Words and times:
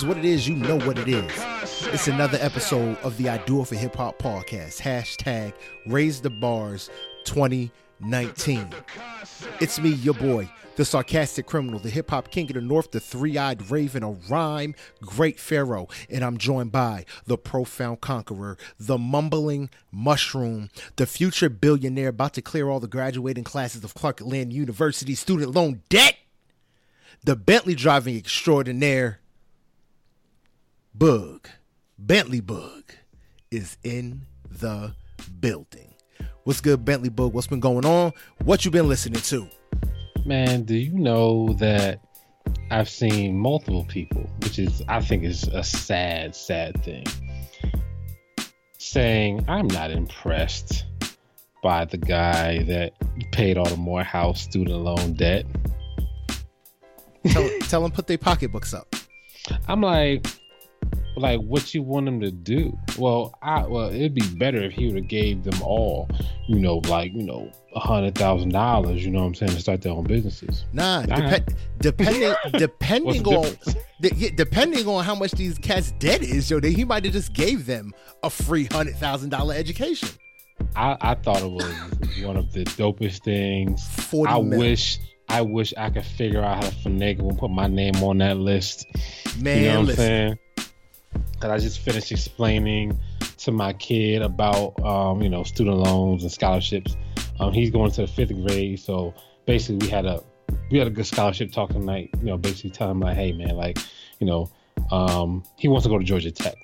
is, 0.00 0.06
what 0.06 0.16
it 0.16 0.24
is. 0.24 0.48
You 0.48 0.54
know 0.54 0.78
what 0.80 0.98
it 0.98 1.08
is. 1.08 1.30
It's 1.92 2.08
another 2.08 2.38
episode 2.40 2.96
of 3.02 3.18
the 3.18 3.28
I 3.28 3.36
Do 3.38 3.60
It 3.60 3.66
for 3.66 3.74
Hip 3.74 3.96
Hop 3.96 4.18
podcast. 4.18 4.80
Hashtag 4.80 5.52
Raise 5.86 6.22
the 6.22 6.30
Bars 6.30 6.88
2019. 7.24 8.66
It's 9.60 9.78
me, 9.78 9.90
your 9.90 10.14
boy, 10.14 10.48
the 10.76 10.86
sarcastic 10.86 11.44
criminal, 11.44 11.80
the 11.80 11.90
hip 11.90 12.08
hop 12.10 12.30
king 12.30 12.46
of 12.46 12.54
the 12.54 12.62
north, 12.62 12.92
the 12.92 13.00
three 13.00 13.36
eyed 13.36 13.70
raven, 13.70 14.02
a 14.02 14.12
rhyme 14.12 14.74
great 15.02 15.38
pharaoh. 15.38 15.88
And 16.08 16.24
I'm 16.24 16.38
joined 16.38 16.72
by 16.72 17.04
the 17.26 17.36
profound 17.36 18.00
conqueror, 18.00 18.56
the 18.78 18.96
mumbling 18.96 19.68
mushroom, 19.92 20.70
the 20.96 21.06
future 21.06 21.50
billionaire 21.50 22.08
about 22.08 22.34
to 22.34 22.42
clear 22.42 22.70
all 22.70 22.80
the 22.80 22.88
graduating 22.88 23.44
classes 23.44 23.84
of 23.84 23.92
Clark 23.92 24.22
Atlanta 24.22 24.54
University 24.54 25.14
student 25.14 25.54
loan 25.54 25.82
debt, 25.90 26.16
the 27.22 27.36
Bentley 27.36 27.74
driving 27.74 28.16
extraordinaire, 28.16 29.19
Bug, 30.94 31.48
Bentley 31.98 32.40
Bug, 32.40 32.92
is 33.50 33.78
in 33.84 34.22
the 34.50 34.92
building. 35.40 35.94
What's 36.44 36.60
good, 36.60 36.84
Bentley 36.84 37.10
Bug? 37.10 37.32
What's 37.32 37.46
been 37.46 37.60
going 37.60 37.86
on? 37.86 38.12
What 38.44 38.64
you 38.64 38.72
been 38.72 38.88
listening 38.88 39.22
to? 39.22 39.48
Man, 40.26 40.64
do 40.64 40.74
you 40.74 40.92
know 40.92 41.52
that 41.54 42.00
I've 42.72 42.88
seen 42.88 43.38
multiple 43.38 43.84
people, 43.84 44.28
which 44.42 44.58
is 44.58 44.82
I 44.88 45.00
think 45.00 45.22
is 45.22 45.44
a 45.44 45.62
sad, 45.62 46.34
sad 46.34 46.82
thing, 46.82 47.06
saying 48.78 49.44
I'm 49.48 49.68
not 49.68 49.92
impressed 49.92 50.86
by 51.62 51.84
the 51.84 51.98
guy 51.98 52.64
that 52.64 52.94
paid 53.30 53.56
all 53.56 53.66
the 53.66 53.76
Morehouse 53.76 54.40
student 54.40 54.80
loan 54.80 55.14
debt. 55.14 55.46
Tell, 57.28 57.48
tell 57.60 57.82
them 57.82 57.92
put 57.92 58.08
their 58.08 58.18
pocketbooks 58.18 58.74
up. 58.74 58.96
I'm 59.68 59.82
like, 59.82 60.26
like 61.20 61.40
what 61.40 61.74
you 61.74 61.82
want 61.82 62.06
them 62.06 62.20
to 62.20 62.30
do. 62.30 62.76
Well, 62.98 63.34
I 63.42 63.66
well 63.66 63.90
it'd 63.90 64.14
be 64.14 64.28
better 64.36 64.62
if 64.62 64.72
he 64.72 64.86
would 64.86 64.96
have 64.96 65.08
gave 65.08 65.44
them 65.44 65.60
all, 65.62 66.08
you 66.48 66.58
know, 66.58 66.78
like 66.88 67.12
you 67.12 67.22
know, 67.22 67.50
a 67.74 67.80
hundred 67.80 68.14
thousand 68.16 68.50
dollars. 68.50 69.04
You 69.04 69.10
know 69.10 69.20
what 69.20 69.26
I'm 69.26 69.34
saying 69.34 69.52
to 69.52 69.60
start 69.60 69.82
their 69.82 69.92
own 69.92 70.04
businesses. 70.04 70.64
Nah, 70.72 71.02
dep- 71.02 71.50
depending 71.78 72.34
depending 72.52 73.26
on 73.26 73.56
the, 74.00 74.14
yeah, 74.16 74.30
depending 74.34 74.86
on 74.88 75.04
how 75.04 75.14
much 75.14 75.32
these 75.32 75.58
cats 75.58 75.92
debt 75.98 76.22
is, 76.22 76.50
yo, 76.50 76.60
they, 76.60 76.72
he 76.72 76.84
might 76.84 77.04
have 77.04 77.12
just 77.12 77.32
gave 77.32 77.66
them 77.66 77.92
a 78.22 78.30
free 78.30 78.66
hundred 78.66 78.96
thousand 78.96 79.30
dollar 79.30 79.54
education. 79.54 80.08
I, 80.76 80.96
I 81.00 81.14
thought 81.14 81.42
it 81.42 81.50
was 81.50 82.22
one 82.24 82.36
of 82.36 82.52
the 82.52 82.64
dopest 82.64 83.24
things. 83.24 83.86
40 83.88 84.30
I 84.32 84.40
mil. 84.42 84.58
wish 84.58 84.98
I 85.28 85.42
wish 85.42 85.72
I 85.76 85.90
could 85.90 86.04
figure 86.04 86.42
out 86.42 86.64
how 86.64 86.70
to 86.70 86.76
finagle 86.76 87.28
and 87.30 87.38
put 87.38 87.50
my 87.50 87.68
name 87.68 87.96
on 88.02 88.18
that 88.18 88.36
list. 88.36 88.86
Man, 89.38 89.62
you 89.62 89.68
know 89.68 89.80
what 89.80 89.90
I'm 89.90 89.96
saying? 89.96 90.38
Cause 91.40 91.50
I 91.50 91.58
just 91.58 91.80
finished 91.80 92.12
explaining 92.12 92.98
to 93.38 93.50
my 93.50 93.72
kid 93.72 94.20
about 94.20 94.78
um, 94.84 95.22
you 95.22 95.30
know 95.30 95.42
student 95.42 95.78
loans 95.78 96.22
and 96.22 96.30
scholarships. 96.30 96.96
Um, 97.38 97.52
he's 97.52 97.70
going 97.70 97.90
to 97.92 98.02
the 98.02 98.06
fifth 98.06 98.34
grade, 98.46 98.78
so 98.78 99.14
basically 99.46 99.86
we 99.86 99.88
had 99.90 100.04
a 100.04 100.22
we 100.70 100.78
had 100.78 100.86
a 100.86 100.90
good 100.90 101.06
scholarship 101.06 101.50
talk 101.50 101.70
tonight. 101.70 102.10
You 102.18 102.26
know, 102.26 102.36
basically 102.36 102.70
telling 102.70 102.96
him 102.96 103.00
like, 103.00 103.16
hey 103.16 103.32
man, 103.32 103.56
like 103.56 103.78
you 104.18 104.26
know, 104.26 104.50
um, 104.90 105.42
he 105.56 105.68
wants 105.68 105.84
to 105.84 105.90
go 105.90 105.98
to 105.98 106.04
Georgia 106.04 106.30
Tech. 106.30 106.54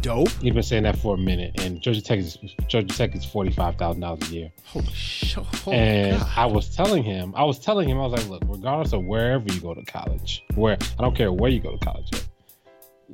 Dope. 0.00 0.28
He's 0.42 0.52
been 0.52 0.62
saying 0.62 0.82
that 0.82 0.98
for 0.98 1.14
a 1.14 1.18
minute, 1.18 1.58
and 1.62 1.80
Georgia 1.80 2.02
Tech 2.02 2.18
is 2.18 2.36
Georgia 2.68 2.94
Tech 2.94 3.14
is 3.14 3.24
forty 3.24 3.50
five 3.50 3.76
thousand 3.76 4.02
dollars 4.02 4.28
a 4.28 4.34
year. 4.34 4.52
Holy 4.64 4.84
shit. 4.92 5.42
Oh, 5.66 5.72
and 5.72 6.18
God. 6.18 6.30
I 6.36 6.44
was 6.44 6.74
telling 6.76 7.02
him, 7.02 7.32
I 7.34 7.44
was 7.44 7.58
telling 7.58 7.88
him, 7.88 7.98
I 7.98 8.06
was 8.06 8.12
like, 8.12 8.28
look, 8.28 8.42
regardless 8.46 8.92
of 8.92 9.04
wherever 9.04 9.50
you 9.50 9.60
go 9.60 9.72
to 9.72 9.82
college, 9.84 10.44
where 10.56 10.76
I 10.98 11.02
don't 11.02 11.16
care 11.16 11.32
where 11.32 11.50
you 11.50 11.60
go 11.60 11.70
to 11.70 11.78
college, 11.78 12.12
at, 12.12 12.23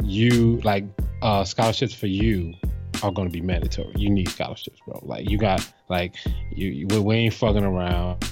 you 0.04 0.60
like 0.64 0.84
uh, 1.22 1.44
scholarships 1.44 1.94
for 1.94 2.06
you 2.06 2.54
are 3.02 3.10
going 3.10 3.28
to 3.28 3.32
be 3.32 3.40
mandatory. 3.40 3.92
You 3.96 4.10
need 4.10 4.28
scholarships, 4.28 4.78
bro. 4.86 5.00
Like 5.02 5.28
you 5.30 5.38
got 5.38 5.66
like 5.88 6.14
you, 6.52 6.68
you 6.68 6.86
we- 7.02 7.16
ain't 7.16 7.34
fucking 7.34 7.64
around. 7.64 8.24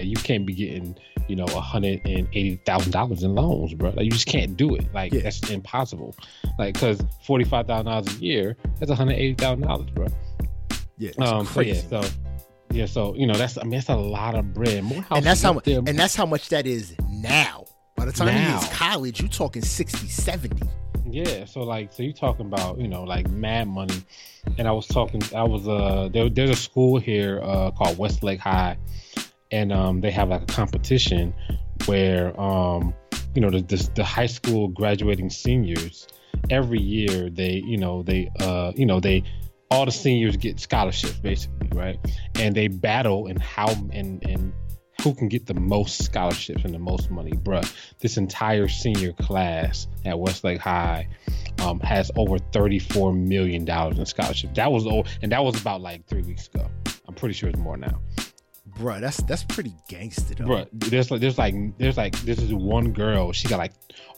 You 0.00 0.16
can't 0.16 0.44
be 0.44 0.52
getting 0.54 0.96
you 1.28 1.36
know 1.36 1.46
hundred 1.46 2.00
and 2.04 2.26
eighty 2.32 2.56
thousand 2.66 2.90
dollars 2.92 3.22
in 3.22 3.34
loans, 3.34 3.72
bro. 3.74 3.90
Like 3.90 4.04
you 4.04 4.10
just 4.10 4.26
can't 4.26 4.56
do 4.56 4.74
it. 4.74 4.92
Like 4.92 5.12
Yeah. 5.12 5.22
that's 5.22 5.48
impossible. 5.50 6.16
Like 6.58 6.74
because 6.74 7.00
forty 7.24 7.44
five 7.44 7.66
thousand 7.68 7.86
dollars 7.86 8.08
a 8.16 8.18
year, 8.24 8.56
that's 8.80 8.88
one 8.88 8.96
hundred 8.96 9.14
eighty 9.14 9.34
thousand 9.34 9.62
dollars, 9.62 9.90
bro. 9.90 10.06
yeah, 10.98 11.10
Um, 11.20 11.46
so 11.46 11.60
yeah, 11.60 11.74
so 11.88 12.02
yeah, 12.72 12.86
so 12.86 13.14
you 13.14 13.26
know 13.28 13.34
that's 13.34 13.58
I 13.58 13.62
mean 13.62 13.72
that's 13.72 13.88
a 13.90 13.96
lot 13.96 14.34
of 14.34 14.52
bread. 14.52 14.82
Morehouse 14.82 15.16
and 15.18 15.24
that's 15.24 15.42
how 15.42 15.52
much 15.52 15.68
and 15.68 15.86
that's 15.98 16.16
how 16.16 16.26
much 16.26 16.48
that 16.48 16.66
is 16.66 16.96
now. 17.10 17.64
By 18.02 18.06
the 18.06 18.12
time 18.14 18.34
he 18.34 18.40
Now. 18.40 18.58
hits 18.58 18.72
college, 18.76 19.20
you 19.22 19.28
talking 19.28 19.62
60, 19.62 20.08
70. 20.08 20.66
yeah. 21.08 21.44
So 21.44 21.60
like, 21.60 21.92
so 21.92 22.02
you 22.02 22.12
talking 22.12 22.46
about 22.46 22.78
you 22.80 22.88
know 22.88 23.04
like 23.04 23.28
mad 23.30 23.68
money, 23.68 24.02
and 24.58 24.66
I 24.66 24.72
was 24.72 24.88
talking. 24.88 25.22
I 25.32 25.44
was 25.44 25.68
uh 25.68 26.08
there, 26.12 26.28
there's 26.28 26.50
a 26.50 26.56
school 26.56 26.98
here 26.98 27.40
uh 27.44 27.70
called 27.70 27.98
Westlake 27.98 28.40
High, 28.40 28.76
and 29.52 29.72
um 29.72 30.00
they 30.00 30.10
have 30.10 30.30
like 30.30 30.42
a 30.42 30.46
competition 30.46 31.32
where 31.86 32.38
um 32.40 32.92
you 33.36 33.40
know 33.40 33.50
the 33.50 33.60
the, 33.60 33.90
the 33.94 34.02
high 34.04 34.26
school 34.26 34.66
graduating 34.66 35.30
seniors 35.30 36.08
every 36.50 36.80
year 36.80 37.30
they 37.30 37.62
you 37.64 37.76
know 37.76 38.02
they 38.02 38.28
uh 38.40 38.72
you 38.74 38.84
know 38.84 38.98
they 38.98 39.22
all 39.70 39.86
the 39.86 39.92
seniors 39.92 40.36
get 40.36 40.58
scholarships 40.58 41.18
basically 41.18 41.68
right 41.72 41.98
and 42.34 42.56
they 42.56 42.66
battle 42.66 43.28
in 43.28 43.36
how 43.36 43.68
and 43.92 44.22
and 44.26 44.52
who 45.02 45.14
can 45.14 45.28
get 45.28 45.46
the 45.46 45.54
most 45.54 46.04
scholarships 46.04 46.64
and 46.64 46.74
the 46.74 46.78
most 46.78 47.10
money 47.10 47.32
bruh 47.32 47.70
this 48.00 48.16
entire 48.16 48.68
senior 48.68 49.12
class 49.12 49.86
at 50.04 50.18
westlake 50.18 50.58
high 50.58 51.06
um, 51.60 51.80
has 51.80 52.10
over 52.16 52.38
34 52.38 53.12
million 53.12 53.64
dollars 53.64 53.98
in 53.98 54.06
scholarships 54.06 54.54
that 54.56 54.70
was 54.70 54.86
oh 54.86 55.04
and 55.22 55.32
that 55.32 55.42
was 55.42 55.60
about 55.60 55.80
like 55.80 56.06
three 56.06 56.22
weeks 56.22 56.48
ago 56.48 56.68
i'm 57.06 57.14
pretty 57.14 57.34
sure 57.34 57.48
it's 57.48 57.58
more 57.58 57.76
now 57.76 58.00
Bruh, 58.78 59.00
that's 59.00 59.18
that's 59.24 59.44
pretty 59.44 59.74
gangster 59.88 60.34
though. 60.34 60.44
Bruh, 60.44 60.68
there's 60.72 61.10
like 61.10 61.20
there's 61.20 61.36
like 61.36 61.54
there's 61.78 61.96
like 61.96 62.18
this 62.22 62.38
is 62.38 62.54
one 62.54 62.92
girl. 62.92 63.32
She 63.32 63.46
got 63.46 63.58
like 63.58 63.72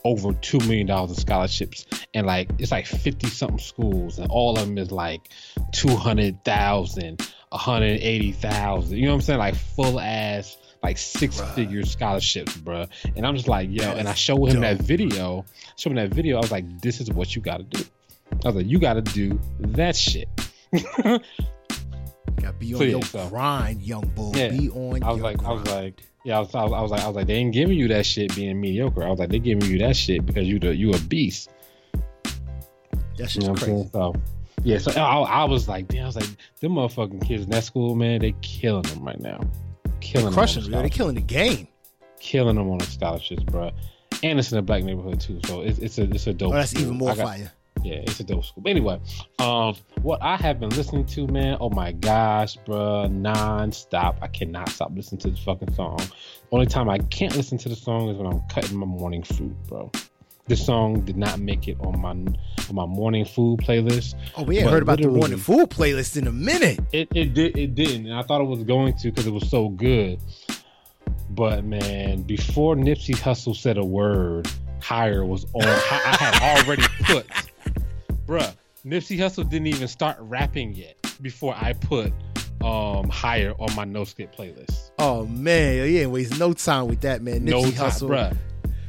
over 0.05 0.33
two 0.33 0.59
million 0.59 0.87
dollars 0.87 1.11
in 1.11 1.17
scholarships, 1.17 1.85
and 2.13 2.25
like 2.25 2.49
it's 2.57 2.71
like 2.71 2.85
fifty 2.85 3.27
something 3.27 3.59
schools, 3.59 4.17
and 4.17 4.31
all 4.31 4.57
of 4.57 4.65
them 4.65 4.77
is 4.77 4.91
like 4.91 5.29
two 5.73 5.95
hundred 5.95 6.43
thousand, 6.45 7.21
a 7.51 7.57
hundred 7.57 7.99
eighty 8.01 8.31
thousand. 8.31 8.97
You 8.97 9.05
know 9.05 9.11
what 9.11 9.15
I'm 9.15 9.21
saying? 9.21 9.39
Like 9.39 9.55
full 9.55 9.99
ass 9.99 10.55
like 10.85 10.97
six 10.97 11.41
Bruh. 11.41 11.55
figure 11.55 11.83
scholarships, 11.85 12.55
bro. 12.57 12.85
And 13.15 13.25
I'm 13.25 13.35
just 13.35 13.47
like, 13.47 13.69
yo, 13.71 13.83
and 13.91 14.01
I 14.01 14.03
That's 14.03 14.19
show 14.19 14.45
him 14.45 14.61
that 14.61 14.77
video. 14.81 15.43
Show 15.77 15.89
him 15.89 15.95
that 15.97 16.09
video. 16.13 16.37
I 16.37 16.41
was 16.41 16.51
like, 16.51 16.81
this 16.81 17.01
is 17.01 17.11
what 17.11 17.35
you 17.35 17.41
got 17.41 17.57
to 17.57 17.63
do. 17.63 17.83
I 18.43 18.47
was 18.47 18.55
like, 18.55 18.67
you 18.67 18.79
got 18.79 18.93
to 18.93 19.01
do 19.01 19.39
that 19.59 19.95
shit. 19.95 20.27
Gotta 22.41 22.53
be 22.59 22.73
on 22.73 22.79
So, 22.79 22.83
yeah, 22.83 22.89
your 22.91 23.01
so- 23.03 23.29
grind, 23.29 23.81
young 23.81 24.07
bull. 24.15 24.35
Yeah. 24.35 24.49
Be 24.49 24.69
on 24.69 25.03
I 25.03 25.11
was 25.11 25.21
like, 25.21 25.43
I 25.43 25.51
was 25.51 25.65
like, 25.67 26.01
yeah, 26.25 26.37
I 26.37 26.39
was, 26.39 26.53
I 26.55 26.63
was, 26.63 26.73
I 26.73 26.81
was 26.81 26.91
like, 26.91 27.01
I 27.01 27.07
was 27.07 27.15
like, 27.15 27.27
they 27.27 27.35
ain't 27.35 27.53
giving 27.53 27.77
you 27.77 27.87
that 27.89 28.05
shit 28.05 28.35
being 28.35 28.59
mediocre. 28.59 29.03
I 29.03 29.09
was 29.09 29.19
like, 29.19 29.29
they 29.29 29.39
giving 29.39 29.69
you 29.69 29.77
that 29.79 29.95
shit 29.95 30.25
because 30.25 30.47
you 30.47 30.59
the 30.59 30.75
you 30.75 30.91
a 30.91 30.99
beast. 30.99 31.49
that's 33.17 33.35
You 33.35 33.41
know 33.43 33.49
what 33.51 33.61
I'm 33.61 33.65
crazy. 33.65 33.71
saying? 33.71 33.89
So, 33.93 34.15
yeah, 34.63 34.77
so 34.79 34.91
I, 34.91 35.21
I 35.21 35.43
was 35.45 35.67
like, 35.67 35.87
damn, 35.87 36.03
I 36.03 36.05
was 36.07 36.15
like, 36.15 36.27
them 36.59 36.73
motherfucking 36.73 37.25
kids 37.27 37.43
in 37.45 37.51
that 37.51 37.63
school, 37.63 37.95
man, 37.95 38.21
they 38.21 38.33
killing 38.41 38.81
them 38.83 39.03
right 39.03 39.19
now, 39.19 39.39
killing 40.01 40.25
them, 40.25 40.33
Crushing 40.33 40.63
them, 40.63 40.71
the. 40.71 40.77
They're 40.79 40.89
killing 40.89 41.15
the 41.15 41.21
game. 41.21 41.67
killing 42.19 42.55
them 42.55 42.69
on 42.69 42.77
the 42.79 42.85
scholarships, 42.85 43.43
bro. 43.43 43.71
And 44.23 44.39
it's 44.39 44.51
in 44.51 44.57
a 44.57 44.61
black 44.61 44.83
neighborhood 44.83 45.19
too, 45.19 45.39
so 45.45 45.61
it's 45.61 45.79
it's 45.79 45.97
a 45.97 46.03
it's 46.03 46.25
a 46.27 46.33
dope. 46.33 46.51
Oh, 46.51 46.55
that's 46.55 46.71
school. 46.71 46.83
even 46.83 46.95
more 46.97 47.15
got- 47.15 47.25
fire. 47.25 47.51
yeah, 47.83 47.95
it's 47.95 48.19
a 48.19 48.23
dope 48.23 48.45
school. 48.45 48.63
But 48.63 48.69
anyway, 48.69 48.99
um, 49.39 49.75
what 50.01 50.21
I 50.23 50.37
have 50.37 50.59
been 50.59 50.69
listening 50.69 51.05
to, 51.07 51.27
man, 51.27 51.57
oh 51.59 51.69
my 51.69 51.91
gosh, 51.91 52.55
bro, 52.65 53.07
non-stop. 53.07 54.17
I 54.21 54.27
cannot 54.27 54.69
stop 54.69 54.91
listening 54.95 55.19
to 55.21 55.29
this 55.31 55.39
fucking 55.39 55.73
song. 55.73 55.99
Only 56.51 56.65
time 56.65 56.89
I 56.89 56.99
can't 56.99 57.35
listen 57.35 57.57
to 57.59 57.69
the 57.69 57.75
song 57.75 58.09
is 58.09 58.17
when 58.17 58.25
I'm 58.27 58.41
cutting 58.49 58.77
my 58.77 58.85
morning 58.85 59.21
food, 59.23 59.55
bro. 59.67 59.91
This 60.47 60.63
song 60.63 61.01
did 61.01 61.17
not 61.17 61.39
make 61.39 61.67
it 61.67 61.75
on 61.79 61.99
my 61.99 62.11
on 62.11 62.75
my 62.75 62.85
morning 62.85 63.25
food 63.25 63.61
playlist. 63.61 64.13
Oh, 64.37 64.43
we 64.43 64.59
ain't 64.59 64.69
heard 64.69 64.83
about 64.83 65.01
the 65.01 65.07
morning 65.07 65.39
food 65.39 65.71
playlist 65.71 66.17
in 66.17 66.27
a 66.27 66.31
minute. 66.31 66.79
It 66.91 67.07
it 67.15 67.33
did 67.33 67.57
it 67.57 67.73
didn't, 67.73 68.05
and 68.05 68.13
I 68.13 68.21
thought 68.21 68.41
it 68.41 68.45
was 68.45 68.63
going 68.63 68.93
to 68.97 69.09
because 69.09 69.25
it 69.25 69.33
was 69.33 69.49
so 69.49 69.69
good. 69.69 70.19
But 71.31 71.65
man, 71.65 72.21
before 72.21 72.75
Nipsey 72.75 73.15
Hussle 73.15 73.55
said 73.55 73.77
a 73.77 73.83
word, 73.83 74.47
higher 74.81 75.25
was 75.25 75.45
on. 75.53 75.63
I, 75.63 76.01
I 76.05 76.15
had 76.15 76.63
already 76.63 76.83
put, 77.05 77.27
bruh. 78.27 78.53
Nipsey 78.85 79.17
Hussle 79.17 79.49
didn't 79.49 79.67
even 79.67 79.87
start 79.87 80.17
rapping 80.19 80.75
yet 80.75 80.95
before 81.23 81.55
I 81.55 81.73
put 81.73 82.13
um 82.63 83.09
higher 83.09 83.53
on 83.59 83.75
my 83.75 83.83
no 83.83 84.03
skip 84.03 84.35
playlist. 84.35 84.91
Oh 84.99 85.25
man, 85.25 85.77
you 85.89 86.01
ain't 86.01 86.11
waste 86.11 86.37
no 86.37 86.53
time 86.53 86.87
with 86.87 87.01
that, 87.01 87.23
man. 87.23 87.41
Nipsey 87.41 87.49
no 87.49 87.63
time, 87.63 87.73
Hussle. 87.73 88.09
bruh. 88.09 88.37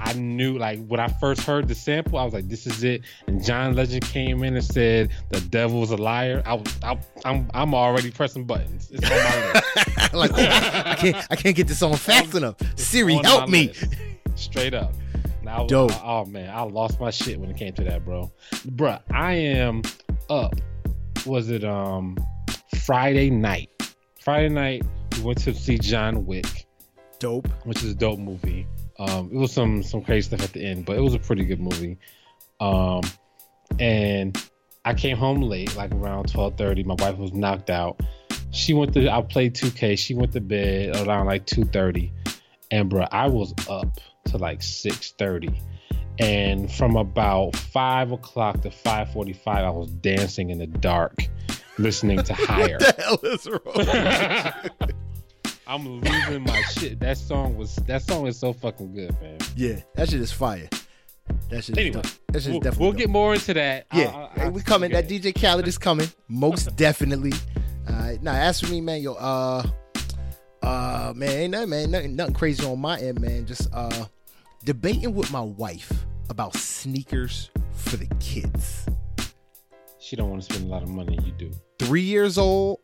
I 0.07 0.13
knew 0.13 0.57
like 0.57 0.87
when 0.87 1.01
I 1.01 1.09
first 1.09 1.43
heard 1.43 1.67
the 1.67 1.75
sample, 1.75 2.19
I 2.19 2.25
was 2.25 2.33
like, 2.33 2.49
"This 2.49 2.67
is 2.67 2.85
it." 2.85 3.03
And 3.27 3.43
John 3.45 3.75
Legend 3.75 4.05
came 4.05 4.45
in 4.45 4.55
and 4.55 4.65
said, 4.65 5.11
"The 5.31 5.41
devil's 5.41 5.91
a 5.91 5.97
liar." 5.97 6.43
I, 6.47 6.63
I 6.85 6.99
I'm 7.25 7.51
I'm 7.53 7.75
already 7.75 8.11
pressing 8.13 8.45
buttons. 8.45 8.89
It's 8.93 9.05
on 9.05 9.17
my 9.17 9.53
list. 10.13 10.15
like, 10.15 10.33
I 10.33 10.95
can't, 10.95 11.27
I 11.31 11.37
can't 11.37 11.57
get 11.57 11.67
this 11.67 11.83
on 11.83 11.97
fast 11.97 12.35
enough. 12.37 12.55
Siri, 12.77 13.15
help 13.17 13.49
me. 13.49 13.67
list. 13.69 13.97
Straight 14.37 14.75
up. 14.75 14.95
Now, 15.43 15.67
Dope. 15.67 15.93
oh 16.05 16.25
man, 16.25 16.51
I 16.55 16.63
lost 16.63 17.01
my 17.01 17.11
shit 17.11 17.39
when 17.41 17.51
it 17.51 17.57
came 17.57 17.73
to 17.75 17.85
that, 17.85 18.05
bro. 18.05 18.31
Bruh, 18.53 19.01
I 19.13 19.33
am 19.33 19.83
up. 20.31 20.55
Was 21.25 21.51
it 21.51 21.65
um 21.65 22.17
Friday 22.85 23.31
night? 23.31 23.71
Friday 24.21 24.49
night, 24.51 24.85
we 25.17 25.23
went 25.23 25.39
to 25.39 25.53
see 25.55 25.79
John 25.79 26.27
Wick, 26.27 26.67
Dope. 27.19 27.49
which 27.65 27.83
is 27.83 27.91
a 27.91 27.95
dope 27.95 28.19
movie. 28.21 28.67
Um, 28.99 29.31
it 29.33 29.37
was 29.37 29.53
some 29.53 29.83
some 29.83 30.03
crazy 30.03 30.29
stuff 30.29 30.43
at 30.43 30.53
the 30.53 30.65
end, 30.65 30.87
but 30.87 30.97
it 30.97 31.01
was 31.01 31.15
a 31.15 31.19
pretty 31.19 31.45
good 31.45 31.61
movie. 31.61 31.99
Um, 32.61 33.03
and 33.79 34.37
I 34.85 34.95
came 34.95 35.17
home 35.17 35.43
late, 35.43 35.77
like 35.77 35.93
around 35.93 36.33
twelve 36.33 36.57
thirty. 36.57 36.83
My 36.85 36.95
wife 36.95 37.19
was 37.19 37.33
knocked 37.33 37.71
out. 37.71 38.01
She 38.53 38.73
went 38.73 38.95
to. 38.95 39.11
I 39.11 39.21
played 39.23 39.55
two 39.55 39.71
K. 39.71 39.97
She 39.97 40.15
went 40.15 40.33
to 40.33 40.41
bed 40.41 40.97
around 40.97 41.27
like 41.27 41.47
two 41.47 41.65
thirty, 41.65 42.13
and 42.71 42.89
bro, 42.89 43.07
I 43.11 43.29
was 43.29 43.53
up 43.69 43.99
to 44.27 44.39
like 44.39 44.63
six 44.63 45.13
thirty. 45.13 45.61
And 46.19 46.73
from 46.73 46.97
about 46.97 47.55
five 47.57 48.11
o'clock 48.13 48.63
to 48.63 48.71
five 48.71 49.13
forty-five, 49.13 49.65
I 49.65 49.71
was 49.71 49.91
dancing 49.91 50.49
in 50.49 50.59
the 50.59 50.67
dark, 50.67 51.29
listening 51.79 52.23
to 52.23 52.33
Higher. 52.35 52.79
What 52.79 52.97
the 52.97 53.03
hell 53.03 53.21
is 53.25 53.47
wrong? 54.81 54.93
I'm 55.67 56.01
losing 56.01 56.43
my 56.45 56.63
shit. 56.63 57.01
That 57.01 57.19
song 57.19 57.57
was 57.57 57.75
that 57.87 58.03
song 58.03 58.27
is 58.27 58.39
so 58.39 58.53
fucking 58.53 58.95
good, 58.95 59.21
man. 59.21 59.39
yeah, 59.57 59.81
that 59.95 60.09
shit 60.11 60.21
is 60.21 60.33
fire. 60.33 60.69
That 61.51 61.65
shit 61.65 61.77
Anyway, 61.79 61.95
dope. 61.95 62.05
That 62.05 62.11
shit 62.35 62.37
is 62.37 62.49
We'll, 62.49 62.61
definitely 62.61 62.83
we'll 62.85 62.93
dope. 62.93 62.99
get 62.99 63.11
more 63.11 63.35
into 63.35 63.55
that. 63.55 63.87
Yeah, 63.93 64.05
I'll- 64.05 64.15
I'll- 64.17 64.31
hey, 64.37 64.43
I'll- 64.43 64.51
we 64.53 64.63
coming. 64.63 64.93
That. 64.93 65.09
DJ 65.09 65.33
Khaled 65.33 65.67
is 65.67 65.77
coming, 65.79 66.09
most 66.29 66.75
definitely. 66.77 67.33
Uh, 67.89 68.13
now, 68.23 68.33
as 68.35 68.61
for 68.61 68.67
me, 68.71 68.81
man, 68.81 69.01
yo, 69.03 69.15
uh, 69.15 69.63
uh, 70.63 71.13
man, 71.17 71.31
ain't 71.31 71.51
nothing, 71.53 71.71
man, 71.71 71.91
nothing, 71.91 72.17
nothing 72.17 72.35
crazy 72.35 72.65
on 72.65 72.81
my 72.81 72.99
end, 73.01 73.21
man. 73.21 73.47
Just 73.47 73.69
uh, 73.73 74.07
debating 74.65 75.15
with 75.15 75.31
my 75.33 75.41
wife 75.41 75.93
about 76.31 76.55
sneakers 76.55 77.51
for 77.73 77.97
the 77.97 78.07
kids. 78.21 78.87
She 79.99 80.15
don't 80.17 80.31
want 80.31 80.43
to 80.43 80.53
spend 80.53 80.69
a 80.69 80.73
lot 80.73 80.83
of 80.85 80.89
money. 80.89 81.19
You 81.25 81.33
do. 81.33 81.51
Three 81.81 82.03
years 82.03 82.39
old 82.39 82.79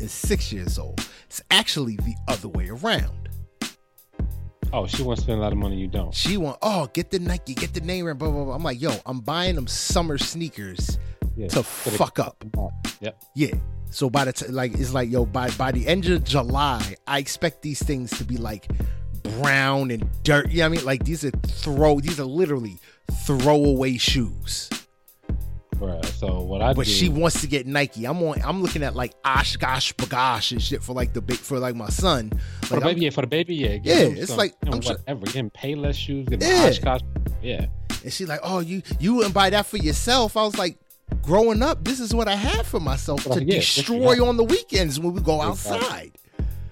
and 0.00 0.10
six 0.10 0.52
years 0.52 0.78
old. 0.78 1.00
It's 1.26 1.42
actually 1.50 1.96
the 1.96 2.14
other 2.28 2.48
way 2.48 2.68
around. 2.68 3.28
Oh, 4.72 4.86
she 4.86 5.02
wants 5.02 5.22
to 5.22 5.24
spend 5.24 5.38
a 5.38 5.42
lot 5.42 5.52
of 5.52 5.58
money. 5.58 5.76
You 5.76 5.86
don't. 5.86 6.14
She 6.14 6.36
want, 6.36 6.58
oh, 6.60 6.88
get 6.92 7.10
the 7.10 7.18
Nike, 7.18 7.54
get 7.54 7.72
the 7.72 7.80
name 7.80 8.04
brand, 8.04 8.18
blah 8.18 8.30
blah 8.30 8.44
blah. 8.44 8.54
I'm 8.54 8.62
like, 8.62 8.80
yo, 8.80 8.92
I'm 9.06 9.20
buying 9.20 9.54
them 9.54 9.66
summer 9.66 10.18
sneakers 10.18 10.98
Yeah. 11.36 11.48
to 11.48 11.62
fuck 11.62 12.18
up. 12.18 12.44
Yep. 13.00 13.22
Yeah. 13.34 13.54
So 13.90 14.10
by 14.10 14.26
the 14.26 14.32
t- 14.34 14.48
like 14.48 14.74
it's 14.74 14.92
like 14.92 15.10
yo 15.10 15.24
by 15.24 15.48
by 15.52 15.72
the 15.72 15.86
end 15.86 16.04
of 16.06 16.22
July, 16.24 16.96
I 17.06 17.18
expect 17.18 17.62
these 17.62 17.82
things 17.82 18.10
to 18.18 18.24
be 18.24 18.36
like 18.36 18.68
brown 19.40 19.90
and 19.90 20.06
dirt. 20.22 20.50
You 20.50 20.58
know 20.58 20.64
what 20.64 20.66
I 20.66 20.76
mean? 20.76 20.84
Like 20.84 21.04
these 21.04 21.24
are 21.24 21.30
throw 21.30 21.98
these 22.00 22.20
are 22.20 22.24
literally 22.24 22.78
throwaway 23.24 23.96
shoes. 23.96 24.68
Bruh. 25.78 26.04
So 26.06 26.40
what 26.40 26.60
I 26.62 26.72
But 26.72 26.86
do? 26.86 26.90
she 26.92 27.08
wants 27.08 27.40
to 27.42 27.46
get 27.46 27.66
Nike. 27.66 28.04
I'm 28.04 28.22
on 28.22 28.40
I'm 28.42 28.62
looking 28.62 28.82
at 28.82 28.94
like 28.96 29.20
OshKosh 29.22 29.94
B'gosh 29.94 30.52
and 30.52 30.60
shit 30.62 30.82
for 30.82 30.92
like 30.92 31.12
the 31.12 31.20
big 31.20 31.36
for 31.38 31.58
like 31.58 31.74
my 31.76 31.88
son. 31.88 32.30
for 32.62 32.74
Like 32.74 32.80
the 32.82 32.86
I'm- 32.88 32.94
baby, 32.96 33.04
yeah, 33.04 33.10
for 33.10 33.20
the 33.20 33.26
baby, 33.28 33.54
yeah. 33.54 33.78
Yeah, 33.82 33.94
it's 34.06 34.28
some, 34.28 34.38
like, 34.38 34.54
you 34.64 34.70
know, 34.70 34.76
I'm 34.78 34.82
whatever. 34.82 35.26
Give 35.26 35.34
him 35.34 35.50
Payless 35.50 35.94
shoes. 35.94 36.28
Him 36.28 36.40
Yeah. 36.42 36.66
Oshkosh. 36.68 37.00
Yeah. 37.42 37.66
and 38.02 38.12
she's 38.12 38.28
like, 38.28 38.40
Oh, 38.42 38.60
you 38.60 38.82
you 38.98 39.14
wouldn't 39.14 39.34
buy 39.34 39.50
that 39.50 39.66
for 39.66 39.76
yourself. 39.76 40.36
I 40.36 40.42
was 40.42 40.58
like, 40.58 40.76
growing 41.22 41.62
up, 41.62 41.84
this 41.84 42.00
is 42.00 42.14
what 42.14 42.26
I 42.28 42.34
had 42.34 42.66
for 42.66 42.80
myself 42.80 43.22
to 43.24 43.42
yeah, 43.44 43.56
destroy 43.60 44.24
on 44.26 44.36
the 44.36 44.44
weekends 44.44 44.98
when 45.00 45.12
we 45.14 45.20
go 45.20 45.40
outside. 45.40 46.12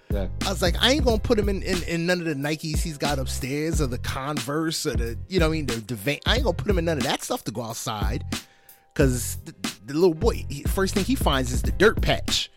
Exactly. 0.08 0.46
I 0.46 0.50
was 0.50 0.62
like, 0.62 0.76
I 0.80 0.92
ain't 0.92 1.04
gonna 1.04 1.18
put 1.18 1.38
him 1.38 1.48
in, 1.48 1.62
in, 1.62 1.82
in 1.82 2.06
none 2.06 2.20
of 2.20 2.26
the 2.26 2.34
Nikes 2.34 2.78
he's 2.80 2.96
got 2.96 3.18
upstairs 3.18 3.80
or 3.82 3.86
the 3.86 3.98
Converse 3.98 4.86
or 4.86 4.94
the, 4.96 5.18
you 5.28 5.38
know 5.40 5.46
what 5.48 5.54
I 5.54 5.56
mean, 5.56 5.66
the, 5.66 5.74
the 5.76 5.94
Van- 5.94 6.20
I 6.26 6.36
ain't 6.36 6.44
gonna 6.44 6.54
put 6.56 6.70
him 6.70 6.78
in 6.78 6.84
none 6.86 6.96
of 6.98 7.04
that 7.04 7.22
stuff 7.22 7.44
to 7.44 7.50
go 7.50 7.62
outside. 7.62 8.24
Cause 8.96 9.36
the, 9.44 9.54
the 9.86 9.94
little 9.94 10.14
boy, 10.14 10.44
he, 10.48 10.62
first 10.64 10.94
thing 10.94 11.04
he 11.04 11.14
finds 11.14 11.52
is 11.52 11.62
the 11.62 11.70
dirt 11.70 12.00
patch. 12.02 12.50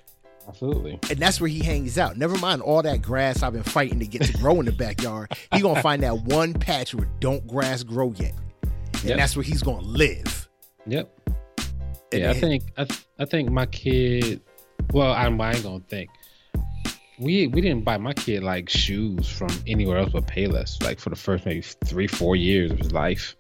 Absolutely. 0.48 0.98
And 1.12 1.20
that's 1.20 1.40
where 1.40 1.48
he 1.48 1.60
hangs 1.60 2.00
out. 2.00 2.18
Never 2.18 2.36
mind 2.40 2.64
all 2.64 2.82
that 2.82 3.04
grass 3.04 3.44
I've 3.44 3.54
been 3.54 3.62
fighting 3.62 4.00
to 4.00 4.08
get 4.08 4.24
to 4.24 4.34
grow 4.34 4.60
in 4.60 4.66
the 4.66 4.72
backyard. 4.72 5.32
He 5.54 5.62
gonna 5.62 5.82
find 5.84 6.02
that 6.02 6.24
one 6.24 6.54
patch 6.54 6.96
where 6.96 7.08
don't 7.20 7.46
grass 7.46 7.84
grow 7.84 8.14
yet. 8.18 8.34
And 8.64 9.04
Yep. 9.04 9.18
that's 9.18 9.36
where 9.36 9.44
he's 9.44 9.62
gonna 9.62 9.82
live. 9.86 10.50
Yep. 10.88 11.14
And 12.12 12.22
yeah, 12.22 12.32
I 12.32 12.34
think 12.34 12.64
I, 12.78 12.84
th- 12.86 13.06
I 13.20 13.26
think 13.26 13.52
my 13.52 13.68
kid. 13.68 14.42
Well, 14.92 15.12
I'm, 15.14 15.40
I 15.40 15.54
ain't 15.54 15.62
gonna 15.64 15.84
think. 15.88 16.10
We 17.20 17.48
we 17.48 17.62
didn't 17.62 17.84
buy 17.84 17.98
my 17.98 18.14
kid 18.14 18.42
like 18.44 18.70
shoes 18.70 19.28
from 19.30 19.50
anywhere 19.68 19.98
else 20.00 20.12
but 20.14 20.26
Payless. 20.26 20.82
Like 20.82 21.00
for 21.00 21.10
the 21.12 21.16
first 21.16 21.46
maybe 21.46 21.62
three 21.86 22.08
four 22.08 22.36
years 22.36 22.72
of 22.72 22.80
his 22.80 22.92
life. 22.92 23.36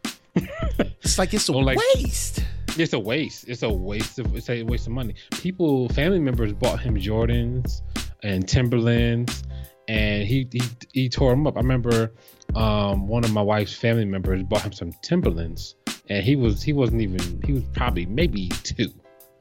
It's 1.01 1.17
like 1.17 1.33
it's 1.33 1.47
a 1.47 1.53
like- 1.53 1.79
waste. 1.95 2.43
It's 2.77 2.93
a 2.93 2.99
waste. 2.99 3.45
It's 3.47 3.63
a 3.63 3.69
waste 3.69 4.19
of 4.19 4.35
it's 4.35 4.49
a 4.49 4.63
waste 4.63 4.87
of 4.87 4.93
money. 4.93 5.15
People, 5.31 5.89
family 5.89 6.19
members 6.19 6.53
bought 6.53 6.79
him 6.79 6.95
Jordans 6.95 7.81
and 8.23 8.47
Timberlands, 8.47 9.43
and 9.87 10.23
he 10.23 10.47
he, 10.51 10.61
he 10.93 11.09
tore 11.09 11.31
them 11.31 11.47
up. 11.47 11.57
I 11.57 11.61
remember 11.61 12.13
um, 12.55 13.07
one 13.07 13.23
of 13.23 13.33
my 13.33 13.41
wife's 13.41 13.73
family 13.73 14.05
members 14.05 14.43
bought 14.43 14.61
him 14.61 14.73
some 14.73 14.91
Timberlands, 15.01 15.75
and 16.09 16.23
he 16.23 16.35
was 16.35 16.61
he 16.61 16.73
wasn't 16.73 17.01
even 17.01 17.41
he 17.45 17.53
was 17.53 17.63
probably 17.73 18.05
maybe 18.05 18.49
two. 18.63 18.91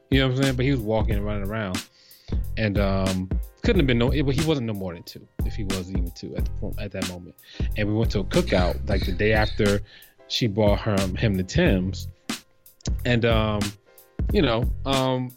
You 0.09 0.19
know 0.19 0.27
what 0.27 0.37
I'm 0.37 0.43
saying? 0.43 0.55
But 0.55 0.65
he 0.65 0.71
was 0.71 0.79
walking 0.79 1.15
and 1.15 1.25
running 1.25 1.47
around, 1.47 1.85
and 2.57 2.77
um, 2.77 3.29
couldn't 3.63 3.79
have 3.79 3.87
been 3.87 3.99
no. 3.99 4.09
but 4.09 4.35
He 4.35 4.45
wasn't 4.45 4.67
no 4.67 4.73
more 4.73 4.93
than 4.93 5.03
two 5.03 5.27
if 5.45 5.55
he 5.55 5.63
was 5.65 5.89
even 5.89 6.11
two 6.11 6.35
at 6.35 6.45
the 6.45 6.51
point 6.51 6.79
at 6.79 6.91
that 6.91 7.07
moment. 7.09 7.35
And 7.77 7.87
we 7.87 7.93
went 7.93 8.11
to 8.11 8.19
a 8.19 8.23
cookout 8.23 8.89
like 8.89 9.05
the 9.05 9.11
day 9.11 9.33
after 9.33 9.81
she 10.27 10.47
bought 10.47 10.79
her 10.79 10.95
him 11.17 11.35
the 11.35 11.43
Tims 11.43 12.07
and 13.05 13.25
um, 13.25 13.59
you 14.31 14.41
know, 14.41 14.63
um, 14.85 15.31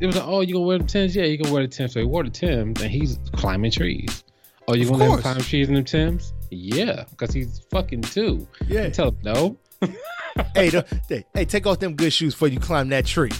it 0.00 0.06
was 0.06 0.16
like, 0.16 0.26
oh, 0.26 0.40
you 0.40 0.54
gonna 0.54 0.66
wear 0.66 0.78
the 0.78 0.84
Tims? 0.84 1.14
Yeah, 1.16 1.24
you 1.24 1.38
gonna 1.38 1.52
wear 1.52 1.62
the 1.62 1.68
Tims. 1.68 1.92
So 1.92 2.00
he 2.00 2.06
wore 2.06 2.24
the 2.24 2.30
Tims, 2.30 2.80
and 2.82 2.90
he's 2.90 3.18
climbing 3.32 3.70
trees. 3.70 4.24
Oh, 4.68 4.74
you 4.74 4.84
gonna 4.86 4.98
let 4.98 5.10
him 5.10 5.18
climb 5.22 5.40
trees 5.40 5.68
in 5.68 5.74
them 5.74 5.84
Tims? 5.84 6.32
Yeah, 6.50 7.04
because 7.10 7.32
he's 7.32 7.60
fucking 7.70 8.02
two. 8.02 8.46
Yeah. 8.68 8.84
You 8.86 8.90
tell 8.90 9.08
him 9.08 9.18
no. 9.22 9.56
hey, 10.54 10.70
don't- 10.70 10.86
hey, 11.08 11.24
hey, 11.34 11.44
take 11.44 11.66
off 11.66 11.78
them 11.78 11.94
good 11.94 12.12
shoes 12.12 12.34
before 12.34 12.48
you 12.48 12.58
climb 12.60 12.88
that 12.90 13.06
tree. 13.06 13.30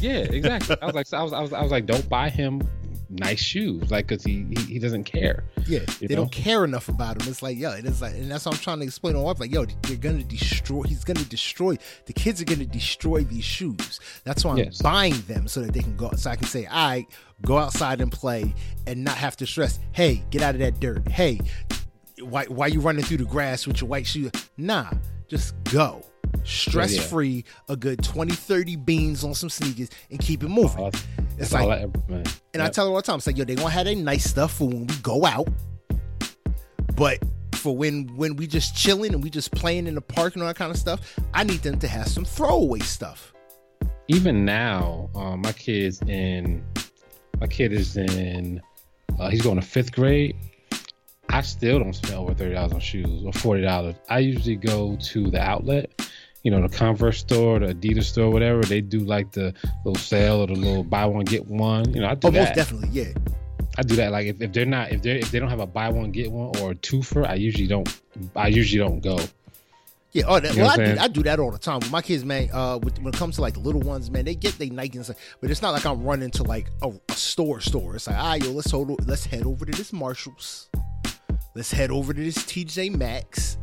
Yeah, 0.00 0.18
exactly. 0.20 0.76
I 0.80 0.86
was 0.86 0.94
like, 0.94 1.12
I 1.12 1.22
was, 1.22 1.32
I 1.34 1.40
was, 1.40 1.52
I 1.52 1.62
was 1.62 1.70
like, 1.70 1.84
don't 1.86 2.08
buy 2.08 2.30
him 2.30 2.62
nice 3.14 3.40
shoes, 3.40 3.90
like, 3.90 4.08
cause 4.08 4.22
he, 4.24 4.44
he 4.50 4.62
he 4.74 4.78
doesn't 4.78 5.04
care. 5.04 5.44
Yeah, 5.66 5.80
they 6.00 6.08
know? 6.08 6.16
don't 6.22 6.32
care 6.32 6.64
enough 6.64 6.88
about 6.88 7.20
him. 7.20 7.28
It's 7.28 7.42
like, 7.42 7.56
yo, 7.56 7.70
it 7.72 7.84
is 7.84 8.02
like, 8.02 8.14
and 8.14 8.30
that's 8.30 8.44
what 8.46 8.54
I'm 8.54 8.60
trying 8.60 8.78
to 8.80 8.84
explain 8.84 9.14
to 9.14 9.20
my 9.20 9.24
wife. 9.24 9.40
Like, 9.40 9.52
yo, 9.52 9.64
they're 9.82 9.96
gonna 9.96 10.22
destroy. 10.24 10.82
He's 10.82 11.04
gonna 11.04 11.24
destroy. 11.24 11.76
The 12.06 12.12
kids 12.12 12.42
are 12.42 12.44
gonna 12.44 12.66
destroy 12.66 13.24
these 13.24 13.44
shoes. 13.44 14.00
That's 14.24 14.44
why 14.44 14.52
I'm 14.52 14.58
Yes. 14.58 14.82
buying 14.82 15.20
them 15.22 15.48
so 15.48 15.60
that 15.62 15.72
they 15.72 15.80
can 15.80 15.96
go. 15.96 16.10
So 16.16 16.30
I 16.30 16.36
can 16.36 16.46
say, 16.48 16.66
all 16.66 16.88
right, 16.88 17.06
go 17.42 17.58
outside 17.58 18.00
and 18.00 18.10
play, 18.12 18.54
and 18.86 19.04
not 19.04 19.16
have 19.16 19.36
to 19.38 19.46
stress. 19.46 19.78
Hey, 19.92 20.22
get 20.30 20.42
out 20.42 20.54
of 20.54 20.60
that 20.60 20.80
dirt. 20.80 21.08
Hey, 21.08 21.40
why 22.20 22.44
why 22.46 22.66
you 22.68 22.80
running 22.80 23.04
through 23.04 23.18
the 23.18 23.24
grass 23.24 23.66
with 23.66 23.80
your 23.80 23.88
white 23.88 24.06
shoes? 24.06 24.30
Nah, 24.56 24.90
just 25.28 25.54
go. 25.64 26.02
Stress 26.42 26.98
free, 27.10 27.44
a 27.68 27.76
good 27.76 28.02
20, 28.02 28.32
30 28.32 28.76
beans 28.76 29.24
on 29.24 29.34
some 29.34 29.48
sneakers 29.48 29.90
and 30.10 30.18
keep 30.18 30.42
it 30.42 30.48
moving. 30.48 30.82
That's 30.84 31.06
it's 31.38 31.52
like, 31.52 31.68
I 31.68 31.82
ever, 31.82 31.92
man. 32.08 32.24
and 32.52 32.62
I 32.62 32.68
tell 32.68 32.84
them 32.84 32.92
all 32.94 33.00
the 33.00 33.02
time, 33.02 33.16
it's 33.16 33.26
like, 33.26 33.36
yo, 33.38 33.44
they 33.44 33.54
gonna 33.54 33.70
have 33.70 33.86
their 33.86 33.96
nice 33.96 34.24
stuff 34.24 34.54
for 34.54 34.68
when 34.68 34.86
we 34.86 34.94
go 34.96 35.24
out. 35.24 35.48
But 36.96 37.18
for 37.54 37.76
when 37.76 38.14
when 38.16 38.36
we 38.36 38.46
just 38.46 38.76
chilling 38.76 39.14
and 39.14 39.22
we 39.22 39.30
just 39.30 39.50
playing 39.52 39.86
in 39.86 39.94
the 39.94 40.00
park 40.00 40.34
and 40.34 40.42
all 40.42 40.48
that 40.48 40.56
kind 40.56 40.70
of 40.70 40.76
stuff, 40.76 41.18
I 41.32 41.44
need 41.44 41.62
them 41.62 41.78
to 41.80 41.88
have 41.88 42.08
some 42.08 42.24
throwaway 42.24 42.80
stuff. 42.80 43.32
even 44.08 44.44
now, 44.44 45.08
um, 45.14 45.40
my 45.40 45.52
kid's 45.52 46.00
in. 46.02 46.62
My 47.40 47.46
kid 47.46 47.72
is 47.72 47.96
in. 47.96 48.60
Uh, 49.18 49.28
he's 49.30 49.42
going 49.42 49.56
to 49.56 49.62
fifth 49.66 49.92
grade. 49.92 50.36
I 51.30 51.40
still 51.40 51.78
don't 51.80 51.94
spend 51.94 52.14
over 52.14 52.34
thirty 52.34 52.54
dollars 52.54 52.72
on 52.72 52.80
shoes 52.80 53.24
or 53.24 53.32
forty 53.32 53.62
dollars. 53.62 53.96
I 54.08 54.18
usually 54.20 54.56
go 54.56 54.96
to 54.96 55.30
the 55.30 55.40
outlet, 55.40 55.90
you 56.44 56.50
know, 56.52 56.60
the 56.66 56.68
Converse 56.74 57.18
store, 57.18 57.58
the 57.58 57.74
Adidas 57.74 58.04
store, 58.04 58.30
whatever. 58.30 58.62
They 58.62 58.80
do 58.80 59.00
like 59.00 59.32
the 59.32 59.52
little 59.84 60.00
sale 60.00 60.42
or 60.42 60.46
the 60.46 60.54
little 60.54 60.84
buy 60.84 61.06
one 61.06 61.24
get 61.24 61.46
one. 61.46 61.92
You 61.92 62.02
know, 62.02 62.08
I 62.08 62.14
do 62.14 62.28
Oh, 62.28 62.30
most 62.30 62.48
that. 62.48 62.54
definitely, 62.54 62.90
yeah. 62.92 63.08
I 63.76 63.82
do 63.82 63.96
that. 63.96 64.12
Like 64.12 64.26
if, 64.26 64.40
if 64.40 64.52
they're 64.52 64.64
not 64.66 64.92
if 64.92 65.02
they 65.02 65.18
if 65.18 65.32
they 65.32 65.40
don't 65.40 65.48
have 65.48 65.58
a 65.58 65.66
buy 65.66 65.88
one 65.88 66.12
get 66.12 66.30
one 66.30 66.56
or 66.60 66.70
a 66.70 66.74
twofer, 66.76 67.26
I 67.26 67.34
usually 67.34 67.66
don't. 67.66 67.88
I 68.36 68.46
usually 68.48 68.78
don't 68.78 69.00
go. 69.00 69.18
Yeah, 70.12 70.24
oh, 70.28 70.38
that, 70.38 70.52
You 70.52 70.58
know 70.60 70.66
well, 70.66 70.80
I 70.80 70.94
do. 70.94 71.00
I 71.00 71.08
do 71.08 71.22
that 71.24 71.40
all 71.40 71.50
the 71.50 71.58
time. 71.58 71.80
With 71.80 71.90
my 71.90 72.00
kids, 72.00 72.24
man, 72.24 72.48
uh, 72.52 72.78
with, 72.80 72.98
when 73.00 73.12
it 73.12 73.16
comes 73.18 73.34
to 73.34 73.40
like 73.40 73.54
the 73.54 73.60
little 73.60 73.80
ones, 73.80 74.12
man, 74.12 74.24
they 74.24 74.36
get 74.36 74.56
they 74.58 74.70
Nike 74.70 74.96
and 74.98 75.04
stuff, 75.04 75.16
but 75.40 75.50
it's 75.50 75.60
not 75.60 75.72
like 75.72 75.84
I'm 75.84 76.04
running 76.04 76.30
to 76.32 76.44
like 76.44 76.68
a, 76.82 76.92
a 77.08 77.12
store 77.14 77.58
store. 77.60 77.96
It's 77.96 78.06
like, 78.06 78.16
ah, 78.16 78.34
yo, 78.34 78.52
let's 78.52 78.70
hold, 78.70 79.08
let's 79.08 79.24
head 79.26 79.44
over 79.44 79.64
to 79.66 79.72
this 79.72 79.92
Marshalls, 79.92 80.68
let's 81.56 81.72
head 81.72 81.90
over 81.90 82.12
to 82.14 82.20
this 82.22 82.38
TJ 82.38 82.96
Maxx, 82.96 83.56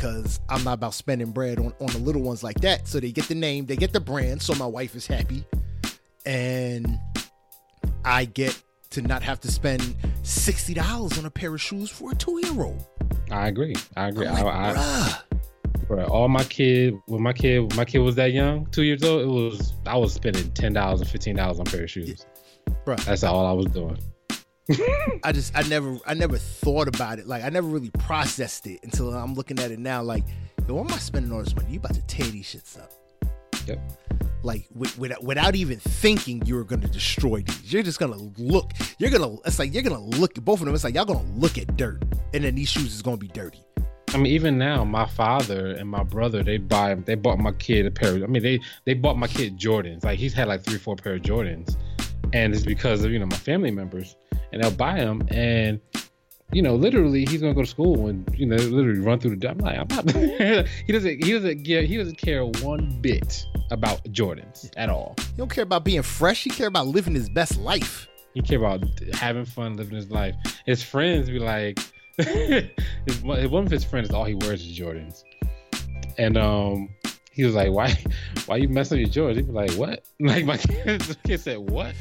because 0.00 0.40
I'm 0.48 0.64
not 0.64 0.74
about 0.74 0.94
spending 0.94 1.30
bread 1.30 1.58
on 1.58 1.74
on 1.80 1.86
the 1.88 1.98
little 1.98 2.22
ones 2.22 2.42
like 2.42 2.60
that. 2.60 2.88
So 2.88 3.00
they 3.00 3.12
get 3.12 3.26
the 3.26 3.34
name, 3.34 3.66
they 3.66 3.76
get 3.76 3.92
the 3.92 4.00
brand, 4.00 4.40
so 4.40 4.54
my 4.54 4.66
wife 4.66 4.96
is 4.96 5.06
happy, 5.06 5.44
and 6.24 6.98
I 8.04 8.24
get 8.24 8.60
to 8.90 9.02
not 9.02 9.22
have 9.22 9.40
to 9.40 9.50
spend 9.50 9.94
sixty 10.22 10.74
dollars 10.74 11.18
on 11.18 11.26
a 11.26 11.30
pair 11.30 11.54
of 11.54 11.60
shoes 11.60 11.90
for 11.90 12.12
a 12.12 12.14
two 12.14 12.40
year 12.42 12.62
old. 12.62 12.84
I 13.30 13.48
agree. 13.48 13.76
I 13.96 14.08
agree. 14.08 14.26
Like, 14.26 14.44
I, 14.44 14.70
I, 14.70 14.74
bruh. 14.74 15.22
Bro, 15.86 16.06
all 16.06 16.28
my 16.28 16.44
kid 16.44 16.94
when 17.06 17.22
my 17.22 17.32
kid 17.32 17.60
when 17.60 17.76
my 17.76 17.84
kid 17.84 17.98
was 17.98 18.14
that 18.14 18.32
young, 18.32 18.66
two 18.66 18.82
years 18.82 19.02
old, 19.02 19.22
it 19.22 19.26
was 19.26 19.74
I 19.86 19.96
was 19.96 20.14
spending 20.14 20.50
ten 20.52 20.72
dollars 20.72 21.00
and 21.00 21.10
fifteen 21.10 21.36
dollars 21.36 21.60
on 21.60 21.66
a 21.66 21.70
pair 21.70 21.84
of 21.84 21.90
shoes. 21.90 22.26
Bro. 22.84 22.96
That's 22.96 23.22
all 23.22 23.44
I 23.44 23.52
was 23.52 23.66
doing. 23.66 23.98
I 25.24 25.32
just 25.32 25.56
I 25.56 25.62
never 25.62 25.98
I 26.06 26.14
never 26.14 26.36
thought 26.36 26.88
about 26.88 27.18
it. 27.18 27.26
Like 27.26 27.44
I 27.44 27.48
never 27.48 27.66
really 27.66 27.90
processed 27.90 28.66
it 28.66 28.80
until 28.82 29.12
I'm 29.12 29.34
looking 29.34 29.58
at 29.58 29.70
it 29.70 29.78
now. 29.78 30.02
Like, 30.02 30.24
yo, 30.68 30.74
why 30.74 30.82
am 30.82 30.92
I 30.92 30.98
spending 30.98 31.32
all 31.32 31.42
this 31.42 31.54
money? 31.56 31.72
You 31.72 31.78
about 31.78 31.94
to 31.94 32.02
tear 32.02 32.26
these 32.26 32.46
shits 32.46 32.78
up. 32.78 32.92
Yep. 33.66 33.80
Like 34.42 34.66
with, 34.74 34.98
without, 34.98 35.22
without 35.22 35.54
even 35.54 35.78
thinking 35.78 36.42
you're 36.46 36.64
gonna 36.64 36.88
destroy 36.88 37.42
these. 37.42 37.72
You're 37.72 37.82
just 37.82 37.98
gonna 37.98 38.16
look. 38.38 38.72
You're 38.98 39.10
gonna. 39.10 39.36
It's 39.44 39.58
like 39.58 39.74
you're 39.74 39.82
gonna 39.82 40.00
look 40.00 40.38
at 40.38 40.44
both 40.44 40.60
of 40.60 40.66
them. 40.66 40.74
It's 40.74 40.84
like 40.84 40.94
y'all 40.94 41.04
gonna 41.04 41.30
look 41.34 41.58
at 41.58 41.76
dirt, 41.76 42.02
and 42.32 42.44
then 42.44 42.54
these 42.54 42.68
shoes 42.68 42.94
is 42.94 43.02
gonna 43.02 43.16
be 43.16 43.28
dirty. 43.28 43.62
I 44.12 44.16
mean, 44.16 44.32
even 44.32 44.58
now, 44.58 44.84
my 44.84 45.06
father 45.06 45.72
and 45.72 45.88
my 45.88 46.02
brother 46.02 46.42
they 46.42 46.58
buy 46.58 46.94
they 46.94 47.14
bought 47.14 47.38
my 47.38 47.52
kid 47.52 47.86
a 47.86 47.90
pair. 47.90 48.16
Of, 48.16 48.22
I 48.22 48.26
mean, 48.26 48.42
they 48.42 48.60
they 48.84 48.94
bought 48.94 49.18
my 49.18 49.26
kid 49.26 49.58
Jordans. 49.58 50.04
Like 50.04 50.18
he's 50.18 50.32
had 50.32 50.48
like 50.48 50.62
three, 50.62 50.78
four 50.78 50.96
pair 50.96 51.14
of 51.14 51.22
Jordans, 51.22 51.76
and 52.32 52.54
it's 52.54 52.64
because 52.64 53.04
of 53.04 53.12
you 53.12 53.18
know 53.18 53.26
my 53.26 53.36
family 53.36 53.70
members, 53.70 54.16
and 54.52 54.62
they'll 54.62 54.70
buy 54.70 54.96
them, 54.96 55.26
and 55.30 55.80
you 56.52 56.62
know, 56.62 56.74
literally, 56.74 57.24
he's 57.26 57.40
gonna 57.40 57.54
go 57.54 57.62
to 57.62 57.68
school 57.68 58.08
and 58.08 58.28
you 58.36 58.46
know, 58.46 58.56
literally 58.56 59.00
run 59.00 59.20
through 59.20 59.36
the. 59.36 59.50
I'm 59.50 59.58
like, 59.58 59.78
I'm 59.78 59.86
not. 59.88 60.10
he 60.86 60.92
doesn't. 60.92 61.24
He 61.24 61.32
doesn't 61.32 61.62
give. 61.62 61.84
He 61.84 61.96
doesn't 61.96 62.18
care 62.18 62.44
one 62.44 62.98
bit 63.00 63.46
about 63.70 64.02
Jordans 64.06 64.70
at 64.76 64.90
all. 64.90 65.14
He 65.18 65.36
don't 65.36 65.50
care 65.50 65.64
about 65.64 65.84
being 65.84 66.02
fresh. 66.02 66.42
He 66.42 66.50
care 66.50 66.66
about 66.66 66.88
living 66.88 67.14
his 67.14 67.28
best 67.28 67.58
life. 67.58 68.08
He 68.34 68.42
care 68.42 68.58
about 68.58 68.84
having 69.12 69.44
fun, 69.44 69.76
living 69.76 69.96
his 69.96 70.10
life. 70.10 70.34
His 70.66 70.82
friends 70.82 71.28
be 71.28 71.38
like, 71.38 71.78
his, 72.16 73.22
one 73.22 73.64
of 73.64 73.70
his 73.70 73.84
friends, 73.84 74.10
all 74.10 74.24
he 74.24 74.34
wears 74.34 74.64
is 74.64 74.78
Jordans, 74.78 75.22
and 76.18 76.36
um, 76.36 76.88
he 77.30 77.44
was 77.44 77.54
like, 77.54 77.70
"Why, 77.70 77.96
why 78.46 78.56
you 78.56 78.68
messing 78.68 79.00
with 79.00 79.14
your 79.14 79.30
Jordans?" 79.30 79.36
He 79.36 79.42
was 79.42 79.54
like, 79.54 79.78
"What?" 79.78 80.04
Like 80.20 80.44
my 80.44 80.56
kid, 80.56 81.02
kid 81.24 81.40
said, 81.40 81.58
"What?" 81.58 81.94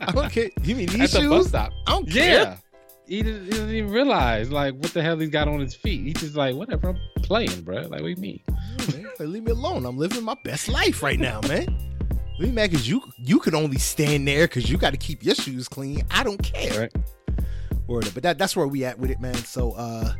I 0.00 0.12
don't 0.12 0.30
care. 0.30 0.50
You 0.62 0.76
mean 0.76 0.88
these 0.88 1.14
At 1.14 1.20
shoes? 1.20 1.22
the 1.22 1.28
bus 1.28 1.48
stop. 1.48 1.72
I 1.86 1.90
don't 1.92 2.08
Yeah. 2.08 2.22
care. 2.44 2.58
He 3.06 3.22
doesn't, 3.22 3.44
he 3.44 3.50
doesn't 3.50 3.70
even 3.70 3.90
realize 3.90 4.50
like 4.50 4.74
what 4.74 4.94
the 4.94 5.02
hell 5.02 5.18
he's 5.18 5.28
got 5.28 5.46
on 5.48 5.60
his 5.60 5.74
feet. 5.74 6.02
He's 6.04 6.14
just 6.22 6.36
like, 6.36 6.54
whatever, 6.54 6.88
I'm 6.90 6.98
playing, 7.22 7.60
bro. 7.62 7.82
Like, 7.82 7.90
what 7.90 7.98
do 8.02 8.08
you 8.08 8.16
mean? 8.16 8.40
Yeah. 8.88 9.04
Like, 9.18 9.28
leave 9.28 9.42
me 9.44 9.52
alone. 9.52 9.84
I'm 9.84 9.98
living 9.98 10.24
my 10.24 10.36
best 10.44 10.68
life 10.68 11.02
right 11.02 11.18
now, 11.20 11.40
man. 11.48 11.66
Leave 12.38 12.48
me 12.48 12.54
mad 12.54 12.70
because 12.70 12.88
you 12.88 13.02
you 13.18 13.38
could 13.40 13.54
only 13.54 13.78
stand 13.78 14.26
there 14.26 14.46
because 14.48 14.70
you 14.70 14.78
got 14.78 14.90
to 14.92 14.96
keep 14.96 15.22
your 15.22 15.34
shoes 15.34 15.68
clean. 15.68 16.02
I 16.10 16.22
don't 16.24 16.42
care. 16.42 16.80
Right. 16.80 16.92
Word. 17.86 18.10
But 18.14 18.22
that, 18.22 18.38
that's 18.38 18.56
where 18.56 18.66
we 18.66 18.84
at 18.86 18.98
with 18.98 19.10
it, 19.10 19.20
man. 19.20 19.34
So 19.34 19.72
uh 19.72 20.14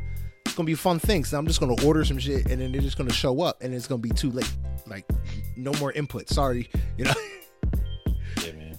it's 0.55 0.59
gonna 0.59 0.67
be 0.69 0.73
a 0.75 0.77
fun 0.77 1.01
thing. 1.01 1.25
So 1.25 1.37
I'm 1.37 1.49
just 1.49 1.59
gonna 1.59 1.75
order 1.85 2.05
some 2.05 2.17
shit 2.17 2.47
and 2.49 2.61
then 2.61 2.71
they're 2.71 2.81
just 2.81 2.97
gonna 2.97 3.13
show 3.13 3.41
up 3.43 3.61
and 3.61 3.75
it's 3.75 3.89
gonna 3.89 4.01
be 4.01 4.11
too 4.11 4.31
late. 4.31 4.49
Like 4.87 5.05
no 5.57 5.73
more 5.81 5.91
input. 5.91 6.29
Sorry. 6.29 6.71
You 6.97 7.07
know? 7.07 7.15
Yeah, 8.41 8.53
man. 8.53 8.79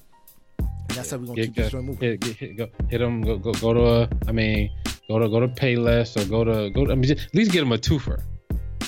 And 0.60 0.70
that's 0.88 1.12
how 1.12 1.18
we're 1.18 1.26
gonna 1.26 1.36
Get, 1.36 1.46
keep 1.48 1.56
this 1.56 1.66
get, 1.66 1.72
joint 1.74 1.84
moving. 1.86 2.12
hit, 2.12 2.20
get, 2.22 2.36
hit, 2.38 2.56
go, 2.58 2.70
hit 2.88 3.02
him. 3.02 3.22
Go, 3.24 3.38
go, 3.38 3.52
go 3.52 3.74
to 3.74 3.86
a. 3.86 4.10
I 4.26 4.32
mean, 4.32 4.72
go 5.10 5.20
to 5.20 5.28
go 5.28 5.42
to 5.42 5.50
Payless 5.50 6.16
or 6.16 6.24
go 6.30 6.46
to 6.46 6.70
go. 6.70 6.86
To, 6.86 6.94
I 6.94 6.96
mean, 6.96 7.04
just, 7.04 7.28
at 7.28 7.36
least 7.36 7.52
get 7.52 7.60
them 7.60 7.74
a 7.74 7.78
twofer. 7.78 8.24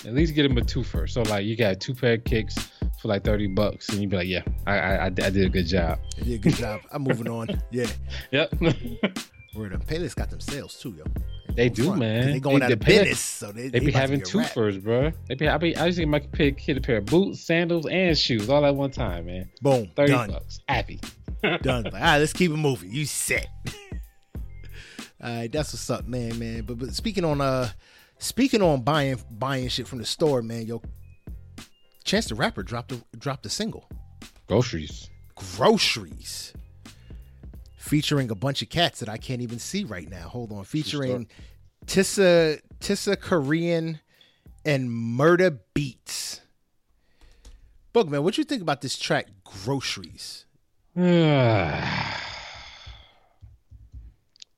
At 0.06 0.14
least 0.14 0.34
get 0.34 0.44
them 0.44 0.58
a 0.58 0.62
twofer. 0.62 1.10
So 1.10 1.24
like, 1.24 1.46
you 1.46 1.58
got 1.58 1.82
two 1.82 1.94
pair 1.94 2.14
of 2.14 2.24
kicks 2.24 2.56
for 3.02 3.10
like 3.10 3.26
thirty 3.26 3.48
bucks, 3.48 3.90
and 3.90 4.00
you'd 4.00 4.12
be 4.12 4.16
like, 4.16 4.28
yeah, 4.30 4.44
I 4.66 4.80
I, 4.80 4.96
I, 4.96 5.06
I 5.08 5.10
did 5.10 5.44
a 5.46 5.50
good 5.50 5.68
job. 5.68 6.00
You 6.20 6.24
did 6.24 6.36
a 6.36 6.38
good 6.38 6.54
job. 6.54 6.80
I'm 6.94 7.04
moving 7.04 7.28
on. 7.28 7.50
Yeah. 7.70 7.88
Yep. 8.32 8.54
Word 9.58 9.72
the 9.74 9.78
Payless 9.78 10.16
got 10.16 10.30
them 10.30 10.40
sales 10.40 10.76
too, 10.80 10.92
yo. 10.98 11.04
They 11.56 11.70
do, 11.70 11.86
front. 11.86 12.00
man. 12.00 12.32
They 12.32 12.40
going 12.40 12.60
They- 12.60 12.66
out 12.66 12.72
of 12.74 12.80
business, 12.80 13.20
so 13.20 13.52
they, 13.52 13.70
They 13.70 13.80
be 13.80 13.92
having 13.92 14.22
a 14.22 14.24
wrap. 14.38 14.52
twofers, 14.52 14.82
bro. 14.84 15.12
They 15.28 15.36
be. 15.36 15.48
I 15.48 15.58
be. 15.58 15.76
I 15.76 15.88
used 15.88 15.96
to 15.98 16.02
get 16.04 16.10
my 16.10 16.20
kid 16.20 16.58
kid 16.58 16.78
a 16.78 16.82
pair 16.82 16.98
of 16.98 17.06
boots, 17.06 17.40
sandals, 17.42 17.88
and 17.88 18.18
shoes 18.18 18.48
all 18.50 18.64
at 18.66 18.76
one 18.76 18.92
time, 18.92 19.26
man. 19.26 19.50
Boom. 19.62 19.90
Thirty 19.96 20.12
Done. 20.12 20.30
bucks, 20.30 20.60
happy. 20.70 21.00
Done. 21.42 21.84
Like, 21.86 21.94
all 21.94 22.00
right, 22.00 22.18
let's 22.20 22.34
keep 22.34 22.52
it 22.52 22.58
moving. 22.58 22.92
You 22.92 23.06
set. 23.06 23.48
all 25.24 25.30
right, 25.36 25.52
that's 25.52 25.74
what's 25.74 25.90
up, 25.90 26.08
man, 26.08 26.38
man. 26.38 26.62
But 26.62 26.78
but 26.78 26.94
speaking 26.94 27.26
on 27.26 27.42
uh 27.42 27.70
speaking 28.20 28.62
on 28.62 28.82
buying 28.82 29.18
buying 29.32 29.68
shit 29.70 29.88
from 29.88 29.98
the 30.00 30.06
store, 30.06 30.42
man, 30.44 30.68
yo, 30.68 30.82
Chance 32.04 32.28
the 32.28 32.36
Rapper 32.36 32.62
dropped 32.64 32.92
a 32.92 33.02
dropped 33.18 33.46
a 33.46 33.50
single. 33.50 33.90
Groceries. 34.48 35.10
Groceries. 35.36 36.54
Featuring 37.88 38.30
a 38.30 38.36
bunch 38.36 38.62
of 38.62 38.70
cats 38.70 39.00
that 39.00 39.08
I 39.08 39.18
can't 39.18 39.42
even 39.42 39.60
see 39.60 39.86
right 39.86 40.10
now. 40.10 40.28
Hold 40.28 40.52
on. 40.52 40.66
Featuring 40.66 41.28
Tissa 41.86 42.60
TisaKorean 42.82 44.02
and 44.66 44.90
Murda 44.90 45.60
Beatz. 45.74 46.42
Boogman, 47.94 48.24
what 48.24 48.38
you 48.38 48.44
think 48.44 48.62
about 48.62 48.82
this 48.82 48.98
track 48.98 49.28
Groceries? 49.46 50.46
it, 50.96 51.06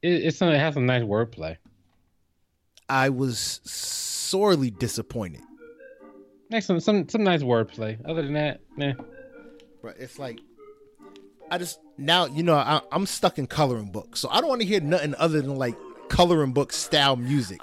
it's 0.01 0.41
it 0.41 0.59
has 0.59 0.73
some 0.73 0.87
nice 0.87 1.03
wordplay. 1.03 1.57
I 2.89 3.09
was 3.09 3.61
sorely 3.63 4.71
disappointed. 4.71 5.41
Nice 6.49 6.65
some 6.65 6.79
some 6.79 7.07
some 7.07 7.23
nice 7.23 7.43
wordplay. 7.43 7.99
Other 8.05 8.23
than 8.23 8.33
that, 8.33 8.61
nah. 8.75 8.93
But 9.83 9.97
it's 9.99 10.17
like 10.17 10.39
I 11.51 11.57
just 11.57 11.79
now 11.97 12.25
you 12.25 12.43
know 12.43 12.55
I, 12.55 12.81
I'm 12.91 13.05
stuck 13.05 13.37
in 13.37 13.47
coloring 13.47 13.91
books, 13.91 14.19
so 14.19 14.29
I 14.29 14.39
don't 14.41 14.49
want 14.49 14.61
to 14.61 14.67
hear 14.67 14.81
nothing 14.81 15.15
other 15.17 15.41
than 15.41 15.55
like 15.55 15.75
coloring 16.09 16.53
book 16.53 16.71
style 16.71 17.15
music 17.15 17.59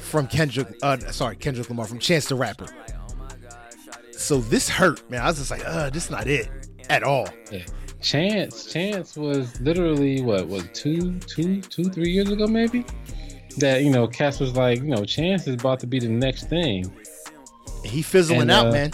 from 0.00 0.26
Kendrick. 0.26 0.68
Uh, 0.82 0.98
sorry, 1.10 1.36
Kendrick 1.36 1.68
Lamar 1.68 1.86
from 1.86 1.98
Chance 1.98 2.26
the 2.26 2.34
Rapper. 2.34 2.66
So 4.12 4.38
this 4.38 4.68
hurt, 4.68 5.08
man. 5.10 5.22
I 5.22 5.26
was 5.26 5.38
just 5.38 5.50
like, 5.50 5.64
uh, 5.64 5.90
this 5.90 6.06
is 6.06 6.10
not 6.10 6.26
it 6.26 6.48
at 6.90 7.02
all. 7.02 7.28
Yeah. 7.52 7.64
Chance 8.00 8.72
Chance 8.72 9.16
was 9.16 9.60
literally 9.60 10.22
what 10.22 10.46
was 10.46 10.64
two 10.72 11.18
two 11.20 11.60
two 11.62 11.84
three 11.84 12.10
years 12.10 12.30
ago 12.30 12.46
maybe 12.46 12.84
that 13.58 13.82
you 13.82 13.90
know 13.90 14.06
Cass 14.06 14.38
was 14.38 14.54
like 14.56 14.78
you 14.78 14.88
know 14.88 15.04
Chance 15.04 15.48
is 15.48 15.54
about 15.54 15.80
to 15.80 15.86
be 15.86 15.98
the 15.98 16.08
next 16.08 16.44
thing. 16.48 16.90
He 17.84 18.02
fizzling 18.02 18.42
And, 18.42 18.50
out, 18.50 18.66
uh, 18.68 18.72
man. 18.72 18.92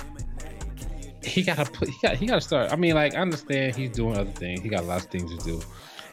He 1.24 1.42
gotta 1.42 1.70
put 1.70 1.88
he 1.88 1.96
got 2.02 2.16
he 2.16 2.26
gotta 2.26 2.40
start. 2.40 2.72
I 2.72 2.76
mean, 2.76 2.94
like 2.94 3.14
I 3.14 3.18
understand 3.18 3.76
he's 3.76 3.90
doing 3.90 4.16
other 4.16 4.30
things. 4.30 4.60
He 4.60 4.68
got 4.68 4.82
a 4.82 4.86
lot 4.86 5.04
of 5.04 5.10
things 5.10 5.36
to 5.36 5.44
do, 5.44 5.60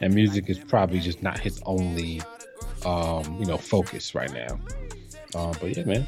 and 0.00 0.14
music 0.14 0.48
is 0.48 0.58
probably 0.58 1.00
just 1.00 1.22
not 1.22 1.38
his 1.38 1.60
only, 1.66 2.22
um, 2.84 3.36
you 3.38 3.46
know, 3.46 3.58
focus 3.58 4.14
right 4.14 4.32
now. 4.32 4.58
Um, 5.34 5.54
but 5.60 5.76
yeah, 5.76 5.84
man. 5.84 6.06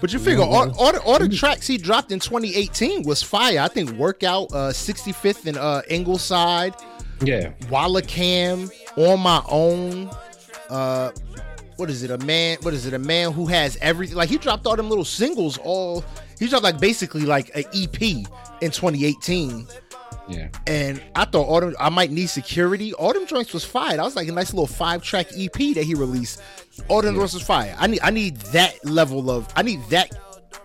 But 0.00 0.12
you 0.12 0.18
figure 0.18 0.44
all, 0.44 0.70
all, 0.78 0.92
the, 0.92 1.00
all 1.02 1.18
the 1.18 1.28
tracks 1.28 1.66
he 1.66 1.78
dropped 1.78 2.12
in 2.12 2.20
2018 2.20 3.04
was 3.04 3.22
fire. 3.22 3.60
I 3.60 3.68
think 3.68 3.90
Workout, 3.92 4.52
uh, 4.52 4.70
65th 4.70 5.46
and 5.46 5.56
uh, 5.56 5.82
Ingleside, 5.88 6.74
Yeah, 7.22 7.52
Wala 7.70 8.02
Cam, 8.02 8.70
On 8.96 9.18
My 9.20 9.42
Own. 9.48 10.10
Uh, 10.68 11.12
what 11.76 11.88
is 11.88 12.02
it? 12.02 12.10
A 12.10 12.18
man? 12.18 12.58
What 12.62 12.74
is 12.74 12.86
it? 12.86 12.92
A 12.92 12.98
man 12.98 13.32
who 13.32 13.46
has 13.46 13.76
everything. 13.80 14.16
Like 14.16 14.28
he 14.28 14.38
dropped 14.38 14.66
all 14.66 14.76
them 14.76 14.88
little 14.88 15.04
singles. 15.04 15.58
All 15.58 16.04
he 16.38 16.48
dropped 16.48 16.64
like 16.64 16.78
basically 16.80 17.22
like 17.22 17.50
an 17.54 17.64
EP 17.74 18.00
in 18.02 18.70
2018. 18.70 19.66
yeah. 20.28 20.48
And 20.66 21.02
I 21.14 21.24
thought 21.24 21.60
them, 21.60 21.74
I 21.78 21.88
might 21.88 22.10
need 22.10 22.26
security. 22.28 22.92
Them 22.98 23.26
joints 23.26 23.52
was 23.52 23.64
fire. 23.64 23.96
That 23.96 24.04
was 24.04 24.16
like 24.16 24.28
a 24.28 24.32
nice 24.32 24.52
little 24.52 24.66
five 24.66 25.02
track 25.02 25.28
EP 25.36 25.52
that 25.52 25.84
he 25.84 25.94
released. 25.94 26.40
Them 26.88 27.14
joints 27.14 27.34
was 27.34 27.42
fire. 27.42 27.74
I 27.78 27.86
need 27.86 28.00
I 28.02 28.10
need 28.10 28.36
that 28.52 28.84
level 28.84 29.30
of 29.30 29.48
I 29.56 29.62
need 29.62 29.82
that 29.90 30.12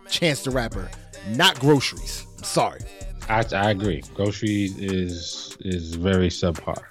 Chance 0.09 0.43
the 0.43 0.51
Rapper, 0.51 0.89
not 1.29 1.59
groceries. 1.59 2.25
I'm 2.37 2.43
sorry. 2.43 2.81
I 3.29 3.45
I 3.53 3.69
agree. 3.71 4.01
Groceries 4.13 4.77
is 4.77 5.57
is 5.61 5.95
very 5.95 6.27
subpar. 6.29 6.81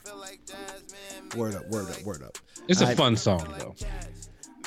Word 1.37 1.55
up, 1.55 1.69
word 1.69 1.91
up, 1.91 2.03
word 2.03 2.23
up. 2.23 2.39
It's 2.69 2.81
a 2.81 2.87
I- 2.87 2.95
fun 2.95 3.17
song 3.17 3.53
though. 3.59 3.75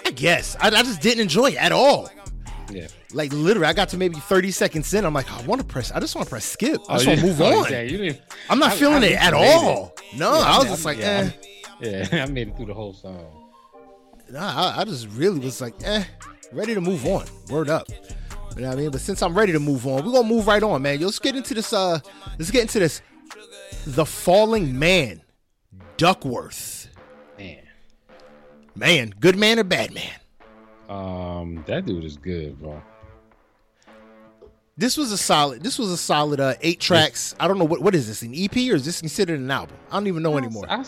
I 0.06 0.12
guess 0.12 0.56
I, 0.60 0.68
I 0.68 0.84
just 0.84 1.02
didn't 1.02 1.22
enjoy 1.22 1.52
it 1.52 1.58
at 1.58 1.72
all. 1.72 2.10
Yeah. 2.72 2.88
Like 3.14 3.32
literally, 3.34 3.68
I 3.68 3.74
got 3.74 3.90
to 3.90 3.98
maybe 3.98 4.16
30 4.16 4.52
seconds 4.52 4.94
in. 4.94 5.06
I'm 5.06 5.14
like, 5.14 5.32
I 5.32 5.42
want 5.44 5.62
to 5.62 5.68
press. 5.68 5.92
I 5.92 6.00
just 6.00 6.16
want 6.16 6.28
to 6.28 6.30
press 6.30 6.46
skip. 6.46 6.82
I 6.90 6.98
just 6.98 7.08
Oh, 7.08 7.10
want 7.12 7.20
to 7.22 7.26
move 7.28 7.42
oh, 7.42 7.64
on. 7.66 7.70
didn't- 7.72 8.22
I'm 8.50 8.60
not 8.60 8.72
I- 8.72 8.76
feeling 8.76 9.04
I 9.04 9.08
it 9.08 9.14
at 9.22 9.34
made 9.34 9.40
it. 9.42 9.54
all. 9.54 9.96
No, 10.16 10.34
Yeah, 10.34 10.40
I 10.40 10.58
was 10.60 10.66
I- 10.68 10.70
just 10.70 10.86
like, 10.86 10.98
yeah, 11.00 11.30
eh. 11.82 12.08
Yeah, 12.12 12.24
I 12.24 12.26
made 12.28 12.48
it 12.50 12.56
through 12.58 12.68
the 12.68 12.74
whole 12.74 12.94
song. 12.94 13.50
Nah, 14.30 14.72
I, 14.76 14.82
I 14.82 14.84
just 14.86 15.08
really 15.10 15.40
was 15.40 15.60
like, 15.62 15.74
eh, 15.84 16.04
ready 16.52 16.74
to 16.74 16.82
move 16.82 17.06
on. 17.06 17.26
Word 17.50 17.70
up. 17.70 17.88
You 18.56 18.62
know 18.62 18.70
what 18.70 18.78
I 18.78 18.82
mean? 18.82 18.92
But 18.92 19.02
since 19.02 19.22
I'm 19.22 19.34
ready 19.36 19.52
to 19.52 19.60
move 19.60 19.86
on, 19.88 20.06
we're 20.06 20.12
gonna 20.14 20.28
move 20.28 20.48
right 20.48 20.62
on, 20.64 20.82
man. 20.82 21.00
Yo, 21.00 21.08
let's 21.08 21.20
get 21.20 21.36
into 21.36 21.54
this. 21.54 21.74
Uh, 21.74 22.00
let's 22.40 22.52
get 22.52 22.62
into 22.62 22.80
this. 22.80 23.02
The 23.86 24.06
Falling 24.06 24.78
Man, 24.80 25.22
Duckwrth. 25.98 26.88
Man. 27.38 27.64
Man, 28.76 29.14
good 29.20 29.36
man 29.38 29.60
or 29.60 29.64
bad 29.64 29.94
man? 29.94 30.10
Um, 30.94 31.64
that 31.68 31.86
dude 31.86 32.04
is 32.04 32.18
good, 32.18 32.60
bro. 32.60 32.82
This 34.78 34.98
was 34.98 35.12
a 35.12 35.18
solid. 35.18 35.64
This 35.64 35.78
was 35.78 35.92
a 35.92 35.98
solid 35.98 36.40
uh, 36.40 36.56
eight 36.62 36.80
tracks. 36.80 37.36
I 37.40 37.48
don't 37.48 37.60
know 37.60 37.66
what 37.66 37.82
what 37.82 37.94
is 37.96 38.08
this 38.08 38.22
an 38.24 38.34
EP 38.36 38.56
or 38.72 38.76
is 38.76 38.86
this 38.86 39.00
considered 39.00 39.40
an 39.40 39.52
album? 39.52 39.78
I 39.92 39.96
don't 39.98 40.08
even 40.08 40.24
know 40.24 40.38
anymore. 40.38 40.66
I, 40.68 40.84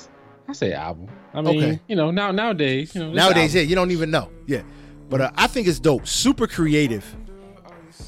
I 0.48 0.54
say 0.54 0.74
album. 0.74 1.08
I 1.34 1.42
mean, 1.42 1.58
Okay. 1.64 1.80
you 1.88 1.96
know, 1.96 2.10
now 2.12 2.32
nowadays, 2.32 2.96
you 2.96 3.02
know, 3.04 3.12
Nowadays, 3.12 3.54
yeah, 3.54 3.62
you 3.62 3.76
don't 3.76 3.92
even 3.92 4.10
know. 4.10 4.32
Yeah, 4.48 4.64
but 5.10 5.22
uh, 5.22 5.32
I 5.36 5.48
think 5.48 5.68
it's 5.68 5.80
dope. 5.80 6.08
Super 6.08 6.48
creative. 6.48 7.06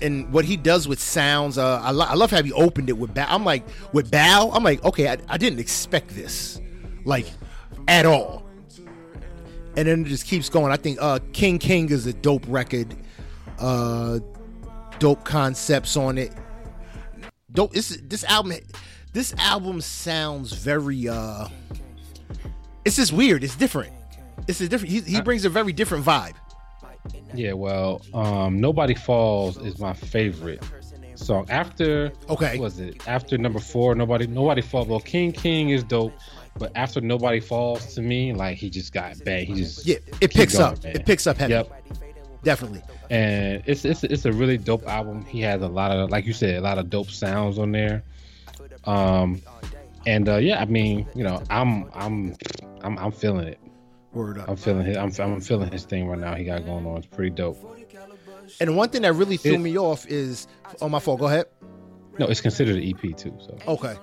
and 0.01 0.31
what 0.33 0.45
he 0.45 0.57
does 0.57 0.87
with 0.87 0.99
sounds. 0.99 1.57
Uh, 1.59 1.79
I, 1.83 1.91
lo- 1.91 2.05
I 2.07 2.15
love 2.15 2.31
how 2.31 2.41
he 2.41 2.51
opened 2.53 2.89
it 2.89 2.97
with 2.97 3.13
bow. 3.13 3.25
I'm 3.27 3.43
like 3.45 3.63
with 3.93 4.09
bow. 4.11 4.49
I'm 4.53 4.63
like, 4.63 4.83
okay, 4.83 5.09
I, 5.09 5.17
I 5.29 5.37
didn't 5.37 5.59
expect 5.59 6.09
this, 6.09 6.59
like 7.05 7.27
at 7.87 8.05
all. 8.07 8.46
And 9.77 9.87
then 9.87 10.01
it 10.05 10.09
just 10.09 10.25
keeps 10.25 10.49
going. 10.49 10.71
I 10.71 10.75
think 10.77 10.97
uh, 10.99 11.19
King 11.33 11.59
King 11.59 11.89
is 11.89 12.05
a 12.07 12.13
dope 12.13 12.43
record. 12.47 12.93
Uh, 13.59 14.19
dope 14.99 15.23
concepts 15.23 15.95
on 15.95 16.17
it. 16.17 16.33
Dope. 17.53 17.71
This 17.73 17.97
this 18.03 18.23
album. 18.25 18.53
This 19.13 19.33
album 19.37 19.79
sounds 19.81 20.51
very. 20.53 21.07
uh 21.07 21.47
It's 22.85 22.95
just 22.97 23.13
weird. 23.13 23.43
It's 23.43 23.55
different. 23.55 23.93
It's 24.47 24.59
a 24.61 24.67
different. 24.67 24.91
He, 24.93 25.01
he 25.01 25.21
brings 25.21 25.45
a 25.45 25.49
very 25.49 25.73
different 25.73 26.03
vibe. 26.05 26.33
Yeah, 27.33 27.53
well, 27.53 28.01
um, 28.13 28.59
Nobody 28.59 28.93
Falls 28.95 29.57
is 29.57 29.79
my 29.79 29.93
favorite 29.93 30.63
song. 31.15 31.45
After 31.49 32.11
Okay. 32.29 32.57
what 32.57 32.63
was 32.65 32.79
it 32.79 33.07
after 33.07 33.37
number 33.37 33.59
four? 33.59 33.95
Nobody, 33.95 34.27
Nobody 34.27 34.61
Falls. 34.61 34.87
Well, 34.87 34.99
King 34.99 35.31
King 35.31 35.69
is 35.69 35.83
dope, 35.83 36.13
but 36.57 36.71
after 36.75 37.01
Nobody 37.01 37.39
Falls, 37.39 37.95
to 37.95 38.01
me, 38.01 38.33
like 38.33 38.57
he 38.57 38.69
just 38.69 38.91
got 38.93 39.23
bad. 39.23 39.43
He 39.43 39.53
just 39.55 39.85
Yeah, 39.85 39.97
it 40.21 40.33
picks 40.33 40.57
going, 40.57 40.73
up. 40.73 40.83
man. 40.83 40.95
It 40.95 41.05
picks 41.05 41.27
up 41.27 41.37
heavy. 41.37 41.53
Yep, 41.53 41.71
Definitely. 42.43 42.81
and 43.09 43.63
it's 43.65 43.83
it's 43.85 44.03
it's 44.03 44.25
a 44.25 44.31
really 44.31 44.57
dope 44.57 44.87
album. 44.87 45.23
He 45.25 45.41
has 45.41 45.61
a 45.61 45.67
lot 45.67 45.91
of, 45.91 46.09
like 46.09 46.25
you 46.25 46.33
said, 46.33 46.55
a 46.55 46.61
lot 46.61 46.77
of 46.77 46.89
dope 46.89 47.09
sounds 47.09 47.57
on 47.59 47.71
there. 47.71 48.03
Um, 48.85 49.41
and 50.05 50.27
uh, 50.29 50.37
yeah, 50.37 50.61
I 50.61 50.65
mean, 50.65 51.05
you 51.15 51.23
know, 51.23 51.41
I'm 51.49 51.89
I'm 51.93 52.35
I'm 52.81 52.97
I'm 52.97 53.11
feeling 53.11 53.47
it. 53.47 53.59
Word 54.13 54.37
up. 54.39 54.47
I'm 54.49 54.55
feeling 54.55 54.85
his, 54.85 54.97
I'm 54.97 55.11
I'm 55.19 55.41
feeling 55.41 55.71
his 55.71 55.83
thing 55.85 56.07
right 56.07 56.17
now. 56.19 56.35
He 56.35 56.43
got 56.45 56.65
going 56.65 56.85
on. 56.85 56.97
It's 56.97 57.07
pretty 57.07 57.31
dope. 57.31 57.57
And 58.61 58.77
one 58.77 58.89
thing 58.89 59.01
that 59.01 59.13
really 59.13 59.37
threw 59.37 59.55
It- 59.55 59.59
me 59.59 59.77
off 59.77 60.07
is, 60.07 60.47
oh 60.81 60.87
my 60.89 60.99
fault. 60.99 61.19
Go 61.19 61.25
ahead. 61.27 61.45
No, 62.17 62.25
it's 62.27 62.41
considered 62.41 62.77
an 62.77 62.83
EP 62.83 63.15
too. 63.15 63.37
So 63.39 63.57
Okay. 63.67 63.95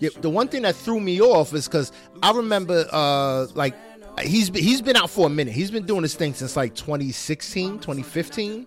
Yeah, 0.00 0.10
the 0.20 0.30
one 0.30 0.48
thing 0.48 0.62
that 0.62 0.74
threw 0.74 0.98
me 1.00 1.20
off 1.20 1.52
is 1.54 1.66
because 1.68 1.92
I 2.22 2.32
remember, 2.32 2.86
uh, 2.90 3.46
like, 3.54 3.74
he's 4.22 4.50
been, 4.50 4.62
he's 4.62 4.80
been 4.82 4.96
out 4.96 5.10
for 5.10 5.26
a 5.26 5.30
minute. 5.30 5.52
He's 5.54 5.70
been 5.70 5.86
doing 5.86 6.02
this 6.02 6.14
thing 6.14 6.34
since 6.34 6.56
like 6.56 6.74
2016, 6.74 7.78
2015, 7.80 8.66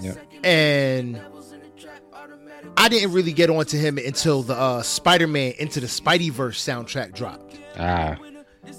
yeah. 0.00 0.14
and 0.44 1.20
I 2.76 2.88
didn't 2.88 3.12
really 3.12 3.32
get 3.32 3.50
onto 3.50 3.78
him 3.78 3.98
until 3.98 4.42
the 4.42 4.54
uh, 4.54 4.82
Spider-Man 4.82 5.54
Into 5.58 5.80
the 5.80 5.86
Spideyverse 5.86 6.56
soundtrack 6.56 7.14
dropped. 7.14 7.56
Ah, 7.78 8.16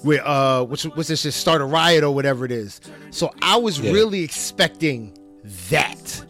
where 0.02 0.26
uh 0.26 0.62
which 0.62 0.84
which 0.84 1.10
is 1.10 1.22
just 1.22 1.40
start 1.40 1.60
a 1.60 1.64
riot 1.64 2.04
or 2.04 2.14
whatever 2.14 2.44
it 2.44 2.52
is. 2.52 2.80
So 3.10 3.32
I 3.42 3.56
was 3.56 3.80
Yeah. 3.80 3.90
really 3.92 4.22
expecting 4.22 5.16
that. 5.70 6.24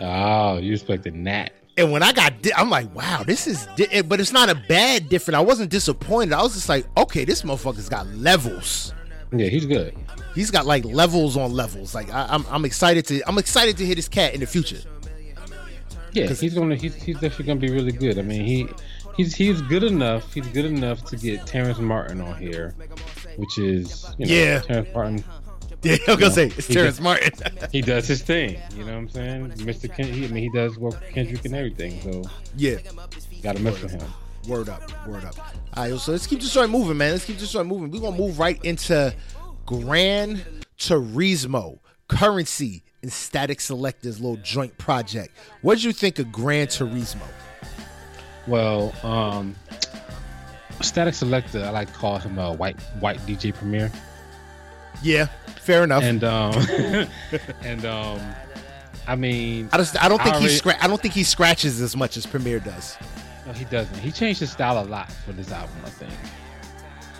oh, 0.00 0.58
you 0.58 0.74
expected 0.74 1.24
that? 1.24 1.52
And 1.76 1.90
when 1.90 2.02
I 2.04 2.12
got 2.12 2.40
di- 2.40 2.52
I'm 2.54 2.70
like, 2.70 2.94
wow, 2.94 3.24
this 3.26 3.46
is 3.46 3.66
di- 3.76 3.88
eh, 3.90 4.02
but 4.02 4.20
it's 4.20 4.32
not 4.32 4.48
a 4.48 4.54
bad 4.54 5.08
different. 5.08 5.36
I 5.36 5.40
wasn't 5.40 5.70
disappointed. 5.70 6.32
I 6.32 6.42
was 6.42 6.54
just 6.54 6.68
like, 6.68 6.86
okay, 6.96 7.24
this 7.24 7.42
motherfucker's 7.42 7.88
got 7.88 8.06
levels. 8.08 8.94
Yeah, 9.32 9.48
he's 9.48 9.66
good. 9.66 9.96
He's 10.36 10.50
got 10.52 10.66
like 10.66 10.84
levels 10.84 11.36
on 11.36 11.52
levels. 11.52 11.94
Like 11.94 12.12
I, 12.12 12.26
I'm 12.30 12.44
I'm 12.48 12.64
excited 12.64 13.04
to 13.06 13.22
I'm 13.28 13.38
excited 13.38 13.76
to 13.78 13.86
hit 13.86 13.96
his 13.98 14.08
cat 14.08 14.34
in 14.34 14.40
the 14.40 14.46
future. 14.46 14.78
Yeah, 16.12 16.28
he's 16.28 16.54
gonna 16.54 16.76
he's, 16.76 16.94
he's 16.94 17.16
definitely 17.18 17.46
gonna 17.46 17.60
be 17.60 17.70
really 17.70 17.90
good. 17.92 18.18
I 18.20 18.22
mean, 18.22 18.44
he 18.44 18.68
he's 19.16 19.34
he's 19.34 19.60
good 19.62 19.82
enough. 19.82 20.32
He's 20.32 20.46
good 20.48 20.64
enough 20.66 21.04
to 21.06 21.16
get 21.16 21.44
Terrence 21.46 21.78
Martin 21.78 22.20
on 22.20 22.36
here, 22.36 22.74
which 23.36 23.58
is 23.58 24.14
you 24.18 24.26
know, 24.26 24.32
Yeah. 24.32 24.60
Terrence 24.60 24.88
Martin. 24.94 25.24
Yeah, 25.90 25.96
I'm 26.08 26.18
gonna 26.18 26.30
say 26.32 26.46
it's 26.46 26.66
he 26.66 26.74
Terrence 26.74 26.96
just- 26.96 27.02
Martin. 27.02 27.32
He 27.72 27.80
does 27.82 28.06
his 28.08 28.22
thing. 28.22 28.58
You 28.76 28.84
know 28.84 28.92
what 28.92 28.98
I'm 28.98 29.08
saying, 29.10 29.50
Mr. 29.58 29.94
Ken, 29.94 30.06
he, 30.06 30.24
I 30.24 30.28
mean, 30.28 30.42
he 30.44 30.50
does 30.50 30.78
work 30.78 30.98
with 31.00 31.10
Kendrick 31.12 31.44
and 31.44 31.54
everything. 31.54 32.00
So 32.02 32.22
yeah, 32.56 32.76
gotta 33.42 33.60
mess 33.60 33.80
with 33.82 33.92
him. 33.92 34.02
word 34.48 34.68
up, 34.68 34.82
word 35.06 35.24
up. 35.24 35.36
All 35.74 35.90
right, 35.90 35.98
so 36.00 36.12
let's 36.12 36.26
keep 36.26 36.40
this 36.40 36.52
joint 36.54 36.70
moving, 36.70 36.96
man. 36.96 37.12
Let's 37.12 37.24
keep 37.24 37.38
this 37.38 37.52
joint 37.52 37.66
moving. 37.68 37.90
We're 37.90 38.00
gonna 38.00 38.16
move 38.16 38.38
right 38.38 38.62
into 38.64 39.14
Gran 39.66 40.42
Turismo, 40.78 41.78
Currency, 42.08 42.82
and 43.02 43.10
Statik 43.10 43.58
Selektah's 43.58 44.20
little 44.20 44.36
joint 44.38 44.76
project. 44.78 45.36
What 45.62 45.74
did 45.74 45.84
you 45.84 45.92
think 45.92 46.18
of 46.18 46.30
Gran 46.32 46.68
Turismo? 46.68 47.22
Well, 48.46 48.94
um, 49.02 49.54
Statik 50.80 51.14
Selektah, 51.14 51.64
I 51.64 51.70
like 51.70 51.88
to 51.92 51.94
call 51.98 52.18
him 52.18 52.38
a 52.38 52.52
white 52.52 52.78
white 53.00 53.18
DJ 53.20 53.54
Premier. 53.54 53.90
Yeah, 55.02 55.26
fair 55.64 55.84
enough. 55.84 56.02
and 56.02 56.22
um 56.24 56.54
and 57.62 57.84
um 57.84 58.20
I 59.06 59.16
mean 59.16 59.68
I 59.72 59.78
just 59.78 60.02
I 60.02 60.08
don't 60.08 60.22
think 60.22 60.34
I 60.36 60.38
he 60.40 60.44
already- 60.46 60.60
scra- 60.60 60.78
I 60.82 60.86
don't 60.86 61.00
think 61.00 61.14
he 61.14 61.24
scratches 61.24 61.80
as 61.80 61.96
much 61.96 62.16
as 62.16 62.26
Premier 62.26 62.58
does. 62.60 62.96
no, 63.46 63.52
he 63.52 63.64
doesn't. 63.66 63.98
He 63.98 64.10
changed 64.12 64.40
his 64.40 64.50
style 64.52 64.82
a 64.82 64.86
lot 64.86 65.10
for 65.12 65.32
this 65.32 65.50
album, 65.52 65.76
I 65.84 65.90
think. 65.90 66.12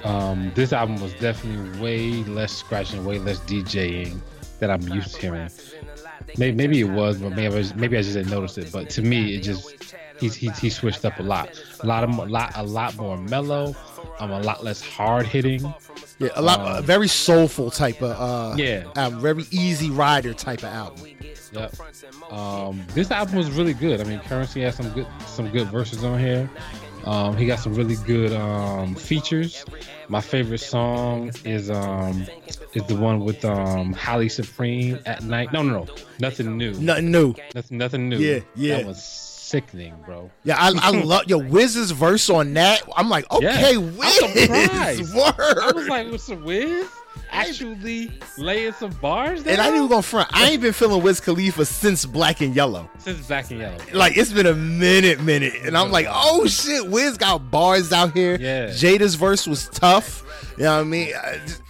Um 0.05 0.53
this 0.55 0.73
album 0.73 1.01
was 1.01 1.13
definitely 1.15 1.81
way 1.81 2.11
less 2.25 2.53
scratching, 2.53 3.05
way 3.05 3.19
less 3.19 3.39
DJing 3.41 4.21
that 4.61 4.71
I'm 4.71 4.83
used 4.89 5.15
to 5.15 5.21
hearing. 5.21 5.51
Maybe, 6.39 6.57
maybe 6.57 6.81
it 6.81 6.85
was, 6.91 7.19
but 7.19 7.31
maybe 7.31 7.47
I 7.55 7.59
was, 7.59 7.75
maybe 7.75 7.97
I 7.99 8.03
just 8.03 8.15
didn't 8.15 8.31
notice 8.31 8.57
it. 8.59 8.73
But 8.73 8.89
to 8.91 9.03
me, 9.03 9.35
it 9.37 9.41
just 9.41 9.75
he's 10.19 10.35
he, 10.35 10.49
he 10.51 10.71
switched 10.71 11.05
up 11.05 11.19
a 11.19 11.23
lot, 11.23 11.51
a 11.81 11.87
lot 11.87 12.03
of 12.05 12.11
mo- 12.11 12.25
lot 12.25 12.53
a 12.57 12.63
lot 12.63 12.97
more 12.97 13.17
mellow, 13.19 13.75
um, 14.21 14.31
a 14.31 14.41
lot 14.41 14.65
less 14.65 14.81
hard 14.83 15.27
hitting. 15.27 15.73
Yeah, 16.19 16.29
a 16.37 16.43
lot 16.43 16.61
Um, 16.61 16.77
a 16.77 16.83
very 16.83 17.09
soulful 17.09 17.71
type 17.71 18.01
of 18.03 18.11
uh 18.13 18.55
Yeah. 18.57 18.85
um, 18.97 19.21
very 19.21 19.45
easy 19.51 19.91
rider 19.91 20.33
type 20.33 20.59
of 20.61 20.73
album. 20.73 21.07
Yep. 21.53 21.75
Um, 22.33 22.83
this 22.95 23.11
album 23.11 23.37
was 23.37 23.51
really 23.51 23.75
good. 23.75 24.01
I 24.01 24.05
mean, 24.05 24.21
Currency 24.21 24.61
has 24.63 24.75
some 24.77 24.91
good 24.91 25.07
some 25.27 25.49
good 25.51 25.69
verses 25.69 26.03
on 26.05 26.19
here. 26.19 26.49
Um, 27.05 27.37
he 27.37 27.47
got 27.47 27.59
some 27.59 27.75
really 27.75 27.97
good 28.07 28.33
um, 28.33 28.95
features. 28.95 29.65
My 30.09 30.21
favorite 30.21 30.59
song 30.61 31.31
is 31.45 31.71
um, 31.71 32.27
is 32.75 32.85
the 32.87 32.97
one 32.97 33.21
with 33.21 33.45
um, 33.45 33.93
Holly 33.93 34.29
Supreme 34.29 34.99
at 35.07 35.23
night. 35.23 35.53
No, 35.53 35.63
no, 35.63 35.85
no, 35.85 35.95
nothing 36.19 36.57
new. 36.57 36.73
Nothing 36.75 37.11
new. 37.11 37.35
Nothing, 37.55 37.79
nothing 37.79 38.09
new. 38.09 38.19
Yeah, 38.19 38.41
yeah. 38.55 38.77
That 38.79 38.87
was 38.87 39.34
sickening, 39.55 39.95
bro. 40.05 40.31
Yeah, 40.45 40.57
I, 40.59 40.73
I 40.77 40.91
love 41.05 41.25
your 41.29 41.43
Wiz's 41.43 41.91
verse 41.93 42.29
on 42.31 42.53
that. 42.55 42.83
I'm 42.97 43.09
like, 43.09 43.31
okay, 43.31 43.73
Yeah, 43.75 43.79
Wiz, 43.79 44.23
I'm 44.23 45.17
word. 45.17 45.59
I 45.63 45.73
was 45.75 45.89
like, 45.89 46.11
what's 46.11 46.27
the 46.27 46.37
Wiz? 46.37 46.89
Actually 47.31 48.11
laying 48.39 48.73
some 48.73 48.91
bars 49.01 49.43
down 49.43 49.53
and 49.55 49.63
I 49.63 49.67
ain't 49.67 49.77
even 49.77 49.89
gonna 49.89 50.03
front. 50.03 50.29
I 50.33 50.51
ain't 50.51 50.63
been 50.63 50.73
feeling 50.73 51.03
Wiz 51.03 51.21
Khalifa 51.21 51.65
since 51.65 52.05
Black 52.05 52.41
and 52.41 52.55
Yellow. 52.55 52.89
since 52.99 53.27
Black 53.27 53.51
and 53.51 53.61
Yellow. 53.61 53.79
Like 53.93 54.17
it's 54.17 54.33
been 54.33 54.47
a 54.47 54.55
minute, 54.55 55.21
minute, 55.21 55.55
and 55.65 55.77
I'm 55.77 55.91
like, 55.91 56.07
oh 56.09 56.47
shit, 56.47 56.89
Wiz 56.89 57.17
got 57.17 57.51
bars 57.51 57.93
out 57.93 58.13
here. 58.13 58.37
Yeah. 58.41 58.67
Jada's 58.69 59.15
verse 59.15 59.47
was 59.47 59.69
tough. 59.69 60.23
You 60.57 60.65
know 60.65 60.75
what 60.77 60.81
I 60.81 60.85
mean? 60.85 61.13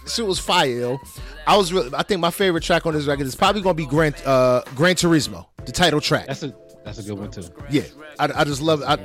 Shit 0.07 0.25
was 0.25 0.39
fire, 0.39 0.67
yo. 0.67 0.99
I 1.47 1.57
was 1.57 1.71
really. 1.73 1.89
I 1.95 2.03
think 2.03 2.21
my 2.21 2.31
favorite 2.31 2.63
track 2.63 2.85
on 2.85 2.93
this 2.93 3.05
record 3.05 3.25
is 3.25 3.35
probably 3.35 3.61
gonna 3.61 3.73
be 3.75 3.85
Gran 3.85 4.13
uh, 4.25 4.61
Gran 4.75 4.95
Turismo, 4.95 5.45
the 5.65 5.71
title 5.71 6.01
track. 6.01 6.27
That's 6.27 6.43
a 6.43 6.55
that's 6.85 6.99
a 6.99 7.03
good 7.03 7.17
one 7.17 7.31
too. 7.31 7.43
Yeah, 7.69 7.83
I, 8.19 8.31
I 8.33 8.43
just 8.43 8.61
love 8.61 8.81
I, 8.83 8.97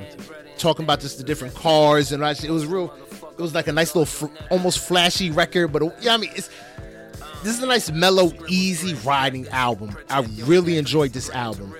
talking 0.58 0.84
about 0.84 1.00
just 1.00 1.18
the 1.18 1.24
different 1.24 1.54
cars 1.54 2.12
and 2.12 2.24
I, 2.24 2.32
it 2.32 2.50
was 2.50 2.66
real. 2.66 2.94
It 3.32 3.42
was 3.42 3.54
like 3.54 3.68
a 3.68 3.72
nice 3.72 3.94
little, 3.94 4.06
fl- 4.06 4.26
almost 4.50 4.80
flashy 4.86 5.30
record, 5.30 5.68
but 5.72 5.82
yeah, 6.02 6.14
I 6.14 6.18
mean, 6.18 6.30
it's 6.34 6.50
this 7.42 7.56
is 7.56 7.62
a 7.62 7.66
nice 7.66 7.90
mellow, 7.90 8.32
easy 8.48 8.94
riding 8.96 9.48
album. 9.48 9.96
I 10.10 10.20
really 10.44 10.76
enjoyed 10.76 11.12
this 11.14 11.30
album, 11.30 11.74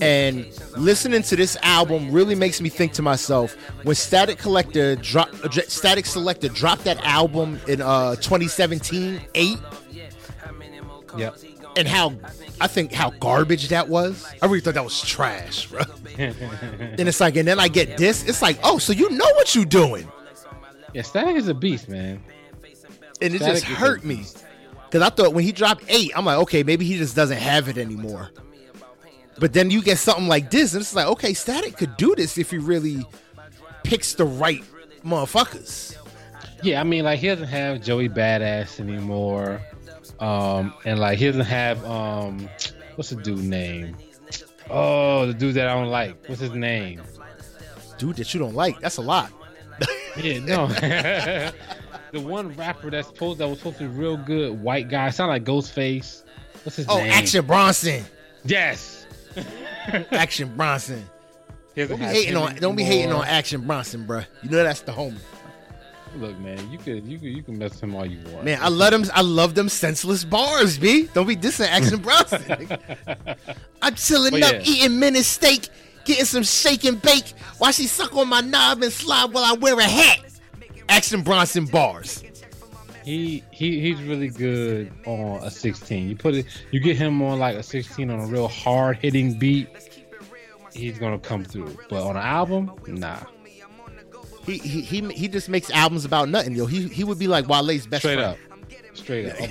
and 0.00 0.44
listening 0.76 1.22
to 1.22 1.36
this 1.36 1.56
album 1.62 2.10
really 2.10 2.34
makes 2.34 2.60
me 2.60 2.68
think 2.68 2.94
to 2.94 3.02
myself 3.02 3.54
when 3.84 3.94
Static 3.94 4.38
Collector 4.38 4.96
drop, 4.96 5.28
uh, 5.28 5.48
Statik 5.48 6.04
Selektah 6.04 6.52
dropped 6.52 6.82
that 6.82 6.98
album 7.04 7.60
in 7.68 7.80
uh 7.80 8.16
2017, 8.16 9.20
eight 9.36 9.58
Yep. 11.16 11.36
And 11.78 11.88
how 11.88 12.14
I 12.60 12.66
think 12.66 12.92
how 12.92 13.10
garbage 13.10 13.68
that 13.68 13.88
was. 13.88 14.26
I 14.42 14.46
really 14.46 14.60
thought 14.60 14.74
that 14.74 14.84
was 14.84 15.00
trash, 15.00 15.66
bro. 15.66 15.82
and 16.18 17.00
it's 17.08 17.20
like, 17.20 17.36
and 17.36 17.46
then 17.46 17.60
I 17.60 17.68
get 17.68 17.96
this. 17.96 18.28
It's 18.28 18.42
like, 18.42 18.58
oh, 18.64 18.78
so 18.78 18.92
you 18.92 19.08
know 19.10 19.30
what 19.36 19.54
you're 19.54 19.64
doing, 19.64 20.10
Yeah, 20.92 21.02
Statik 21.02 21.36
is 21.36 21.48
a 21.48 21.54
beast, 21.54 21.88
man. 21.88 22.20
and 23.22 23.34
it 23.34 23.40
Statik 23.40 23.52
just 23.52 23.64
hurt 23.64 24.04
me 24.04 24.24
because 24.86 25.02
I 25.02 25.10
thought 25.10 25.34
when 25.34 25.44
he 25.44 25.52
dropped 25.52 25.84
eight, 25.88 26.10
I'm 26.16 26.24
like, 26.24 26.38
okay, 26.38 26.62
maybe 26.62 26.84
he 26.84 26.96
just 26.98 27.14
doesn't 27.14 27.38
have 27.38 27.68
it 27.68 27.78
anymore. 27.78 28.30
But 29.38 29.52
then 29.52 29.70
you 29.70 29.82
get 29.82 29.98
something 29.98 30.26
like 30.26 30.50
this, 30.50 30.72
and 30.74 30.80
it's 30.80 30.94
like, 30.94 31.06
okay, 31.06 31.32
Statik 31.32 31.76
could 31.76 31.96
do 31.96 32.14
this 32.16 32.38
if 32.38 32.50
he 32.50 32.58
really 32.58 33.06
picks 33.84 34.14
the 34.14 34.24
right 34.24 34.64
motherfuckers. 35.04 35.96
Yeah, 36.62 36.80
I 36.80 36.84
mean, 36.84 37.04
like 37.04 37.20
he 37.20 37.28
doesn't 37.28 37.46
have 37.46 37.80
Joey 37.82 38.08
Badass 38.08 38.80
anymore, 38.80 39.60
um, 40.20 40.74
and 40.84 40.98
like 40.98 41.18
he 41.18 41.26
doesn't 41.26 41.42
have 41.46 41.84
um, 41.84 42.48
what's 42.96 43.10
the 43.10 43.16
dude 43.16 43.38
name? 43.44 43.96
Oh, 44.70 45.26
the 45.26 45.34
dude 45.34 45.54
that 45.54 45.68
I 45.68 45.74
don't 45.74 45.88
like. 45.88 46.26
What's 46.28 46.40
his 46.40 46.52
name? 46.52 47.00
Dude, 47.96 48.16
that 48.16 48.32
you 48.34 48.40
don't 48.40 48.54
like, 48.54 48.78
that's 48.80 48.98
a 48.98 49.02
lot. 49.02 49.32
Yeah, 50.16 50.40
no. 50.40 50.66
the 52.12 52.20
one 52.20 52.52
rapper 52.54 52.90
that's 52.90 53.08
supposed 53.08 53.38
that 53.38 53.48
was 53.48 53.58
supposed 53.58 53.78
to 53.78 53.84
be 53.84 53.90
real 53.96 54.16
good, 54.16 54.60
white 54.60 54.88
guy, 54.88 55.10
sound 55.10 55.30
like 55.30 55.44
Ghostface. 55.44 56.22
What's 56.64 56.76
his 56.76 56.86
Oh, 56.88 56.98
name? 56.98 57.10
Oh, 57.10 57.14
Action 57.14 57.46
Bronson. 57.46 58.04
Yes. 58.44 59.06
Action 60.12 60.54
Bronson. 60.56 61.08
Don't 61.74 61.88
be 61.90 62.04
hating 62.04 62.36
on 62.36 62.56
don't 62.56 62.74
be 62.76 62.82
hating 62.82 63.12
on 63.12 63.24
Action 63.24 63.60
Bronson, 63.60 64.04
bro. 64.04 64.22
You 64.42 64.50
know 64.50 64.64
that's 64.64 64.80
the 64.80 64.90
homie. 64.92 65.16
Look, 66.18 66.36
man, 66.40 66.70
you 66.70 66.78
could 66.78 67.06
you 67.06 67.18
could 67.18 67.28
you 67.28 67.42
can 67.42 67.58
mess 67.58 67.80
him 67.80 67.94
all 67.94 68.04
you 68.04 68.18
want. 68.32 68.44
Man, 68.44 68.58
I 68.60 68.68
love 68.68 68.90
them. 68.90 69.04
I 69.14 69.22
love 69.22 69.54
them 69.54 69.68
senseless 69.68 70.24
bars, 70.24 70.76
b. 70.76 71.08
Don't 71.14 71.28
be 71.28 71.36
dissing 71.36 71.68
Action 71.68 72.00
Bronson. 72.00 72.68
I'm 73.82 73.94
chilling 73.94 74.42
up, 74.42 74.52
yeah. 74.52 74.62
eating 74.64 74.98
minute 74.98 75.24
steak, 75.24 75.68
getting 76.04 76.24
some 76.24 76.42
shake 76.42 76.84
and 76.84 77.00
bake 77.00 77.28
while 77.58 77.70
she 77.70 77.86
suck 77.86 78.16
on 78.16 78.28
my 78.28 78.40
knob 78.40 78.82
and 78.82 78.92
slide 78.92 79.32
while 79.32 79.44
I 79.44 79.52
wear 79.52 79.78
a 79.78 79.84
hat. 79.84 80.18
Action 80.88 81.22
Bronson 81.22 81.66
bars. 81.66 82.24
He 83.04 83.44
he 83.52 83.80
he's 83.80 84.02
really 84.02 84.28
good 84.28 84.92
on 85.06 85.42
a 85.44 85.50
16. 85.50 86.08
You 86.08 86.16
put 86.16 86.34
it, 86.34 86.46
you 86.72 86.80
get 86.80 86.96
him 86.96 87.22
on 87.22 87.38
like 87.38 87.56
a 87.56 87.62
16 87.62 88.10
on 88.10 88.20
a 88.20 88.26
real 88.26 88.48
hard 88.48 88.96
hitting 88.98 89.38
beat. 89.38 89.68
He's 90.74 90.98
gonna 90.98 91.18
come 91.18 91.44
through, 91.44 91.78
but 91.88 92.02
on 92.02 92.16
an 92.16 92.22
album, 92.22 92.72
nah. 92.86 93.20
He 94.48 94.56
he 94.56 94.80
he, 94.80 95.12
he 95.12 95.28
just 95.28 95.50
makes 95.50 95.70
albums 95.70 96.06
about 96.06 96.30
nothing, 96.30 96.54
yo. 96.54 96.64
He 96.64 96.88
he 96.88 97.04
would 97.04 97.18
be 97.18 97.26
like 97.26 97.46
Wale's 97.48 97.86
best 97.86 98.00
Straight 98.02 98.14
friend. 98.14 98.20
up. 98.20 98.38
Straight 98.94 99.28
up. 99.28 99.36
Oh 99.40 99.48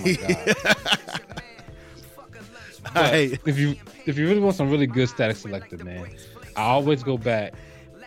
my 2.96 3.28
god. 3.30 3.40
if 3.46 3.60
you 3.60 3.76
if 4.08 4.18
you 4.18 4.28
really 4.28 4.40
want 4.40 4.56
some 4.56 4.72
really 4.72 4.88
good 4.88 5.08
Statik 5.08 5.36
Selektah, 5.36 5.84
man, 5.84 6.08
I 6.56 6.64
always 6.64 7.04
go 7.04 7.18
back. 7.18 7.54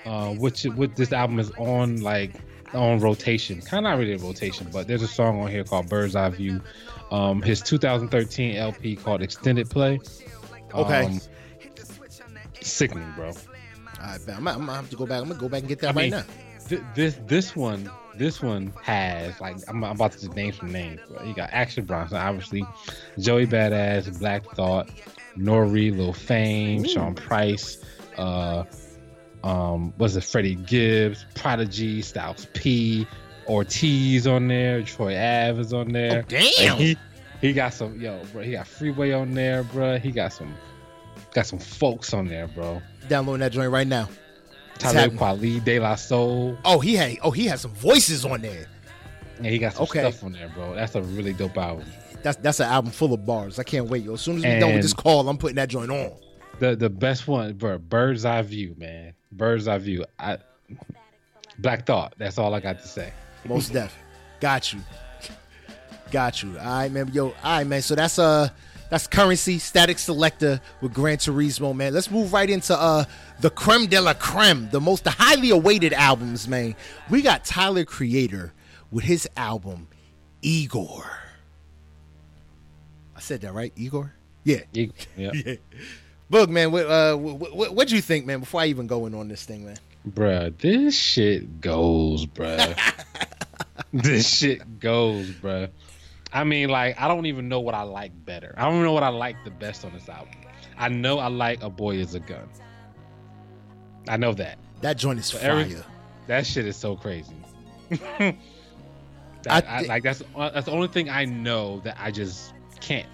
Uh, 0.04 0.32
which 0.32 0.64
what 0.64 0.96
this 0.96 1.12
album 1.12 1.38
is 1.38 1.52
on 1.58 2.00
like 2.00 2.32
on 2.74 2.98
rotation, 2.98 3.60
kind 3.60 3.86
of 3.86 3.92
not 3.92 3.98
really 3.98 4.14
a 4.14 4.18
rotation, 4.18 4.66
but 4.72 4.88
there's 4.88 5.02
a 5.02 5.08
song 5.08 5.40
on 5.40 5.48
here 5.48 5.62
called 5.62 5.88
Bird's 5.88 6.16
Eye 6.16 6.30
View. 6.30 6.60
Um, 7.12 7.40
his 7.40 7.60
2013 7.60 8.56
LP 8.56 8.96
called 8.96 9.22
Extended 9.22 9.70
Play. 9.70 10.00
Okay. 10.74 11.04
Um, 11.04 11.20
sickening, 12.62 13.12
bro. 13.14 13.26
All 13.26 13.34
right, 14.00 14.20
I'm, 14.28 14.48
I'm, 14.48 14.58
gonna 14.66 14.72
have 14.72 14.90
to 14.90 14.96
go 14.96 15.06
back. 15.06 15.20
I'm 15.20 15.28
gonna 15.28 15.38
go 15.38 15.48
back 15.48 15.60
and 15.60 15.68
get 15.68 15.80
that 15.80 15.90
I 15.90 15.92
right 15.92 16.10
mean, 16.10 16.20
now 16.20 16.24
this 16.94 17.18
this 17.26 17.56
one 17.56 17.90
this 18.16 18.42
one 18.42 18.72
has 18.82 19.40
like 19.40 19.56
I'm, 19.68 19.84
I'm, 19.84 19.92
about 19.92 20.12
to 20.12 20.20
just 20.20 20.34
name 20.34 20.52
some 20.52 20.72
names. 20.72 21.00
Bro. 21.08 21.24
You 21.24 21.34
got 21.34 21.50
Action 21.52 21.84
Bronson, 21.84 22.18
obviously, 22.18 22.64
Joey 23.18 23.46
Badass, 23.46 24.18
Black 24.18 24.44
Thought, 24.54 24.90
Nori, 25.36 25.96
Lil 25.96 26.12
Fame, 26.12 26.84
Ooh. 26.84 26.88
Sean 26.88 27.14
Price, 27.14 27.78
uh, 28.18 28.64
um, 29.42 29.94
was 29.98 30.16
it 30.16 30.24
Freddie 30.24 30.56
Gibbs, 30.56 31.24
Prodigy, 31.34 32.02
Styles 32.02 32.46
P, 32.52 33.06
Ortiz 33.48 34.26
on 34.26 34.48
there, 34.48 34.82
Troy 34.82 35.16
Ave 35.16 35.60
is 35.60 35.72
on 35.72 35.88
there. 35.92 36.20
Oh, 36.20 36.28
damn. 36.28 36.76
he 36.76 36.96
he 37.40 37.52
got 37.52 37.72
some 37.72 38.00
yo, 38.00 38.22
bro. 38.32 38.42
He 38.42 38.52
got 38.52 38.66
Freeway 38.66 39.12
on 39.12 39.32
there, 39.32 39.62
bro. 39.64 39.98
He 39.98 40.10
got 40.10 40.32
some 40.32 40.54
got 41.32 41.46
some 41.46 41.58
folks 41.58 42.12
on 42.12 42.26
there, 42.26 42.48
bro. 42.48 42.82
Downloading 43.08 43.40
that 43.40 43.52
joint 43.52 43.70
right 43.70 43.86
now. 43.86 44.08
Talib 44.80 45.12
Kweli, 45.14 45.62
De 45.62 45.78
La 45.78 45.94
Soul. 45.94 46.56
Oh, 46.64 46.80
he 46.80 46.94
had 46.94 47.18
oh 47.22 47.30
he 47.30 47.46
had 47.46 47.60
some 47.60 47.72
voices 47.72 48.24
on 48.24 48.40
there. 48.40 48.66
Yeah, 49.42 49.50
he 49.50 49.58
got 49.58 49.74
some 49.74 49.84
okay. 49.84 50.00
stuff 50.00 50.24
on 50.24 50.32
there, 50.32 50.50
bro. 50.54 50.74
That's 50.74 50.94
a 50.94 51.02
really 51.02 51.32
dope 51.32 51.56
album. 51.56 51.86
That's 52.22 52.38
that's 52.38 52.60
an 52.60 52.66
album 52.66 52.90
full 52.90 53.12
of 53.12 53.24
bars. 53.24 53.58
I 53.58 53.62
can't 53.62 53.88
wait, 53.88 54.04
yo. 54.04 54.14
As 54.14 54.20
soon 54.20 54.38
as 54.38 54.44
we 54.44 54.58
done 54.58 54.74
with 54.74 54.82
this 54.82 54.92
call, 54.92 55.28
I'm 55.28 55.38
putting 55.38 55.56
that 55.56 55.68
joint 55.68 55.90
on. 55.90 56.12
The 56.58 56.76
the 56.76 56.90
best 56.90 57.28
one, 57.28 57.54
bro. 57.54 57.78
Bird's 57.78 58.24
Eye 58.24 58.42
View, 58.42 58.74
man. 58.78 59.14
Bird's 59.32 59.68
Eye 59.68 59.78
View. 59.78 60.04
I 60.18 60.38
Black 61.58 61.86
Thought. 61.86 62.14
That's 62.18 62.38
all 62.38 62.54
I 62.54 62.60
got 62.60 62.80
to 62.80 62.88
say. 62.88 63.12
Most 63.44 63.72
def. 63.72 63.96
Got 64.40 64.72
you. 64.72 64.80
Got 66.10 66.42
you. 66.42 66.58
All 66.58 66.64
right, 66.64 66.92
man. 66.92 67.10
Yo, 67.12 67.26
all 67.28 67.34
right, 67.44 67.66
man. 67.66 67.82
So 67.82 67.94
that's 67.94 68.18
uh 68.18 68.48
that's 68.90 69.06
currency, 69.06 69.58
Statik 69.58 69.96
Selektah 69.96 70.60
with 70.80 70.92
Gran 70.92 71.16
Turismo, 71.16 71.74
man. 71.74 71.94
Let's 71.94 72.10
move 72.10 72.32
right 72.32 72.50
into 72.50 72.78
uh 72.78 73.04
the 73.40 73.50
creme 73.50 73.86
de 73.86 74.00
la 74.00 74.14
creme, 74.14 74.68
the 74.70 74.80
most 74.80 75.06
highly 75.06 75.50
awaited 75.50 75.92
albums, 75.94 76.46
man. 76.46 76.74
We 77.08 77.22
got 77.22 77.44
Tyler 77.44 77.84
Creator 77.84 78.52
with 78.90 79.04
his 79.04 79.28
album 79.36 79.88
Igor. 80.42 81.04
I 83.16 83.20
said 83.20 83.40
that 83.42 83.54
right, 83.54 83.72
Igor? 83.76 84.12
Yeah. 84.44 84.62
Yeah. 84.72 84.86
yeah. 85.16 85.54
Book, 86.28 86.48
man, 86.48 86.70
what, 86.72 86.86
uh, 86.86 87.16
what, 87.16 87.74
what, 87.74 87.88
do 87.88 87.96
you 87.96 88.02
think, 88.02 88.24
man, 88.24 88.40
before 88.40 88.60
I 88.60 88.66
even 88.66 88.86
go 88.86 89.06
in 89.06 89.14
on 89.14 89.28
this 89.28 89.44
thing, 89.44 89.66
man? 89.66 89.76
Bruh, 90.08 90.56
this 90.58 90.96
shit 90.96 91.60
goes, 91.60 92.24
bruh. 92.24 92.78
this 93.92 94.28
shit 94.28 94.78
goes, 94.78 95.28
bruh. 95.28 95.70
I 96.32 96.44
mean, 96.44 96.68
like, 96.68 97.00
I 97.00 97.08
don't 97.08 97.26
even 97.26 97.48
know 97.48 97.60
what 97.60 97.74
I 97.74 97.82
like 97.82 98.12
better. 98.24 98.54
I 98.56 98.70
don't 98.70 98.82
know 98.82 98.92
what 98.92 99.02
I 99.02 99.08
like 99.08 99.36
the 99.44 99.50
best 99.50 99.84
on 99.84 99.92
this 99.92 100.08
album. 100.08 100.34
I 100.78 100.88
know 100.88 101.18
I 101.18 101.28
like 101.28 101.62
A 101.62 101.70
Boy 101.70 101.96
is 101.96 102.14
a 102.14 102.20
Gun. 102.20 102.48
I 104.08 104.16
know 104.16 104.32
that. 104.34 104.58
That 104.80 104.96
joint 104.96 105.18
is 105.18 105.30
fire. 105.30 105.42
Every, 105.42 105.76
that 106.26 106.46
shit 106.46 106.66
is 106.66 106.76
so 106.76 106.96
crazy. 106.96 107.34
that, 107.90 108.36
I, 109.48 109.60
I, 109.60 109.80
like 109.82 110.02
that's 110.02 110.22
uh, 110.36 110.50
that's 110.50 110.66
the 110.66 110.72
only 110.72 110.88
thing 110.88 111.10
I 111.10 111.24
know 111.24 111.80
that 111.80 111.96
I 112.00 112.10
just 112.10 112.54
can't 112.80 113.08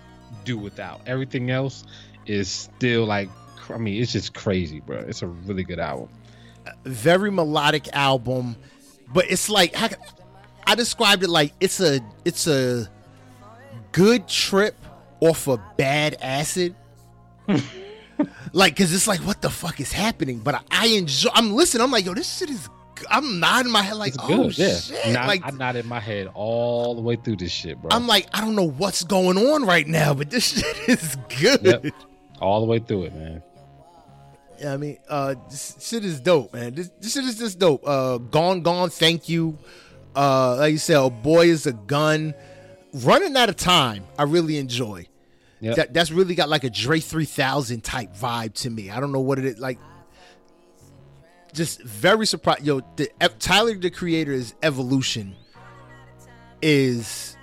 do 0.45 0.59
without. 0.59 1.01
Everything 1.07 1.51
else 1.51 1.85
is 2.27 2.49
still 2.49 3.05
like 3.05 3.29
I 3.71 3.79
mean, 3.79 4.01
it's 4.01 4.13
just 4.13 4.35
crazy, 4.35 4.81
bro. 4.81 4.99
It's 4.99 5.23
a 5.23 5.27
really 5.27 5.65
good 5.65 5.81
album. 5.81 6.09
Very 6.85 7.31
melodic 7.31 7.89
album, 7.95 8.57
but 9.13 9.31
it's 9.31 9.49
like 9.49 9.75
I 10.67 10.75
described 10.75 11.23
it 11.23 11.31
like 11.31 11.53
it's 11.61 11.81
a 11.81 12.01
it's 12.25 12.47
a 12.47 12.89
good 13.97 14.29
trip 14.29 14.77
off 15.21 15.49
a 15.49 15.57
bad 15.79 16.19
acid. 16.21 16.75
like, 18.53 18.77
cause 18.77 18.93
it's 18.93 19.09
like, 19.09 19.21
what 19.21 19.41
the 19.41 19.49
fuck 19.49 19.81
is 19.81 19.91
happening? 19.91 20.41
But 20.41 20.57
I, 20.57 20.61
I, 20.71 20.87
enjoy. 20.89 21.31
I'm 21.33 21.53
listening. 21.55 21.83
I'm 21.83 21.91
like, 21.91 22.05
yo, 22.05 22.13
this 22.13 22.39
shit 22.39 22.51
is. 22.51 22.69
I'm 23.11 23.41
nodding 23.41 23.73
my 23.73 23.83
head 23.83 23.97
like, 23.97 24.15
it's 24.15 24.23
oh 24.23 24.27
good, 24.27 24.59
yeah. 24.59 24.75
shit. 24.75 25.13
Not, 25.13 25.27
like, 25.27 25.43
I 25.45 25.51
nodded 25.51 25.87
my 25.87 26.01
head 26.01 26.31
all 26.35 26.95
the 26.95 27.01
way 27.01 27.17
through 27.17 27.37
this 27.37 27.53
shit, 27.53 27.81
bro. 27.81 27.91
I'm 27.91 28.07
like, 28.07 28.27
I 28.33 28.41
don't 28.43 28.55
know 28.55 28.69
what's 28.69 29.03
going 29.03 29.39
on 29.39 29.65
right 29.65 29.87
now, 29.87 30.13
but 30.15 30.31
this 30.31 30.45
shit 30.61 30.89
is 30.89 31.17
good. 31.41 31.63
Yep. 31.63 31.87
All 32.41 32.61
the 32.61 32.67
way 32.67 32.79
through 32.79 33.05
it, 33.05 33.15
man. 33.15 33.43
Yeah, 34.59 34.75
I 34.75 34.77
mean, 34.77 34.99
uh, 35.09 35.35
this 35.51 35.77
shit 35.81 36.05
is 36.05 36.21
dope, 36.21 36.53
man. 36.55 36.75
This, 36.75 36.91
this 37.01 37.15
shit 37.15 37.25
is 37.25 37.39
just 37.39 37.59
dope. 37.59 37.87
Uh, 37.87 38.19
gone, 38.19 38.63
gone. 38.63 38.91
Thank 38.91 39.29
you. 39.29 39.59
Uh, 40.15 40.57
like 40.57 40.73
you 40.73 40.79
said, 40.79 40.97
a 40.97 41.11
boy 41.11 41.47
is 41.47 41.67
a 41.67 41.75
gun 41.75 42.35
running 43.05 43.37
out 43.37 43.49
of 43.49 43.57
time, 43.57 44.05
I 44.19 44.25
really 44.25 44.59
enjoy. 44.59 45.07
Yep. 45.61 45.77
That 45.77 45.95
that's 45.95 46.11
really 46.11 46.35
got 46.35 46.49
like 46.49 46.65
a 46.65 46.71
Dre 46.71 47.01
3000 47.01 47.83
type 47.83 48.15
vibe 48.15 48.55
to 48.55 48.71
me. 48.71 48.91
I 48.91 49.01
don't 49.01 49.13
know 49.13 49.21
what 49.21 49.39
it 49.39 49.45
is 49.47 49.59
like. 49.59 49.79
Just 51.53 51.83
very 51.83 52.27
surprised. 52.27 52.63
Yo, 52.63 52.83
the, 52.97 53.09
Tyler 53.39 53.75
the 53.75 53.91
Creator's 53.91 54.55
evolution 54.63 55.35
is 56.61 57.37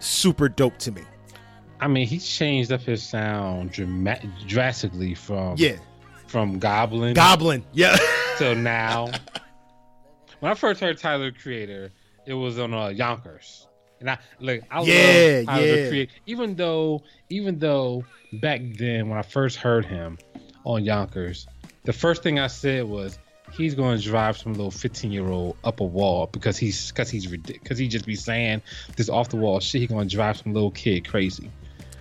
super 0.00 0.48
dope 0.48 0.76
to 0.78 0.90
me. 0.90 1.02
I 1.80 1.86
mean, 1.86 2.06
he's 2.06 2.26
changed 2.26 2.72
up 2.72 2.80
his 2.80 3.02
sound 3.02 3.70
dramatic, 3.70 4.30
drastically 4.48 5.14
from 5.14 5.54
yeah 5.56 5.76
from 6.26 6.58
Goblin 6.58 7.14
Goblin 7.14 7.64
yeah 7.72 7.96
till 8.36 8.54
now. 8.56 9.10
when 10.40 10.50
I 10.50 10.54
first 10.54 10.80
heard 10.80 10.98
Tyler 10.98 11.30
Creator, 11.30 11.92
it 12.26 12.34
was 12.34 12.58
on 12.58 12.74
uh, 12.74 12.88
Yonkers. 12.88 13.68
And 14.00 14.10
I 14.10 14.18
like 14.40 14.64
I 14.70 14.82
yeah, 14.82 15.42
love 15.46 15.60
yeah. 15.60 15.88
Create, 15.88 16.10
even 16.26 16.56
though 16.56 17.02
even 17.28 17.58
though 17.58 18.04
back 18.34 18.62
then 18.78 19.08
when 19.08 19.18
I 19.18 19.22
first 19.22 19.56
heard 19.56 19.84
him 19.84 20.18
on 20.64 20.84
Yonkers, 20.84 21.46
the 21.84 21.92
first 21.92 22.22
thing 22.22 22.38
I 22.38 22.46
said 22.46 22.84
was 22.84 23.18
he's 23.52 23.74
going 23.74 23.98
to 23.98 24.02
drive 24.02 24.38
some 24.38 24.54
little 24.54 24.70
15 24.70 25.12
year 25.12 25.28
old 25.28 25.56
up 25.64 25.80
a 25.80 25.84
wall 25.84 26.28
because 26.32 26.56
he's 26.56 26.90
because 26.90 27.10
he's 27.10 27.26
because 27.26 27.78
he 27.78 27.88
just 27.88 28.06
be 28.06 28.16
saying 28.16 28.62
this 28.96 29.10
off 29.10 29.28
the 29.28 29.36
wall 29.36 29.60
shit. 29.60 29.82
He's 29.82 29.90
going 29.90 30.08
to 30.08 30.14
drive 30.14 30.38
some 30.38 30.54
little 30.54 30.70
kid 30.70 31.06
crazy. 31.06 31.50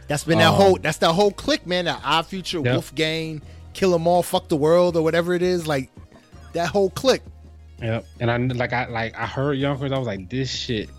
That's 0.07 0.23
been 0.23 0.39
that 0.39 0.47
um, 0.47 0.55
whole 0.55 0.77
that's 0.77 0.97
that 0.99 1.13
whole 1.13 1.31
click, 1.31 1.67
man. 1.67 1.85
That 1.85 2.01
Odd 2.03 2.25
Future, 2.27 2.59
yep. 2.59 2.73
Wolf 2.73 2.95
Gang, 2.95 3.41
Kill 3.73 3.93
'Em 3.93 4.07
All, 4.07 4.23
Fuck 4.23 4.47
the 4.47 4.55
World, 4.57 4.95
or 4.95 5.03
whatever 5.03 5.33
it 5.33 5.41
is. 5.41 5.67
Like 5.67 5.91
that 6.53 6.69
whole 6.69 6.89
click. 6.89 7.21
Yep. 7.81 8.05
And 8.19 8.31
I 8.31 8.37
like 8.37 8.73
I 8.73 8.87
like 8.87 9.17
I 9.17 9.27
heard 9.27 9.53
Yonkers. 9.57 9.91
I 9.91 9.97
was 9.97 10.07
like, 10.07 10.29
this 10.29 10.49
shit 10.49 10.89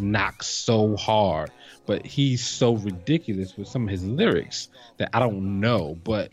knocks 0.00 0.46
so 0.46 0.96
hard, 0.96 1.50
but 1.86 2.04
he's 2.06 2.44
so 2.44 2.76
ridiculous 2.76 3.56
with 3.56 3.68
some 3.68 3.84
of 3.84 3.90
his 3.90 4.04
lyrics 4.04 4.68
that 4.98 5.10
I 5.12 5.20
don't 5.20 5.60
know, 5.60 5.96
but 6.04 6.32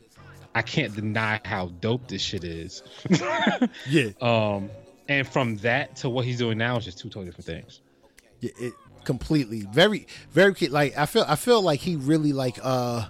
I 0.54 0.62
can't 0.62 0.94
deny 0.94 1.40
how 1.46 1.68
dope 1.68 2.08
this 2.08 2.22
shit 2.22 2.44
is. 2.44 2.84
yeah. 3.90 4.10
Um, 4.22 4.70
and 5.08 5.28
from 5.28 5.58
that 5.58 5.98
to 5.98 6.10
what 6.10 6.26
he's 6.26 6.38
doing 6.38 6.58
now 6.58 6.78
is 6.78 6.86
just 6.86 7.00
two 7.00 7.10
totally 7.10 7.26
different 7.26 7.46
things. 7.46 7.82
Yeah, 8.40 8.52
it 8.60 8.74
completely 9.04 9.62
very 9.72 10.08
very 10.32 10.54
like 10.68 10.96
I 10.96 11.06
feel 11.06 11.26
I 11.28 11.36
feel 11.36 11.62
like 11.62 11.80
he 11.80 11.96
really 11.96 12.34
like 12.34 12.60
uh 12.62 13.08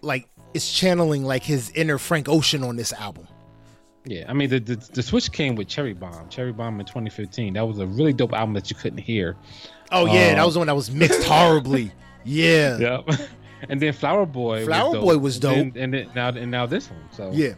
like 0.00 0.28
is 0.54 0.70
channeling 0.70 1.24
like 1.24 1.42
his 1.42 1.70
inner 1.70 1.98
Frank 1.98 2.28
Ocean 2.28 2.62
on 2.62 2.76
this 2.76 2.92
album. 2.92 3.26
Yeah, 4.04 4.24
I 4.28 4.32
mean 4.32 4.48
the, 4.48 4.58
the, 4.60 4.76
the 4.76 5.02
switch 5.02 5.30
came 5.30 5.54
with 5.56 5.68
Cherry 5.68 5.92
Bomb. 5.92 6.28
Cherry 6.30 6.52
Bomb 6.52 6.80
in 6.80 6.86
2015. 6.86 7.54
That 7.54 7.66
was 7.66 7.78
a 7.78 7.86
really 7.86 8.12
dope 8.14 8.32
album 8.32 8.54
that 8.54 8.70
you 8.70 8.76
couldn't 8.76 8.98
hear. 8.98 9.36
Oh 9.92 10.06
yeah, 10.06 10.30
um, 10.30 10.36
that 10.36 10.44
was 10.46 10.54
the 10.54 10.60
one 10.60 10.66
that 10.68 10.74
was 10.76 10.90
mixed 10.90 11.24
horribly. 11.24 11.92
Yeah. 12.22 12.76
Yep. 12.76 13.08
and 13.70 13.80
then 13.80 13.94
Flower 13.94 14.26
Boy. 14.26 14.66
Flower 14.66 14.90
was. 14.90 15.00
Boy 15.00 15.16
was 15.18 15.34
And 15.36 15.42
dope. 15.42 15.54
then- 15.54 15.82
And, 15.82 15.94
then 15.94 16.10
now 16.14 16.28
and 16.28 16.50
now 16.50 16.66
this 16.66 16.90
one. 16.90 17.00
So 17.12 17.30
Yeah. 17.32 17.54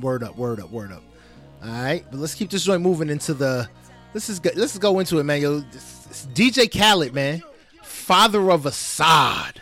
Word 0.00 0.24
up, 0.24 0.36
word 0.36 0.58
up, 0.58 0.70
word 0.72 0.90
up. 0.90 1.02
All 1.62 1.70
right, 1.70 2.04
but 2.10 2.18
let's 2.18 2.34
keep 2.34 2.50
this 2.50 2.64
joint 2.64 2.82
moving 2.82 3.08
into 3.08 3.32
the. 3.32 3.68
This 4.12 4.28
is 4.28 4.40
good. 4.40 4.56
Let's 4.56 4.76
go 4.76 4.98
into 4.98 5.18
it, 5.20 5.22
man. 5.24 5.40
Yo, 5.40 5.60
DJ 6.34 6.68
Khaled, 6.68 7.14
man, 7.14 7.42
father 7.84 8.50
of 8.50 8.64
Asahd. 8.64 9.56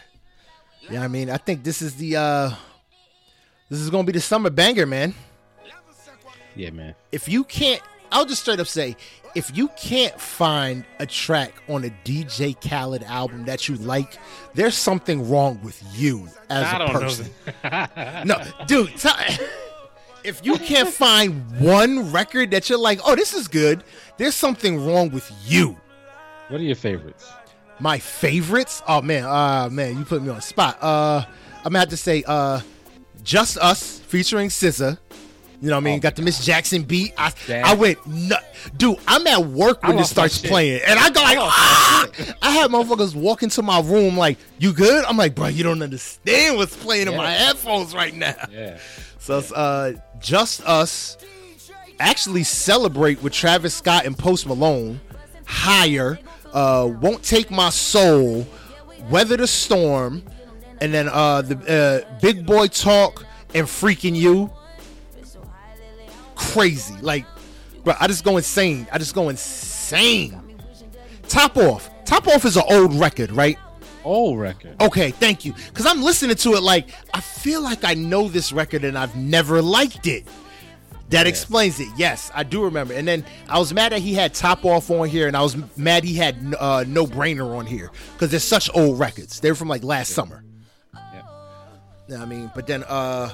Yeah, 0.91 1.05
I 1.05 1.09
mean, 1.09 1.29
I 1.31 1.37
think 1.37 1.63
this 1.65 1.83
is 1.83 1.95
the. 1.97 2.17
uh 2.17 2.51
This 3.69 3.79
is 3.81 3.91
gonna 3.91 4.05
be 4.05 4.13
the 4.13 4.21
summer 4.23 4.49
banger, 4.51 4.87
man. 4.87 5.15
Yeah, 6.57 6.71
man. 6.71 6.95
If 7.13 7.29
you 7.29 7.45
can't, 7.45 7.81
I'll 8.11 8.27
just 8.27 8.43
straight 8.43 8.61
up 8.61 8.67
say, 8.67 8.97
if 9.35 9.57
you 9.57 9.69
can't 9.79 10.21
find 10.21 10.85
a 10.99 11.07
track 11.07 11.55
on 11.69 11.85
a 11.85 11.91
DJ 12.05 12.55
Khaled 12.61 13.03
album 13.05 13.45
that 13.47 13.69
you 13.69 13.77
like, 13.77 14.19
there's 14.55 14.75
something 14.75 15.29
wrong 15.31 15.59
with 15.63 15.83
you 15.95 16.29
as 16.51 16.67
I 16.67 16.85
a 16.85 16.91
person. 16.93 17.31
No, 18.27 18.43
dude, 18.67 18.95
t- 18.97 19.09
if 20.25 20.45
you 20.45 20.57
can't 20.59 20.89
find 20.89 21.59
one 21.61 22.13
record 22.13 22.51
that 22.51 22.69
you're 22.69 22.79
like, 22.79 23.01
oh, 23.07 23.15
this 23.17 23.33
is 23.33 23.49
good, 23.49 23.83
there's 24.19 24.35
something 24.35 24.85
wrong 24.87 25.11
with 25.11 25.31
you. 25.47 25.77
what 26.49 26.61
are 26.61 26.65
your 26.65 26.77
favorites? 26.77 27.31
My 27.81 27.99
favorites? 27.99 28.83
Oh 28.87 29.01
man, 29.03 29.25
uh 29.25 29.69
man, 29.71 29.97
you 29.99 30.05
put 30.05 30.23
me 30.23 30.29
on 30.29 30.37
the 30.37 30.43
spot. 30.43 30.79
Uh 30.81 31.25
I'm 31.59 31.73
gonna 31.73 31.81
have 31.81 31.89
to 31.89 31.97
say 31.97 32.23
uh 32.27 32.61
Just 33.25 33.57
Us 33.59 33.99
featuring 34.01 34.51
SZA. 34.51 34.99
You 35.63 35.69
know 35.69 35.77
what 35.77 35.83
I 35.83 35.85
mean? 35.85 35.99
Oh, 35.99 36.01
Got 36.01 36.17
the 36.17 36.23
Miss 36.23 36.45
Jackson 36.45 36.83
beat. 36.83 37.15
I, 37.17 37.33
Damn. 37.47 37.65
I 37.65 37.75
went 37.75 38.05
nut. 38.05 38.45
Dude, 38.77 38.99
I'm 39.07 39.25
at 39.29 39.47
work 39.47 39.85
when 39.85 39.97
this 39.97 40.11
starts 40.11 40.41
playing. 40.41 40.81
And 40.85 40.99
I 40.99 41.09
go 41.11 41.23
like, 41.23 41.39
ah! 41.39 42.09
I 42.43 42.51
had 42.51 42.73
motherfuckers 42.73 43.15
walk 43.15 43.45
into 43.45 43.63
my 43.63 43.81
room 43.81 44.17
like, 44.17 44.39
you 44.59 44.73
good? 44.73 45.05
I'm 45.05 45.17
like, 45.17 45.37
bro, 45.37 45.47
you 45.47 45.63
don't 45.63 45.81
understand 45.81 46.57
what's 46.57 46.77
playing 46.77 47.07
in 47.07 47.17
my 47.17 47.31
headphones 47.31 47.95
right 47.95 48.13
now. 48.13 48.35
Yeah. 48.51 48.79
So 49.21 49.39
it's 49.39 49.53
uh, 49.53 49.93
Just 50.19 50.67
Us 50.67 51.17
actually 52.01 52.43
celebrate 52.43 53.23
with 53.23 53.33
Travis 53.33 53.73
Scott 53.73 54.05
and 54.05 54.19
Post 54.19 54.49
Malone. 54.49 55.01
Higher, 55.45 56.19
uh, 56.53 56.91
Won't 57.01 57.23
Take 57.23 57.53
My 57.53 57.71
Soul, 57.71 58.45
Weather 59.11 59.37
the 59.37 59.47
Storm, 59.47 60.25
and 60.81 60.93
then 60.93 61.09
uh, 61.09 61.43
the 61.43 62.05
uh, 62.09 62.19
Big 62.21 62.45
Boy 62.45 62.67
Talk 62.67 63.25
and 63.55 63.69
Freaking 63.69 64.17
You. 64.17 64.51
Crazy. 66.51 66.95
Like, 67.01 67.25
bro, 67.85 67.95
I 68.01 68.07
just 68.07 68.25
go 68.25 68.37
insane. 68.37 68.87
I 68.93 68.99
just 68.99 69.15
go 69.15 69.29
insane. 69.29 70.41
Top 71.29 71.57
Off. 71.57 71.91
Top 72.05 72.27
Off 72.29 72.45
is 72.45 72.57
an 72.57 72.65
old 72.69 72.95
record, 72.95 73.33
right? 73.33 73.59
Old 74.05 74.39
record. 74.39 74.75
Okay, 74.81 75.13
thank 75.13 75.45
you. 75.45 75.53
Because 75.53 75.87
I'm 75.87 76.03
listening 76.03 76.37
to 76.37 76.55
it 76.55 76.63
like, 76.63 76.91
I 77.15 77.21
feel 77.21 77.63
like 77.63 77.85
I 77.85 77.95
know 77.95 78.29
this 78.29 78.53
record 78.53 78.85
and 78.85 78.99
I've 78.99 79.17
never 79.17 79.63
liked 79.63 80.07
it. 80.07 80.27
That 81.11 81.27
explains 81.27 81.79
it. 81.79 81.89
Yes, 81.97 82.31
I 82.35 82.43
do 82.43 82.65
remember. 82.65 82.95
And 82.95 83.07
then 83.07 83.25
I 83.49 83.59
was 83.59 83.75
mad 83.75 83.93
that 83.93 84.01
he 84.01 84.15
had 84.15 84.33
Top 84.33 84.65
Off 84.65 84.91
on 84.91 85.09
here, 85.09 85.29
and 85.29 85.37
I 85.37 85.43
was 85.43 85.59
mad 85.77 86.05
he 86.05 86.15
had 86.15 86.55
uh, 86.59 86.85
No 86.89 87.07
Brainer 87.07 87.55
on 87.55 87.67
here 87.67 87.91
because 88.15 88.31
they're 88.31 88.41
such 88.41 88.71
old 88.75 88.99
records. 88.99 89.39
They're 89.39 89.55
from 89.55 89.69
like 89.69 89.85
last 89.85 90.13
summer. 90.13 90.43
Yeah. 90.95 91.23
Yeah, 92.09 92.23
I 92.23 92.25
mean, 92.25 92.51
but 92.55 92.67
then 92.67 92.83
uh, 92.89 93.31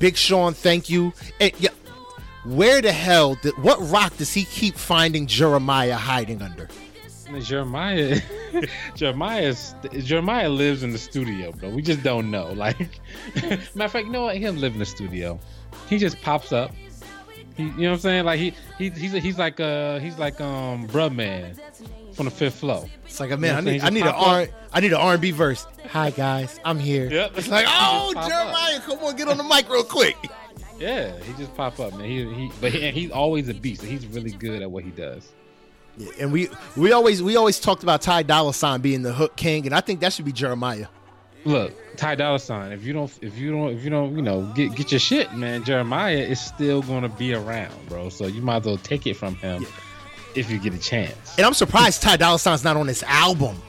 Big 0.00 0.16
Sean, 0.16 0.52
thank 0.52 0.90
you. 0.90 1.12
And 1.40 1.52
yeah, 1.60 1.70
where 2.44 2.80
the 2.80 2.92
hell 2.92 3.34
did 3.36 3.56
what 3.58 3.78
rock 3.90 4.16
does 4.16 4.32
he 4.32 4.44
keep 4.44 4.76
finding 4.76 5.26
Jeremiah 5.26 5.96
hiding 5.96 6.42
under? 6.42 6.68
Jeremiah, 7.40 8.20
Jeremiah, 8.96 9.54
Jeremiah 10.02 10.48
lives 10.48 10.82
in 10.82 10.90
the 10.90 10.98
studio, 10.98 11.52
bro. 11.52 11.70
We 11.70 11.80
just 11.82 12.02
don't 12.02 12.30
know. 12.30 12.52
Like, 12.60 12.78
matter 13.74 13.84
of 13.84 13.92
fact, 13.92 14.06
you 14.06 14.12
know 14.12 14.22
what? 14.22 14.36
He 14.36 14.42
doesn't 14.42 14.60
live 14.60 14.72
in 14.72 14.80
the 14.80 14.84
studio. 14.86 15.38
He 15.88 15.98
just 15.98 16.20
pops 16.22 16.52
up. 16.52 16.72
He, 17.56 17.64
you 17.64 17.70
know 17.70 17.90
what 17.90 17.94
I'm 17.94 17.98
saying? 18.00 18.24
Like 18.24 18.38
he, 18.40 18.52
he 18.78 18.90
he's 18.90 19.12
he's 19.12 19.38
like 19.38 19.60
uh 19.60 19.98
he's 19.98 20.18
like 20.18 20.40
um 20.40 20.88
bruh 20.88 21.14
man 21.14 21.56
from 22.14 22.24
the 22.24 22.30
fifth 22.30 22.56
floor. 22.56 22.84
It's 23.04 23.20
like, 23.20 23.30
a 23.30 23.36
man, 23.36 23.54
I 23.54 23.58
You 23.58 23.64
know 23.64 23.70
need, 23.72 23.82
I 23.82 23.90
need 23.90 24.02
an? 24.02 24.08
R, 24.08 24.48
I 24.72 24.80
need 24.80 24.92
an 24.92 24.98
R&B 24.98 25.30
verse. 25.30 25.66
Hi 25.90 26.10
guys, 26.10 26.58
I'm 26.64 26.78
here. 26.78 27.08
Yep. 27.10 27.38
It's 27.38 27.48
like, 27.48 27.66
oh, 27.68 28.12
Jeremiah, 28.14 28.80
come 28.80 28.98
on, 28.98 29.16
get 29.16 29.28
on 29.28 29.36
the 29.36 29.44
mic 29.44 29.68
real 29.68 29.84
quick. 29.84 30.16
Yeah, 30.80 31.16
he 31.20 31.32
just 31.34 31.54
pop 31.54 31.78
up, 31.78 31.92
man. 31.92 32.08
He 32.08 32.24
he, 32.32 32.50
but 32.60 32.72
he, 32.72 32.90
he's 32.90 33.10
always 33.10 33.48
a 33.48 33.54
beast. 33.54 33.82
He's 33.82 34.06
really 34.06 34.32
good 34.32 34.62
at 34.62 34.70
what 34.70 34.82
he 34.82 34.90
does. 34.90 35.30
Yeah, 35.96 36.08
and 36.18 36.32
we 36.32 36.48
we 36.76 36.92
always 36.92 37.22
we 37.22 37.36
always 37.36 37.60
talked 37.60 37.82
about 37.82 38.00
Ty 38.00 38.22
Dolla 38.22 38.54
Sign 38.54 38.80
being 38.80 39.02
the 39.02 39.12
hook 39.12 39.36
king, 39.36 39.66
and 39.66 39.74
I 39.74 39.80
think 39.80 40.00
that 40.00 40.12
should 40.12 40.24
be 40.24 40.32
Jeremiah. 40.32 40.86
Look, 41.44 41.74
Ty 41.96 42.16
Dolla 42.16 42.38
Sign. 42.38 42.72
If 42.72 42.84
you 42.84 42.92
don't, 42.92 43.12
if 43.22 43.36
you 43.38 43.50
don't, 43.50 43.74
if 43.74 43.84
you 43.84 43.90
don't, 43.90 44.16
you 44.16 44.22
know, 44.22 44.42
get 44.54 44.74
get 44.74 44.90
your 44.90 45.00
shit, 45.00 45.32
man. 45.34 45.64
Jeremiah 45.64 46.16
is 46.16 46.40
still 46.40 46.82
gonna 46.82 47.08
be 47.08 47.34
around, 47.34 47.74
bro. 47.88 48.08
So 48.08 48.26
you 48.26 48.40
might 48.40 48.58
as 48.58 48.64
well 48.64 48.78
take 48.78 49.06
it 49.06 49.14
from 49.14 49.36
him 49.36 49.66
if 50.34 50.50
you 50.50 50.58
get 50.58 50.72
a 50.74 50.78
chance. 50.78 51.36
And 51.36 51.46
I'm 51.46 51.54
surprised 51.54 52.02
Ty 52.02 52.16
Dolla 52.16 52.38
Sign's 52.38 52.64
not 52.64 52.76
on 52.76 52.86
this 52.86 53.02
album. 53.02 53.60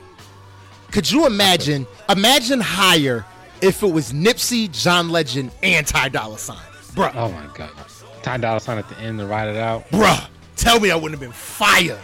Could 0.91 1.09
you 1.09 1.25
imagine? 1.25 1.87
Imagine 2.09 2.59
higher 2.59 3.25
if 3.61 3.83
it 3.83 3.91
was 3.91 4.11
Nipsey, 4.11 4.69
John 4.71 5.09
Legend, 5.09 5.51
and 5.63 5.85
Ty 5.87 6.09
Dolla 6.09 6.37
Sign, 6.37 6.57
bruh, 6.95 7.13
Oh 7.15 7.31
my 7.31 7.47
god, 7.53 7.71
Ty 8.23 8.37
Dolla 8.37 8.59
Sign 8.59 8.77
at 8.77 8.87
the 8.89 8.97
end 8.99 9.19
to 9.19 9.25
ride 9.25 9.49
it 9.49 9.57
out. 9.57 9.89
bruh. 9.89 10.27
Tell 10.55 10.79
me 10.79 10.91
I 10.91 10.95
wouldn't 10.95 11.13
have 11.13 11.19
been 11.19 11.31
fire. 11.31 11.99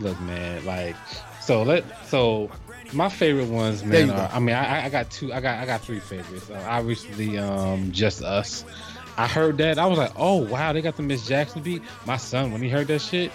Look, 0.00 0.20
man, 0.22 0.64
like 0.64 0.96
so 1.40 1.62
let 1.62 1.84
so 2.06 2.50
my 2.92 3.08
favorite 3.08 3.48
ones, 3.48 3.84
man. 3.84 4.10
Are. 4.10 4.30
I 4.32 4.38
mean, 4.38 4.54
I, 4.54 4.86
I 4.86 4.88
got 4.88 5.10
two. 5.10 5.32
I 5.32 5.40
got 5.40 5.58
I 5.58 5.66
got 5.66 5.80
three 5.80 6.00
favorites. 6.00 6.50
Uh, 6.50 6.64
obviously, 6.68 7.38
um, 7.38 7.92
just 7.92 8.22
us. 8.22 8.64
I 9.16 9.26
heard 9.26 9.58
that. 9.58 9.78
I 9.78 9.86
was 9.86 9.98
like, 9.98 10.12
oh 10.16 10.36
wow, 10.46 10.72
they 10.72 10.80
got 10.80 10.96
the 10.96 11.02
Miss 11.02 11.26
Jackson 11.26 11.62
beat. 11.62 11.82
My 12.06 12.16
son, 12.16 12.52
when 12.52 12.62
he 12.62 12.68
heard 12.68 12.86
that 12.88 13.00
shit, 13.00 13.32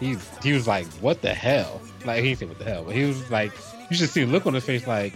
he 0.00 0.16
he 0.42 0.52
was 0.52 0.66
like, 0.66 0.86
what 0.94 1.22
the 1.22 1.34
hell? 1.34 1.80
Like 2.04 2.24
he 2.24 2.34
say 2.34 2.46
what 2.46 2.58
the 2.58 2.64
hell, 2.64 2.84
but 2.84 2.94
he 2.94 3.04
was 3.04 3.30
like, 3.30 3.52
you 3.90 3.96
should 3.96 4.08
see 4.08 4.24
the 4.24 4.30
look 4.32 4.46
on 4.46 4.54
his 4.54 4.64
face, 4.64 4.86
like, 4.86 5.12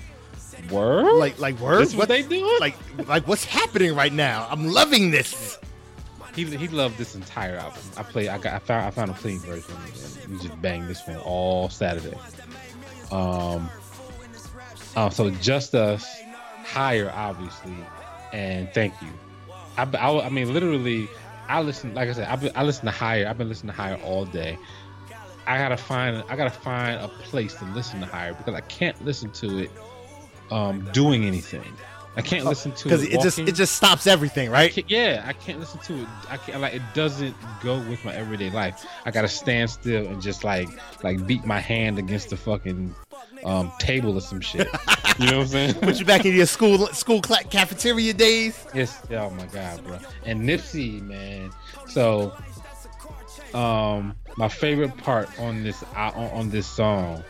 word, 0.71 1.13
Like 1.19 1.39
like 1.39 1.59
word. 1.61 1.81
this 1.83 1.95
what 1.95 2.09
they 2.09 2.23
doing? 2.23 2.59
like 2.61 2.77
like 3.09 3.27
what's 3.29 3.45
happening 3.45 3.95
right 3.95 4.13
now? 4.13 4.47
I'm 4.51 4.69
loving 4.69 5.11
this. 5.11 5.59
he 6.35 6.45
he 6.45 6.69
loved 6.69 6.99
this 6.99 7.15
entire 7.15 7.57
album. 7.57 7.81
I 7.97 8.03
played. 8.03 8.29
I 8.29 8.39
got. 8.39 8.55
I 8.55 8.59
found. 8.59 8.87
I 8.87 8.91
found 8.91 9.11
a 9.11 9.15
clean 9.15 9.39
version. 9.41 9.75
And 10.25 10.33
we 10.33 10.39
just 10.49 10.61
banged 10.63 10.89
this 10.89 11.07
one 11.07 11.17
all 11.19 11.69
Saturday. 11.69 12.17
Um. 13.13 13.69
Oh, 14.97 15.09
so 15.11 15.29
just 15.31 15.75
us, 15.75 16.07
higher, 16.65 17.11
obviously, 17.15 17.75
and 18.33 18.73
thank 18.73 18.95
you. 19.03 19.09
I, 19.77 19.83
I, 19.97 20.27
I 20.27 20.29
mean, 20.29 20.53
literally, 20.55 21.09
I 21.49 21.63
listen. 21.63 21.95
Like 21.95 22.09
I 22.09 22.13
said, 22.13 22.29
I've 22.29 22.41
been, 22.41 22.53
I 22.55 22.63
listen 22.63 22.85
to 22.87 22.93
higher. 22.93 23.27
I've 23.27 23.37
been 23.39 23.49
listening 23.49 23.73
to 23.75 23.77
higher 23.77 23.97
all 24.05 24.25
day. 24.25 24.57
I 25.47 25.59
gotta 25.59 25.77
find. 25.77 26.23
I 26.29 26.37
gotta 26.37 26.51
find 26.51 27.01
a 27.01 27.09
place 27.09 27.55
to 27.55 27.65
listen 27.67 28.01
to 28.01 28.07
higher 28.07 28.35
because 28.35 28.55
I 28.55 28.61
can't 28.63 29.05
listen 29.05 29.31
to 29.33 29.59
it, 29.59 29.71
um, 30.55 30.89
doing 30.93 31.25
anything. 31.25 31.65
I 32.17 32.23
can't 32.23 32.45
listen 32.45 32.71
to 32.71 32.85
Because 32.85 33.03
it. 33.03 33.15
it 33.15 33.21
just 33.23 33.39
it 33.41 33.55
just 33.57 33.75
stops 33.75 34.07
everything, 34.07 34.49
right? 34.49 34.71
can't- 34.73 34.89
yeah, 34.89 35.25
I 35.27 35.33
can't 35.33 35.59
listen 35.59 35.81
to 35.81 35.95
it. 36.03 36.09
I 36.31 36.37
can't 36.37 36.61
like 36.61 36.73
it 36.73 36.83
doesn't 36.95 37.35
go 37.61 37.79
with 37.89 38.05
my 38.05 38.15
everyday 38.15 38.51
life. 38.51 38.87
I 39.05 39.11
gotta 39.11 39.27
stand 39.29 39.69
still 39.71 40.07
and 40.07 40.23
just 40.23 40.45
like 40.45 40.69
like 41.03 41.27
beat 41.27 41.45
my 41.45 41.59
hand 41.59 41.99
against 41.99 42.31
the 42.31 42.37
fucking 42.37 42.95
um, 43.45 43.73
table 43.81 44.17
or 44.17 44.21
some 44.21 44.41
shit. 44.41 44.69
you 45.19 45.27
know 45.29 45.39
what 45.39 45.43
I'm 45.43 45.47
saying? 45.49 45.75
Put 45.75 45.99
you 45.99 46.07
back 46.07 46.25
in 46.25 46.35
your 46.37 46.47
school 46.47 46.87
school 46.89 47.21
cafeteria 47.21 48.15
days. 48.15 48.65
Yes. 48.73 49.03
Oh 49.11 49.31
my 49.31 49.47
god, 49.47 49.85
bro. 49.85 49.99
And 50.25 50.49
Nipsey, 50.49 51.03
man. 51.03 51.51
So, 51.89 52.33
um, 53.55 54.15
my 54.37 54.49
favorite 54.49 54.97
part 54.99 55.29
on 55.41 55.65
this 55.65 55.83
on, 55.97 56.13
on 56.15 56.51
this 56.51 56.67
song, 56.69 57.25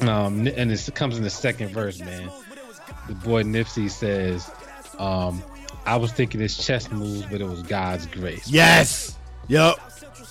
um, 0.00 0.46
and 0.46 0.70
this 0.70 0.88
comes 0.90 1.16
in 1.16 1.24
the 1.24 1.30
second 1.30 1.70
verse, 1.70 1.98
man. 2.00 2.30
The 3.08 3.14
boy 3.14 3.42
Nipsey 3.42 3.90
says, 3.90 4.50
um, 4.98 5.42
"I 5.86 5.96
was 5.96 6.12
thinking 6.12 6.40
it's 6.40 6.64
chess 6.64 6.90
moves, 6.90 7.22
but 7.26 7.40
it 7.40 7.48
was 7.48 7.62
God's 7.62 8.06
grace." 8.06 8.48
Yes. 8.48 9.16
Yup. 9.48 9.78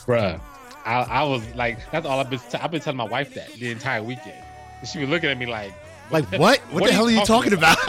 bruh. 0.05 0.39
I, 0.85 1.01
I 1.01 1.23
was 1.23 1.43
like, 1.55 1.79
that's 1.91 2.05
all 2.05 2.19
I've 2.19 2.29
been. 2.29 2.39
T- 2.39 2.57
I've 2.57 2.71
been 2.71 2.81
telling 2.81 2.97
my 2.97 3.03
wife 3.03 3.33
that 3.33 3.51
the 3.53 3.71
entire 3.71 4.03
weekend. 4.03 4.41
And 4.79 4.87
she 4.87 4.99
was 4.99 5.09
looking 5.09 5.29
at 5.29 5.37
me 5.37 5.47
like, 5.47 5.73
Like 6.11 6.25
what? 6.33 6.59
What, 6.71 6.85
the 6.85 6.93
hell 6.93 7.07
are 7.07 7.11
you 7.11 7.25
talking 7.25 7.53
about? 7.53 7.77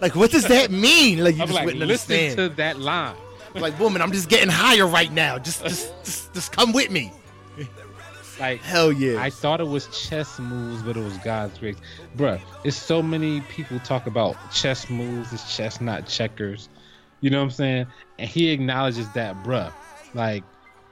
like 0.00 0.14
what 0.14 0.30
does 0.30 0.46
that 0.48 0.70
mean? 0.70 1.22
Like 1.24 1.36
you 1.36 1.42
I'm 1.42 1.48
just 1.48 1.56
like, 1.56 1.66
wouldn't 1.66 1.86
listen 1.86 2.14
understand. 2.14 2.50
to 2.50 2.56
that 2.56 2.78
line. 2.78 3.16
like 3.54 3.78
woman, 3.78 4.02
I'm 4.02 4.12
just 4.12 4.28
getting 4.28 4.50
higher 4.50 4.86
right 4.86 5.12
now. 5.12 5.38
Just 5.38 5.62
just 5.62 5.92
just, 6.04 6.34
just 6.34 6.52
come 6.52 6.72
with 6.72 6.90
me. 6.90 7.12
Like, 8.38 8.60
Hell 8.60 8.92
yeah. 8.92 9.20
I 9.20 9.30
thought 9.30 9.60
it 9.60 9.66
was 9.66 9.86
chess 9.88 10.38
moves, 10.38 10.82
but 10.82 10.96
it 10.96 11.02
was 11.02 11.16
God's 11.18 11.58
grace. 11.58 11.76
Bruh, 12.16 12.40
it's 12.64 12.76
so 12.76 13.02
many 13.02 13.40
people 13.42 13.78
talk 13.80 14.06
about 14.06 14.36
chess 14.52 14.88
moves, 14.88 15.32
it's 15.32 15.56
chess, 15.56 15.80
not 15.80 16.06
checkers. 16.06 16.68
You 17.20 17.30
know 17.30 17.38
what 17.38 17.44
I'm 17.44 17.50
saying? 17.50 17.86
And 18.18 18.28
he 18.28 18.50
acknowledges 18.50 19.10
that, 19.12 19.42
bruh. 19.42 19.72
Like, 20.14 20.44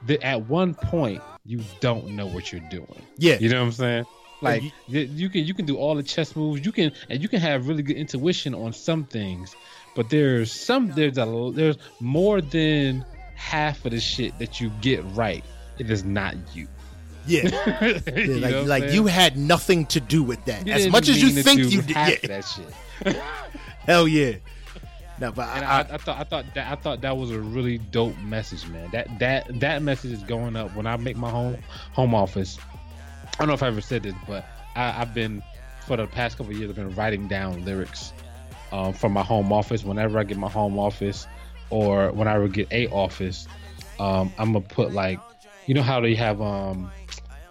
the, 0.05 0.21
at 0.23 0.47
one 0.47 0.73
point, 0.73 1.21
you 1.45 1.61
don't 1.79 2.09
know 2.09 2.27
what 2.27 2.51
you're 2.51 2.61
doing. 2.69 3.01
yeah. 3.17 3.37
You 3.39 3.49
know 3.49 3.59
what 3.61 3.67
I'm 3.67 3.71
saying? 3.71 4.05
Like 4.39 4.61
you, 4.87 4.99
you 4.99 5.29
can 5.29 5.45
you 5.45 5.55
can 5.55 5.65
do 5.65 5.77
all 5.77 5.95
the 5.95 6.03
chess 6.03 6.35
moves. 6.35 6.63
You 6.63 6.71
can 6.71 6.91
and 7.09 7.23
you 7.23 7.27
can 7.27 7.39
have 7.39 7.67
really 7.67 7.81
good 7.81 7.97
intuition 7.97 8.53
on 8.53 8.71
some 8.71 9.03
things, 9.05 9.55
but 9.95 10.11
there's 10.11 10.51
some 10.51 10.89
there's 10.91 11.17
a 11.17 11.51
there's 11.55 11.77
more 11.99 12.39
than 12.39 13.03
half 13.33 13.83
of 13.85 13.93
the 13.93 13.99
shit 13.99 14.37
that 14.37 14.61
you 14.61 14.69
get 14.81 15.03
right. 15.15 15.43
It 15.79 15.89
is 15.89 16.03
not 16.03 16.35
you. 16.53 16.67
Yeah, 17.27 17.99
yeah 18.07 18.47
like 18.65 18.67
like 18.83 18.91
you 18.91 19.07
had 19.07 19.37
nothing 19.37 19.85
to 19.87 19.99
do 19.99 20.23
with 20.23 20.43
that. 20.45 20.65
You 20.65 20.73
as 20.73 20.89
much 20.89 21.09
as 21.09 21.21
you 21.21 21.41
think 21.43 21.71
you 21.71 21.81
did, 21.81 21.89
yeah. 21.89 22.15
that 22.23 22.45
shit. 22.45 23.15
Hell 23.85 24.07
yeah. 24.07 24.35
No, 25.19 25.31
but 25.31 25.47
I, 25.47 25.61
I, 25.61 25.79
I, 25.79 25.97
thought 25.97 26.19
I 26.19 26.23
thought 26.23 26.45
that 26.53 26.71
I 26.71 26.75
thought 26.75 27.01
that 27.01 27.17
was 27.17 27.31
a 27.31 27.39
really 27.39 27.79
dope 27.79 28.17
message, 28.19 28.67
man. 28.67 28.89
That 28.91 29.19
that 29.19 29.59
that 29.59 29.81
message 29.81 30.11
is 30.11 30.23
going 30.23 30.55
up 30.55 30.75
when 30.75 30.85
I 30.85 30.95
make 30.97 31.17
my 31.17 31.29
home 31.29 31.57
home 31.91 32.13
office. 32.13 32.59
I 33.33 33.37
don't 33.39 33.47
know 33.47 33.53
if 33.53 33.63
I 33.63 33.67
ever 33.67 33.81
said 33.81 34.03
this, 34.03 34.15
but 34.27 34.45
I, 34.75 34.91
have 34.91 35.13
been 35.13 35.41
for 35.85 35.97
the 35.97 36.05
past 36.07 36.37
couple 36.37 36.53
years. 36.53 36.69
I've 36.69 36.75
been 36.75 36.93
writing 36.95 37.27
down 37.27 37.65
lyrics 37.65 38.13
um, 38.71 38.93
from 38.93 39.11
my 39.11 39.23
home 39.23 39.51
office. 39.51 39.83
Whenever 39.83 40.19
I 40.19 40.23
get 40.23 40.37
my 40.37 40.49
home 40.49 40.77
office, 40.77 41.27
or 41.71 42.11
when 42.11 42.27
I 42.27 42.37
would 42.37 42.53
get 42.53 42.71
a 42.71 42.87
office, 42.89 43.47
um, 43.99 44.31
I'm 44.37 44.53
gonna 44.53 44.61
put 44.61 44.93
like, 44.93 45.19
you 45.65 45.73
know 45.73 45.83
how 45.83 45.99
they 45.99 46.13
have 46.13 46.41
um, 46.41 46.91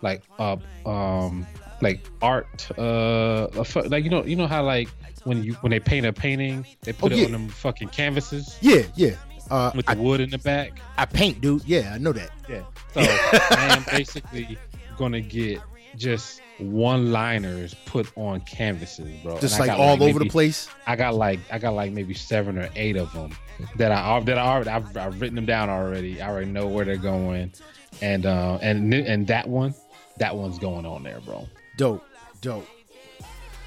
like 0.06 0.22
uh 0.38 0.56
um 0.88 1.46
like 1.80 2.00
art 2.22 2.70
uh 2.78 3.48
like 3.86 4.04
you 4.04 4.10
know 4.10 4.24
you 4.24 4.36
know 4.36 4.46
how 4.46 4.62
like 4.62 4.88
when 5.24 5.42
you 5.42 5.54
when 5.54 5.70
they 5.70 5.80
paint 5.80 6.06
a 6.06 6.12
painting 6.12 6.64
they 6.82 6.92
put 6.92 7.12
oh, 7.12 7.16
yeah. 7.16 7.24
it 7.24 7.26
on 7.26 7.32
them 7.32 7.48
fucking 7.48 7.88
canvases? 7.88 8.56
Yeah 8.60 8.82
yeah. 8.94 9.16
Uh, 9.50 9.70
with 9.76 9.86
the 9.86 9.92
I, 9.92 9.94
wood 9.94 10.20
in 10.20 10.30
the 10.30 10.38
back? 10.38 10.80
I 10.96 11.04
paint 11.04 11.40
dude. 11.40 11.64
Yeah 11.64 11.92
i 11.94 11.98
know 11.98 12.12
that. 12.12 12.30
Yeah. 12.48 12.62
So 12.94 13.00
i 13.00 13.76
am 13.76 13.84
basically 13.90 14.58
gonna 14.96 15.20
get 15.20 15.60
just 15.96 16.40
one 16.58 17.12
liners 17.12 17.74
put 17.84 18.06
on 18.16 18.40
canvases 18.42 19.10
bro. 19.22 19.38
Just 19.38 19.58
like 19.58 19.70
all 19.70 19.92
like 19.92 20.00
over 20.00 20.18
maybe, 20.18 20.28
the 20.28 20.30
place? 20.30 20.68
I 20.86 20.96
got 20.96 21.14
like 21.14 21.40
i 21.50 21.58
got 21.58 21.74
like 21.74 21.92
maybe 21.92 22.14
seven 22.14 22.58
or 22.58 22.68
eight 22.76 22.96
of 22.96 23.12
them 23.12 23.36
that 23.76 23.92
i 23.92 24.20
that 24.20 24.38
i 24.38 24.46
already 24.46 24.70
I've, 24.70 24.96
I've 24.96 25.20
written 25.20 25.36
them 25.36 25.46
down 25.46 25.68
already. 25.68 26.22
I 26.22 26.28
already 26.28 26.50
know 26.50 26.66
where 26.66 26.84
they're 26.84 26.96
going. 26.96 27.52
And 28.00 28.26
uh 28.26 28.58
and 28.62 28.92
and 28.94 29.26
that 29.26 29.48
one 29.48 29.74
that 30.18 30.34
one's 30.36 30.58
going 30.58 30.86
on 30.86 31.02
there, 31.02 31.20
bro. 31.20 31.48
Dope, 31.76 32.04
dope. 32.40 32.66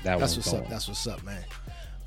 That 0.04 0.20
That's 0.20 0.36
what's 0.36 0.54
up. 0.54 0.70
That's 0.70 0.88
what's 0.88 1.06
up, 1.08 1.24
man. 1.24 1.44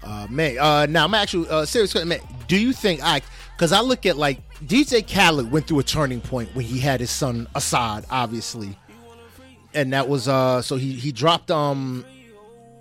Uh, 0.02 0.26
man, 0.28 0.58
uh, 0.58 0.86
now 0.86 1.04
I'm 1.04 1.14
actually 1.14 1.48
uh, 1.48 1.64
serious. 1.64 1.94
Man, 1.94 2.20
do 2.48 2.58
you 2.58 2.72
think 2.72 3.02
I? 3.02 3.20
Because 3.54 3.72
I 3.72 3.80
look 3.80 4.06
at 4.06 4.16
like 4.16 4.40
DJ 4.60 5.06
Khaled 5.06 5.50
went 5.50 5.66
through 5.66 5.78
a 5.78 5.84
turning 5.84 6.20
point 6.20 6.54
when 6.54 6.64
he 6.64 6.78
had 6.80 7.00
his 7.00 7.10
son 7.10 7.46
Asahd, 7.54 8.04
obviously, 8.10 8.76
and 9.74 9.92
that 9.92 10.08
was 10.08 10.26
uh, 10.26 10.62
so 10.62 10.76
he 10.76 10.92
he 10.92 11.12
dropped 11.12 11.50
um, 11.50 12.04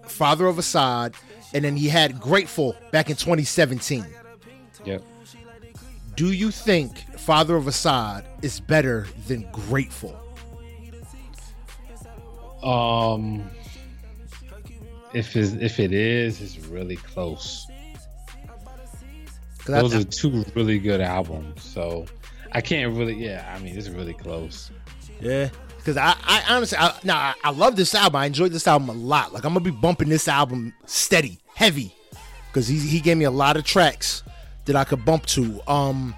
Father 0.08 0.48
of 0.48 0.56
Asahd, 0.56 1.14
and 1.54 1.64
then 1.64 1.76
he 1.76 1.90
had 1.90 2.20
Grateful 2.20 2.76
back 2.92 3.10
in 3.10 3.16
2017. 3.16 4.06
Yep. 4.86 5.04
Do 6.16 6.32
you 6.32 6.52
think 6.52 6.98
Father 7.20 7.56
of 7.56 7.66
Asahd 7.66 8.24
is 8.42 8.60
better 8.60 9.08
than 9.28 9.48
Grateful? 9.52 10.21
Um, 12.64 13.50
if 15.14 15.36
it's, 15.36 15.54
if 15.54 15.80
it 15.80 15.92
is, 15.94 16.42
it's 16.42 16.58
really 16.68 16.96
close. 16.96 17.68
Those 19.66 19.94
are 19.94 20.04
two 20.04 20.44
really 20.56 20.80
good 20.80 21.02
albums, 21.02 21.64
so 21.64 22.06
I 22.52 22.62
can't 22.62 22.96
really. 22.98 23.14
Yeah, 23.14 23.54
I 23.56 23.60
mean, 23.60 23.78
it's 23.78 23.90
really 23.90 24.14
close. 24.14 24.72
Yeah, 25.20 25.50
because 25.78 25.98
I, 25.98 26.16
I 26.24 26.44
honestly, 26.50 26.78
I, 26.80 26.98
now 27.04 27.18
I, 27.18 27.34
I 27.44 27.52
love 27.52 27.76
this 27.76 27.94
album. 27.94 28.16
I 28.18 28.26
enjoyed 28.26 28.52
this 28.52 28.68
album 28.68 28.90
a 28.90 28.94
lot. 28.94 29.34
Like 29.34 29.44
I'm 29.46 29.54
gonna 29.54 29.64
be 29.64 29.72
bumping 29.72 30.10
this 30.10 30.28
album 30.28 30.74
steady, 30.86 31.40
heavy, 31.54 31.94
because 32.48 32.68
he 32.68 32.80
he 32.80 33.00
gave 33.00 33.18
me 33.18 33.26
a 33.26 33.32
lot 33.32 33.56
of 33.56 33.64
tracks 33.64 34.24
that 34.66 34.76
I 34.76 34.84
could 34.84 35.06
bump 35.06 35.28
to. 35.28 35.62
Um, 35.68 36.16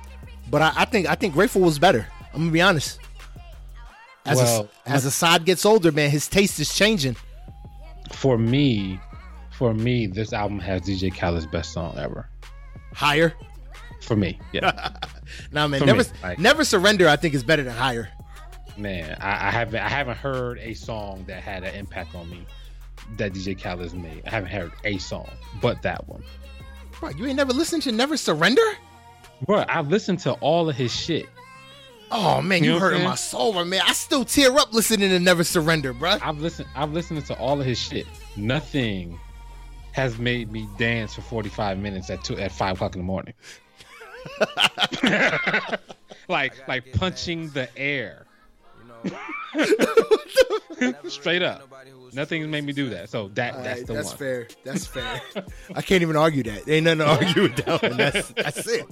but 0.50 0.62
I, 0.62 0.72
I 0.78 0.86
think 0.86 1.08
I 1.08 1.16
think 1.16 1.34
Grateful 1.34 1.62
was 1.62 1.78
better. 1.78 2.08
I'm 2.34 2.42
gonna 2.42 2.52
be 2.52 2.62
honest. 2.62 3.00
As 4.26 4.38
well, 4.38 4.70
a, 4.86 4.90
as 4.90 5.06
Asahd 5.06 5.46
gets 5.46 5.66
older, 5.66 5.92
man, 5.92 6.10
his 6.10 6.28
taste 6.28 6.60
is 6.60 6.74
changing. 6.74 7.16
For 8.12 8.38
me, 8.38 9.00
for 9.52 9.74
me, 9.74 10.08
this 10.08 10.34
album 10.34 10.60
has 10.60 10.82
DJ 10.82 11.14
Khaled's 11.14 11.46
best 11.46 11.74
song 11.74 11.98
ever. 11.98 12.30
Higher. 12.94 13.34
For 14.02 14.16
me, 14.16 14.40
yeah. 14.52 14.94
nah, 15.52 15.68
man, 15.68 15.80
for 15.80 15.86
never, 15.86 16.04
me, 16.04 16.10
like, 16.22 16.40
never 16.40 16.64
surrender. 16.64 17.08
I 17.08 17.16
think 17.16 17.34
is 17.34 17.44
better 17.44 17.64
than 17.64 17.74
higher. 17.74 18.10
Man, 18.78 19.18
I, 19.22 19.48
I, 19.48 19.52
haven't, 19.52 19.82
I 19.82 19.90
haven't 19.90 20.18
heard 20.18 20.58
a 20.60 20.74
song 20.74 21.26
that 21.28 21.44
had 21.44 21.64
an 21.64 21.76
impact 21.76 22.16
on 22.16 22.30
me 22.30 22.46
that 23.18 23.34
DJ 23.34 23.58
Khaled's 23.58 23.94
made. 23.94 24.24
I 24.26 24.30
haven't 24.30 24.50
heard 24.50 24.72
a 24.84 24.98
song, 24.98 25.30
but 25.62 25.82
that 25.84 26.08
one. 26.08 26.24
Bro, 27.00 27.12
you 27.12 27.26
ain't 27.26 27.36
never 27.36 27.54
listened 27.54 27.84
to 27.84 27.92
Never 27.92 28.18
Surrender? 28.18 28.62
Bro, 29.46 29.66
I've 29.68 29.90
listened 29.90 30.20
to 30.20 30.34
all 30.34 30.70
of 30.70 30.76
his 30.76 30.94
shit. 30.94 31.28
Oh 32.16 32.44
man, 32.44 32.64
you, 32.64 32.74
you 32.74 32.80
hurting 32.80 33.04
my 33.04 33.16
soul, 33.16 33.66
man. 33.66 33.82
I 33.84 33.94
still 33.94 34.24
tear 34.24 34.56
up 34.56 34.72
listening 34.72 35.10
to 35.10 35.20
Never 35.20 35.44
Surrender, 35.44 35.94
bro. 35.94 36.18
I've 36.22 36.40
listened. 36.40 36.70
I've 36.76 36.94
listened 36.94 37.26
to 37.26 37.38
all 37.40 37.60
of 37.60 37.66
his 37.66 37.80
shit. 37.80 38.06
Nothing 38.38 39.20
has 39.94 40.20
made 40.20 40.52
me 40.52 40.70
dance 40.78 41.16
for 41.16 41.22
forty 41.22 41.50
five 41.50 41.80
minutes 41.80 42.12
at 42.12 42.24
two 42.24 42.38
at 42.38 42.52
five 42.52 42.76
o'clock 42.76 42.96
in 42.96 43.02
the 43.02 43.06
morning. 43.06 43.34
like 46.28 46.68
like 46.68 46.94
punching 46.94 47.50
the 47.50 47.68
air. 47.76 48.23
Straight 51.08 51.42
up. 51.42 51.70
Nothing's 52.14 52.48
made 52.48 52.64
me 52.64 52.74
do 52.74 52.90
that. 52.90 53.10
So 53.10 53.30
that 53.30 53.64
that's 53.64 53.80
right, 53.80 53.88
the 53.88 53.94
that's 53.94 54.10
one. 54.10 54.18
fair. 54.18 54.48
That's 54.64 54.86
fair. 54.94 55.22
I 55.76 55.82
can't 55.82 56.02
even 56.02 56.16
argue 56.16 56.44
that. 56.44 56.66
There 56.66 56.76
ain't 56.76 56.86
nothing 56.86 57.00
to 57.00 57.08
argue 57.08 57.42
with 57.44 57.56
that 57.58 57.82
one. 57.82 57.98
That's 57.98 58.30
that's 58.36 58.68
it. 58.68 58.86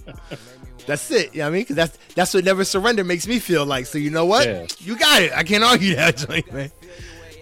That's 0.88 1.12
it. 1.12 1.34
You 1.34 1.40
know 1.40 1.46
what 1.46 1.50
I 1.50 1.52
mean? 1.52 1.62
Because 1.62 1.76
that's 1.76 1.98
that's 2.16 2.34
what 2.34 2.44
never 2.44 2.64
surrender 2.64 3.04
makes 3.04 3.28
me 3.28 3.40
feel 3.40 3.66
like. 3.66 3.86
So 3.86 3.98
you 3.98 4.10
know 4.10 4.26
what? 4.26 4.48
Yeah. 4.48 4.66
You 4.80 4.98
got 4.98 5.22
it. 5.22 5.32
I 5.34 5.44
can't 5.44 5.64
argue 5.64 5.96
that, 5.96 6.28
man. 6.52 6.72